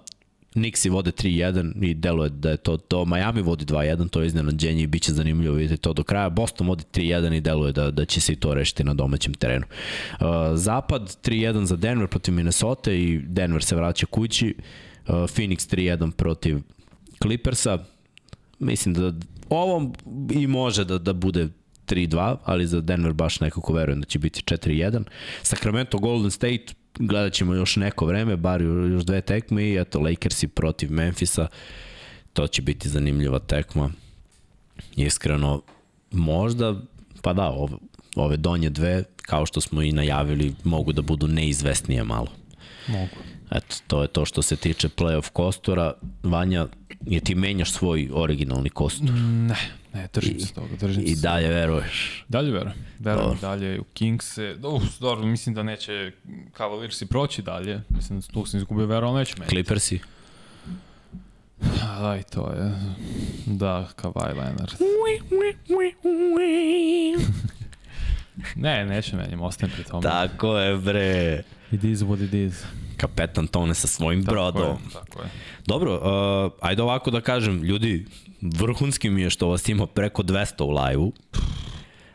Nixi 0.55 0.89
vode 0.89 1.11
3-1 1.11 1.85
i 1.85 1.93
deluje 1.93 2.29
da 2.29 2.49
je 2.49 2.57
to 2.57 2.77
to. 2.77 3.05
Miami 3.05 3.41
vodi 3.41 3.65
2-1, 3.65 4.09
to 4.09 4.21
je 4.21 4.27
iznenađenje 4.27 4.83
i 4.83 4.87
bit 4.87 5.01
će 5.01 5.13
zanimljivo 5.13 5.55
vidjeti 5.55 5.81
to 5.81 5.93
do 5.93 6.03
kraja. 6.03 6.29
Boston 6.29 6.67
vodi 6.67 6.83
3-1 6.93 7.37
i 7.37 7.41
deluje 7.41 7.71
da, 7.71 7.91
da 7.91 8.05
će 8.05 8.21
se 8.21 8.33
i 8.33 8.35
to 8.35 8.53
rešiti 8.53 8.83
na 8.83 8.93
domaćem 8.93 9.33
terenu. 9.33 9.65
Uh, 10.11 10.27
Zapad 10.53 11.17
3-1 11.23 11.63
za 11.63 11.75
Denver 11.75 12.07
protiv 12.07 12.33
Minnesota 12.33 12.91
i 12.91 13.17
Denver 13.17 13.63
se 13.63 13.75
vraća 13.75 14.05
kući. 14.05 14.55
Uh, 15.07 15.13
Phoenix 15.13 15.75
3-1 15.75 16.11
protiv 16.11 16.59
Clippersa. 17.21 17.79
Mislim 18.59 18.93
da 18.93 19.13
ovo 19.49 19.91
i 20.31 20.47
može 20.47 20.85
da, 20.85 20.97
da 20.97 21.13
bude 21.13 21.47
3-2, 21.87 22.37
ali 22.43 22.67
za 22.67 22.81
Denver 22.81 23.13
baš 23.13 23.39
nekako 23.39 23.73
verujem 23.73 24.01
da 24.01 24.07
će 24.07 24.19
biti 24.19 24.41
4-1. 24.41 25.03
Sacramento 25.41 25.97
Golden 25.97 26.31
State 26.31 26.73
gledat 26.99 27.33
ćemo 27.33 27.53
još 27.53 27.75
neko 27.75 28.05
vreme, 28.05 28.35
bar 28.35 28.61
još 28.61 29.03
dve 29.03 29.21
tekme 29.21 29.63
i 29.63 29.77
eto 29.77 29.99
Lakersi 29.99 30.47
protiv 30.47 30.91
Memfisa. 30.91 31.47
To 32.33 32.47
će 32.47 32.61
biti 32.61 32.89
zanimljiva 32.89 33.39
tekma. 33.39 33.91
Iskreno, 34.95 35.61
možda, 36.11 36.81
pa 37.21 37.33
da, 37.33 37.49
ove, 37.49 37.73
ove 38.15 38.37
donje 38.37 38.69
dve, 38.69 39.03
kao 39.21 39.45
što 39.45 39.61
smo 39.61 39.81
i 39.81 39.91
najavili, 39.91 40.55
mogu 40.63 40.91
da 40.91 41.01
budu 41.01 41.27
neizvesnije 41.27 42.03
malo. 42.03 42.27
Mogu. 42.87 43.15
Eto, 43.51 43.75
to 43.87 44.01
je 44.01 44.07
to 44.07 44.25
što 44.25 44.41
se 44.41 44.55
tiče 44.55 44.89
playoff 44.89 45.29
kostora. 45.29 45.93
Vanja, 46.23 46.67
je 47.05 47.19
ti 47.19 47.35
menjaš 47.35 47.71
svoj 47.71 48.09
originalni 48.13 48.69
kostor 48.69 49.09
Ne, 49.11 49.55
ne, 49.93 50.07
držim 50.13 50.39
se 50.39 50.53
toga, 50.53 50.75
držim 50.79 51.03
i 51.05 51.15
se. 51.15 51.21
dalje 51.21 51.47
veruješ. 51.47 52.25
Dalje 52.27 52.51
verujem. 52.51 52.77
Verujem 52.99 53.25
Dobro. 53.25 53.39
dalje 53.41 53.79
u 53.79 53.83
Kingse. 53.83 54.55
Uf, 54.63 54.99
dobro, 54.99 55.25
mislim 55.25 55.55
da 55.55 55.63
neće 55.63 56.11
Cavaliersi 56.57 57.05
proći 57.05 57.41
dalje. 57.41 57.81
Mislim 57.89 58.19
da 58.19 58.27
tu 58.27 58.45
sam 58.45 58.57
izgubio 58.57 58.85
veru, 58.85 59.07
ali 59.07 59.19
neće 59.19 59.35
meni. 59.37 59.49
Clippersi? 59.49 59.99
Da, 61.61 62.17
i 62.19 62.23
to 62.23 62.51
je. 62.51 62.71
Da, 63.45 63.89
Kawhi 63.95 64.35
Leonard. 64.37 64.71
Ne, 68.55 68.85
neće 68.85 69.15
meni, 69.15 69.37
ostajem 69.41 69.71
pri 69.71 69.83
tome. 69.83 70.01
Tako 70.03 70.57
je, 70.57 70.77
bre. 70.77 71.43
It 71.71 71.83
is 71.83 71.99
what 71.99 72.25
it 72.25 72.33
is. 72.33 72.63
Kapetan 72.97 73.47
Tone 73.47 73.73
sa 73.73 73.87
svojim 73.87 74.25
Tako 74.25 74.31
brodom. 74.35 74.77
je, 74.85 74.93
tako 74.93 75.21
je. 75.21 75.29
Dobro, 75.65 75.93
uh, 75.95 76.51
ajde 76.61 76.81
ovako 76.81 77.11
da 77.11 77.21
kažem, 77.21 77.63
ljudi, 77.63 78.05
vrhunski 78.41 79.09
mi 79.09 79.21
je 79.21 79.29
što 79.29 79.47
vas 79.47 79.69
ima 79.69 79.87
preko 79.87 80.23
200 80.23 80.63
u 80.63 80.71
live-u, 80.71 81.11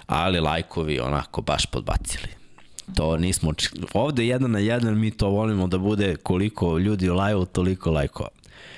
ali 0.06 0.40
lajkovi 0.40 1.00
onako 1.00 1.42
baš 1.42 1.66
podbacili. 1.66 2.28
To 2.96 3.16
nismo, 3.16 3.52
ovde 3.94 4.26
jedan 4.26 4.50
na 4.50 4.58
jedan 4.58 4.98
mi 4.98 5.10
to 5.10 5.28
volimo 5.28 5.66
da 5.66 5.78
bude 5.78 6.16
koliko 6.16 6.78
ljudi 6.78 7.10
u 7.10 7.14
live-u, 7.14 7.44
toliko 7.46 7.90
lajkova. 7.90 8.28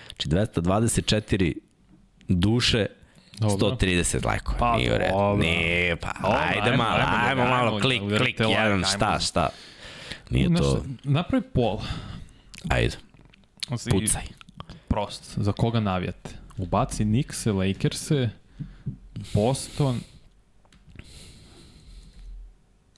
Znači 0.08 0.28
224 0.28 1.54
duše, 2.28 2.86
Dobro. 3.38 3.68
130 3.70 4.26
lajkova. 4.26 4.58
Pa, 4.58 4.76
Nije 4.76 4.94
u 4.94 4.98
redu. 4.98 5.12
dobro. 5.12 5.42
Nije, 5.42 5.96
pa 5.96 6.08
ajde 6.22 6.70
ajmo, 6.70 6.76
malo, 6.82 6.94
ajmo, 7.00 7.16
ajmo, 7.16 7.42
ajmo, 7.42 7.54
malo, 7.54 7.68
ajmo, 7.68 7.80
klik, 7.80 8.02
udarite 8.02 8.24
klik, 8.24 8.38
like, 8.48 8.52
jedan, 8.52 8.84
šta, 8.96 9.18
šta. 9.18 9.48
Nije 10.30 10.48
Znaš, 10.48 10.60
to, 10.60 10.84
Napravi 11.04 11.44
pol. 11.54 11.78
ajde, 12.68 12.96
Si 13.78 13.90
pucaj. 13.90 14.22
Prost. 14.88 15.38
Za 15.38 15.52
koga 15.52 15.80
navijate? 15.80 16.30
Ubaci 16.56 17.04
Knickse, 17.04 17.52
Lakerse, 17.52 18.30
Boston 19.34 20.00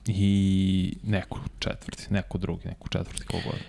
i 0.07 0.95
neku 1.03 1.39
četvrti, 1.59 2.07
neku 2.09 2.37
drugi, 2.37 2.67
neku 2.67 2.89
četvrti, 2.89 3.25
kogod. 3.25 3.59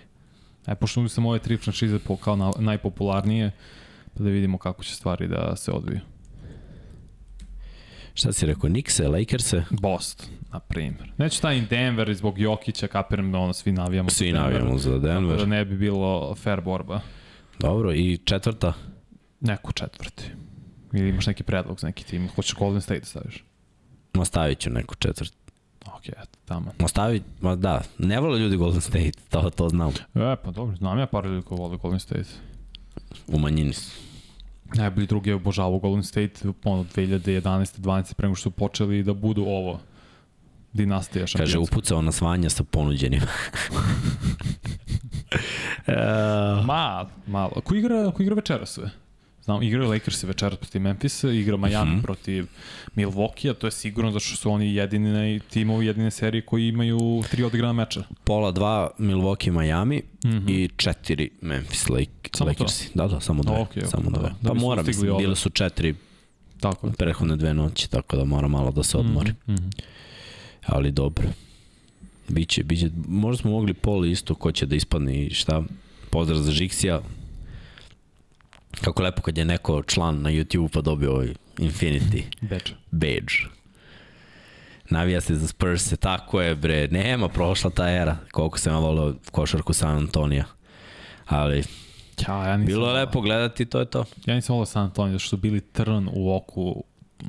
E, 0.67 0.75
pošto 0.75 1.09
sam 1.09 1.25
ove 1.25 1.39
tri 1.39 1.57
franšize 1.57 1.99
kao 2.23 2.35
na, 2.35 2.51
najpopularnije, 2.59 3.51
pa 4.13 4.23
da 4.23 4.29
vidimo 4.29 4.57
kako 4.57 4.83
će 4.83 4.95
stvari 4.95 5.27
da 5.27 5.55
se 5.55 5.71
odviju. 5.71 5.99
Šta 8.15 8.33
si 8.33 8.45
rekao, 8.45 8.69
Nikse, 8.69 9.07
Lakerse? 9.07 9.63
Boston, 9.69 10.27
na 10.51 10.59
primjer. 10.59 11.11
Neće 11.17 11.41
taj 11.41 11.61
Denver 11.61 12.13
zbog 12.15 12.39
Jokića, 12.39 12.87
kapiram 12.87 13.31
da 13.31 13.37
ono 13.37 13.53
svi 13.53 13.71
navijamo. 13.71 14.09
za 14.09 14.15
Svi 14.15 14.25
Denver. 14.31 14.41
navijamo 14.43 14.77
za 14.77 14.89
Tako 14.89 14.99
Denver. 14.99 15.37
da 15.37 15.45
ne 15.45 15.65
bi 15.65 15.77
bilo 15.77 16.35
fair 16.35 16.61
borba. 16.61 16.99
Dobro, 17.59 17.93
i 17.93 18.17
četvrta? 18.25 18.73
Neku 19.39 19.71
četvrti. 19.71 20.23
Ili 20.93 21.09
imaš 21.09 21.27
neki 21.27 21.43
predlog 21.43 21.79
za 21.79 21.87
neki 21.87 22.05
tim. 22.05 22.29
Hoćeš 22.35 22.53
Golden 22.55 22.81
State 22.81 22.99
da 22.99 23.05
staviš? 23.05 23.43
Ma 24.13 24.25
stavit 24.25 24.59
ću 24.59 24.69
neku 24.69 24.95
četvrt. 24.95 25.33
Ok, 25.95 26.07
eto, 26.09 26.39
tamo. 26.45 26.71
Ma 26.79 26.87
stavit, 26.87 27.23
ma 27.41 27.55
da, 27.55 27.81
ne 27.97 28.19
vole 28.19 28.39
ljudi 28.39 28.57
Golden 28.57 28.81
State, 28.81 29.11
to, 29.29 29.49
to 29.49 29.69
znam. 29.69 29.89
E, 30.15 30.35
pa 30.43 30.51
dobro, 30.51 30.75
znam 30.75 30.99
ja 30.99 31.05
par 31.07 31.25
ljudi 31.25 31.41
koji 31.41 31.57
vole 31.57 31.77
Golden 31.77 31.99
State. 31.99 32.29
U 33.27 33.39
manjini 33.39 33.73
su. 33.73 33.91
Najbolji 34.73 35.07
drugi 35.07 35.29
je 35.29 35.35
obožavao 35.35 35.79
Golden 35.79 36.03
State 36.03 36.31
ono 36.63 36.83
2011. 36.83 37.79
12. 37.79 38.13
pre 38.13 38.27
nego 38.27 38.35
što 38.35 38.43
su 38.43 38.51
počeli 38.51 39.03
da 39.03 39.13
budu 39.13 39.41
ovo 39.41 39.79
dinastija 40.73 41.21
Kaže, 41.21 41.31
šampionska. 41.31 41.59
upucao 41.59 42.01
na 42.01 42.11
svanja 42.11 42.49
sa 42.49 42.63
ponuđenim. 42.63 43.21
uh, 45.87 46.65
Ma, 46.65 47.05
malo. 47.27 47.51
Ko 47.63 47.75
igra, 47.75 48.11
ko 48.11 48.23
igra 48.23 48.35
večeras 48.35 48.69
sve? 48.69 48.89
Znam, 49.45 49.63
igraju 49.63 49.89
Lakers 49.89 50.23
večeras 50.23 50.55
protiv 50.55 50.81
Memphisa, 50.81 51.31
igra 51.31 51.57
Miami 51.57 51.91
Mhm. 51.91 52.01
protiv 52.01 52.45
Milwaukee, 52.95 53.49
a 53.49 53.53
to 53.53 53.67
je 53.67 53.71
sigurno 53.71 54.11
zato 54.11 54.19
što 54.19 54.35
su 54.35 54.51
oni 54.51 54.75
jedini 54.75 55.39
timovi, 55.41 55.85
jedine 55.85 56.11
serije 56.11 56.41
koji 56.41 56.67
imaju 56.67 56.99
tri 57.31 57.43
odigrana 57.43 57.73
meča. 57.73 58.03
pola 58.23 58.51
dva 58.51 58.91
Milwaukee, 58.99 59.51
Miami 59.51 60.01
Mm 60.25 60.29
-hmm. 60.29 60.49
i 60.49 60.69
četiri 60.77 61.29
Memphis 61.41 61.89
Lake, 61.89 62.05
Samo 62.33 62.45
to? 62.45 62.49
Lakersi. 62.53 62.89
Da, 62.93 63.07
da, 63.07 63.19
samo 63.19 63.43
dve. 63.43 63.53
Ok, 63.53 63.69
ok, 63.77 63.83
samo 63.85 64.09
da, 64.09 64.19
dve. 64.19 64.29
da 64.41 64.49
pa 64.49 64.55
su 64.55 64.61
mora, 64.61 64.83
mislim, 64.83 65.11
ove. 65.11 65.19
bile 65.19 65.35
su 65.35 65.49
četiri 65.49 65.95
Tako 66.59 66.87
je. 66.87 66.93
prethodne 66.93 67.35
dve 67.35 67.53
noći, 67.53 67.89
tako 67.89 68.17
da 68.17 68.25
mora 68.25 68.47
malo 68.47 68.71
da 68.71 68.83
se 68.83 68.97
odmori. 68.97 69.31
Mm 69.31 69.35
-hmm. 69.47 69.71
Ali 70.65 70.91
dobro. 70.91 71.27
Biće, 72.27 72.63
biće, 72.63 72.89
možda 73.07 73.41
smo 73.41 73.51
mogli 73.51 73.73
pol 73.73 74.05
isto 74.05 74.35
ko 74.35 74.51
će 74.51 74.65
da 74.65 74.75
ispadne 74.75 75.17
i 75.17 75.29
šta. 75.29 75.63
Pozdrav 76.09 76.39
za 76.39 76.51
Žiksija. 76.51 77.01
Kako 78.81 79.03
lepo 79.03 79.21
kad 79.21 79.37
je 79.37 79.45
neko 79.45 79.83
član 79.83 80.21
na 80.21 80.29
YouTube 80.29 80.69
pa 80.73 80.81
dobio 80.81 81.11
ovaj 81.11 81.33
Infinity 81.57 82.23
badge. 82.91 83.33
Navija 84.89 85.21
se 85.21 85.35
za 85.35 85.47
Spurs, 85.47 85.93
tako 85.99 86.41
je 86.41 86.55
bre, 86.55 86.87
nema, 86.87 87.29
prošla 87.29 87.69
ta 87.69 87.91
era, 87.91 88.17
koliko 88.31 88.57
sam 88.57 88.73
ja 88.73 88.79
volio 88.79 89.15
košarku 89.31 89.73
San 89.73 89.97
Antonija. 89.97 90.45
Ali 91.25 91.63
Ja, 92.27 92.47
ja 92.47 92.57
nisam 92.57 92.65
bilo 92.65 92.87
je 92.87 92.93
lepo 92.93 93.21
gledati, 93.21 93.65
to 93.65 93.79
je 93.79 93.85
to. 93.85 94.05
Ja 94.25 94.35
nisam 94.35 94.53
volao 94.53 94.65
San 94.65 94.83
Antonio, 94.83 95.11
zato 95.11 95.19
što 95.19 95.29
su 95.29 95.37
bili 95.37 95.61
trn 95.61 96.09
u 96.13 96.35
oku 96.35 96.83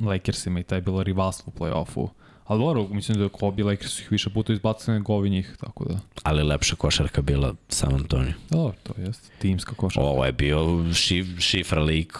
Lakersima 0.05 0.59
i 0.59 0.63
taj 0.63 0.77
je 0.77 0.81
bilo 0.81 1.03
rivalstvo 1.03 1.53
u 1.55 1.59
play-offu. 1.59 2.07
Ali 2.47 2.59
dobro, 2.59 2.87
mislim 2.87 3.17
da 3.17 3.23
je 3.23 3.29
Kobe 3.29 3.63
Lakers 3.63 3.91
su 3.91 4.01
ih 4.01 4.11
više 4.11 4.29
puta 4.29 4.53
izbacili 4.53 4.97
nego 4.97 5.13
ovi 5.13 5.29
njih, 5.29 5.55
tako 5.59 5.85
da... 5.85 5.99
Ali 6.23 6.43
lepša 6.43 6.75
košarka 6.75 7.21
bila 7.21 7.55
San 7.69 7.93
Antonio. 7.93 8.33
Dobro, 8.49 8.73
to 8.83 8.93
jeste 8.97 9.29
timska 9.39 9.75
košarka. 9.75 10.07
Ovo 10.07 10.25
je 10.25 10.31
bio 10.31 10.93
šif, 10.93 11.27
šifra 11.39 11.81
lik, 11.81 12.17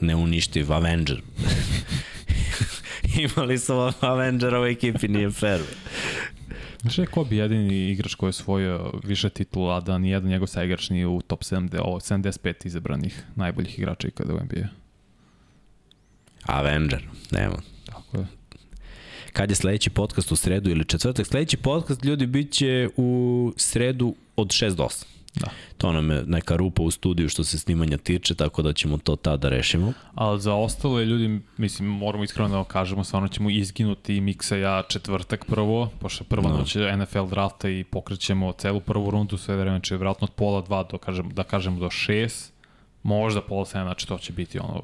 neuništiv 0.00 0.72
Avenger. 0.72 1.22
Imali 3.36 3.58
su 3.58 3.92
Avengera 4.00 4.60
u 4.60 4.64
ekipi, 4.64 5.08
nije 5.08 5.30
fair. 5.30 5.60
Znaš 6.80 6.98
je 6.98 7.06
Kobe 7.06 7.36
jedini 7.36 7.90
igrač 7.90 8.14
koji 8.14 8.28
je 8.28 8.30
osvojio 8.30 8.92
više 9.04 9.28
titula, 9.28 9.76
a 9.76 9.80
da 9.80 9.98
nijedan 9.98 10.30
njegov 10.30 10.46
saigrač 10.46 10.90
nije 10.90 11.06
u 11.06 11.20
top 11.20 11.42
70, 11.42 11.80
ovo, 11.80 12.00
75 12.00 12.66
izabranih 12.66 13.22
najboljih 13.34 13.78
igrača 13.78 14.08
ikada 14.08 14.34
u 14.34 14.36
NBA. 14.36 14.68
Avenger, 16.42 17.02
nema. 17.30 17.73
Kad 19.34 19.50
je 19.50 19.56
sledeći 19.56 19.90
podcast 19.90 20.32
u 20.32 20.36
sredu 20.36 20.70
ili 20.70 20.84
četvrtak? 20.84 21.26
Sledeći 21.26 21.56
podcast, 21.56 22.04
ljudi, 22.04 22.26
bit 22.26 22.52
će 22.52 22.88
u 22.96 23.52
sredu 23.56 24.14
od 24.36 24.48
6 24.48 24.74
do 24.74 24.82
8. 24.82 25.04
Da. 25.40 25.48
To 25.78 25.92
nam 25.92 26.10
je 26.10 26.22
neka 26.26 26.56
rupa 26.56 26.82
u 26.82 26.90
studiju 26.90 27.28
što 27.28 27.44
se 27.44 27.58
snimanja 27.58 27.96
tiče, 27.98 28.34
tako 28.34 28.62
da 28.62 28.72
ćemo 28.72 28.98
to 28.98 29.16
tada 29.16 29.48
rešimo. 29.48 29.92
Ali 30.14 30.40
za 30.40 30.54
ostale 30.54 31.04
ljudi, 31.04 31.40
mislim, 31.56 31.88
moramo 31.88 32.24
iskreno 32.24 32.48
da 32.48 32.56
vam 32.56 32.64
kažemo, 32.64 33.04
stvarno 33.04 33.28
ćemo 33.28 33.50
izginuti 33.50 34.20
miksa 34.20 34.56
ja 34.56 34.82
četvrtak 34.88 35.44
prvo, 35.46 35.90
pošto 36.00 36.24
prva 36.24 36.50
Da. 36.50 36.56
noć 36.58 36.76
NFL 36.98 37.26
drafta 37.30 37.68
i 37.68 37.84
pokrećemo 37.84 38.52
celu 38.52 38.80
prvu 38.80 39.10
rundu, 39.10 39.36
sve 39.36 39.56
vreme, 39.56 39.76
znači 39.78 39.94
vjerojatno 39.94 40.24
od 40.24 40.30
pola 40.30 40.60
dva 40.60 40.82
do, 40.82 40.98
kažem, 40.98 41.30
da 41.30 41.42
kažemo 41.42 41.80
do 41.80 41.90
šest, 41.90 42.53
možda 43.04 43.40
pola 43.40 43.64
sedam, 43.64 43.86
znači 43.86 44.08
to 44.08 44.18
će 44.18 44.32
biti 44.32 44.58
ono 44.58 44.80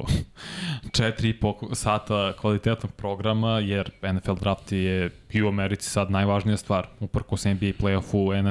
četiri 0.97 1.29
i 1.29 1.41
po 1.41 1.55
sata 1.73 2.33
kvalitetnog 2.41 2.93
programa, 2.93 3.59
jer 3.59 3.91
NFL 4.13 4.35
draft 4.35 4.73
je 4.73 5.11
i 5.31 5.43
u 5.43 5.49
Americi 5.49 5.91
sad 5.91 6.11
najvažnija 6.11 6.57
stvar, 6.57 6.87
uprko 7.01 7.37
s 7.37 7.45
NBA 7.45 7.73
playoffu, 7.81 8.43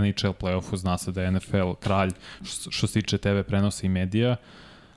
NHL 0.00 0.46
playoffu, 0.46 0.76
zna 0.76 0.98
se 0.98 1.12
da 1.12 1.22
je 1.22 1.30
NFL 1.30 1.72
kralj 1.80 2.10
što 2.70 2.86
se 2.86 3.00
tiče 3.00 3.18
TV 3.18 3.40
prenosa 3.46 3.86
i 3.86 3.88
medija, 3.88 4.36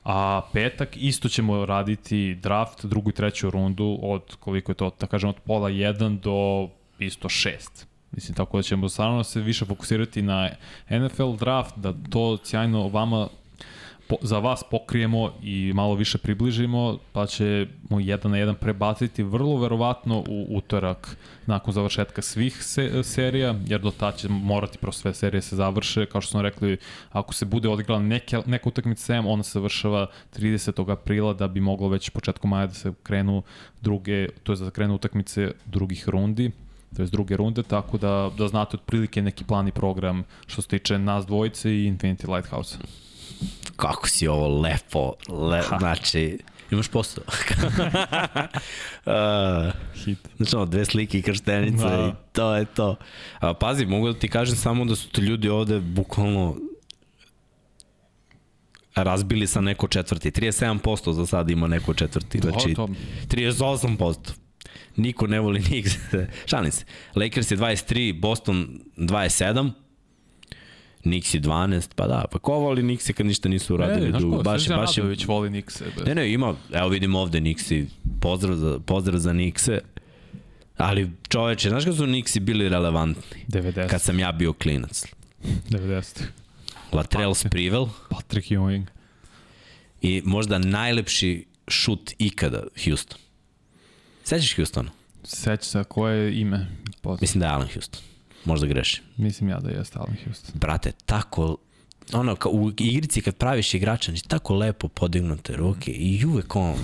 A 0.04 0.42
petak 0.54 0.98
isto 0.98 1.30
ćemo 1.30 1.66
raditi 1.66 2.36
draft, 2.36 2.86
drugu 2.86 3.10
i 3.10 3.14
treću 3.14 3.50
rundu 3.50 4.00
od 4.02 4.36
koliko 4.40 4.72
je 4.72 4.76
to, 4.76 4.92
da 5.00 5.08
kažem, 5.08 5.30
od 5.30 5.36
pola 5.46 5.70
1 5.70 6.20
do 6.20 6.70
isto 7.00 7.30
6. 7.30 7.86
Mislim, 8.12 8.36
tako 8.36 8.58
da 8.58 8.64
ćemo 8.64 8.90
stvarno 8.90 9.24
se 9.24 9.42
više 9.42 9.66
fokusirati 9.66 10.22
na 10.22 10.50
NFL 10.90 11.36
draft, 11.40 11.78
da 11.78 11.94
to 12.10 12.38
sjajno 12.44 12.88
vama 12.88 13.28
po, 14.12 14.18
za 14.22 14.40
vas 14.40 14.64
pokrijemo 14.72 15.32
i 15.44 15.72
malo 15.76 15.96
više 15.96 16.18
približimo, 16.18 16.98
pa 17.12 17.26
ćemo 17.26 18.00
jedan 18.00 18.32
na 18.32 18.38
jedan 18.38 18.56
prebaciti 18.56 19.24
vrlo 19.24 19.58
verovatno 19.58 20.24
u 20.28 20.48
utorak 20.50 21.18
nakon 21.46 21.74
završetka 21.74 22.22
svih 22.22 22.64
se, 22.64 23.04
serija, 23.04 23.56
jer 23.66 23.82
do 23.82 23.92
tada 23.92 24.18
će 24.18 24.30
morati 24.30 24.78
prosto 24.78 25.02
sve 25.02 25.14
serije 25.14 25.42
se 25.42 25.56
završe. 25.56 26.06
Kao 26.06 26.22
što 26.22 26.32
smo 26.32 26.42
rekli, 26.42 26.78
ako 27.12 27.34
se 27.34 27.46
bude 27.46 27.70
odigrala 27.70 28.02
neke, 28.02 28.42
neka 28.46 28.70
utakmica 28.70 29.14
7, 29.14 29.24
ona 29.28 29.44
se 29.44 29.52
završava 29.54 30.08
30. 30.38 30.92
aprila 30.92 31.34
da 31.34 31.48
bi 31.48 31.60
moglo 31.60 31.88
već 31.88 32.10
početkom 32.10 32.50
maja 32.50 32.68
da 32.68 32.74
se 32.74 32.94
krenu 33.04 33.44
druge, 33.82 34.28
to 34.44 34.54
je 34.54 34.58
da 34.58 34.70
krenu 34.72 34.96
utakmice 34.96 35.52
drugih 35.66 36.10
rundi 36.10 36.52
to 36.96 37.02
je 37.02 37.08
druge 37.08 37.38
runde, 37.38 37.64
tako 37.64 37.98
da, 37.98 38.32
da 38.38 38.48
znate 38.48 38.78
otprilike 38.78 39.22
neki 39.22 39.44
plan 39.44 39.68
i 39.68 39.72
program 39.72 40.24
što 40.48 40.62
se 40.62 40.68
tiče 40.68 41.00
nas 41.00 41.26
dvojice 41.26 41.72
i 41.72 41.92
Infinity 41.92 42.36
Lighthouse 42.36 42.78
kako 43.76 44.10
si 44.10 44.28
ovo 44.28 44.62
lepo, 44.62 45.14
le, 45.30 45.62
znači, 45.80 46.38
imaš 46.72 46.88
posao. 46.88 47.24
uh, 49.06 49.74
Hit. 50.04 50.20
Znači, 50.38 50.56
ono, 50.56 50.66
dve 50.66 50.86
slike 50.86 51.20
i 51.20 51.22
krštenice 51.22 51.84
da. 51.84 52.08
i 52.08 52.34
to 52.34 52.56
je 52.56 52.66
to. 52.66 52.96
A, 53.40 53.54
pazi, 53.54 53.86
mogu 53.86 54.14
da 54.14 54.20
ti 54.20 54.28
kažem 54.28 54.56
samo 54.56 54.86
da 54.86 54.96
su 54.96 55.10
ti 55.10 55.22
ljudi 55.22 55.50
ovde 55.50 55.80
bukvalno 55.80 56.56
razbili 58.96 59.48
sa 59.48 59.62
neko 59.62 59.88
četvrti. 59.88 60.32
37% 60.32 61.12
za 61.12 61.26
sad 61.26 61.50
ima 61.50 61.68
neko 61.68 61.94
četvrti. 61.94 62.40
Znači, 62.40 62.76
38%. 63.28 64.16
Niko 64.96 65.28
ne 65.28 65.40
voli 65.40 65.64
Knicks. 65.66 65.92
Šalim 66.46 66.72
se. 66.72 66.86
Lakers 67.16 67.52
je 67.52 67.58
23, 67.58 68.20
Boston 68.20 68.80
27, 68.98 69.72
Nixi 71.04 71.40
12, 71.40 71.90
pa 71.96 72.08
da, 72.08 72.26
pa 72.32 72.40
ko 72.40 72.60
voli 72.60 72.84
Nixi 72.84 73.14
kad 73.14 73.26
ništa 73.26 73.50
nisu 73.50 73.74
uradili? 73.74 74.10
E, 74.10 74.12
ko, 74.12 74.44
baš, 74.44 74.62
Srđan 74.62 74.80
baš 74.80 74.96
Radović 74.96 75.26
voli 75.26 75.50
Nixe. 75.50 75.86
Bez. 75.98 76.06
Ne, 76.08 76.16
ne, 76.16 76.34
ima, 76.34 76.56
evo 76.74 76.90
vidimo 76.90 77.20
ovde 77.20 77.40
Nixi, 77.42 77.86
pozdrav 78.22 78.56
za, 78.56 78.80
pozdrav 78.80 79.20
za 79.20 79.34
Nixe, 79.34 79.80
ali 80.78 81.12
čoveče, 81.30 81.70
znaš 81.70 81.84
kada 81.84 81.98
su 81.98 82.06
Nixi 82.08 82.40
bili 82.40 82.70
relevantni? 82.70 83.46
90. 83.48 83.88
Kad 83.90 84.02
sam 84.02 84.20
ja 84.20 84.32
bio 84.32 84.54
klinac. 84.54 85.06
90. 85.70 86.24
Latrell 86.92 87.34
Sprewell. 87.34 87.90
Patrick 88.10 88.48
Ewing. 88.48 88.86
I 90.02 90.22
možda 90.26 90.58
najlepši 90.58 91.46
šut 91.68 92.12
ikada 92.20 92.64
Houston. 92.86 93.18
Sećaš 94.24 94.56
Houstona? 94.56 94.92
Seća 95.24 95.64
se, 95.64 95.84
koje 95.84 96.18
je 96.18 96.40
ime? 96.40 96.68
Poznam. 97.02 97.18
Mislim 97.22 97.40
da 97.40 97.46
je 97.46 97.52
Alan 97.52 97.68
Houston. 97.74 98.02
Možda 98.46 98.68
grešim. 98.68 99.04
Mislim 99.18 99.50
ja 99.50 99.60
da 99.60 99.70
je 99.70 99.84
Alan 99.96 100.18
Houston. 100.26 100.52
Brate, 100.60 100.92
tako 101.06 101.58
ono, 102.14 102.36
ka, 102.36 102.50
u 102.50 102.72
igrici 102.78 103.22
kad 103.22 103.36
praviš 103.36 103.74
igrača, 103.74 104.12
znači 104.12 104.28
tako 104.28 104.56
lepo 104.56 104.88
podignute 104.88 105.56
ruke 105.56 105.92
i 105.92 106.26
uvek 106.26 106.56
on, 106.56 106.76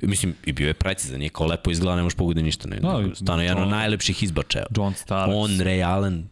mislim, 0.00 0.34
i 0.44 0.52
bio 0.52 0.66
je 0.66 0.74
precizan, 0.74 1.18
nije 1.18 1.28
kao 1.28 1.46
lepo 1.46 1.70
izgleda, 1.70 1.96
ne 1.96 2.02
možeš 2.02 2.16
pogoditi 2.16 2.44
ništa. 2.44 2.68
Ne, 2.68 2.78
no, 2.82 3.00
da, 3.00 3.14
stano, 3.14 3.42
jedan 3.42 3.62
od 3.62 3.68
najlepših 3.68 4.22
izbačaja. 4.22 4.66
John 4.76 4.94
Starks. 4.94 5.34
On, 5.36 5.50
Ray 5.50 5.86
Allen, 5.86 6.28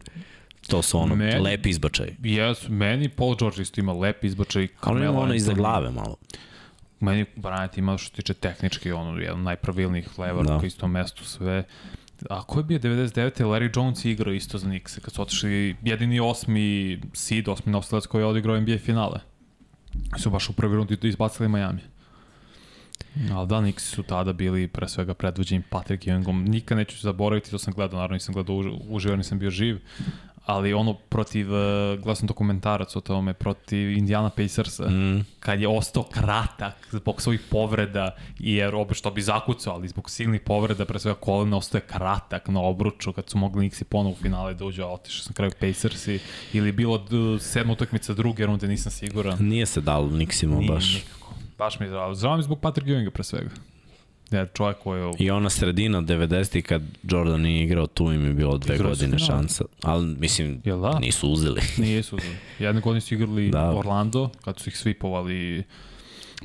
to 0.67 0.81
su 0.81 0.99
ono, 0.99 1.15
meni, 1.15 1.39
lepi 1.39 1.69
izbačaj. 1.69 2.15
Jes, 2.23 2.67
meni 2.67 3.09
Paul 3.09 3.35
George 3.39 3.61
isto 3.61 3.81
ima 3.81 3.93
lepi 3.93 4.27
izbačaj. 4.27 4.67
Ali 4.81 5.05
ima 5.05 5.19
ono 5.19 5.33
iza 5.33 5.53
glave 5.53 5.91
malo. 5.91 6.15
Meni 6.99 7.25
Bryant 7.35 7.79
ima 7.79 7.97
što 7.97 8.15
tiče 8.15 8.33
tehnički, 8.33 8.91
ono, 8.91 9.19
jedan 9.19 9.43
najpravilnijih 9.43 10.19
lever 10.19 10.45
da. 10.45 10.57
u 10.57 10.65
istom 10.65 10.91
mestu 10.91 11.25
sve. 11.25 11.63
A 12.29 12.43
ko 12.43 12.59
je 12.59 12.63
bio 12.63 12.79
99. 12.79 13.43
Larry 13.43 13.77
Jones 13.77 14.05
igrao 14.05 14.33
isto 14.33 14.57
za 14.57 14.67
Knicks, 14.67 14.99
kad 14.99 15.13
su 15.13 15.21
otišli 15.21 15.75
jedini 15.83 16.19
osmi 16.19 17.01
seed, 17.13 17.49
osmi 17.49 17.71
nosilac 17.71 18.05
koji 18.05 18.21
je 18.21 18.25
odigrao 18.25 18.61
NBA 18.61 18.77
finale. 18.77 19.19
Su 20.17 20.29
baš 20.29 20.49
u 20.49 20.53
prvi 20.53 20.75
rundi 20.75 20.97
izbacili 21.01 21.49
Miami. 21.49 21.81
Ali 23.31 23.47
da, 23.47 23.59
Knicks 23.59 23.83
su 23.83 24.03
tada 24.03 24.33
bili 24.33 24.67
pre 24.67 24.87
svega 24.87 25.13
predvođeni 25.13 25.63
Patrick 25.69 26.03
Ewingom. 26.03 26.49
Nikad 26.49 26.77
neću 26.77 26.97
zaboraviti, 26.97 27.51
to 27.51 27.57
sam 27.57 27.73
gledao, 27.73 27.97
naravno 27.97 28.13
nisam 28.13 28.33
gledao 28.33 28.55
uživo, 28.89 29.15
nisam 29.15 29.39
bio 29.39 29.49
živ, 29.49 29.79
ali 30.45 30.73
ono 30.73 30.93
protiv, 30.93 31.53
uh, 31.53 31.99
gledao 31.99 32.27
dokumentarac 32.27 32.95
o 32.95 33.01
tome, 33.01 33.33
protiv 33.33 33.91
Indiana 33.91 34.29
Pacersa, 34.29 34.89
mm. 34.89 35.25
kad 35.39 35.61
je 35.61 35.67
ostao 35.67 36.03
kratak 36.03 36.87
zbog 36.91 37.21
svojih 37.21 37.41
povreda, 37.49 38.15
jer 38.39 38.75
obe 38.75 38.93
što 38.93 39.11
bi 39.11 39.21
zakucao, 39.21 39.73
ali 39.73 39.87
zbog 39.87 40.09
silnih 40.09 40.41
povreda, 40.41 40.85
pre 40.85 40.99
svega 40.99 41.19
kolena, 41.19 41.57
ostao 41.57 41.77
je 41.77 41.81
kratak 41.81 42.47
na 42.47 42.61
obruču, 42.61 43.13
kad 43.13 43.29
su 43.29 43.37
mogli 43.37 43.69
Nixi 43.69 43.83
ponovo 43.83 44.13
u 44.13 44.21
finale 44.21 44.53
da 44.53 44.65
uđe, 44.65 44.83
a 44.83 44.87
otišao 44.87 45.23
sam 45.23 45.33
kraju 45.33 45.51
Pacersi, 45.59 46.19
ili 46.53 46.71
bilo 46.71 47.05
sedma 47.39 47.73
utakmica 47.73 48.13
druge 48.13 48.45
runde, 48.45 48.67
nisam 48.67 48.91
siguran. 48.91 49.37
Nije 49.39 49.65
se 49.65 49.81
dalo 49.81 50.07
Nixima 50.07 50.67
baš. 50.67 50.85
Nije 50.85 51.03
nikako. 51.03 51.33
Baš 51.57 51.79
mi 51.79 51.85
je 51.85 51.89
zdravo. 51.89 52.15
Zdravo 52.15 52.37
mi 52.37 52.43
zbog 52.43 52.59
Patrick 52.59 52.89
Ewinga 52.89 53.09
pre 53.09 53.23
svega. 53.23 53.49
Ja, 54.31 54.45
čovjek 54.45 54.77
koji 54.77 55.01
je... 55.01 55.11
I 55.19 55.31
ona 55.31 55.49
sredina 55.49 56.01
90. 56.01 56.61
kad 56.61 56.81
Jordan 57.03 57.41
nije 57.41 57.63
igrao, 57.63 57.87
tu 57.87 58.11
im 58.11 58.25
je 58.25 58.33
bilo 58.33 58.57
dve 58.57 58.75
Igrao 58.75 58.89
godine 58.89 59.19
šansa. 59.19 59.65
Ali, 59.81 60.05
mislim, 60.05 60.61
da? 60.65 60.99
nisu 60.99 61.29
uzeli. 61.29 61.61
Nisu 61.77 62.15
uzeli. 62.15 62.35
Jedne 62.59 62.81
godine 62.81 63.01
su 63.01 63.13
igrali 63.13 63.49
da. 63.49 63.71
Orlando, 63.71 64.29
kad 64.41 64.59
su 64.59 64.69
ih 64.69 64.77
svipovali, 64.77 65.63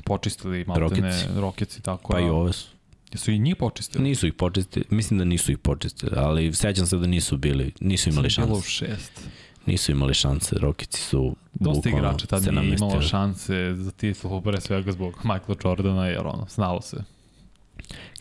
počistili 0.03 0.65
maltene 0.67 1.27
Rockets 1.35 1.77
i 1.77 1.81
tako. 1.81 2.13
Pa 2.13 2.19
i 2.19 2.23
ove 2.23 2.53
su. 2.53 2.67
Jesu 3.13 3.31
i 3.31 3.39
njih 3.39 3.55
počistili? 3.55 4.03
Nisu 4.03 4.27
ih 4.27 4.33
počistili, 4.33 4.85
mislim 4.89 5.17
da 5.17 5.25
nisu 5.25 5.51
ih 5.51 5.57
počistili, 5.57 6.11
ali 6.15 6.53
sećam 6.53 6.85
se 6.85 6.97
da 6.97 7.07
nisu 7.07 7.37
bili, 7.37 7.71
nisu 7.79 8.09
imali 8.09 8.29
šanse. 8.29 8.47
Bilo 8.47 8.61
šest. 8.61 9.21
Nisu 9.65 9.91
imali 9.91 10.13
šanse, 10.13 10.55
Rocketsi 10.59 11.01
su 11.01 11.35
Dosta 11.53 11.89
igrača 11.89 12.27
tad 12.27 12.53
nije 12.53 12.73
imalo 12.73 13.01
šanse 13.01 13.73
za 13.75 13.91
titulu, 13.91 14.41
pre 14.41 14.61
svega 14.61 14.91
zbog 14.91 15.13
Michaela 15.23 15.55
Jordana, 15.63 16.07
jer 16.07 16.27
ono, 16.27 16.45
znalo 16.49 16.81
se. 16.81 17.16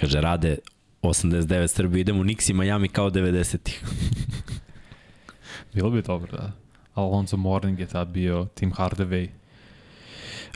Kaže, 0.01 0.21
rade 0.21 0.59
89 1.03 1.67
Srbi, 1.67 2.01
idemo 2.01 2.21
u 2.21 2.25
Nix 2.25 2.51
i 2.51 2.55
Miami 2.55 2.89
kao 2.89 3.11
90-ih. 3.11 3.85
Bilo 5.75 5.91
bi 5.91 6.03
dobro, 6.03 6.33
da. 6.33 6.53
Alonso 6.95 7.37
Morning 7.37 7.81
je 7.81 7.87
tad 7.87 8.09
bio 8.09 8.47
Tim 8.55 8.73
Hardaway. 8.73 9.29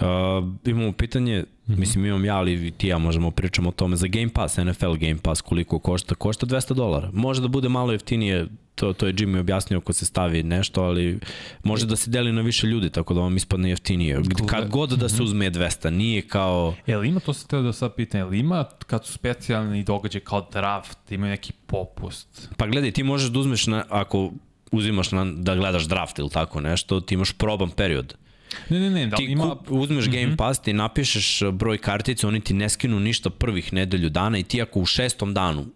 Uh, 0.01 0.48
imamo 0.64 0.92
pitanje, 0.92 1.40
mm 1.40 1.72
-hmm. 1.72 1.78
mislim 1.78 2.07
imam 2.07 2.24
ja, 2.24 2.36
ali 2.36 2.70
ti 2.70 2.88
ja 2.88 2.98
možemo 2.98 3.30
pričamo 3.30 3.68
o 3.68 3.72
tome 3.72 3.96
za 3.96 4.07
Game 4.07 4.28
Pass, 4.28 4.57
NFL 4.57 4.92
Game 4.92 5.18
Pass, 5.22 5.40
koliko 5.40 5.78
košta? 5.78 6.14
Košta 6.14 6.46
200 6.46 6.74
dolara. 6.74 7.11
Može 7.12 7.42
da 7.42 7.48
bude 7.48 7.68
malo 7.68 7.92
jeftinije, 7.92 8.46
to, 8.81 8.93
to 8.93 9.07
je 9.07 9.14
Jimmy 9.14 9.41
objasnio 9.41 9.78
ako 9.78 9.93
se 9.93 10.07
stavi 10.07 10.43
nešto, 10.43 10.83
ali 10.83 11.18
može 11.64 11.87
da 11.87 11.97
se 11.97 12.11
deli 12.11 12.33
na 12.33 12.41
više 12.41 12.66
ljudi, 12.66 12.91
tako 12.91 13.14
da 13.14 13.20
vam 13.20 13.37
ispadne 13.37 13.70
jeftinije. 13.70 14.22
Kad 14.47 14.68
god 14.68 14.91
da 14.91 15.09
se 15.09 15.14
mhm. 15.14 15.24
uzme 15.24 15.51
200, 15.51 15.91
nije 15.91 16.22
kao... 16.22 16.74
Jel 16.87 17.05
ima, 17.05 17.20
to 17.20 17.33
se 17.33 17.47
teo 17.47 17.62
da 17.62 17.72
sad 17.72 17.95
pitan, 17.95 18.20
jel 18.20 18.35
ima 18.35 18.64
kad 18.87 19.07
su 19.07 19.12
specijalni 19.12 19.85
događaj 19.85 20.20
kao 20.20 20.49
draft, 20.53 21.12
imaju 21.12 21.31
neki 21.31 21.53
popust? 21.66 22.49
Pa 22.57 22.66
gledaj, 22.66 22.91
ti 22.91 23.03
možeš 23.03 23.31
da 23.31 23.39
uzmeš, 23.39 23.66
na, 23.66 23.85
ako 23.89 24.33
uzimaš 24.72 25.12
na, 25.12 25.24
da 25.24 25.55
gledaš 25.55 25.85
draft 25.85 26.18
ili 26.18 26.31
tako 26.31 26.61
nešto, 26.61 27.01
ti 27.01 27.14
imaš 27.14 27.33
proban 27.33 27.70
period. 27.70 28.14
Ne, 28.68 28.81
ne, 28.81 28.91
ne, 28.91 29.07
da 29.07 29.16
ti 29.16 29.24
ima... 29.24 29.51
Kup, 29.51 29.70
uzmeš 29.70 30.07
mm 30.07 30.11
-hmm. 30.11 30.22
Game 30.24 30.37
Pass, 30.37 30.61
ti 30.61 30.72
napišeš 30.72 31.43
broj 31.53 31.78
kartice, 31.78 32.26
oni 32.26 32.41
ti 32.41 32.55
ne 32.55 32.68
skinu 32.68 33.01
ništa 33.01 33.31
prvih 33.31 33.72
nedelju 33.72 34.09
dana 34.09 34.39
i 34.39 34.43
ti 34.43 34.62
ako 34.62 34.81
u 34.81 34.86
šestom 34.86 35.35
danu 35.35 35.66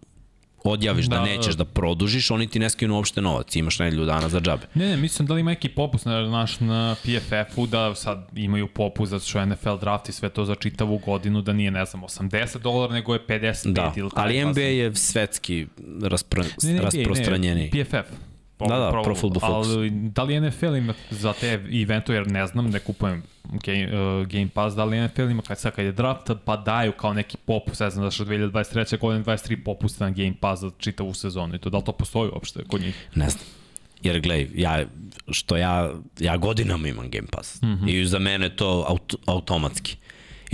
odjaviš 0.69 1.05
da, 1.05 1.15
da 1.15 1.25
nećeš 1.25 1.55
da 1.55 1.65
produžiš, 1.65 2.31
oni 2.31 2.47
ti 2.47 2.59
ne 2.59 2.69
skinu 2.69 2.95
uopšte 2.95 3.21
novac, 3.21 3.55
imaš 3.55 3.79
nedelju 3.79 4.05
dana 4.05 4.29
za 4.29 4.39
džabe. 4.39 4.67
Ne, 4.73 4.89
ne, 4.89 4.97
mislim 4.97 5.27
da 5.27 5.33
li 5.33 5.39
ima 5.39 5.51
neki 5.51 5.69
popust 5.69 6.05
na, 6.05 6.21
naš, 6.21 6.59
na 6.59 6.95
PFF-u 7.03 7.67
da 7.67 7.95
sad 7.95 8.27
imaju 8.35 8.67
popust 8.67 9.09
za 9.09 9.19
što 9.19 9.45
NFL 9.45 9.77
draft 9.81 10.09
i 10.09 10.11
sve 10.11 10.29
to 10.29 10.45
za 10.45 10.55
čitavu 10.55 10.97
godinu, 10.97 11.41
da 11.41 11.53
nije, 11.53 11.71
ne 11.71 11.85
znam, 11.85 12.03
80 12.03 12.57
dolara, 12.57 12.93
nego 12.93 13.13
je 13.13 13.19
55 13.27 13.73
da, 13.73 13.93
ili 13.95 14.09
ali 14.15 14.45
NBA 14.45 14.61
je 14.61 14.95
svetski 14.95 15.67
raspro, 16.01 16.43
ne, 16.63 16.73
ne, 16.73 16.81
rasprostranjeniji. 16.81 17.71
Ne, 17.73 17.85
PFF. 17.85 18.34
Da, 18.59 18.77
da, 18.77 18.91
Pro, 18.91 19.03
Pro 19.03 19.15
Football 19.15 19.41
Focus. 19.41 19.67
Ali 19.67 19.89
da 19.89 20.23
li 20.23 20.39
NFL 20.39 20.75
ima 20.75 20.93
za 21.09 21.33
te 21.33 21.63
evento, 21.81 22.13
jer 22.13 22.31
ne 22.31 22.47
znam, 22.47 22.69
ne 22.69 22.79
kupujem 22.79 23.23
Game, 23.43 23.85
uh, 23.85 24.27
Game 24.27 24.49
Pass, 24.53 24.75
da 24.75 24.83
li 24.83 25.07
NFL 25.07 25.21
ima 25.21 25.41
kad, 25.41 25.59
sad 25.59 25.75
kad 25.75 25.85
je 25.85 25.91
draft, 25.91 26.31
pa 26.45 26.57
daju 26.57 26.91
kao 26.91 27.13
neki 27.13 27.37
popust, 27.37 27.81
ne 27.81 27.89
znam 27.89 28.05
da 28.05 28.11
što 28.11 28.25
2023. 28.25 28.99
godine 28.99 29.23
23 29.23 29.63
popusta 29.63 30.05
na 30.05 30.11
Game 30.11 30.33
Pass 30.39 30.61
za 30.61 30.71
čitavu 30.77 31.13
sezonu 31.13 31.55
i 31.55 31.59
to, 31.59 31.69
da 31.69 31.77
li 31.77 31.83
to 31.83 31.91
postoji 31.91 32.29
uopšte 32.29 32.63
kod 32.63 32.81
njih? 32.81 33.07
Ne 33.15 33.29
znam. 33.29 33.43
Jer 34.01 34.19
gledaj, 34.19 34.47
ja, 34.55 34.85
što 35.31 35.57
ja, 35.57 35.93
ja 36.19 36.37
godinama 36.37 36.87
imam 36.87 37.09
Game 37.09 37.27
Pass 37.31 37.61
mm 37.61 37.67
-hmm. 37.67 37.89
i 37.89 38.05
za 38.05 38.19
mene 38.19 38.55
to 38.55 38.85
aut, 38.87 39.15
automatski. 39.25 39.97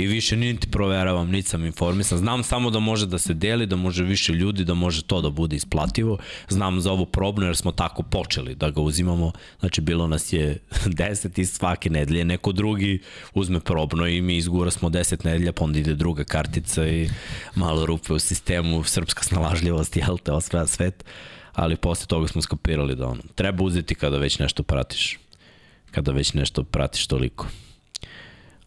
I 0.01 0.07
više 0.07 0.35
niti 0.37 0.71
proveravam, 0.71 1.29
niti 1.29 1.49
sam 1.49 1.65
informisan. 1.65 2.17
Znam 2.17 2.43
samo 2.43 2.69
da 2.69 2.79
može 2.79 3.05
da 3.05 3.17
se 3.17 3.33
deli, 3.33 3.65
da 3.65 3.75
može 3.75 4.03
više 4.03 4.33
ljudi, 4.33 4.63
da 4.63 4.73
može 4.73 5.03
to 5.03 5.21
da 5.21 5.29
bude 5.29 5.55
isplativo. 5.55 6.17
Znam 6.49 6.81
za 6.81 6.91
ovu 6.91 7.05
probnu 7.05 7.45
jer 7.45 7.55
smo 7.57 7.71
tako 7.71 8.03
počeli 8.03 8.55
da 8.55 8.69
ga 8.69 8.81
uzimamo. 8.81 9.31
Znači, 9.59 9.81
bilo 9.81 10.07
nas 10.07 10.33
je 10.33 10.57
10 10.85 11.39
i 11.39 11.45
svake 11.45 11.89
nedelje. 11.89 12.25
Neko 12.25 12.51
drugi 12.51 12.99
uzme 13.33 13.59
probno 13.59 14.07
i 14.07 14.21
mi 14.21 14.37
izgura 14.37 14.71
smo 14.71 14.89
10 14.89 15.25
nedelja, 15.25 15.51
pa 15.51 15.63
onda 15.63 15.79
ide 15.79 15.95
druga 15.95 16.23
kartica 16.23 16.87
i 16.87 17.09
malo 17.55 17.85
rupe 17.85 18.13
u 18.13 18.19
sistemu, 18.19 18.83
srpska 18.83 19.23
snalažljivost, 19.23 19.97
jel 19.97 20.17
te, 20.17 20.31
osvaja 20.31 20.67
svet. 20.67 21.05
Ali 21.53 21.75
posle 21.75 22.07
toga 22.07 22.27
smo 22.27 22.41
skapirali 22.41 22.95
da 22.95 23.07
ono, 23.07 23.21
treba 23.35 23.63
uzeti 23.63 23.95
kada 23.95 24.17
već 24.17 24.39
nešto 24.39 24.63
pratiš. 24.63 25.19
Kada 25.91 26.11
već 26.11 26.33
nešto 26.33 26.63
pratiš 26.63 27.07
toliko. 27.07 27.47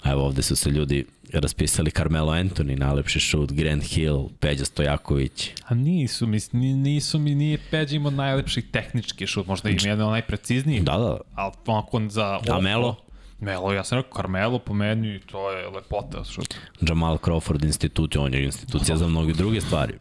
A 0.03 0.13
evo 0.13 0.25
ovde 0.25 0.43
su 0.43 0.57
se 0.57 0.71
ljudi 0.71 1.05
raspisali 1.41 1.91
Carmelo 1.91 2.33
Anthony, 2.33 2.79
najlepši 2.79 3.21
šut, 3.21 3.53
Grant 3.53 3.83
Hill, 3.83 4.29
Peđa 4.41 4.65
Stojaković. 4.65 5.51
A 5.69 5.75
nisu, 5.75 6.27
mislim, 6.27 6.63
nisu 6.83 7.19
mi, 7.19 7.35
nije 7.35 7.59
Peđa 7.71 7.97
imao 7.97 8.11
najlepši 8.11 8.63
tehnički 8.63 9.27
šut, 9.27 9.47
možda 9.47 9.71
ima 9.71 9.81
jedan 9.85 10.11
najprecizniji. 10.11 10.81
Da, 10.81 10.99
da. 10.99 11.21
Ali 11.35 11.53
onako 11.67 12.01
za... 12.09 12.41
A 12.51 12.61
Melo? 12.61 12.97
Melo, 13.41 13.73
ja 13.73 13.85
sam 13.85 13.99
rekao 13.99 14.17
Carmelo 14.17 14.59
po 14.59 14.75
meni, 14.75 15.21
to 15.21 15.51
je 15.51 15.69
lepota 15.69 16.25
šut. 16.25 16.55
Jamal 16.81 17.19
Crawford 17.19 17.65
institucija, 17.65 18.23
on 18.23 18.35
je 18.35 18.45
institucija 18.45 18.97
za 18.97 19.09
mnoge 19.09 19.33
druge 19.33 19.61
stvari. 19.61 19.95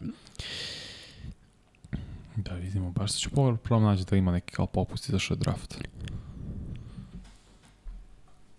Da 2.36 2.54
vidimo, 2.54 2.90
baš 2.90 3.12
se 3.12 3.18
ću 3.18 3.30
pogledati, 3.30 3.64
prvo 3.64 3.80
nađe 3.80 4.04
da 4.04 4.16
ima 4.16 4.32
neki 4.32 4.52
kao 4.52 4.66
popusti 4.66 5.12
za 5.12 5.18
je 5.30 5.36
draft. 5.36 5.78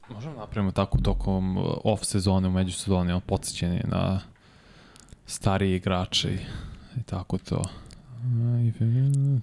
Možemo 0.09 0.35
napravimo 0.35 0.71
tako 0.71 0.97
tokom 0.97 1.57
uh, 1.57 1.65
off 1.83 2.05
sezone, 2.05 2.47
u 2.47 2.51
međusezoni, 2.51 3.11
on 3.11 3.21
podsjećenje 3.21 3.81
na 3.87 4.21
stariji 5.25 5.75
igrače 5.75 6.29
i, 6.29 6.39
i 6.99 7.03
tako 7.03 7.37
to. 7.37 7.61
I, 8.63 8.71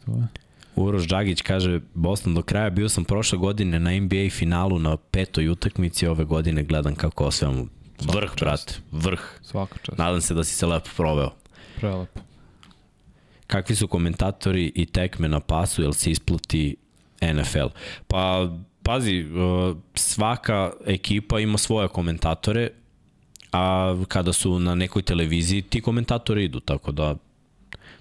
to 0.06 0.12
je. 0.12 0.28
Uroš 0.76 1.06
Džagić 1.06 1.42
kaže, 1.42 1.80
Boston 1.94 2.34
do 2.34 2.42
kraja, 2.42 2.70
bio 2.70 2.88
sam 2.88 3.04
prošle 3.04 3.38
godine 3.38 3.80
na 3.80 4.00
NBA 4.00 4.30
finalu 4.30 4.78
na 4.78 4.96
petoj 4.96 5.48
utakmici, 5.48 6.06
ove 6.06 6.24
godine 6.24 6.62
gledam 6.62 6.94
kako 6.94 7.24
osvajamo. 7.24 7.66
Vrh, 8.00 8.30
brate, 8.40 8.74
vrh. 8.92 9.20
Svaka 9.42 9.78
čast. 9.82 9.98
Nadam 9.98 10.20
se 10.20 10.34
da 10.34 10.44
si 10.44 10.54
se 10.54 10.66
lepo 10.66 10.88
proveo. 10.96 11.30
Prelepo. 11.76 12.20
Kakvi 13.46 13.76
su 13.76 13.88
komentatori 13.88 14.72
i 14.74 14.86
tekme 14.86 15.28
na 15.28 15.40
pasu, 15.40 15.82
jel 15.82 15.92
se 15.92 16.10
isplati 16.10 16.76
NFL? 17.22 17.66
Pa, 18.06 18.48
pazi, 18.82 19.24
uh, 19.24 19.76
svaka 19.94 20.72
ekipa 20.86 21.40
ima 21.40 21.58
svoje 21.58 21.88
komentatore, 21.88 22.70
a 23.52 23.96
kada 24.08 24.32
su 24.32 24.58
na 24.58 24.74
nekoj 24.74 25.02
televiziji, 25.02 25.62
ti 25.62 25.80
komentatori 25.80 26.44
idu, 26.44 26.60
tako 26.60 26.92
da 26.92 27.16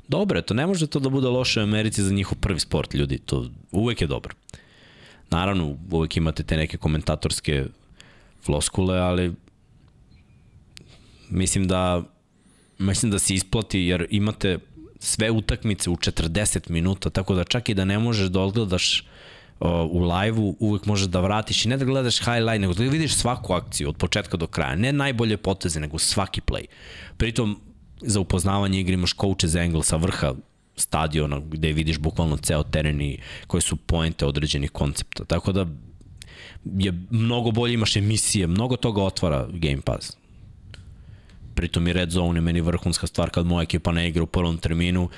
dobro 0.08 0.40
je 0.40 0.46
to, 0.46 0.54
ne 0.54 0.68
može 0.68 0.88
to 0.88 1.00
da 1.00 1.10
bude 1.10 1.28
loše 1.28 1.60
u 1.60 1.64
Americi 1.64 2.04
za 2.04 2.14
njihov 2.14 2.38
prvi 2.38 2.60
sport, 2.60 2.94
ljudi, 2.94 3.18
to 3.18 3.50
uvek 3.72 4.02
je 4.02 4.08
dobro. 4.08 4.36
Naravno, 5.30 5.78
uvek 5.92 6.18
imate 6.18 6.44
te 6.44 6.58
neke 6.58 6.78
komentatorske 6.78 7.66
floskule, 8.44 9.00
ali 9.00 9.34
mislim 11.30 11.68
da 11.68 12.04
mislim 12.78 13.12
da 13.12 13.20
se 13.20 13.34
isplati 13.34 13.80
jer 13.80 14.08
imate 14.10 14.60
sve 15.00 15.32
utakmice 15.32 15.90
u 15.90 15.96
40 15.96 16.70
minuta, 16.70 17.10
tako 17.10 17.36
da 17.36 17.44
čak 17.44 17.70
i 17.70 17.74
da 17.74 17.86
ne 17.86 18.00
možeš 18.00 18.28
da 18.28 18.40
odgledaš 18.40 19.06
u 19.90 20.00
live-u, 20.00 20.56
uvek 20.60 20.86
možeš 20.86 21.08
da 21.08 21.20
vratiš 21.20 21.66
i 21.66 21.70
ne 21.70 21.78
da 21.78 21.86
gledaš 21.86 22.20
highlight, 22.20 22.62
nego 22.62 22.74
da 22.74 22.84
vidiš 22.84 23.16
svaku 23.16 23.54
akciju 23.54 23.90
od 23.90 23.98
početka 23.98 24.38
do 24.38 24.48
kraja. 24.48 24.76
Ne 24.76 24.94
najbolje 24.94 25.38
poteze, 25.38 25.80
nego 25.80 26.00
svaki 26.00 26.42
play. 26.42 26.66
Pritom, 27.18 27.60
za 28.02 28.20
upoznavanje 28.20 28.80
igre 28.80 28.94
imaš 28.94 29.14
coaches 29.16 29.56
angle 29.56 29.84
sa 29.84 29.96
vrha 29.96 30.34
stadiona 30.76 31.40
gde 31.40 31.74
vidiš 31.74 32.00
bukvalno 32.00 32.38
ceo 32.38 32.64
teren 32.64 33.02
i 33.02 33.18
koje 33.48 33.62
su 33.62 33.76
poente 33.76 34.26
određenih 34.26 34.72
koncepta. 34.72 35.26
Tako 35.26 35.52
da 35.52 35.66
je 36.66 36.94
mnogo 37.10 37.52
bolje 37.52 37.74
imaš 37.74 37.96
emisije, 37.96 38.48
mnogo 38.48 38.76
toga 38.76 39.04
otvara 39.04 39.48
Game 39.52 39.82
Pass 39.82 40.21
pritom 41.56 41.88
i 41.88 41.94
Red 41.94 42.12
Zone 42.12 42.38
je 42.38 42.42
meni 42.42 42.62
vrhunska 42.62 43.08
stvar 43.08 43.30
kad 43.30 43.46
moja 43.46 43.64
ekipa 43.64 43.92
ne 43.92 44.08
igra 44.10 44.24
u 44.24 44.28
prvom 44.28 44.58
terminu, 44.58 45.10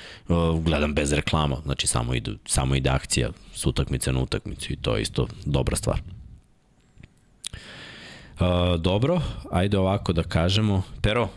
gledam 0.60 0.94
bez 0.94 1.12
reklama, 1.12 1.56
znači 1.64 1.86
samo, 1.86 2.14
idu, 2.14 2.36
samo 2.46 2.74
ide 2.74 2.90
akcija 2.90 3.30
s 3.54 3.66
utakmice 3.66 4.12
na 4.12 4.20
utakmicu 4.20 4.72
i 4.72 4.76
to 4.76 4.96
je 4.96 5.02
isto 5.02 5.28
dobra 5.44 5.76
stvar. 5.76 6.00
Uh, 8.40 8.80
dobro, 8.80 9.20
ajde 9.50 9.78
ovako 9.78 10.12
da 10.12 10.22
kažemo. 10.22 10.82
Pero, 11.00 11.28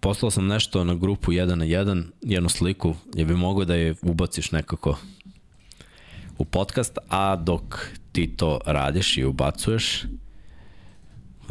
poslao 0.00 0.30
sam 0.30 0.46
nešto 0.46 0.84
na 0.84 0.94
grupu 0.94 1.32
1 1.32 1.54
na 1.54 1.64
1, 1.64 2.04
jednu 2.22 2.48
sliku, 2.48 2.94
je 3.14 3.24
bi 3.24 3.34
mogo 3.34 3.64
da 3.64 3.74
je 3.74 3.94
ubaciš 4.02 4.52
nekako 4.52 4.98
u 6.38 6.44
podcast, 6.44 6.98
a 7.08 7.36
dok 7.36 7.62
ti 8.12 8.36
to 8.36 8.60
radiš 8.66 9.18
i 9.18 9.24
ubacuješ, 9.24 10.02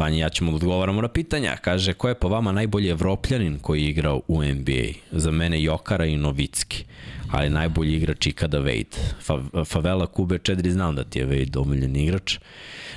Vanja 0.02 0.18
ja 0.18 0.30
ćemo 0.30 0.52
da 0.52 0.56
odgovaramo 0.56 1.02
na 1.02 1.08
pitanja. 1.08 1.56
Kaže, 1.62 1.94
ko 1.94 2.10
je 2.10 2.16
po 2.16 2.30
vama 2.30 2.52
najbolji 2.52 2.90
evropljanin 2.90 3.60
koji 3.60 3.84
je 3.84 3.90
igrao 3.90 4.22
u 4.28 4.44
NBA? 4.44 4.88
Za 5.12 5.32
mene 5.32 5.64
Jokara 5.64 6.06
i 6.06 6.18
Novicki, 6.18 6.84
ali 7.32 7.50
najbolji 7.50 7.96
igrač 7.96 8.28
ikada 8.28 8.60
Wade. 8.60 8.98
Fa, 9.22 9.44
Favela 9.66 10.08
Kube 10.08 10.38
4 10.38 10.70
znam 10.70 10.96
da 10.96 11.04
ti 11.04 11.20
je 11.20 11.28
Wade 11.28 11.60
omiljen 11.60 11.96
igrač. 11.96 12.38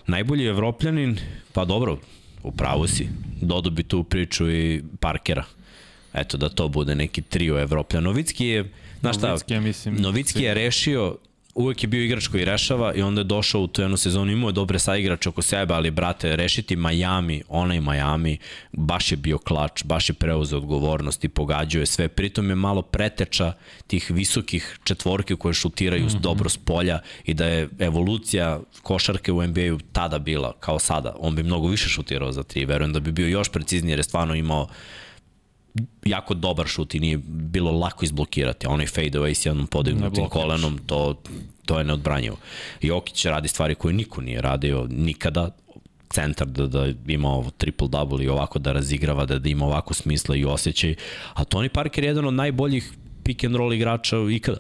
Najbolji 0.06 0.47
evropljanin, 0.47 1.18
pa 1.52 1.64
dobro, 1.64 1.98
u 2.43 2.52
pravu 2.52 2.86
si. 2.86 3.09
Dodo 3.40 3.70
bi 3.70 3.82
tu 3.82 4.05
priču 4.05 4.51
i 4.51 4.82
Parkera. 5.01 5.44
Eto, 6.14 6.36
da 6.36 6.48
to 6.48 6.68
bude 6.68 6.94
neki 6.94 7.22
trio 7.22 7.60
Evropljan. 7.60 8.05
Novicki 8.05 8.47
je, 8.47 8.72
znaš 9.01 9.16
šta, 9.16 9.28
Novicki 9.28 9.55
je, 9.55 9.60
mislim, 9.60 9.97
Novicki 9.97 10.43
je 10.43 10.55
rešio 10.55 11.16
uvek 11.55 11.82
je 11.82 11.89
bio 11.89 12.05
igrač 12.05 12.26
koji 12.26 12.44
rešava 12.44 12.94
i 12.94 13.02
onda 13.02 13.20
je 13.20 13.24
došao 13.24 13.60
u 13.60 13.66
tu 13.66 13.82
jednu 13.82 13.97
sezonu, 13.97 14.32
imao 14.32 14.48
je 14.48 14.52
dobre 14.52 14.78
saigrače 14.78 15.28
oko 15.28 15.43
sebe, 15.43 15.74
ali 15.74 15.90
brate, 15.90 16.36
rešiti 16.36 16.76
Miami, 16.76 17.43
onaj 17.48 17.81
Miami, 17.81 18.39
baš 18.72 19.12
je 19.12 19.16
bio 19.16 19.39
klač, 19.39 19.85
baš 19.85 20.10
je 20.10 20.14
preuzeo 20.14 20.59
odgovornost 20.59 21.24
i 21.24 21.28
pogađao 21.28 21.81
je 21.81 21.86
sve. 21.86 22.09
Pritom 22.09 22.48
je 22.48 22.55
malo 22.55 22.82
preteča 22.82 23.52
tih 23.86 24.10
visokih 24.10 24.78
četvorke 24.85 25.36
koje 25.36 25.55
šutiraju 25.55 26.05
mm 26.05 26.09
-hmm. 26.09 26.20
dobro 26.20 26.48
s 26.48 26.56
polja 26.56 27.01
i 27.24 27.35
da 27.35 27.47
je 27.47 27.68
evolucija 27.78 28.60
košarke 28.82 29.32
u 29.32 29.47
NBA-u 29.47 29.78
tada 29.93 30.18
bila, 30.18 30.52
kao 30.60 30.78
sada. 30.78 31.16
On 31.18 31.35
bi 31.35 31.43
mnogo 31.43 31.68
više 31.68 31.89
šutirao 31.89 32.32
za 32.32 32.43
tri, 32.43 32.64
verujem 32.64 32.93
da 32.93 33.01
bi 33.01 33.12
bio 33.12 33.26
još 33.26 33.48
precizniji 33.48 33.93
jer 33.93 33.98
je 33.98 34.02
stvarno 34.02 34.35
imao 34.35 34.68
jako 36.05 36.35
dobar 36.35 36.67
šut 36.67 36.95
i 36.95 37.01
nije 37.01 37.19
bilo 37.27 37.73
lako 37.73 38.05
izblokirati. 38.05 38.67
Onaj 38.67 38.87
fade 38.87 39.11
away 39.11 39.35
s 39.35 39.47
jednom 39.47 39.67
podignutim 39.67 40.29
kolenom, 40.29 40.79
to, 40.87 41.21
to 41.67 41.79
je 41.79 41.85
neodbranjivo. 41.85 42.37
Jokić 42.81 43.25
radi 43.25 43.49
stvari 43.49 43.75
koje 43.75 43.95
niko 43.95 44.21
nije 44.21 44.43
radio 44.43 44.87
nikada, 44.91 45.51
centar 46.11 46.47
da, 46.47 46.67
da 46.67 46.93
ima 47.07 47.29
ovo 47.29 47.51
triple 47.51 47.89
double 47.89 48.25
i 48.25 48.29
ovako 48.29 48.59
da 48.59 48.73
razigrava, 48.73 49.27
da, 49.27 49.39
da 49.39 49.49
ima 49.49 49.67
ovako 49.67 49.95
smisla 49.95 50.37
i 50.37 50.45
osjećaj. 50.45 50.95
A 51.35 51.45
Tony 51.45 51.69
Parker 51.69 52.05
je 52.05 52.09
jedan 52.09 52.27
od 52.27 52.35
najboljih 52.35 52.93
pick 53.25 53.45
and 53.45 53.57
roll 53.57 53.73
igrača 53.73 54.17
ikada. 54.31 54.59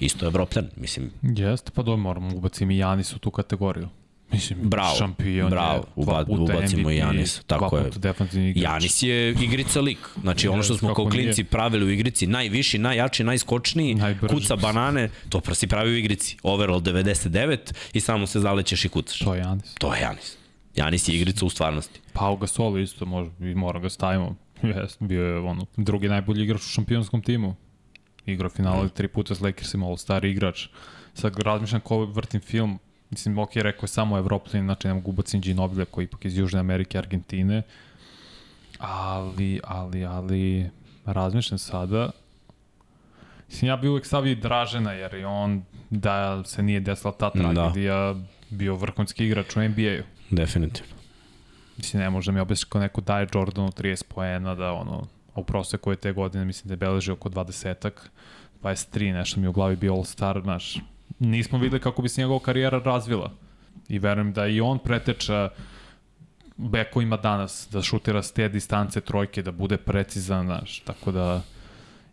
Isto 0.00 0.26
je 0.26 0.28
evropljan, 0.28 0.68
mislim. 0.76 1.10
Jeste, 1.22 1.70
pa 1.74 1.82
dobro, 1.82 1.96
moramo 1.96 2.36
ubaciti 2.36 2.74
i 2.74 2.78
Janis 2.78 3.12
u 3.12 3.18
tu 3.18 3.30
kategoriju. 3.30 3.88
Mislim, 4.34 4.58
bravo, 4.62 4.96
šampion 4.98 5.50
bravo, 5.50 5.84
je, 5.96 6.04
dva 6.04 6.24
puta 6.24 6.42
ubacimo 6.42 6.82
MVP, 6.82 6.92
i 6.92 6.96
Janis, 6.96 7.40
tako 7.46 7.78
je. 7.78 7.90
Janis 8.54 9.02
je 9.02 9.30
igrica 9.30 9.80
lik. 9.80 9.98
Znači 10.20 10.48
ono 10.48 10.62
što 10.62 10.76
smo 10.76 10.94
kao 10.94 11.04
klinci 11.04 11.42
nije. 11.42 11.50
pravili 11.50 11.84
u 11.84 11.90
igrici, 11.90 12.26
najviši, 12.26 12.78
najjači, 12.78 13.24
najskočniji, 13.24 13.94
Najbrži. 13.94 14.34
kuca 14.34 14.56
banane, 14.56 15.08
to 15.28 15.40
si 15.54 15.66
pravi 15.66 15.90
u 15.90 15.96
igrici. 15.96 16.36
Overall 16.42 16.80
99 16.80 17.72
i 17.92 18.00
samo 18.00 18.26
se 18.26 18.40
zalećeš 18.40 18.84
i 18.84 18.88
kucaš. 18.88 19.18
To 19.18 19.34
je 19.34 19.40
Janis. 19.40 19.74
To 19.74 19.94
je 19.94 20.00
Janis. 20.00 20.36
Janis 20.76 21.08
je 21.08 21.16
igrica 21.16 21.46
u 21.46 21.50
stvarnosti. 21.50 22.00
Pa 22.12 22.30
u 22.30 22.36
Gasolu 22.36 22.78
isto, 22.78 23.06
može, 23.06 23.30
i 23.40 23.54
mora 23.54 23.80
ga 23.80 23.88
stavimo. 23.90 24.36
Yes, 24.62 24.96
bio 25.00 25.24
je 25.24 25.38
ono, 25.38 25.66
drugi 25.76 26.08
najbolji 26.08 26.44
igrač 26.44 26.60
u 26.60 26.68
šampionskom 26.68 27.22
timu. 27.22 27.54
Igrao 28.26 28.50
finale 28.50 28.84
mm. 28.84 28.88
tri 28.88 29.08
puta 29.08 29.34
s 29.34 29.40
Lakersima, 29.40 29.86
all-star 29.86 30.24
igrač. 30.24 30.68
Sad 31.14 31.38
razmišljam 31.38 31.80
ko 31.80 32.04
vrtim 32.04 32.40
film, 32.40 32.78
Mislim, 33.14 33.38
ok, 33.38 33.56
rekao 33.56 33.84
je 33.84 33.88
samo 33.88 34.18
Evropljan, 34.18 34.64
znači 34.64 34.88
ne 34.88 34.94
mogu 34.94 35.10
ubacim 35.10 35.40
Ginobile 35.40 35.84
koji 35.84 36.04
ipak 36.04 36.24
iz 36.24 36.38
Južne 36.38 36.60
Amerike, 36.60 36.98
Argentine. 36.98 37.62
Ali, 38.78 39.60
ali, 39.64 40.04
ali, 40.04 40.70
razmišljam 41.06 41.58
sada, 41.58 42.10
Mislim, 43.48 43.68
ja 43.68 43.76
bi 43.76 43.88
uvek 43.88 44.06
stavio 44.06 44.34
Dražena, 44.34 44.92
jer 44.92 45.14
je 45.14 45.26
on, 45.26 45.62
da 45.90 46.44
se 46.44 46.62
nije 46.62 46.80
desila 46.80 47.12
ta 47.12 47.30
da. 47.34 47.40
tragedija, 47.40 48.12
da. 48.12 48.20
bio 48.50 48.74
vrhunski 48.76 49.26
igrač 49.26 49.56
u 49.56 49.60
NBA-u. 49.60 50.02
Definitivno. 50.30 50.94
Mislim, 51.76 52.02
ne 52.02 52.10
možda 52.10 52.32
mi 52.32 52.40
objasniš 52.40 52.64
kao 52.64 52.80
neko 52.80 53.00
daje 53.00 53.28
Jordanu 53.34 53.68
30 53.68 54.04
poena, 54.08 54.54
da 54.54 54.72
ono, 54.72 55.06
a 55.34 55.40
u 55.40 55.44
proseku 55.44 55.90
je 55.90 55.96
te 55.96 56.12
godine, 56.12 56.44
mislim 56.44 56.68
da 56.68 56.72
je 56.72 56.76
beleži 56.76 57.12
oko 57.12 57.28
20-ak, 57.28 57.92
23, 58.62 59.12
nešto 59.12 59.40
mi 59.40 59.46
u 59.46 59.52
glavi 59.52 59.76
bio 59.76 59.92
All-Star, 59.92 60.42
znaš, 60.42 60.78
nismo 61.24 61.58
videli 61.58 61.80
kako 61.80 62.02
bi 62.02 62.08
se 62.08 62.20
njegova 62.20 62.40
karijera 62.40 62.78
razvila. 62.78 63.32
I 63.88 63.98
verujem 63.98 64.32
da 64.32 64.46
i 64.46 64.60
on 64.60 64.78
preteča 64.78 65.50
Beko 66.56 67.00
ima 67.00 67.16
danas 67.16 67.68
da 67.72 67.82
šutira 67.82 68.22
s 68.22 68.32
te 68.32 68.48
distance 68.48 69.00
trojke, 69.00 69.42
da 69.42 69.52
bude 69.52 69.76
precizan, 69.76 70.46
znaš, 70.46 70.80
tako 70.80 71.12
da 71.12 71.42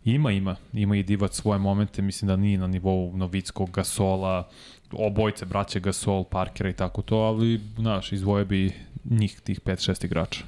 ima, 0.04 0.30
ima, 0.30 0.56
ima 0.72 0.96
i 0.96 1.02
Divac 1.02 1.36
svoje 1.36 1.58
momente, 1.58 2.02
mislim 2.02 2.28
da 2.28 2.36
nije 2.36 2.58
na 2.58 2.66
nivou 2.66 3.16
Novickog, 3.16 3.70
Gasola, 3.70 4.48
obojce, 4.92 5.46
braće 5.46 5.80
Gasol, 5.80 6.24
Parkera 6.24 6.70
i 6.70 6.72
tako 6.72 7.02
to, 7.02 7.16
ali, 7.16 7.60
znaš, 7.76 8.12
izvoje 8.12 8.44
bi 8.44 8.72
njih, 9.04 9.40
tih 9.40 9.60
5-6 9.60 10.04
igrača. 10.04 10.44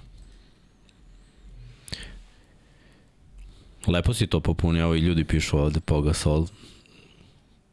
Lepo 3.86 4.14
si 4.14 4.26
to 4.26 4.40
popunjao 4.40 4.94
i 4.94 5.00
ljudi 5.00 5.24
pišu 5.24 5.58
ovde 5.58 5.80
po 5.80 6.00
Gasol. 6.00 6.46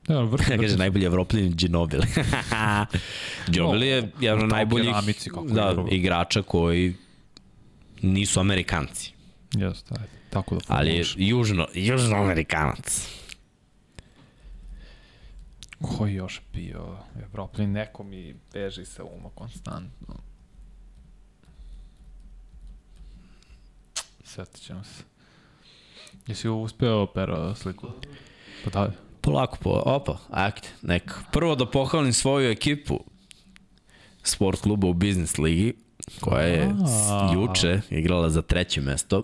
Da, 0.08 0.22
vrh, 0.22 0.50
Ja 0.50 0.58
kaže 0.58 0.78
najbolji 0.78 1.06
evropljen 1.06 1.54
Ginobili. 1.56 2.08
Ginobili 3.54 3.88
je 3.88 4.12
jedan 4.20 4.44
od 4.44 4.50
najboljih 4.50 4.88
dinamici 4.88 5.30
kako 5.30 5.44
da, 5.48 5.70
igrao. 5.72 5.88
igrača 5.92 6.42
koji 6.42 6.96
nisu 8.02 8.40
Amerikanci, 8.40 9.14
Jeste, 9.54 9.96
ajde, 10.00 10.12
tako 10.30 10.56
da 10.56 10.62
ali 10.68 10.92
je 10.96 11.06
južno, 11.16 11.68
južno 11.74 12.16
Amerikanac. 12.18 13.08
Ko 15.82 16.06
je 16.06 16.14
još 16.14 16.42
bio 16.54 16.98
Evropljan? 17.24 17.72
Neko 17.72 18.04
mi 18.04 18.36
beži 18.54 18.86
sa 18.86 19.04
uma 19.04 19.30
konstantno. 19.36 20.16
Svetit 24.24 24.62
ćemo 24.62 24.84
se. 24.84 25.04
Jesi 26.28 26.50
uspeo 26.50 27.06
pero 27.14 27.56
sliku? 27.56 27.88
Pa 28.64 28.70
da, 28.70 28.92
Polako, 29.22 29.58
po, 29.62 29.82
opa, 29.86 30.18
akte, 30.30 30.70
neka. 30.82 31.16
Prvo 31.32 31.56
da 31.56 31.66
pohvalim 31.66 32.14
svoju 32.14 32.52
ekipu 32.52 33.00
sport 34.24 34.62
kluba 34.62 34.88
u 34.88 34.94
biznis 34.94 35.38
ligi, 35.38 35.74
koja 36.20 36.42
je 36.42 36.74
A. 37.10 37.32
juče 37.34 37.82
igrala 37.90 38.30
za 38.30 38.42
treće 38.42 38.82
mesto 38.82 39.24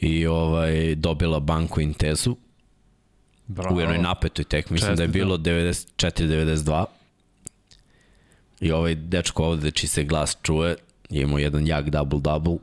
i 0.00 0.26
ovaj 0.26 0.94
dobila 0.94 1.40
Banko 1.40 1.80
Intesu 1.80 2.36
bravo. 3.46 3.76
u 3.76 3.80
jednoj 3.80 3.98
napetoj 3.98 4.44
tek, 4.44 4.70
mislim 4.70 4.96
da 4.96 5.02
je 5.02 5.08
bilo 5.08 5.36
94-92. 5.36 6.84
I 8.60 8.72
ovaj 8.72 8.94
dečko 8.94 9.44
ovde, 9.44 9.70
či 9.70 9.86
se 9.86 10.04
glas 10.04 10.36
čuje, 10.42 10.76
je 11.10 11.22
imao 11.22 11.38
jedan 11.38 11.66
jak 11.66 11.86
double-double. 11.86 12.58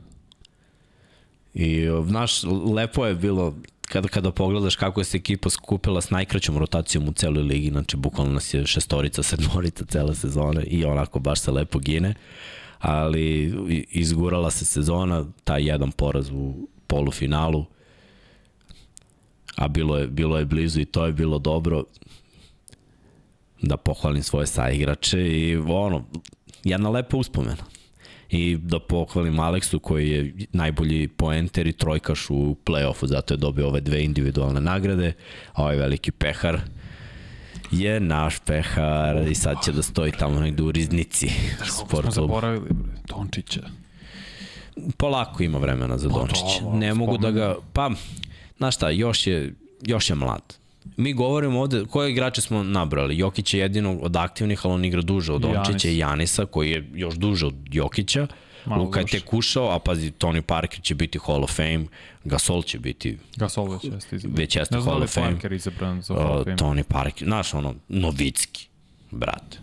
I, 1.54 1.88
o, 1.88 2.04
znaš, 2.04 2.42
lepo 2.74 3.06
je 3.06 3.14
bilo 3.14 3.54
kada, 3.88 4.08
kada 4.08 4.30
pogledaš 4.30 4.76
kako 4.76 5.00
je 5.00 5.04
se 5.04 5.16
ekipa 5.16 5.50
skupila 5.50 6.00
s 6.00 6.10
najkraćom 6.10 6.58
rotacijom 6.58 7.08
u 7.08 7.12
celoj 7.12 7.42
ligi, 7.42 7.68
znači 7.70 7.96
bukvalno 7.96 8.32
nas 8.32 8.54
je 8.54 8.66
šestorica, 8.66 9.22
sedmorica 9.22 9.84
cele 9.84 10.14
sezone 10.14 10.62
i 10.62 10.84
onako 10.84 11.18
baš 11.18 11.40
se 11.40 11.50
lepo 11.50 11.78
gine, 11.78 12.14
ali 12.78 13.54
izgurala 13.90 14.50
se 14.50 14.64
sezona, 14.64 15.24
taj 15.44 15.68
jedan 15.68 15.92
poraz 15.92 16.30
u 16.30 16.68
polufinalu, 16.86 17.64
a 19.56 19.68
bilo 19.68 19.98
je, 19.98 20.06
bilo 20.06 20.38
je 20.38 20.44
blizu 20.44 20.80
i 20.80 20.84
to 20.84 21.06
je 21.06 21.12
bilo 21.12 21.38
dobro 21.38 21.84
da 23.62 23.76
pohvalim 23.76 24.22
svoje 24.22 24.46
saigrače 24.46 25.28
i 25.28 25.56
ono, 25.56 26.04
jedna 26.64 26.90
lepa 26.90 27.16
uspomena. 27.16 27.77
I 28.30 28.56
da 28.56 28.78
pohvalim 28.78 29.40
Aleksu 29.40 29.78
koji 29.80 30.10
je 30.10 30.34
najbolji 30.52 31.08
poenter 31.08 31.66
i 31.66 31.72
trojkaš 31.72 32.30
u 32.30 32.56
play-offu, 32.64 33.06
zato 33.06 33.34
je 33.34 33.38
dobio 33.38 33.68
ove 33.68 33.80
dve 33.80 34.04
individualne 34.04 34.60
nagrade, 34.60 35.12
a 35.52 35.62
ovaj 35.62 35.76
veliki 35.76 36.10
pehar 36.10 36.60
je 37.70 38.00
naš 38.00 38.38
pehar 38.38 39.28
i 39.30 39.34
sad 39.34 39.56
će 39.64 39.72
da 39.72 39.82
stoji 39.82 40.12
tamo 40.12 40.40
negde 40.40 40.62
u 40.62 40.72
riznici 40.72 41.30
Kako 41.58 42.02
smo 42.02 42.10
zaboravili, 42.10 42.68
bre, 42.70 42.92
Tončića. 43.06 43.60
polako 44.96 45.42
ima 45.42 45.58
vremena 45.58 45.98
za 45.98 46.08
Pa 46.08 46.14
Dončića. 46.14 46.70
Ne 46.74 46.94
mogu 46.94 47.18
da 47.18 47.30
ga, 47.30 47.56
pa, 47.72 47.90
znaš 48.56 48.74
šta, 48.74 48.90
još 48.90 49.26
je, 49.26 49.54
još 49.82 50.10
je 50.10 50.16
mlad. 50.16 50.58
Mi 50.96 51.12
govorimo 51.12 51.60
ovde, 51.60 51.84
koje 51.90 52.10
igrače 52.10 52.40
smo 52.40 52.62
nabrali? 52.62 53.18
Jokić 53.18 53.54
je 53.54 53.60
jedino 53.60 53.98
od 54.02 54.16
aktivnih, 54.16 54.60
ali 54.64 54.74
on 54.74 54.84
igra 54.84 55.02
duže 55.02 55.32
od. 55.32 55.40
Dončića 55.40 55.88
i 55.88 55.98
Janisa, 55.98 56.46
koji 56.46 56.70
je 56.70 56.90
još 56.94 57.14
duže 57.14 57.46
od 57.46 57.54
Jokića. 57.72 58.26
Malo 58.66 58.84
Luka 58.84 59.00
je 59.00 59.06
tek 59.06 59.32
ušao, 59.34 59.70
a 59.74 59.78
pazi, 59.78 60.10
Tony 60.10 60.40
Parker 60.40 60.80
će 60.82 60.94
biti 60.94 61.18
Hall 61.26 61.44
of 61.44 61.56
Fame, 61.56 61.84
Gasol 62.24 62.62
će 62.62 62.78
biti 62.78 63.18
Gasol 63.36 63.70
već 63.70 63.84
jeste 63.84 64.16
izabran. 64.16 64.38
Već 64.38 64.56
jeste 64.56 64.76
ne 64.76 64.82
Hall 64.82 64.92
da 64.92 64.98
li 64.98 65.04
of 65.04 65.10
Fame. 65.10 65.30
Parker 65.30 65.52
izabran 65.52 66.02
za 66.02 66.14
Hall 66.14 66.34
uh, 66.34 66.38
of 66.38 66.44
Fame. 66.44 66.56
Tony 66.56 66.82
Parker, 66.82 67.28
znaš, 67.28 67.54
ono, 67.54 67.74
Novicki, 67.88 68.68
brate. 69.10 69.58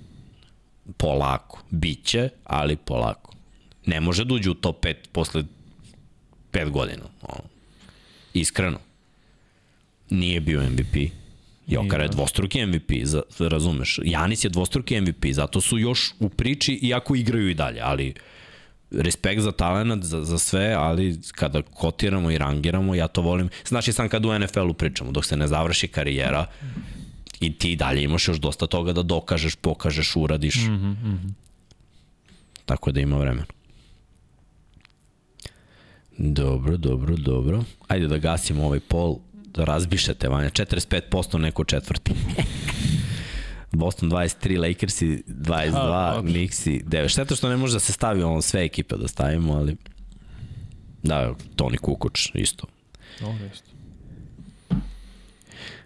Polako. 0.97 1.63
Biće, 1.69 2.29
ali 2.43 2.75
polako. 2.75 3.33
Ne 3.85 3.99
može 4.01 4.25
da 4.25 4.33
uđe 4.33 4.49
u 4.49 4.53
top 4.53 4.85
5 4.85 4.95
posle 5.11 5.43
5 6.51 6.69
godina. 6.69 7.03
Ono. 7.21 7.43
Iskreno. 8.33 8.79
Nije 10.15 10.39
bio 10.39 10.69
MVP. 10.69 10.95
Jokar 11.67 12.01
je 12.01 12.07
da. 12.07 12.13
dvostruki 12.13 12.65
MVP, 12.65 12.91
za, 13.03 13.21
razumeš. 13.39 13.99
Janis 14.03 14.43
je 14.43 14.49
dvostruki 14.49 15.01
MVP, 15.01 15.25
zato 15.31 15.61
su 15.61 15.79
još 15.79 16.13
u 16.19 16.29
priči, 16.29 16.79
iako 16.81 17.15
igraju 17.15 17.49
i 17.49 17.53
dalje, 17.53 17.81
ali 17.81 18.13
respekt 18.91 19.41
za 19.41 19.51
talent, 19.51 20.03
za, 20.03 20.23
za 20.23 20.37
sve, 20.37 20.73
ali 20.73 21.19
kada 21.31 21.61
kotiramo 21.61 22.31
i 22.31 22.37
rangiramo, 22.37 22.95
ja 22.95 23.07
to 23.07 23.21
volim. 23.21 23.49
Znaš 23.65 23.87
i 23.87 23.93
sam 23.93 24.09
kad 24.09 24.25
u 24.25 24.39
NFL-u 24.39 24.73
pričamo, 24.73 25.11
dok 25.11 25.25
se 25.25 25.37
ne 25.37 25.47
završi 25.47 25.87
karijera, 25.87 26.45
i 27.39 27.53
ti 27.53 27.75
dalje 27.75 28.03
imaš 28.03 28.27
još 28.27 28.37
dosta 28.37 28.67
toga 28.67 28.93
da 28.93 29.03
dokažeš, 29.03 29.55
pokažeš, 29.55 30.15
uradiš. 30.15 30.55
Mm 30.55 30.69
-hmm, 30.69 30.95
mm 31.03 31.19
-hmm. 31.23 31.31
Tako 32.65 32.91
da 32.91 32.99
ima 32.99 33.17
vremena. 33.17 33.45
Dobro, 36.17 36.77
dobro, 36.77 37.15
dobro. 37.15 37.63
Ajde 37.87 38.07
da 38.07 38.17
gasimo 38.17 38.65
ovaj 38.65 38.79
pol, 38.79 39.17
da 39.55 39.63
razbišete, 39.63 40.29
Vanja. 40.29 40.49
45% 40.49 41.37
neko 41.37 41.63
četvrti. 41.63 42.11
Boston 43.71 44.11
23, 44.11 44.67
Lakersi 44.67 45.23
22, 45.27 45.71
Ha, 45.71 46.13
dobro. 46.15 46.31
Knicksi 46.31 46.83
9. 46.87 47.09
Šteta 47.09 47.35
što 47.35 47.49
ne 47.49 47.57
može 47.57 47.73
da 47.73 47.79
se 47.79 47.93
stavi 47.93 48.23
ono 48.23 48.41
sve 48.41 48.65
ekipe 48.65 48.95
da 48.95 49.07
stavimo, 49.07 49.53
ali 49.53 49.75
da, 51.03 51.33
Toni 51.55 51.77
Kukoč 51.77 52.31
isto. 52.33 52.67
Dobro, 53.19 53.45
jeste. 53.45 53.75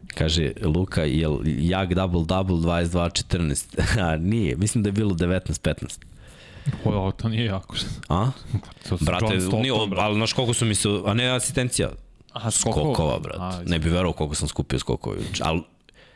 Kaže 0.08 0.52
Luka, 0.64 1.04
jel 1.04 1.38
jak 1.46 1.90
double-double 1.90 2.62
22-14? 2.62 4.02
A 4.02 4.18
nije, 4.18 4.56
mislim 4.56 4.84
da 4.84 4.88
je 4.88 4.94
bilo 4.94 5.12
19-15. 5.12 6.00
Ovo, 6.86 7.12
to 7.12 7.30
nije 7.30 7.46
jako. 7.46 7.76
A? 8.10 8.32
Brate, 9.02 9.26
Stockton, 9.40 9.62
nije, 9.62 9.74
ali 9.98 10.16
znaš 10.16 10.34
koliko 10.34 10.54
su 10.54 10.66
mi 10.66 10.76
se, 10.76 10.90
a 11.06 11.14
ne 11.14 11.30
asistencija, 11.30 11.90
A, 12.34 12.52
skokova? 12.52 12.94
skokova, 12.94 13.20
brate. 13.20 13.40
A, 13.42 13.62
ne 13.66 13.80
bi 13.80 13.90
verovao 13.90 14.14
koliko 14.14 14.36
sam 14.36 14.48
skupio 14.48 14.80
skokova 14.80 15.16
juče. 15.16 15.44
Ali, 15.46 15.62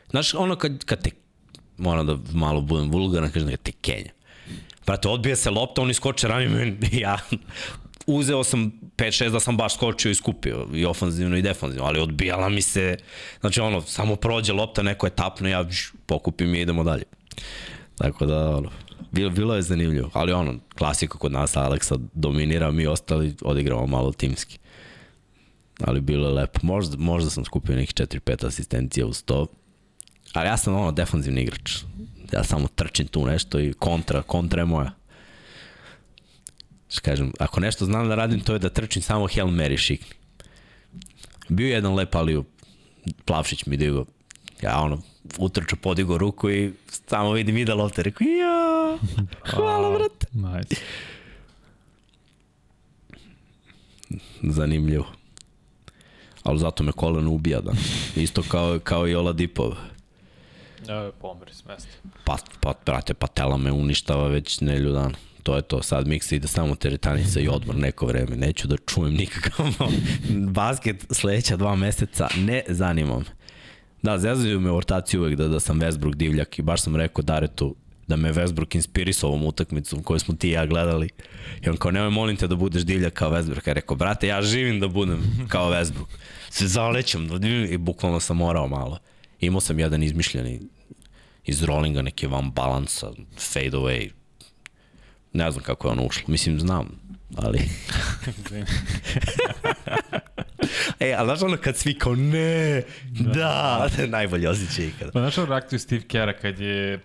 znaš, 0.09 0.33
ono 0.33 0.55
kad, 0.55 0.85
kad 0.85 1.03
te, 1.03 1.11
moram 1.77 2.07
da 2.07 2.17
malo 2.33 2.61
budem 2.61 2.91
vulgaran, 2.91 3.31
kažem 3.31 3.49
da 3.49 3.57
te 3.57 3.71
kenja. 3.71 4.11
Brate, 4.85 5.07
odbija 5.07 5.35
se 5.35 5.49
lopta, 5.49 5.81
on 5.81 5.89
iskoče 5.89 6.27
ranim, 6.27 6.79
ja 6.91 7.17
uzeo 8.07 8.43
sam 8.43 8.71
5-6 8.97 9.29
da 9.29 9.39
sam 9.39 9.57
baš 9.57 9.75
skočio 9.75 10.11
i 10.11 10.15
skupio, 10.15 10.67
i 10.73 10.85
ofanzivno 10.85 11.37
i 11.37 11.41
defanzivno, 11.41 11.85
ali 11.85 11.99
odbijala 11.99 12.49
mi 12.49 12.61
se, 12.61 12.97
znači 13.39 13.61
ono, 13.61 13.81
samo 13.81 14.15
prođe 14.15 14.53
lopta, 14.53 14.83
neko 14.83 15.05
je 15.05 15.15
tapno, 15.15 15.49
ja 15.49 15.65
pokupim 16.05 16.55
i 16.55 16.61
idemo 16.61 16.83
dalje. 16.83 17.03
Tako 17.97 18.25
da, 18.25 18.57
ono, 18.57 18.69
bilo, 19.11 19.29
bilo 19.29 19.55
je 19.55 19.61
zanimljivo, 19.61 20.09
ali 20.13 20.31
ono, 20.31 20.59
klasika 20.77 21.17
kod 21.17 21.31
nas, 21.31 21.57
Aleksa 21.57 21.95
dominira, 22.13 22.71
mi 22.71 22.87
ostali 22.87 23.35
odigramo 23.41 23.87
malo 23.87 24.11
timski. 24.11 24.57
Ali 25.83 26.01
bilo 26.01 26.27
je 26.27 26.33
lepo. 26.33 26.59
Možda, 26.63 26.97
možda 26.97 27.29
sam 27.29 27.45
skupio 27.45 27.75
nekih 27.75 27.95
4-5 27.95 28.47
asistencija 28.47 29.07
uz 29.07 29.23
to. 29.23 29.47
Ali 30.33 30.47
ja 30.47 30.57
sam 30.57 30.75
ono 30.75 30.91
defanzivni 30.91 31.41
igrač. 31.41 31.77
Ja 32.33 32.43
samo 32.43 32.67
trčim 32.67 33.07
tu 33.07 33.25
nešto 33.25 33.59
i 33.59 33.73
kontra, 33.73 34.21
kontra 34.21 34.61
je 34.61 34.65
moja. 34.65 34.91
Što 36.89 37.01
kažem, 37.01 37.31
ako 37.39 37.59
nešto 37.59 37.85
znam 37.85 38.07
da 38.07 38.15
radim, 38.15 38.39
to 38.39 38.53
je 38.53 38.59
da 38.59 38.69
trčim 38.69 39.01
samo 39.01 39.27
Hail 39.35 39.47
Mary 39.47 39.77
šikni. 39.77 40.15
Bio 41.49 41.67
je 41.67 41.73
jedan 41.73 41.95
lep 41.95 42.15
aliju, 42.15 42.43
Plavšić 43.25 43.65
mi 43.65 43.77
digo. 43.77 44.05
Ja 44.61 44.79
ono, 44.79 45.01
utrčao, 45.37 45.79
podigo 45.81 46.17
ruku 46.17 46.49
i 46.49 46.73
samo 47.07 47.31
vidim 47.31 47.57
ide 47.57 47.73
lopta. 47.73 48.01
Rekao, 48.01 48.27
ja, 48.27 48.97
hvala, 49.49 49.97
brate. 49.97 50.27
Nice. 50.33 50.75
Zanimljivo. 54.43 55.22
Ali 56.43 56.59
zato 56.59 56.83
me 56.83 56.91
koleno 56.91 57.31
ubija 57.31 57.61
da. 57.61 57.71
Isto 58.15 58.43
kao, 58.47 58.79
kao 58.83 59.07
i 59.07 59.15
Ola 59.15 59.33
Dipov. 59.33 59.71
E, 59.71 61.11
pomeri 61.21 61.53
s 61.53 61.65
mesta. 61.65 61.89
Pa, 62.23 62.37
pa, 62.59 62.73
brate, 62.85 63.13
patela 63.13 63.57
me 63.57 63.71
uništava 63.71 64.27
već 64.27 64.61
nelju 64.61 64.91
dana. 64.91 65.15
To 65.43 65.55
je 65.55 65.61
to, 65.61 65.81
sad 65.81 66.07
miksa 66.07 66.35
ide 66.35 66.47
samo 66.47 66.75
teretanica 66.75 67.39
i 67.39 67.47
odmor 67.47 67.75
neko 67.75 68.05
vreme. 68.05 68.35
Neću 68.35 68.67
da 68.67 68.77
čujem 68.77 69.13
nikakav 69.13 69.65
basket 70.59 71.05
sledeća 71.11 71.57
dva 71.57 71.75
meseca, 71.75 72.27
ne 72.37 72.63
zanima 72.67 73.19
me. 73.19 73.25
Da, 74.01 74.17
zezaju 74.17 74.59
me 74.59 74.71
u 74.71 74.75
ortaciji 74.75 75.19
uvek 75.19 75.35
da, 75.35 75.47
da 75.47 75.59
sam 75.59 75.79
Westbrook 75.79 76.15
divljak 76.15 76.59
i 76.59 76.61
baš 76.61 76.81
sam 76.81 76.95
rekao 76.95 77.23
Daretu, 77.23 77.75
da 78.13 78.17
me 78.17 78.33
Westbrook 78.33 78.75
inspirisao 78.75 79.29
ovom 79.29 79.45
utakmicom 79.45 80.03
koju 80.03 80.19
smo 80.19 80.35
ti 80.35 80.49
i 80.49 80.51
ja 80.51 80.65
gledali. 80.65 81.09
I 81.61 81.69
on 81.69 81.77
kao, 81.77 81.91
nemoj 81.91 82.09
molim 82.09 82.37
te 82.37 82.47
da 82.47 82.55
budeš 82.55 82.83
divlja 82.83 83.09
kao 83.09 83.31
Westbrook. 83.31 83.67
Ja 83.67 83.73
rekao, 83.73 83.97
brate, 83.97 84.27
ja 84.27 84.41
živim 84.41 84.79
da 84.79 84.87
budem 84.87 85.47
kao 85.47 85.71
Westbrook. 85.71 86.17
Se 86.49 86.67
zalećem 86.67 87.29
i 87.69 87.77
bukvalno 87.77 88.19
sam 88.19 88.37
morao 88.37 88.67
malo. 88.67 88.99
Imao 89.39 89.61
sam 89.61 89.79
jedan 89.79 90.03
izmišljeni 90.03 90.59
iz 91.45 91.63
rollinga, 91.63 92.01
neki 92.01 92.27
van 92.27 92.51
balansa, 92.51 93.11
fade 93.53 93.77
away. 93.77 94.09
Ne 95.33 95.51
znam 95.51 95.63
kako 95.63 95.87
je 95.87 95.91
ono 95.91 96.05
ušlo. 96.05 96.23
Mislim, 96.27 96.59
znam, 96.59 96.99
ali... 97.35 97.59
e, 100.99 101.15
ali 101.17 101.27
znaš 101.27 101.41
ono 101.41 101.57
kad 101.57 101.77
svi 101.77 101.97
kao 101.99 102.15
ne, 102.15 102.83
da, 103.09 103.89
da, 103.97 104.07
najbolje 104.17 104.49
osjećaj 104.49 104.85
ikada. 104.85 105.11
Pa 105.11 105.19
znaš 105.19 105.37
ono 105.37 105.47
reakciju 105.47 105.79
Steve 105.79 106.01
Kera 106.01 106.33
kad 106.33 106.59
je 106.59 106.99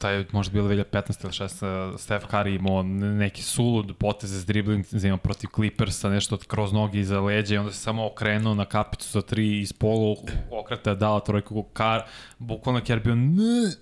taj 0.00 0.24
možda 0.32 0.52
bilo 0.52 0.68
2015 0.68 1.24
ili 1.24 1.32
16 1.32 1.98
Steph 1.98 2.26
Curry 2.26 2.56
imao 2.58 2.82
neki 2.82 3.42
sulud 3.42 3.96
poteze 3.98 4.40
s 4.40 4.46
zima 4.90 5.16
protiv 5.16 5.48
Clippersa, 5.54 6.08
nešto 6.08 6.38
kroz 6.46 6.72
nogi 6.72 7.00
iza 7.00 7.20
leđa 7.20 7.54
i 7.54 7.58
onda 7.58 7.72
se 7.72 7.78
samo 7.78 8.06
okrenuo 8.06 8.54
na 8.54 8.64
kapicu 8.64 9.10
za 9.10 9.22
tri 9.22 9.60
iz 9.60 9.72
polu 9.72 10.16
okreta 10.50 10.94
dao 10.94 11.20
trojku 11.20 11.62
kar, 11.62 12.02
bukvalno 12.38 12.80
Kerr 12.80 13.00
bio 13.00 13.14
ne, 13.14 13.72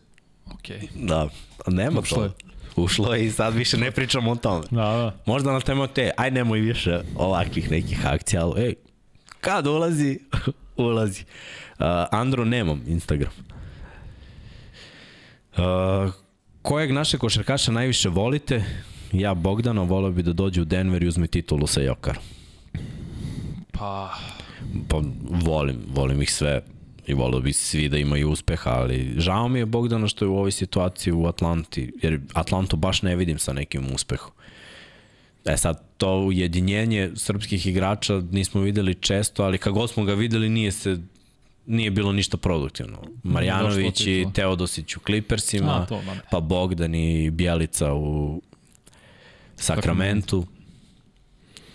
okej. 0.55 0.79
Okay. 0.79 1.07
Da, 1.07 1.29
nema 1.67 2.01
Ušlo 2.01 2.17
to. 2.17 2.25
Je. 2.25 2.31
Ušlo 2.77 3.15
je 3.15 3.27
i 3.27 3.31
sad 3.31 3.55
više 3.55 3.77
ne 3.77 3.91
pričamo 3.91 4.31
o 4.31 4.37
tome. 4.37 4.65
Da, 4.71 4.83
da. 4.83 5.17
Možda 5.27 5.53
na 5.53 5.61
temu 5.61 5.87
te, 5.87 6.11
aj 6.17 6.31
nemoj 6.31 6.61
više 6.61 7.01
ovakvih 7.17 7.71
nekih 7.71 8.07
akcija, 8.07 8.45
ali 8.45 8.63
ej, 8.63 8.75
kad 9.41 9.67
ulazi, 9.67 10.19
ulazi. 10.77 11.25
Uh, 11.79 11.85
Andro 12.11 12.45
nemam 12.45 12.83
Instagram. 12.87 13.31
Uh, 15.59 16.13
kojeg 16.63 16.93
našeg 16.93 17.21
košarkaša 17.21 17.73
najviše 17.73 18.09
volite? 18.09 18.65
Ja 19.13 19.35
Bogdano 19.35 19.85
volao 19.85 20.11
bi 20.11 20.23
da 20.23 20.33
dođe 20.33 20.63
u 20.63 20.65
Denver 20.65 21.03
i 21.03 21.09
uzme 21.09 21.27
titulu 21.27 21.67
sa 21.67 21.81
Jokarom. 21.81 22.23
Pa... 23.73 24.15
Pa 24.89 25.03
volim, 25.45 25.77
volim 25.89 26.23
ih 26.23 26.33
sve 26.33 26.63
i 27.07 27.15
volio 27.15 27.41
bi 27.41 27.53
svi 27.53 27.89
da 27.89 27.99
imaju 27.99 28.31
uspeha, 28.31 28.71
ali 28.71 29.15
žao 29.17 29.49
mi 29.49 29.59
je 29.59 29.67
Bogdana 29.67 30.09
što 30.09 30.25
je 30.25 30.29
u 30.29 30.37
ovoj 30.37 30.51
situaciji 30.51 31.13
u 31.13 31.27
Atlanti, 31.27 31.93
jer 32.03 32.21
Atlantu 32.33 32.77
baš 32.77 33.03
ne 33.03 33.17
vidim 33.17 33.39
sa 33.39 33.53
nekim 33.53 33.95
uspehom. 33.95 34.31
E 35.45 35.57
sad, 35.57 35.83
to 35.97 36.19
ujedinjenje 36.19 37.11
srpskih 37.17 37.67
igrača 37.67 38.23
nismo 38.31 38.61
videli 38.61 38.95
često, 38.95 39.43
ali 39.43 39.59
kako 39.59 39.87
smo 39.87 40.05
ga 40.05 40.15
videli 40.15 40.49
nije 40.49 40.73
se 40.73 40.99
nije 41.69 41.91
bilo 41.91 42.13
ništa 42.13 42.37
produktivno. 42.37 43.03
Marjanović 43.23 44.01
i 44.01 44.27
Teodosić 44.35 44.97
u 44.97 45.01
Clippersima, 45.01 45.87
to, 45.87 46.01
pa 46.31 46.41
Bogdan 46.41 46.95
i 46.95 47.31
Bjelica 47.31 47.95
u 47.95 48.43
Sakramentu. 49.57 50.47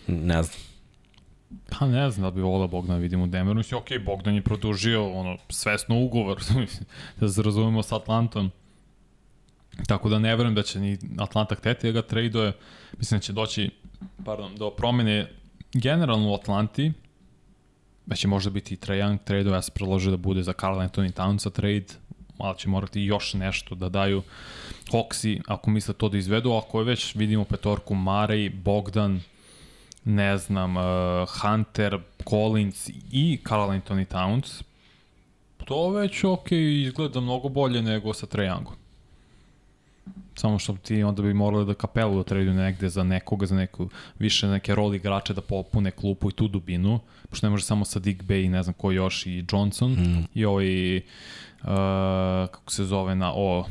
Ne 0.07 0.43
znam. 0.43 0.57
Pa 1.69 1.87
ne 1.87 2.11
znam 2.11 2.23
da 2.23 2.31
bi 2.31 2.41
volao 2.41 2.67
Bogdan 2.67 2.99
vidim 2.99 3.21
u 3.21 3.27
Denveru. 3.27 3.57
Mislim, 3.57 3.77
okej, 3.77 3.97
okay, 3.97 4.05
Bogdan 4.05 4.35
je 4.35 4.41
produžio 4.41 5.11
ono, 5.11 5.37
svesno 5.49 5.99
ugovor, 5.99 6.43
da 7.19 7.29
se 7.29 7.41
razumemo 7.41 7.83
sa 7.83 7.95
Atlantom. 7.95 8.51
Tako 9.87 10.09
da 10.09 10.19
ne 10.19 10.35
verujem 10.35 10.55
da 10.55 10.63
će 10.63 10.79
ni 10.79 10.97
Atlanta 11.17 11.55
hteti 11.55 11.87
da 11.87 11.91
ga 11.91 12.07
tradeuje. 12.07 12.51
Mislim 12.97 13.19
da 13.19 13.23
će 13.23 13.33
doći 13.33 13.69
pardon, 14.25 14.55
do 14.55 14.69
promene 14.69 15.31
generalno 15.73 16.31
u 16.31 16.33
Atlanti, 16.33 16.91
da 18.05 18.15
će 18.15 18.27
možda 18.27 18.49
biti 18.49 18.73
i 18.73 18.77
Trae 18.77 18.99
Young 18.99 19.17
trade 19.23 19.49
ja 19.49 19.61
sam 19.61 19.73
predložio 19.73 20.11
da 20.11 20.17
bude 20.17 20.43
za 20.43 20.53
Carl 20.53 20.79
Anthony 20.79 21.11
Townsa 21.13 21.51
trade, 21.51 21.85
malo 22.39 22.53
će 22.53 22.69
morati 22.69 23.01
još 23.01 23.33
nešto 23.33 23.75
da 23.75 23.89
daju 23.89 24.21
Hawksi, 24.91 25.41
ako 25.47 25.69
misle 25.69 25.93
to 25.93 26.09
da 26.09 26.17
izvedu, 26.17 26.51
ako 26.51 26.79
je 26.79 26.85
već 26.85 27.15
vidimo 27.15 27.43
petorku 27.43 27.95
Marej, 27.95 28.49
Bogdan, 28.49 29.21
ne 30.03 30.37
znam, 30.37 30.77
uh, 30.77 30.83
Hunter, 31.41 31.99
Collins 32.29 32.89
i 33.11 33.39
Carl 33.47 33.69
Anthony 33.69 34.05
Towns, 34.05 34.63
to 35.65 35.89
već 35.89 36.23
ok, 36.23 36.51
izgleda 36.51 37.21
mnogo 37.21 37.49
bolje 37.49 37.81
nego 37.81 38.13
sa 38.13 38.25
Trae 38.25 38.47
Youngom. 38.47 38.82
Samo 40.35 40.59
što 40.59 40.73
ti 40.73 41.03
onda 41.03 41.21
bi 41.21 41.33
morali 41.33 41.65
da 41.65 41.73
kapelu 41.73 42.17
da 42.17 42.23
tradu 42.23 42.53
negde 42.53 42.89
za 42.89 43.03
nekoga, 43.03 43.45
za 43.45 43.55
neku 43.55 43.89
više 44.19 44.47
neke 44.47 44.75
roli 44.75 44.97
igrače 44.97 45.33
da 45.33 45.41
popune 45.41 45.91
klupu 45.91 46.29
i 46.29 46.33
tu 46.33 46.47
dubinu, 46.47 46.99
pošto 47.29 47.47
ne 47.47 47.51
može 47.51 47.65
samo 47.65 47.85
sa 47.85 47.99
Dick 47.99 48.23
Bay 48.23 48.45
i 48.45 48.49
ne 48.49 48.63
znam 48.63 48.73
ko 48.73 48.91
još 48.91 49.25
i 49.25 49.45
Johnson 49.51 49.91
mm. 49.91 50.27
i 50.33 50.45
ovaj 50.45 50.97
uh, 50.97 51.03
kako 52.51 52.71
se 52.71 52.85
zove 52.85 53.15
na 53.15 53.33
o 53.35 53.65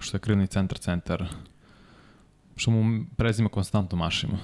što 0.00 0.16
je 0.16 0.20
krilni 0.20 0.46
centar 0.46 0.78
centar 0.78 1.28
što 2.56 2.70
mu 2.70 3.04
prezima 3.16 3.48
konstantno 3.48 3.98
mašima. 3.98 4.38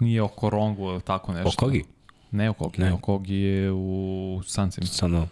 Nije 0.00 0.22
oko 0.22 0.50
Rongu 0.50 0.90
ili 0.90 1.00
tako 1.00 1.32
nešto. 1.32 1.48
Okogi? 1.48 1.84
Ne 2.30 2.50
Okogi, 2.50 2.80
ne. 2.80 2.92
Okogi 2.92 3.34
je 3.34 3.72
u 3.72 4.40
Sancima. 4.46 4.86
Samo. 4.86 5.28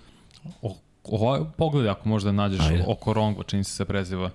O, 0.63 0.77
o, 1.05 1.45
pogledaj 1.57 1.91
ako 1.91 2.09
možda 2.09 2.33
nađeš 2.33 2.61
Ajde. 2.61 2.85
oko 2.87 3.13
Rongu, 3.13 3.43
čini 3.43 3.65
se 3.65 3.73
se 3.73 3.85
preziva. 3.85 4.31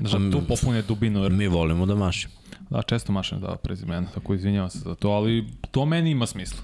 Da 0.00 0.30
tu 0.30 0.46
popune 0.48 0.82
dubinu. 0.82 1.30
Mi 1.30 1.48
volimo 1.48 1.86
da 1.86 1.94
mašimo. 1.94 2.34
Da, 2.70 2.82
često 2.82 3.12
mašem 3.12 3.40
da 3.40 3.56
prezimena, 3.56 4.06
tako 4.14 4.34
izvinjavam 4.34 4.70
se 4.70 4.78
za 4.78 4.94
to, 4.94 5.10
ali 5.10 5.46
to 5.70 5.86
meni 5.86 6.10
ima 6.10 6.26
smisla. 6.26 6.62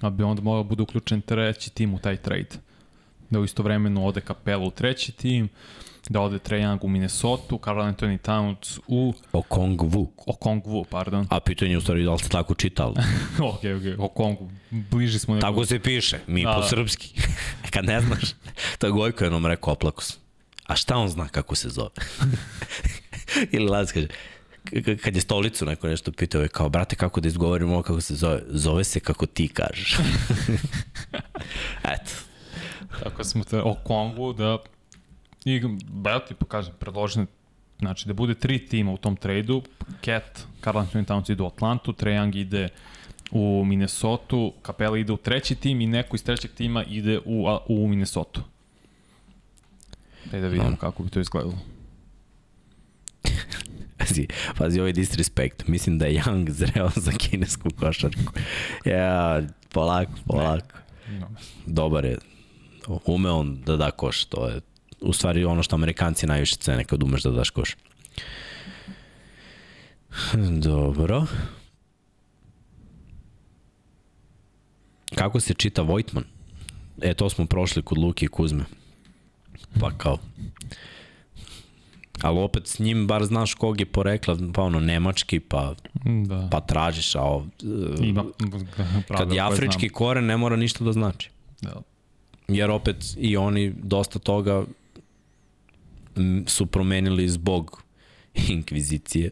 A 0.00 0.10
bi 0.10 0.22
onda 0.22 0.42
mogao 0.42 0.62
da 0.62 0.68
bude 0.68 0.82
uključen 0.82 1.20
treći 1.20 1.70
tim 1.70 1.94
u 1.94 1.98
taj 1.98 2.16
trade. 2.16 2.48
Da 3.30 3.40
u 3.40 3.44
istovremeno 3.44 4.04
ode 4.04 4.20
Capella 4.20 4.64
u 4.64 4.70
treći 4.70 5.12
tim, 5.12 5.48
da 6.08 6.20
ode 6.20 6.38
Trae 6.38 6.60
Young 6.60 6.78
u 6.82 6.88
Minnesota, 6.88 7.56
Carl 7.64 7.80
Anthony 7.80 8.18
Towns 8.18 8.80
u... 8.86 9.14
O 9.32 9.42
Kong 9.42 9.80
Wu. 9.80 10.06
O 10.26 10.32
Kong 10.32 10.64
Wu, 10.64 10.84
pardon. 10.90 11.26
A 11.30 11.40
pitanje 11.40 11.70
je 11.70 11.78
u 11.78 11.80
stvari 11.80 12.04
da 12.04 12.12
li 12.12 12.18
ste 12.18 12.28
tako 12.28 12.54
čitali. 12.54 12.94
ok, 13.52 13.54
ok, 13.58 13.98
o 13.98 14.08
Kongu. 14.08 14.50
Bliži 14.70 15.18
smo. 15.18 15.34
Neko... 15.34 15.46
Tako 15.46 15.66
se 15.66 15.78
piše, 15.78 16.18
mi 16.26 16.44
da, 16.44 16.52
po 16.54 16.60
da. 16.60 16.68
srpski. 16.68 17.20
Kad 17.72 17.84
ne 17.84 18.00
znaš, 18.00 18.34
to 18.78 18.86
je 18.86 18.92
Gojko 18.92 19.24
jednom 19.24 19.46
rekao, 19.46 19.72
oplako 19.72 20.02
sam 20.02 20.27
a 20.68 20.76
šta 20.76 20.96
on 20.96 21.08
zna 21.08 21.28
kako 21.28 21.54
se 21.54 21.68
zove? 21.68 21.90
Ili 23.52 23.68
Lac 23.68 23.92
kaže, 23.92 24.06
kad 25.02 25.14
je 25.14 25.20
stolicu 25.20 25.66
neko 25.66 25.88
nešto 25.88 26.12
pitao, 26.12 26.42
je 26.42 26.48
kao, 26.48 26.68
brate, 26.68 26.96
kako 26.96 27.20
da 27.20 27.28
izgovorim 27.28 27.72
ovo 27.72 27.82
kako 27.82 28.00
se 28.00 28.14
zove? 28.14 28.42
Zove 28.48 28.84
se 28.84 29.00
kako 29.00 29.26
ti 29.26 29.48
kažeš. 29.48 29.98
Eto. 31.94 32.12
Tako 33.02 33.24
smo 33.24 33.44
te 33.44 33.60
o 33.60 33.74
Kongu 33.84 34.32
da 34.32 34.58
i 35.44 35.62
ja 36.06 36.18
ti 36.18 36.34
pokažem, 36.34 36.74
predložen 36.78 37.26
znači 37.78 38.08
da 38.08 38.12
bude 38.12 38.34
tri 38.34 38.66
tima 38.66 38.92
u 38.92 38.96
tom 38.96 39.16
tradu, 39.16 39.62
Cat, 40.04 40.46
Carl 40.64 40.78
Anthony 40.78 41.04
Towns 41.04 41.32
ide 41.32 41.42
u 41.42 41.46
Atlantu, 41.46 41.92
Trae 41.92 42.14
Young 42.14 42.36
ide 42.36 42.68
u 43.30 43.64
Minnesota, 43.64 44.36
Capella 44.66 44.98
ide 44.98 45.12
u 45.12 45.16
treći 45.16 45.54
tim 45.54 45.80
i 45.80 45.86
neko 45.86 46.16
iz 46.16 46.24
trećeg 46.24 46.50
tima 46.50 46.84
ide 46.84 47.18
u, 47.24 47.46
u 47.68 47.88
Minnesota. 47.88 48.40
Daj 50.30 50.40
da 50.40 50.48
vidimo 50.48 50.70
no. 50.70 50.76
kako 50.76 51.02
bi 51.02 51.10
to 51.10 51.20
izgledalo. 51.20 51.58
pazi, 53.98 54.26
pazi 54.56 54.80
ovaj 54.80 54.92
disrespect. 54.92 55.66
Mislim 55.66 55.98
da 55.98 56.06
je 56.06 56.22
Young 56.22 56.50
zreo 56.50 56.90
za 56.96 57.12
kinesku 57.12 57.68
košarku. 57.80 58.32
Ja, 58.84 59.42
polako, 59.72 60.12
polako. 60.26 60.78
No. 61.20 61.28
Dobar 61.66 62.04
je. 62.04 62.18
Ume 63.06 63.30
on 63.30 63.62
da 63.66 63.76
da 63.76 63.90
koš, 63.90 64.24
to 64.24 64.48
je 64.48 64.60
u 65.00 65.12
stvari 65.12 65.44
ono 65.44 65.62
što 65.62 65.76
Amerikanci 65.76 66.26
najviše 66.26 66.56
cene 66.56 66.84
kad 66.84 67.02
umeš 67.02 67.22
da 67.22 67.30
daš 67.30 67.50
koš. 67.50 67.76
Dobro. 70.62 71.26
Kako 75.14 75.40
se 75.40 75.54
čita 75.54 75.82
Vojtman? 75.82 76.24
E, 77.02 77.14
to 77.14 77.30
smo 77.30 77.46
prošli 77.46 77.82
kod 77.82 77.98
Luki 77.98 78.24
i 78.24 78.28
Kuzme 78.28 78.64
pa 79.80 79.90
kao 79.90 80.18
ali 82.22 82.38
opet 82.38 82.66
s 82.66 82.78
njim 82.78 83.06
bar 83.06 83.24
znaš 83.24 83.54
kog 83.54 83.80
je 83.80 83.86
porekla, 83.86 84.38
pa 84.54 84.62
ono 84.62 84.80
nemački, 84.80 85.40
pa, 85.40 85.74
da. 86.04 86.48
pa 86.52 86.60
tražiš, 86.60 87.14
a 87.14 87.22
ov, 87.22 87.46
Ima, 88.02 88.24
kad 89.08 89.32
je 89.32 89.40
afrički 89.40 89.88
koren 89.88 90.26
ne 90.26 90.36
mora 90.36 90.56
ništa 90.56 90.84
da 90.84 90.92
znači. 90.92 91.30
Da. 91.60 91.82
Jer 92.48 92.70
opet 92.70 92.96
i 93.16 93.36
oni 93.36 93.74
dosta 93.82 94.18
toga 94.18 94.64
su 96.46 96.66
promenili 96.66 97.28
zbog 97.28 97.82
inkvizicije 98.48 99.30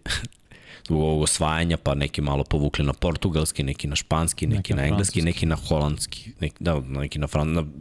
osvajanja, 1.22 1.76
pa 1.76 1.94
neki 1.94 2.20
malo 2.20 2.44
povukli 2.44 2.84
na 2.84 2.92
portugalski, 2.92 3.62
neki 3.62 3.88
na 3.88 3.96
španski, 3.96 4.46
neki, 4.46 4.56
neki 4.56 4.74
na 4.74 4.86
engleski, 4.86 5.22
neki 5.22 5.46
na 5.46 5.56
holandski, 5.68 6.32
neki, 6.40 6.56
da, 6.60 6.80
neki 6.80 7.18
na 7.18 7.26
fran... 7.26 7.72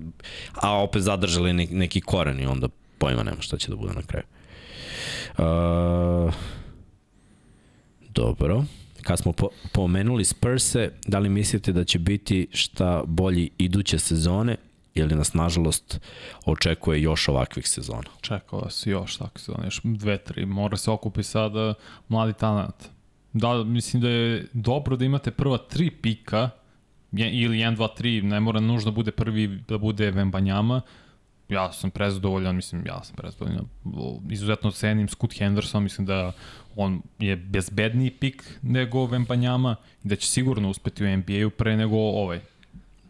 a 0.54 0.84
opet 0.84 1.02
zadržali 1.02 1.54
neki, 1.54 1.74
neki 1.74 2.02
koren 2.02 2.40
i 2.40 2.46
onda 2.46 2.68
pojma 2.98 3.24
nema 3.24 3.42
šta 3.42 3.58
će 3.58 3.70
da 3.70 3.76
bude 3.76 3.94
na 3.94 4.02
kraju. 4.02 4.26
Uh, 5.38 6.34
dobro. 8.10 8.64
Kad 9.02 9.20
smo 9.20 9.32
po, 9.32 9.50
pomenuli 9.74 10.26
Spurse, 10.26 10.92
da 11.08 11.20
li 11.20 11.30
mislite 11.30 11.72
da 11.72 11.84
će 11.84 12.00
biti 12.00 12.48
šta 12.52 13.04
bolji 13.06 13.50
iduće 13.58 14.00
sezone 14.00 14.58
ili 14.96 15.16
nas 15.16 15.34
nažalost 15.34 16.00
očekuje 16.46 17.02
još 17.02 17.28
ovakvih 17.28 17.68
sezona? 17.68 18.10
Čekao 18.22 18.60
vas 18.60 18.88
još 18.88 19.18
tako 19.18 19.40
sezona, 19.40 19.66
još 19.66 19.82
dve, 19.84 20.18
tri. 20.18 20.46
Mora 20.46 20.78
se 20.78 20.92
okupi 20.92 21.24
sada 21.24 21.74
mladi 22.08 22.34
talent. 22.34 22.76
Da, 23.34 23.64
mislim 23.64 24.02
da 24.02 24.10
je 24.10 24.48
dobro 24.54 24.96
da 24.96 25.06
imate 25.06 25.32
prva 25.32 25.58
tri 25.58 25.92
pika, 25.92 26.50
ili 27.12 27.58
1, 27.58 27.78
2, 27.78 27.88
3, 28.00 28.24
ne 28.24 28.40
mora 28.40 28.60
nužno 28.60 28.92
bude 28.92 29.12
prvi 29.12 29.48
da 29.68 29.78
bude 29.78 30.12
Vembanjama, 30.12 30.82
ja 31.50 31.72
sam 31.72 31.92
prezadovoljan, 31.92 32.56
mislim, 32.56 32.86
ja 32.86 33.04
sam 33.04 33.16
prezadovoljan. 33.16 33.66
Izuzetno 34.30 34.72
cenim 34.72 35.08
Scott 35.08 35.38
Henderson, 35.38 35.84
mislim 35.84 36.08
da 36.08 36.32
on 36.76 37.02
je 37.20 37.36
bezbedniji 37.36 38.12
pik 38.12 38.60
nego 38.62 39.06
Vembanjama 39.06 39.76
i 40.04 40.08
da 40.08 40.16
će 40.16 40.28
sigurno 40.28 40.70
uspeti 40.70 41.04
u 41.04 41.18
NBA-u 41.18 41.50
pre 41.50 41.78
nego 41.78 41.96
ovaj. 41.96 42.40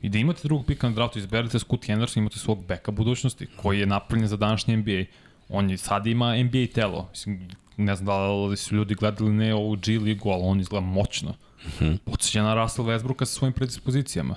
I 0.06 0.10
da 0.10 0.18
imate 0.18 0.41
drugog 0.44 0.65
pika 0.65 0.90
na 0.90 0.95
draftu, 0.95 1.19
izberete 1.19 1.60
Scott 1.60 1.86
Henderson, 1.86 2.22
imate 2.22 2.40
svog 2.40 2.65
beka 2.65 2.91
budućnosti, 2.91 3.48
koji 3.56 3.80
je 3.80 3.86
napravljen 3.86 4.27
za 4.27 4.38
današnji 4.38 4.77
NBA. 4.77 5.03
On 5.49 5.69
je, 5.69 5.77
sad 5.77 6.07
ima 6.07 6.36
NBA 6.44 6.65
telo. 6.73 7.07
Mislim, 7.11 7.48
ne 7.77 7.95
znam 7.95 8.06
da 8.06 8.32
li 8.32 8.57
su 8.57 8.76
ljudi 8.76 8.95
gledali 8.95 9.32
ne 9.32 9.53
ovu 9.56 9.76
G 9.76 9.99
ligu, 9.99 10.30
ali 10.30 10.44
on 10.44 10.60
izgleda 10.60 10.86
moćno. 10.86 11.32
Mm 11.32 11.69
-hmm. 11.80 11.98
Podsjeća 11.98 12.44
na 12.44 12.53
Russell 12.53 12.88
Westbrooka 12.88 13.26
sa 13.26 13.34
svojim 13.34 13.53
predispozicijama. 13.53 14.36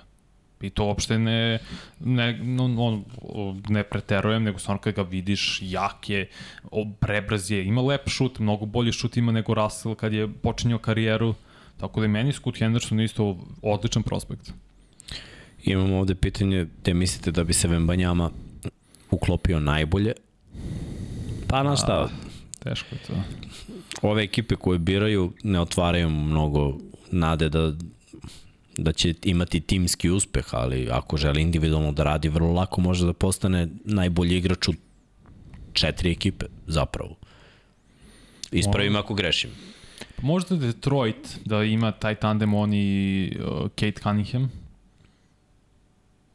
I 0.60 0.70
to 0.70 0.84
uopšte 0.84 1.18
ne, 1.18 1.58
ne, 2.00 2.38
no, 2.42 2.68
no, 2.68 3.04
ne 3.68 3.82
preterujem, 3.82 4.42
nego 4.42 4.58
stvarno 4.58 4.80
kad 4.80 4.94
ga 4.94 5.02
vidiš, 5.02 5.58
jak 5.62 6.10
je, 6.10 6.28
prebrz 7.00 7.50
je, 7.50 7.64
ima 7.64 7.82
lep 7.82 8.08
šut, 8.08 8.38
mnogo 8.38 8.66
bolji 8.66 8.92
šut 8.92 9.16
ima 9.16 9.32
nego 9.32 9.54
Russell 9.54 9.94
kad 9.94 10.12
je 10.12 10.32
počinio 10.32 10.78
karijeru. 10.78 11.34
Tako 11.76 12.00
da 12.00 12.04
je 12.04 12.08
meni 12.08 12.32
Scott 12.32 12.58
Henderson 12.58 13.00
isto 13.00 13.38
odličan 13.62 14.02
prospekt. 14.02 14.52
Imamo 15.64 15.98
ovde 15.98 16.14
pitanje, 16.14 16.66
te 16.82 16.94
mislite 16.94 17.30
da 17.30 17.44
bi 17.44 17.52
se 17.52 17.68
Vembanjama 17.68 18.30
uklopio 19.10 19.60
najbolje? 19.60 20.12
Pa 21.48 21.62
na 21.62 21.76
šta? 21.76 21.92
A, 21.92 22.08
teško 22.58 22.94
je 22.94 22.98
to. 23.06 23.12
Ove 24.02 24.22
ekipe 24.22 24.56
koje 24.56 24.78
biraju 24.78 25.32
ne 25.42 25.60
otvaraju 25.60 26.10
mnogo 26.10 26.78
nade 27.10 27.48
da 27.48 27.72
da 28.78 28.92
će 28.92 29.14
imati 29.24 29.60
timski 29.60 30.10
uspeh, 30.10 30.44
ali 30.50 30.88
ako 30.90 31.16
želi 31.16 31.42
individualno 31.42 31.92
da 31.92 32.04
radi, 32.04 32.28
vrlo 32.28 32.52
lako 32.52 32.80
može 32.80 33.06
da 33.06 33.12
postane 33.12 33.68
najbolji 33.84 34.36
igrač 34.36 34.68
u 34.68 34.72
četiri 35.72 36.10
ekipe, 36.10 36.46
zapravo. 36.66 37.16
Ispravim 38.52 38.96
ako 38.96 39.14
grešim. 39.14 39.50
Možda 40.22 40.56
Detroit 40.56 41.38
da 41.44 41.62
ima 41.64 41.92
taj 41.92 42.14
tandem 42.14 42.54
on 42.54 42.74
i 42.74 43.32
uh, 43.40 43.68
Kate 43.68 44.00
Cunningham. 44.02 44.52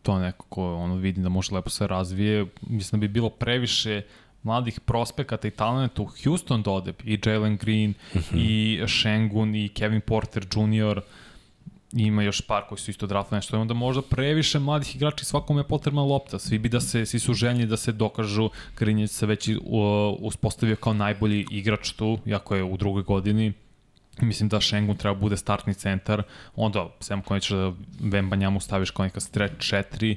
To 0.03 0.19
neko 0.19 0.45
ko 0.49 0.75
ono 0.75 0.95
vidi 0.95 1.21
da 1.21 1.30
može 1.30 1.55
lepo 1.55 1.69
se 1.69 1.88
razvije. 1.88 2.45
Mislim 2.61 2.99
da 2.99 3.07
bi 3.07 3.13
bilo 3.13 3.30
previše 3.30 4.01
mladih 4.43 4.80
prospekata 4.80 5.47
i 5.47 5.51
talenta 5.51 6.01
u 6.01 6.09
Houston 6.23 6.63
dodeb 6.63 6.95
i 7.03 7.19
Jalen 7.25 7.57
Green 7.57 7.89
mm 7.89 8.17
-hmm. 8.17 8.38
i 8.38 8.80
Shengun 8.88 9.55
i 9.55 9.69
Kevin 9.69 10.01
Porter 10.01 10.45
Jr. 10.55 10.97
Uh, 10.97 11.03
ima 11.95 12.23
još 12.23 12.41
par 12.41 12.63
koji 12.69 12.80
su 12.80 12.91
isto 12.91 13.07
draftali 13.07 13.38
nešto, 13.38 13.61
onda 13.61 13.73
možda 13.73 14.01
previše 14.01 14.59
mladih 14.59 14.95
igrača 14.95 15.21
i 15.21 15.25
svakome 15.25 15.59
je 15.59 15.67
potrebna 15.67 16.01
lopta. 16.01 16.39
Svi 16.39 16.57
bi 16.57 16.69
da 16.69 16.81
se, 16.81 17.05
svi 17.05 17.19
su 17.19 17.34
željni 17.34 17.65
da 17.65 17.77
se 17.77 17.91
dokažu, 17.91 18.49
Krinjec 18.75 19.11
se 19.11 19.25
već 19.25 19.49
uspostavio 20.19 20.75
kao 20.75 20.93
najbolji 20.93 21.45
igrač 21.51 21.91
tu, 21.91 22.19
jako 22.25 22.55
je 22.55 22.63
u 22.63 22.77
drugoj 22.77 23.03
godini, 23.03 23.53
mislim 24.22 24.49
da 24.49 24.61
Šengun 24.61 24.98
treba 24.98 25.19
bude 25.19 25.38
startni 25.38 25.73
centar, 25.73 26.23
onda 26.56 26.90
sem 26.99 27.19
ako 27.19 27.34
nećeš 27.34 27.49
da 27.49 27.73
Vemba 27.99 28.35
njamu 28.35 28.60
staviš 28.60 28.91
kao 28.91 29.06
neka 29.06 29.19
stretch 29.19 29.56
4 29.56 30.15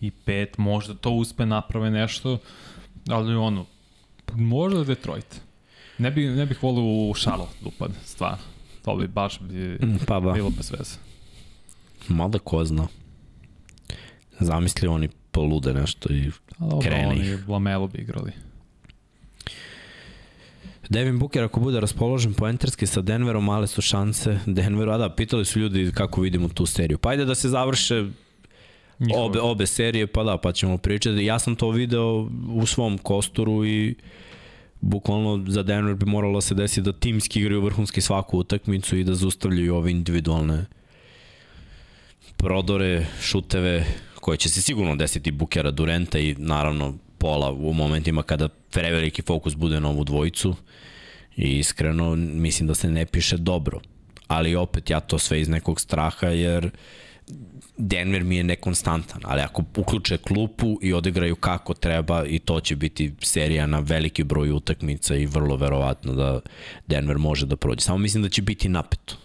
i 0.00 0.10
5, 0.26 0.46
možda 0.58 0.94
to 0.94 1.10
uspe 1.10 1.46
naprave 1.46 1.90
nešto, 1.90 2.38
ali 3.08 3.34
ono, 3.34 3.66
možda 4.34 4.84
Detroit. 4.84 5.40
Ne, 5.98 6.10
bi, 6.10 6.26
ne 6.26 6.46
bih 6.46 6.62
volio 6.62 6.84
u 6.84 7.14
Charlotte 7.14 7.54
upad, 7.64 7.90
stvarno. 8.04 8.44
To 8.84 8.96
bi 8.96 9.08
baš 9.08 9.40
bi 9.40 9.78
mm, 9.82 9.98
pa 10.06 10.20
ba. 10.20 10.32
bilo 10.32 10.50
bez 10.50 10.70
veze. 10.70 10.96
Mada 12.08 12.38
ko 12.38 12.64
zna. 12.64 12.86
Zamisli 14.40 14.88
oni 14.88 15.08
polude 15.30 15.74
nešto 15.74 16.12
i 16.12 16.30
kreni. 16.82 17.06
Oni 17.06 17.38
Lamelo 17.48 17.86
bi 17.86 17.98
igrali. 17.98 18.32
Devin 20.88 21.18
Booker 21.18 21.44
ako 21.44 21.60
bude 21.60 21.80
raspoložen 21.80 22.34
po 22.34 22.48
enterski 22.48 22.86
sa 22.86 23.00
Denverom, 23.00 23.44
male 23.44 23.66
su 23.66 23.82
šanse 23.82 24.38
Denveru, 24.46 24.90
a 24.90 24.98
da, 24.98 25.14
pitali 25.14 25.44
su 25.44 25.60
ljudi 25.60 25.92
kako 25.94 26.20
vidimo 26.20 26.48
tu 26.48 26.66
seriju. 26.66 26.98
Pa 26.98 27.10
ajde 27.10 27.24
da 27.24 27.34
se 27.34 27.48
završe 27.48 28.04
obe, 29.16 29.40
obe 29.40 29.66
serije, 29.66 30.06
pa 30.06 30.24
da, 30.24 30.36
pa 30.36 30.52
ćemo 30.52 30.78
pričati. 30.78 31.24
Ja 31.24 31.38
sam 31.38 31.56
to 31.56 31.70
video 31.70 32.28
u 32.54 32.66
svom 32.66 32.98
kosturu 32.98 33.66
i 33.66 33.94
bukvalno 34.80 35.44
za 35.48 35.62
Denver 35.62 35.94
bi 35.94 36.06
moralo 36.06 36.40
se 36.40 36.54
desiti 36.54 36.82
da 36.82 36.92
timski 36.92 37.40
igraju 37.40 37.60
vrhunski 37.60 38.00
svaku 38.00 38.38
utakmicu 38.38 38.96
i 38.96 39.04
da 39.04 39.14
zustavljaju 39.14 39.74
ove 39.74 39.90
individualne 39.90 40.66
prodore, 42.36 43.06
šuteve 43.20 43.86
koje 44.20 44.38
će 44.38 44.48
se 44.48 44.62
sigurno 44.62 44.96
desiti 44.96 45.30
Bukera 45.30 45.70
Durenta 45.70 46.18
i 46.18 46.34
naravno 46.38 46.94
Pola 47.18 47.52
u 47.52 47.72
momentima 47.72 48.22
kada 48.22 48.48
preveliki 48.48 49.22
fokus 49.22 49.54
bude 49.54 49.80
na 49.80 49.88
ovu 49.88 50.04
dvojicu 50.04 50.56
i 51.36 51.58
iskreno 51.58 52.14
mislim 52.16 52.66
da 52.66 52.74
se 52.74 52.90
ne 52.90 53.06
piše 53.06 53.36
dobro. 53.36 53.80
Ali 54.26 54.56
opet 54.56 54.90
ja 54.90 55.00
to 55.00 55.18
sve 55.18 55.40
iz 55.40 55.48
nekog 55.48 55.80
straha 55.80 56.26
jer 56.26 56.70
Denver 57.76 58.24
mi 58.24 58.36
je 58.36 58.44
nekonstantan, 58.44 59.20
ali 59.24 59.40
ako 59.40 59.64
uključe 59.76 60.16
klupu 60.16 60.78
i 60.82 60.92
odigraju 60.92 61.36
kako 61.36 61.74
treba 61.74 62.24
i 62.26 62.38
to 62.38 62.60
će 62.60 62.76
biti 62.76 63.12
serija 63.22 63.66
na 63.66 63.78
veliki 63.78 64.24
broj 64.24 64.50
utakmica 64.50 65.16
i 65.16 65.26
vrlo 65.26 65.56
verovatno 65.56 66.14
da 66.14 66.40
Denver 66.86 67.18
može 67.18 67.46
da 67.46 67.56
prođe. 67.56 67.80
Samo 67.80 67.98
mislim 67.98 68.22
da 68.22 68.28
će 68.28 68.42
biti 68.42 68.68
napeto. 68.68 69.16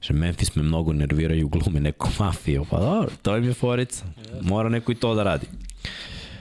Že 0.00 0.14
Memphis 0.14 0.54
me 0.54 0.62
mnogo 0.62 0.92
nerviraju, 0.92 1.48
glume 1.48 1.80
neko 1.80 2.10
mafiju. 2.20 2.66
Pa 2.70 2.80
dobro, 2.80 3.10
to 3.22 3.36
im 3.36 3.44
je 3.44 3.54
forica. 3.54 4.04
Mora 4.42 4.68
neko 4.68 4.92
i 4.92 4.94
to 4.94 5.14
da 5.14 5.22
radi. 5.22 5.46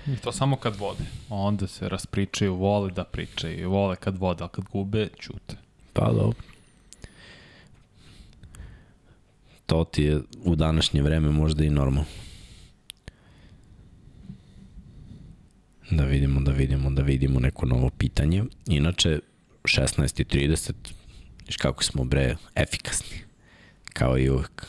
I 0.07 0.15
to 0.15 0.31
samo 0.31 0.55
kad 0.55 0.75
vode. 0.75 1.03
Onda 1.29 1.67
se 1.67 1.89
raspričaju, 1.89 2.55
vole 2.55 2.91
da 2.91 3.03
pričaju, 3.03 3.69
vole 3.69 3.95
kad 3.95 4.17
vode, 4.17 4.43
a 4.43 4.47
kad 4.47 4.65
gube, 4.65 5.09
čute. 5.19 5.55
Pa 5.93 6.05
dobro. 6.05 6.39
To 9.65 9.83
ti 9.83 10.03
je 10.03 10.21
u 10.43 10.55
današnje 10.55 11.01
vreme 11.01 11.29
možda 11.29 11.63
i 11.63 11.69
normalno. 11.69 12.05
Da 15.91 16.03
vidimo, 16.03 16.41
da 16.41 16.51
vidimo, 16.51 16.89
da 16.89 17.01
vidimo 17.01 17.39
neko 17.39 17.65
novo 17.65 17.89
pitanje. 17.89 18.43
Inače, 18.65 19.19
16.30, 19.63 20.73
viš 21.47 21.57
kako 21.57 21.83
smo 21.83 22.03
bre, 22.03 22.35
efikasni 22.55 23.27
kao 23.97 24.17
i 24.17 24.29
uvek. 24.29 24.65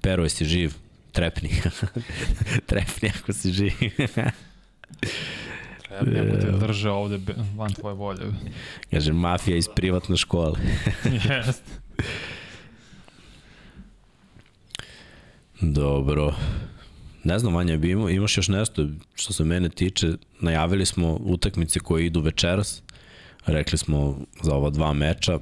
Pero, 0.00 0.22
jesi 0.22 0.44
živ? 0.44 0.74
Trepni. 1.12 1.50
Trepni 2.68 3.12
ako 3.20 3.32
si 3.32 3.52
živ. 3.52 3.72
Trepni 5.88 6.18
ako 6.20 6.36
te 6.40 6.50
drže 6.66 6.90
ovde 6.90 7.20
van 7.56 7.72
tvoje 7.72 7.94
volje. 7.94 8.20
Kaže, 8.90 9.12
mafija 9.12 9.56
iz 9.56 9.68
privatne 9.76 10.16
škole. 10.16 10.58
Jest. 11.28 11.62
Dobro. 15.60 16.34
Ne 17.24 17.38
znam, 17.38 17.54
Vanja, 17.54 17.76
bi 17.76 17.90
imao, 17.90 18.10
imaš 18.10 18.36
još 18.36 18.48
nešto 18.48 18.88
što 19.14 19.32
se 19.32 19.44
mene 19.44 19.68
tiče. 19.68 20.12
Najavili 20.40 20.86
smo 20.86 21.18
utakmice 21.20 21.80
koje 21.80 22.06
idu 22.06 22.20
večeras. 22.20 22.82
Rekli 23.46 23.78
smo 23.78 24.18
za 24.42 24.54
ova 24.54 24.70
dva 24.70 24.92
meča. 24.92 25.38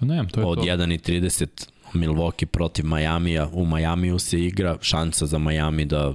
Ne, 0.00 0.26
to 0.32 0.40
je 0.40 0.46
Od 0.46 0.58
1.30 0.58 1.68
Milwaukee 1.94 2.46
protiv 2.46 2.84
Majamija. 2.84 3.48
U 3.52 3.64
Majamiju 3.64 4.18
se 4.18 4.40
igra 4.40 4.78
šansa 4.80 5.26
za 5.26 5.38
Miami 5.38 5.84
da 5.84 6.14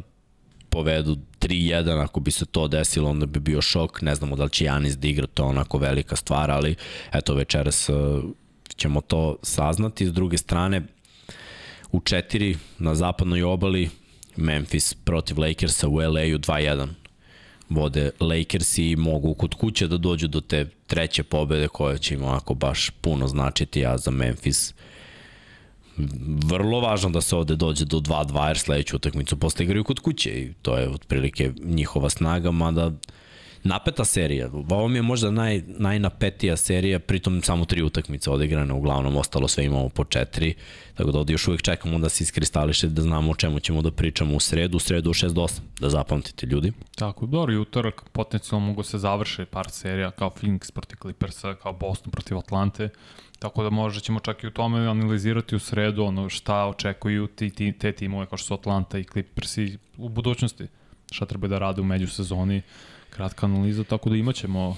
povedu 0.70 1.18
3-1, 1.40 2.04
ako 2.04 2.20
bi 2.20 2.32
se 2.32 2.46
to 2.46 2.68
desilo, 2.68 3.10
onda 3.10 3.26
bi 3.26 3.40
bio 3.40 3.62
šok. 3.62 4.02
Ne 4.02 4.16
znamo 4.16 4.36
da 4.36 4.44
li 4.44 4.50
će 4.50 4.66
Janis 4.66 4.98
da 4.98 5.08
igra, 5.08 5.28
to 5.28 5.44
je 5.44 5.48
onako 5.48 5.78
velika 5.78 6.16
stvar, 6.16 6.52
ali 6.52 6.76
eto 7.14 7.34
večeras 7.34 7.90
uh, 7.90 8.24
ćemo 8.76 9.02
to 9.02 9.38
saznati. 9.42 10.08
S 10.08 10.14
druge 10.14 10.38
strane, 10.38 10.82
u 11.92 12.00
četiri 12.00 12.58
na 12.80 12.96
zapadnoj 12.96 13.44
obali 13.44 13.90
Memphis 14.36 14.94
protiv 14.94 15.40
Lakersa 15.40 15.88
u 15.88 15.96
LA-u 15.96 16.38
2-1 16.38 16.88
vode 17.70 18.12
Lakers 18.20 18.78
i 18.78 18.96
mogu 18.96 19.34
kod 19.34 19.54
kuće 19.54 19.88
da 19.88 19.98
dođu 19.98 20.28
do 20.28 20.42
te 20.42 20.70
treće 20.88 21.24
pobede 21.24 21.68
koja 21.68 21.98
će 21.98 22.14
im 22.14 22.24
onako 22.24 22.54
baš 22.54 22.90
puno 22.90 23.28
značiti, 23.28 23.86
a 23.86 23.98
za 23.98 24.12
Memphis 24.12 24.74
vrlo 26.46 26.80
važno 26.80 27.10
da 27.10 27.22
se 27.22 27.36
ovde 27.36 27.56
dođe 27.56 27.86
do 27.86 28.00
2-2 28.00 28.48
jer 28.48 28.58
sledeću 28.58 28.96
utakmicu 28.96 29.38
posle 29.40 29.66
igraju 29.66 29.84
kod 29.84 30.00
kuće 30.00 30.30
i 30.30 30.54
to 30.62 30.78
je 30.78 30.90
otprilike 30.90 31.52
njihova 31.64 32.10
snaga, 32.10 32.52
mada 32.52 32.92
napeta 33.64 34.06
serija. 34.06 34.50
Ovo 34.70 34.88
mi 34.88 34.98
je 34.98 35.02
možda 35.02 35.32
naj, 35.32 35.62
najnapetija 35.68 36.58
serija, 36.58 37.00
pritom 37.00 37.42
samo 37.42 37.66
tri 37.66 37.84
utakmice 37.84 38.32
odigrane, 38.32 38.74
uglavnom 38.74 39.18
ostalo 39.18 39.48
sve 39.48 39.66
imamo 39.66 39.90
po 39.90 40.04
četiri, 40.04 40.54
tako 40.94 41.12
da 41.12 41.20
ovdje 41.20 41.34
još 41.34 41.48
uvijek 41.48 41.62
čekamo 41.62 42.00
da 42.00 42.10
se 42.10 42.24
iskristališe, 42.24 42.88
da 42.88 43.02
znamo 43.02 43.32
o 43.32 43.36
čemu 43.36 43.60
ćemo 43.60 43.82
da 43.82 43.92
pričamo 43.92 44.36
u 44.36 44.40
sredu, 44.40 44.78
u 44.78 44.80
sredu 44.80 45.10
u 45.10 45.14
6 45.14 45.34
do 45.34 45.42
8, 45.42 45.60
da 45.80 45.90
zapamtite 45.90 46.46
ljudi. 46.46 46.72
Tako, 46.96 47.26
dobro, 47.26 47.54
i 47.54 47.58
utorak 47.58 48.02
potencijalno 48.12 48.68
mogu 48.68 48.84
se 48.84 48.98
završe 48.98 49.46
par 49.46 49.70
serija 49.70 50.12
kao 50.12 50.30
Phoenix 50.30 50.72
protiv 50.72 50.98
Clippersa, 51.02 51.56
kao 51.56 51.74
Boston 51.74 52.12
protiv 52.12 52.38
Atlante, 52.38 52.90
Tako 53.44 53.64
da 53.64 53.70
možda 53.70 54.00
ćemo 54.00 54.20
čak 54.20 54.44
i 54.44 54.48
u 54.48 54.52
tome 54.52 54.88
analizirati 54.88 55.56
u 55.56 55.60
sredu 55.60 56.04
ono 56.04 56.30
šta 56.30 56.66
očekuju 56.66 57.28
ti, 57.28 57.50
ti, 57.50 57.72
te 57.72 57.92
timove 57.92 58.26
kao 58.26 58.38
što 58.38 58.48
su 58.48 58.54
Atlanta 58.54 58.98
i 58.98 59.04
Clippersi 59.04 59.78
u 59.98 60.10
budućnosti. 60.10 60.68
Šta 61.12 61.26
treba 61.26 61.48
da 61.48 61.60
rade 61.60 61.82
u 61.82 61.84
međusezoni, 61.84 62.62
kratka 63.10 63.46
analiza, 63.46 63.84
tako 63.84 64.10
da 64.10 64.16
imaćemo 64.16 64.78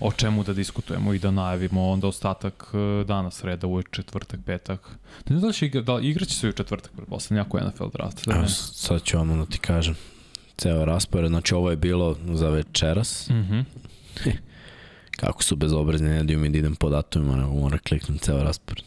o 0.00 0.12
čemu 0.12 0.44
da 0.44 0.52
diskutujemo 0.52 1.14
i 1.14 1.18
da 1.18 1.30
najavimo 1.30 1.88
onda 1.88 2.06
ostatak 2.06 2.66
e, 2.74 3.04
dana 3.04 3.30
sreda, 3.30 3.66
u 3.66 3.82
četvrtak, 3.82 4.40
petak. 4.46 4.88
Ne 5.28 5.38
znam 5.38 5.40
da 5.40 5.46
li 5.46 5.54
će 5.54 5.66
igra, 5.66 5.82
da 5.82 5.98
igraće 6.02 6.34
se 6.34 6.48
u 6.48 6.52
četvrtak, 6.52 6.92
pretpostavljam, 6.92 7.46
jako 7.46 7.60
NFL 7.60 7.88
draft. 7.92 8.26
Da 8.26 8.34
Evo, 8.34 8.48
sad 8.48 9.02
ću 9.02 9.16
vam 9.16 9.38
da 9.38 9.46
ti 9.46 9.58
kažem 9.58 9.94
ceo 10.56 10.84
raspored, 10.84 11.28
znači 11.30 11.54
ovo 11.54 11.70
je 11.70 11.76
bilo 11.76 12.16
za 12.32 12.48
večeras. 12.48 13.28
Mm 13.28 13.34
-hmm. 13.34 13.64
Kako 15.16 15.42
su 15.42 15.56
bezobrazni, 15.56 16.08
ne 16.08 16.24
daju 16.24 16.38
mi 16.38 16.50
da 16.50 16.58
idem 16.58 16.74
po 16.76 16.90
datumima, 16.90 17.36
nego 17.36 17.52
mora 17.52 17.78
kliknem 17.78 18.18
ceo 18.18 18.42
raspored. 18.42 18.84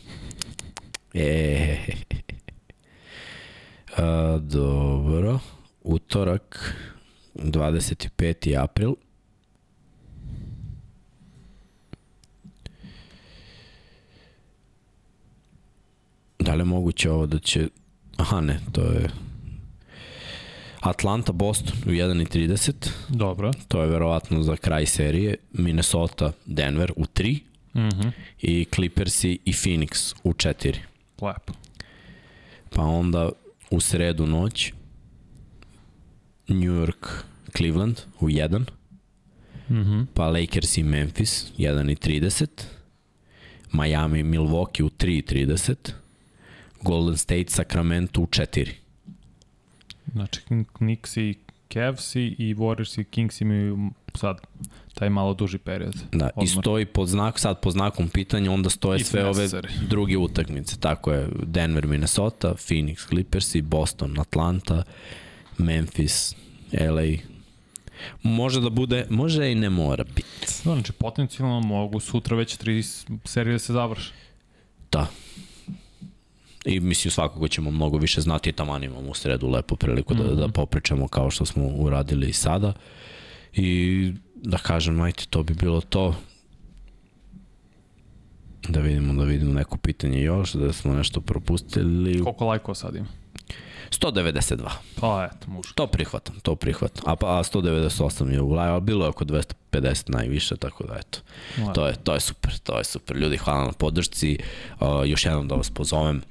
E, 1.14 1.78
A, 3.98 4.40
dobro. 4.42 5.40
Utorak, 5.84 6.76
25. 7.36 8.64
april. 8.64 8.96
Da 16.40 16.54
li 16.54 16.60
je 16.62 16.66
moguće 16.66 17.12
ovo 17.12 17.26
da 17.26 17.40
će... 17.40 17.70
Aha, 18.18 18.42
ne, 18.42 18.60
to 18.72 18.82
je 18.82 19.10
Atlanta, 20.90 21.32
Boston 21.32 21.76
u 21.86 21.90
1.30. 21.90 22.90
Dobro. 23.10 23.52
To 23.68 23.82
je 23.82 23.88
verovatno 23.88 24.44
za 24.44 24.56
kraj 24.56 24.86
serije. 24.86 25.36
Minnesota, 25.52 26.32
Denver 26.46 26.92
u 26.96 27.04
3. 27.04 27.40
Mm 27.74 27.80
-hmm. 27.80 28.12
I 28.42 28.66
Clippersi 28.76 29.40
i 29.46 29.54
Phoenix 29.54 30.16
u 30.24 30.34
4. 30.34 30.76
Lepo. 31.22 31.54
Pa 32.70 32.82
onda 32.82 33.30
u 33.70 33.80
sredu 33.80 34.26
noć 34.26 34.74
New 36.48 36.74
York, 36.74 37.08
Cleveland 37.58 38.02
u 38.20 38.28
1. 38.28 38.60
Mm 39.70 39.76
-hmm. 39.76 40.06
Pa 40.14 40.28
Lakers 40.28 40.78
i 40.78 40.84
Memphis 40.84 41.52
1.30. 41.58 42.48
Miami, 43.72 44.24
Milwaukee 44.24 44.84
u 44.84 44.90
3.30. 44.90 45.76
Golden 46.82 47.18
State, 47.18 47.50
Sacramento 47.50 48.22
u 48.22 48.26
4. 48.26 48.87
Znači, 50.14 50.42
Knicks 50.74 51.18
i 51.18 51.36
Cavs 51.74 52.16
i 52.16 52.56
Warriors 52.58 53.02
i 53.02 53.04
Kings 53.04 53.42
imaju 53.42 53.90
sad 54.16 54.38
taj 54.94 55.10
malo 55.10 55.34
duži 55.34 55.58
period. 55.58 55.96
Da, 56.12 56.30
odmor. 56.36 56.44
i 56.46 56.48
stoji 56.48 56.86
pod 56.86 57.08
znak, 57.08 57.40
sad 57.40 57.60
pod 57.62 57.74
znakom 57.74 58.10
pitanja, 58.10 58.52
onda 58.52 58.70
stoje 58.70 59.00
If 59.00 59.08
sve 59.08 59.24
necessary. 59.24 59.78
ove 59.80 59.88
druge 59.88 60.18
utakmice. 60.18 60.80
Tako 60.80 61.12
je, 61.12 61.28
Denver, 61.44 61.88
Minnesota, 61.88 62.54
Phoenix, 62.54 63.08
Clippers 63.08 63.56
i 63.56 63.62
Boston, 63.62 64.20
Atlanta, 64.20 64.84
Memphis, 65.58 66.36
LA. 66.74 67.18
Može 68.24 68.62
da 68.62 68.70
bude, 68.70 69.06
može 69.10 69.52
i 69.52 69.56
ne 69.56 69.70
mora 69.70 70.04
biti. 70.04 70.28
Da, 70.66 70.74
znači, 70.74 70.92
potencijalno 70.92 71.60
mogu 71.60 72.00
sutra 72.00 72.38
već 72.38 72.58
tri 72.58 72.84
serije 73.26 73.54
da 73.54 73.60
se 73.60 73.74
završe. 73.74 74.12
Da. 74.92 75.08
I 76.68 76.80
mislim 76.80 77.12
svakako 77.12 77.48
ćemo 77.48 77.72
mnogo 77.72 77.98
više 77.98 78.22
znati, 78.22 78.52
tamo 78.52 78.78
imamo 78.78 79.10
u 79.10 79.14
sredu 79.14 79.48
lepo 79.48 79.76
priliku 79.76 80.14
da, 80.14 80.24
mm 80.24 80.28
-hmm. 80.28 80.40
da 80.40 80.48
popričamo 80.48 81.08
kao 81.08 81.32
što 81.32 81.46
smo 81.46 81.68
uradili 81.68 82.28
i 82.28 82.34
sada. 82.34 82.74
I 83.54 84.14
da 84.36 84.58
kažem, 84.58 85.02
ajte, 85.02 85.26
to 85.30 85.44
bi 85.44 85.54
bilo 85.54 85.82
to. 85.82 86.16
Da 88.70 88.80
vidimo, 88.80 89.14
da 89.14 89.24
vidimo 89.24 89.54
neko 89.54 89.78
pitanje 89.78 90.22
još, 90.22 90.54
da 90.54 90.74
smo 90.74 90.94
nešto 90.94 91.22
propustili. 91.22 92.24
Koliko 92.24 92.46
lajkova 92.46 92.76
sad 92.76 92.96
ima? 92.96 93.08
192. 93.90 94.70
Pa 95.00 95.30
eto, 95.32 95.52
može. 95.52 95.74
To 95.76 95.88
prihvatam, 95.88 96.36
to 96.40 96.56
prihvatam. 96.56 97.04
A, 97.06 97.16
pa, 97.16 97.40
a 97.40 97.44
198 97.44 98.32
je 98.32 98.42
u 98.42 98.52
live, 98.52 98.72
ali 98.72 98.82
bilo 98.82 99.06
je 99.06 99.10
oko 99.10 99.26
250 99.26 100.10
najviše, 100.10 100.58
tako 100.58 100.84
da 100.84 100.96
eto. 101.00 101.20
Lepo. 101.58 101.74
To 101.74 101.88
je, 101.88 101.96
to 101.96 102.14
je 102.14 102.20
super, 102.20 102.58
to 102.64 102.78
je 102.78 102.84
super. 102.84 103.18
Ljudi, 103.18 103.38
hvala 103.38 103.66
na 103.66 103.72
podršci. 103.72 104.38
Uh, 104.80 104.88
još 105.06 105.26
jednom 105.26 105.48
da 105.48 105.56
vas 105.56 105.70
pozovem 105.70 106.22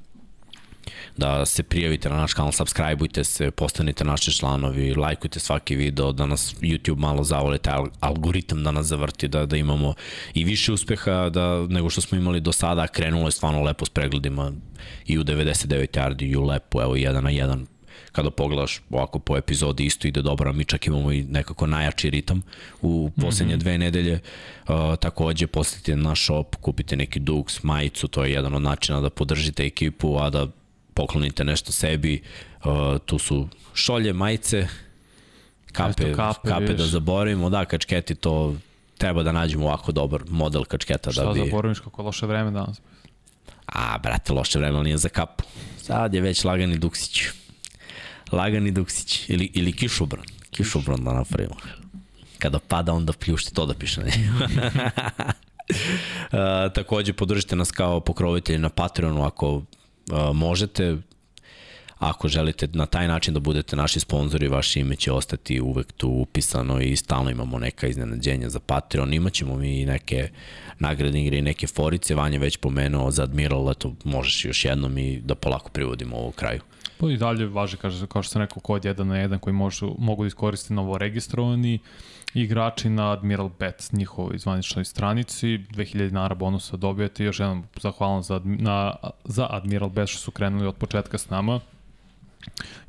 da 1.17 1.45
se 1.45 1.63
prijavite 1.63 2.09
na 2.09 2.15
naš 2.15 2.33
kanal, 2.33 2.51
subscribeujte 2.51 3.23
se, 3.23 3.51
postanite 3.51 4.03
naši 4.03 4.31
članovi, 4.31 4.93
lajkujte 4.93 5.39
svaki 5.39 5.75
video, 5.75 6.11
da 6.11 6.25
nas 6.25 6.55
YouTube 6.61 6.97
malo 6.97 7.23
zavoli, 7.23 7.59
taj 7.59 7.79
algoritam 7.99 8.63
da 8.63 8.71
nas 8.71 8.85
zavrti, 8.85 9.27
da, 9.27 9.45
da 9.45 9.57
imamo 9.57 9.93
i 10.33 10.43
više 10.43 10.73
uspeha 10.73 11.29
da, 11.29 11.67
nego 11.69 11.89
što 11.89 12.01
smo 12.01 12.17
imali 12.17 12.39
do 12.39 12.51
sada, 12.51 12.87
krenulo 12.87 13.27
je 13.27 13.31
stvarno 13.31 13.63
lepo 13.63 13.85
s 13.85 13.89
pregledima 13.89 14.51
i 15.05 15.17
u 15.17 15.23
99 15.23 15.87
yardi 15.97 16.31
i 16.31 16.35
u 16.35 16.43
lepo, 16.43 16.81
evo 16.81 16.95
jedan 16.95 17.23
na 17.23 17.29
jedan 17.29 17.65
kada 18.11 18.31
pogledaš 18.31 18.81
ovako 18.89 19.19
po 19.19 19.37
epizodi 19.37 19.85
isto 19.85 20.07
ide 20.07 20.21
dobro, 20.21 20.53
mi 20.53 20.65
čak 20.65 20.87
imamo 20.87 21.11
i 21.11 21.23
nekako 21.23 21.67
najjači 21.67 22.09
ritam 22.09 22.41
u 22.81 23.11
poslednje 23.21 23.55
mm 23.55 23.59
-hmm. 23.59 23.61
dve 23.61 23.77
nedelje. 23.77 24.19
Uh, 24.67 24.95
takođe 24.99 25.47
posetite 25.47 25.95
naš 25.95 26.23
shop, 26.23 26.55
kupite 26.55 26.95
neki 26.95 27.19
Dux, 27.19 27.59
majicu, 27.63 28.07
to 28.07 28.23
je 28.23 28.31
jedan 28.31 28.55
od 28.55 28.61
načina 28.61 29.01
da 29.01 29.09
podržite 29.09 29.65
ekipu, 29.65 30.17
a 30.19 30.29
da 30.29 30.47
poklonite 30.97 31.43
nešto 31.43 31.71
sebi, 31.71 32.21
uh, 32.65 32.97
tu 33.05 33.19
su 33.19 33.47
šolje, 33.73 34.13
majice, 34.13 34.67
kape, 35.71 36.03
Eto, 36.03 36.17
kape, 36.17 36.49
kape 36.49 36.73
da 36.73 36.85
zaboravimo, 36.85 37.49
da, 37.49 37.65
kačketi 37.65 38.15
to 38.15 38.55
treba 38.97 39.23
da 39.23 39.31
nađemo 39.31 39.65
ovako 39.65 39.91
dobar 39.91 40.23
model 40.29 40.65
kačketa 40.65 41.11
Šta 41.11 41.25
da 41.25 41.33
bi... 41.33 41.39
zaboraviš 41.39 41.79
kako 41.79 42.03
loše 42.03 42.25
vreme 42.25 42.51
danas? 42.51 42.81
A, 43.65 43.97
brate, 44.03 44.33
loše 44.33 44.59
vreme, 44.59 44.77
ali 44.77 44.85
nije 44.85 44.97
za 44.97 45.09
kapu. 45.09 45.43
Sad 45.81 46.13
je 46.13 46.21
već 46.21 46.43
lagani 46.43 46.77
Duksić. 46.77 47.21
Lagani 48.31 48.71
Duksić. 48.71 49.29
Ili, 49.29 49.51
ili 49.53 49.73
kišobran. 49.73 50.25
Kišobran 50.51 51.03
da 51.03 51.13
napravimo. 51.13 51.55
Kada 52.39 52.59
pada, 52.59 52.93
onda 52.93 53.13
pljušti 53.13 53.53
to 53.53 53.65
da 53.65 53.73
piše 53.73 54.01
na 54.01 54.07
njemu. 54.07 54.39
uh, 55.67 56.73
takođe, 56.73 57.13
podržite 57.13 57.55
nas 57.55 57.71
kao 57.71 57.99
pokrovitelji 57.99 58.59
na 58.59 58.69
Patreonu 58.69 59.23
ako 59.23 59.61
možete. 60.33 60.97
Ako 61.99 62.27
želite 62.27 62.67
na 62.73 62.85
taj 62.85 63.07
način 63.07 63.33
da 63.33 63.39
budete 63.39 63.75
naši 63.75 63.99
sponzori, 63.99 64.47
vaše 64.47 64.79
ime 64.79 64.95
će 64.95 65.11
ostati 65.11 65.61
uvek 65.61 65.91
tu 65.91 66.09
upisano 66.09 66.81
i 66.81 66.95
stalno 66.95 67.31
imamo 67.31 67.59
neka 67.59 67.87
iznenađenja 67.87 68.49
za 68.49 68.59
Patreon. 68.59 69.13
Imaćemo 69.13 69.55
mi 69.55 69.85
neke 69.85 70.29
nagradne 70.79 71.23
igre 71.23 71.37
i 71.37 71.41
neke 71.41 71.67
forice. 71.67 72.15
Vanja 72.15 72.39
već 72.39 72.57
pomenuo 72.57 73.11
za 73.11 73.23
Admiral, 73.23 73.71
eto 73.71 73.95
možeš 74.03 74.45
još 74.45 74.65
jednom 74.65 74.97
i 74.97 75.19
da 75.19 75.35
polako 75.35 75.69
privodimo 75.69 76.17
ovo 76.17 76.31
kraju. 76.31 76.61
Pa 76.97 77.09
i 77.09 77.17
dalje 77.17 77.45
važi, 77.45 77.77
kaže, 77.77 78.07
kao 78.07 78.23
što 78.23 78.31
sam 78.31 78.41
rekao, 78.41 78.59
kod 78.59 78.83
1 78.83 79.03
na 79.03 79.15
1 79.15 79.39
koji 79.39 79.53
možu, 79.53 79.95
mogu 79.97 80.23
da 80.23 80.27
iskoriste 80.27 80.73
novo 80.73 80.97
registrovani 80.97 81.79
igrači 82.41 82.89
na 82.89 83.11
Admiral 83.11 83.49
Bet, 83.59 83.89
njihovoj 83.91 84.37
zvaničnoj 84.37 84.85
stranici. 84.85 85.47
2000 85.47 85.97
dinara 85.97 86.35
bonusa 86.35 86.77
dobijete. 86.77 87.23
Još 87.23 87.39
jednom 87.39 87.63
zahvalan 87.81 88.23
za, 88.23 88.41
na, 88.43 88.95
za 89.23 89.47
Admiral 89.49 89.89
Bet 89.89 90.09
što 90.09 90.19
su 90.19 90.31
krenuli 90.31 90.67
od 90.67 90.75
početka 90.75 91.17
s 91.17 91.29
nama. 91.29 91.59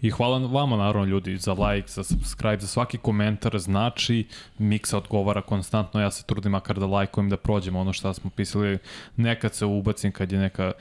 I 0.03 0.11
hvala 0.11 0.39
vama 0.39 0.77
naravno 0.77 1.05
ljudi 1.05 1.37
za 1.37 1.53
like, 1.53 1.89
za 1.89 2.05
subscribe, 2.05 2.61
za 2.61 2.67
svaki 2.67 2.99
komentar 2.99 3.59
znači 3.59 4.27
Miksa 4.59 4.99
odgovara 4.99 5.43
konstantno, 5.43 6.01
ja 6.01 6.11
se 6.11 6.25
trudim 6.27 6.53
makar 6.53 6.79
da 6.79 6.87
lajkujem 6.87 7.31
da 7.31 7.37
prođem 7.37 7.77
ono 7.77 7.93
što 7.93 8.15
smo 8.15 8.31
pisali, 8.31 8.79
nekad 9.17 9.55
se 9.55 9.65
ubacim 9.65 10.13
kad 10.13 10.33
je 10.33 10.39
neka 10.39 10.73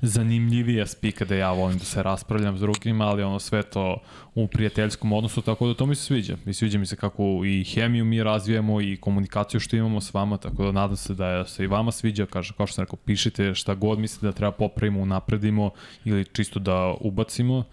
zanimljivija 0.00 0.86
spika 0.86 1.24
da 1.24 1.34
ja 1.34 1.52
volim 1.52 1.78
da 1.78 1.84
se 1.84 2.02
raspravljam 2.02 2.56
s 2.56 2.60
drugima, 2.60 3.04
ali 3.04 3.22
ono 3.22 3.38
sve 3.38 3.62
to 3.62 3.96
u 4.34 4.46
prijateljskom 4.46 5.12
odnosu, 5.12 5.42
tako 5.42 5.66
da 5.66 5.74
to 5.74 5.86
mi 5.86 5.94
se 5.94 6.02
sviđa. 6.02 6.36
Mi 6.44 6.54
sviđa 6.54 6.78
mi 6.78 6.86
se 6.86 6.96
kako 6.96 7.22
i 7.44 7.64
hemiju 7.64 8.04
mi 8.04 8.22
razvijemo 8.22 8.80
i 8.80 8.96
komunikaciju 8.96 9.60
što 9.60 9.76
imamo 9.76 10.00
s 10.00 10.14
vama, 10.14 10.36
tako 10.36 10.64
da 10.64 10.72
nadam 10.72 10.96
se 10.96 11.14
da 11.14 11.46
se 11.46 11.64
i 11.64 11.66
vama 11.66 11.92
sviđa, 11.92 12.26
kaže, 12.26 12.52
kao 12.56 12.66
što 12.66 12.74
sam 12.74 12.84
rekao, 12.84 12.98
pišite 13.04 13.54
šta 13.54 13.74
god 13.74 13.98
mislite 13.98 14.26
da 14.26 14.32
treba 14.32 14.52
popravimo, 14.52 15.00
unapredimo 15.00 15.70
ili 16.04 16.24
čisto 16.24 16.60
da 16.60 16.94
ubacimo. 17.00 17.64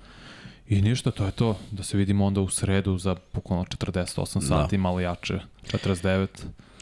I 0.69 0.81
ništa, 0.81 1.11
to 1.11 1.25
je 1.25 1.31
to. 1.31 1.57
Da 1.71 1.83
se 1.83 1.97
vidimo 1.97 2.25
onda 2.25 2.41
u 2.41 2.49
sredu 2.49 2.97
za 2.97 3.15
bukvalno 3.33 3.65
48 3.65 4.47
sati, 4.47 4.77
da. 4.77 4.81
malo 4.81 4.99
jače, 4.99 5.39
49. 5.71 6.27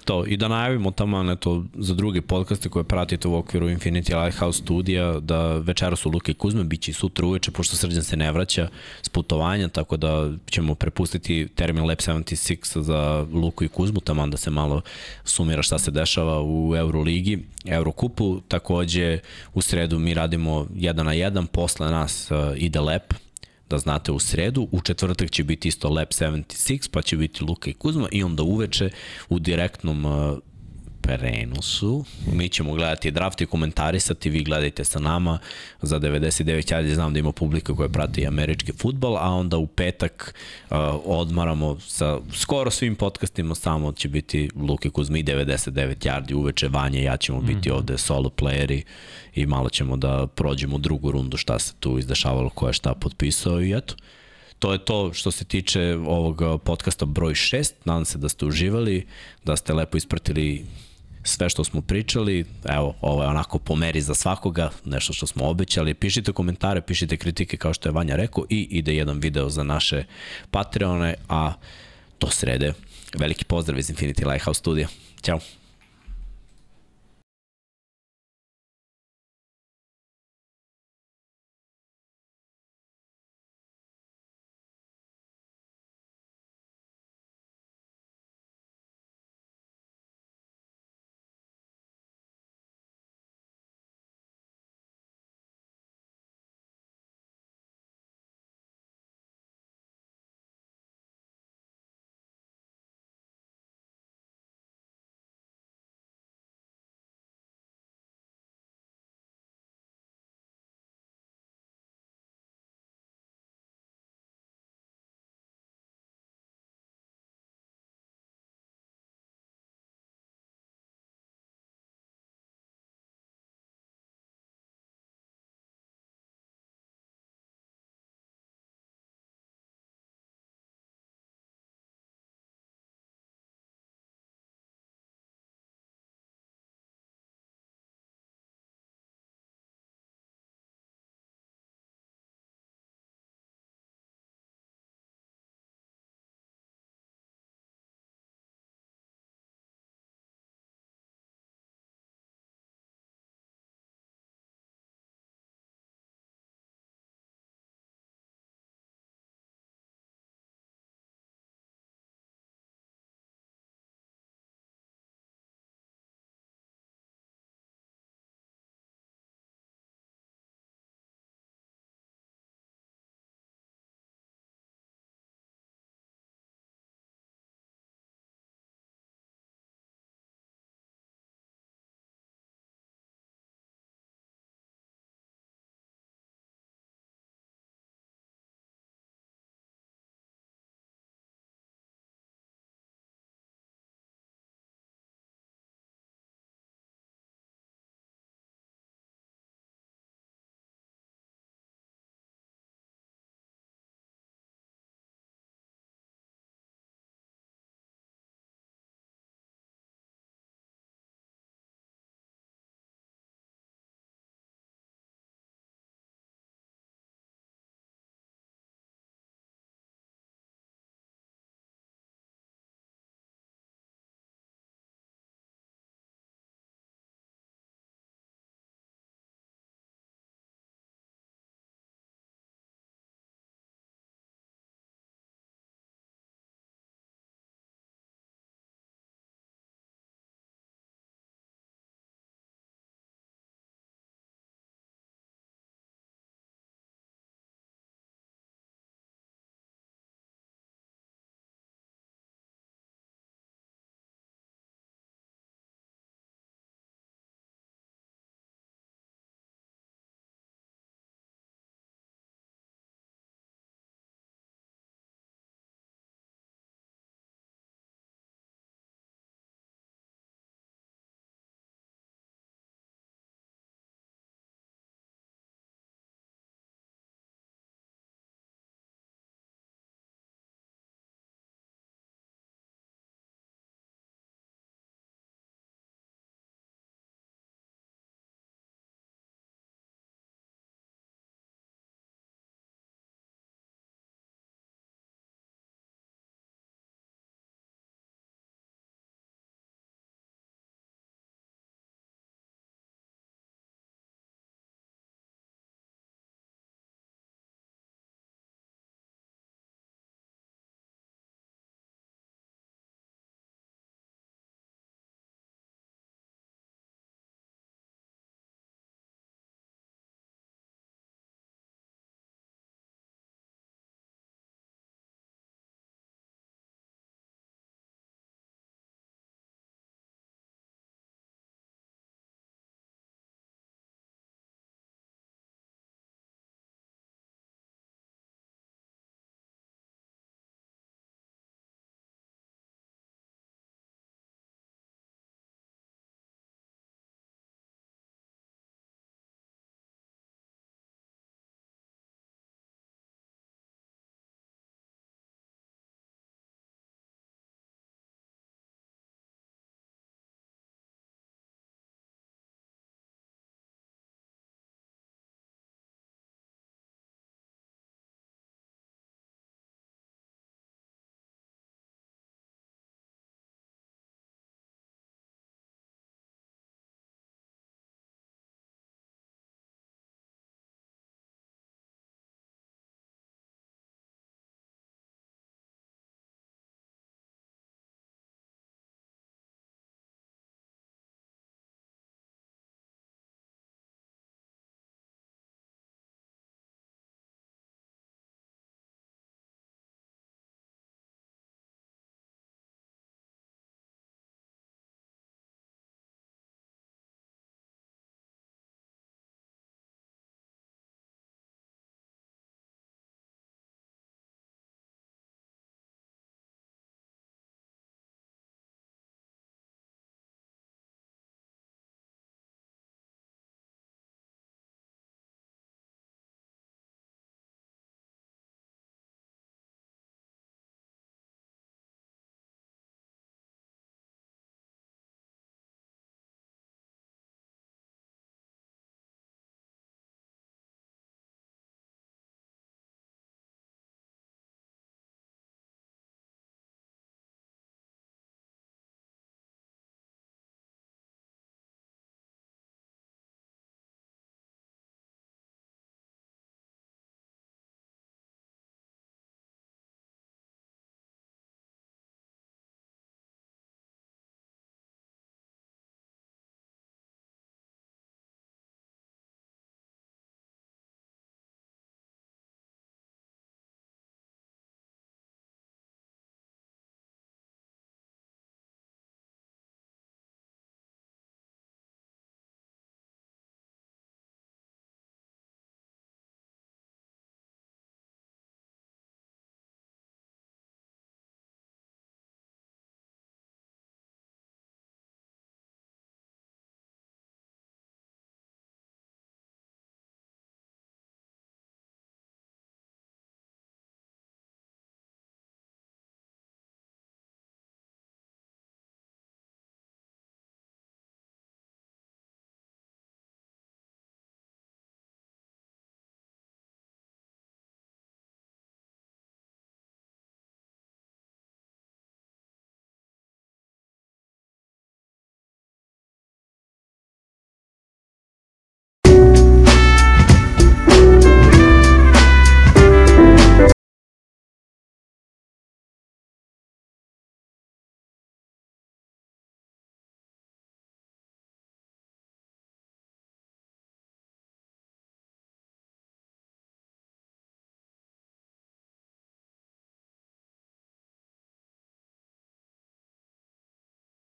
to. 0.08 0.26
I 0.28 0.38
da 0.38 0.48
najavimo 0.48 0.92
tamo 0.92 1.36
to 1.36 1.64
za 1.74 1.94
druge 1.94 2.22
podcaste 2.22 2.70
koje 2.70 2.84
pratite 2.84 3.28
u 3.28 3.36
okviru 3.36 3.70
Infinity 3.70 4.24
Lighthouse 4.24 4.62
studija, 4.62 5.20
da 5.20 5.58
večera 5.58 5.96
su 5.96 6.10
Luka 6.10 6.32
i 6.32 6.36
Kuzma, 6.36 6.64
bit 6.64 6.82
će 6.82 6.92
i 6.92 6.94
sutra 6.94 7.26
uveče, 7.26 7.52
pošto 7.52 7.76
Srđan 7.76 8.04
se 8.04 8.18
ne 8.18 8.32
vraća 8.32 8.68
s 9.02 9.10
putovanja, 9.10 9.68
tako 9.68 9.98
da 9.98 10.32
ćemo 10.50 10.76
prepustiti 10.76 11.48
termin 11.56 11.86
Lab 11.86 11.98
76 11.98 12.82
za 12.82 13.26
Luku 13.34 13.64
i 13.64 13.68
Kuzmu, 13.68 14.00
tamo 14.00 14.28
da 14.28 14.38
se 14.38 14.50
malo 14.52 14.82
sumira 15.24 15.62
šta 15.62 15.80
se 15.80 15.92
dešava 15.92 16.42
u 16.44 16.76
Euroligi, 16.76 17.40
Eurokupu. 17.66 18.42
Takođe, 18.48 19.20
u 19.54 19.62
sredu 19.62 20.00
mi 20.00 20.14
radimo 20.14 20.68
jedan 20.76 21.06
na 21.06 21.14
jedan, 21.14 21.48
posle 21.48 21.92
nas 21.92 22.32
uh, 22.32 22.38
ide 22.56 22.80
Lep, 22.80 23.14
da 23.70 23.78
znate 23.78 24.12
u 24.12 24.20
sredu, 24.20 24.68
u 24.72 24.82
četvrtak 24.82 25.32
će 25.32 25.44
biti 25.44 25.68
isto 25.68 25.90
Lab 25.90 26.08
76, 26.08 26.90
pa 26.92 27.02
će 27.02 27.18
biti 27.18 27.44
Luka 27.44 27.70
i 27.70 27.74
Kuzma 27.74 28.08
i 28.12 28.24
onda 28.24 28.44
uveče 28.44 28.90
u 29.30 29.40
direktnom 29.40 30.06
uh, 30.06 30.38
prenosu. 31.08 32.06
Mi 32.34 32.50
ćemo 32.50 32.74
gledati 32.74 33.12
draft 33.12 33.42
i 33.42 33.46
komentarisati, 33.46 34.30
vi 34.30 34.44
gledajte 34.44 34.84
sa 34.84 35.00
nama 35.00 35.40
za 35.82 36.00
99 36.00 36.90
ja 36.90 36.96
znam 36.96 37.14
da 37.14 37.20
ima 37.20 37.32
publika 37.32 37.76
koja 37.76 37.90
prati 37.90 38.28
američki 38.28 38.72
futbol, 38.72 39.18
a 39.18 39.30
onda 39.30 39.58
u 39.58 39.68
petak 39.68 40.34
uh, 40.70 40.78
odmaramo 41.06 41.80
sa 41.80 42.20
skoro 42.34 42.72
svim 42.72 42.96
podcastima, 42.96 43.56
samo 43.56 43.92
će 43.92 44.10
biti 44.10 44.50
Luke 44.56 44.90
Kuzmi 44.90 45.24
99 45.24 45.96
yardi 45.96 46.34
uveče, 46.34 46.68
Vanja 46.68 47.00
ja 47.00 47.18
ćemo 47.18 47.42
biti 47.42 47.70
mm 47.70 47.72
-hmm. 47.72 47.78
ovde 47.78 47.98
solo 47.98 48.30
playeri 48.30 48.82
i 49.36 49.46
malo 49.46 49.70
ćemo 49.70 49.98
da 49.98 50.28
prođemo 50.28 50.78
drugu 50.78 51.12
rundu 51.12 51.38
šta 51.38 51.60
se 51.60 51.74
tu 51.80 52.00
izdešavalo, 52.00 52.50
ko 52.50 52.68
je 52.68 52.74
šta 52.74 52.94
potpisao 52.94 53.62
i 53.62 53.78
eto 53.78 53.96
to 54.60 54.74
je 54.74 54.86
to 54.86 55.14
što 55.14 55.32
se 55.32 55.46
tiče 55.46 55.98
ovog 56.08 56.62
podcasta 56.64 57.06
broj 57.06 57.34
6. 57.34 57.72
Nadam 57.86 58.06
se 58.06 58.18
da 58.18 58.30
ste 58.30 58.46
uživali, 58.46 59.06
da 59.46 59.56
ste 59.56 59.74
lepo 59.74 59.98
ispratili 59.98 60.66
sve 61.28 61.50
što 61.50 61.64
smo 61.64 61.82
pričali, 61.82 62.46
evo, 62.66 62.96
ovo 63.02 63.24
je 63.24 63.30
onako 63.30 63.60
po 63.60 63.76
meri 63.76 64.02
za 64.02 64.16
svakoga, 64.16 64.70
nešto 64.86 65.14
što 65.14 65.28
smo 65.28 65.50
obećali, 65.50 65.94
pišite 65.94 66.32
komentare, 66.32 66.82
pišite 66.82 67.18
kritike 67.18 67.58
kao 67.58 67.74
što 67.74 67.90
je 67.90 67.94
Vanja 67.94 68.16
rekao 68.16 68.46
i 68.50 68.68
ide 68.72 68.96
jedan 68.96 69.20
video 69.20 69.50
za 69.50 69.64
naše 69.64 70.04
Patreone, 70.52 71.16
a 71.30 71.54
do 72.20 72.28
srede 72.30 72.74
veliki 73.18 73.46
pozdrav 73.46 73.80
iz 73.80 73.90
Infinity 73.90 74.32
Lighthouse 74.32 74.60
studija. 74.60 74.88
Ćao! 75.22 75.57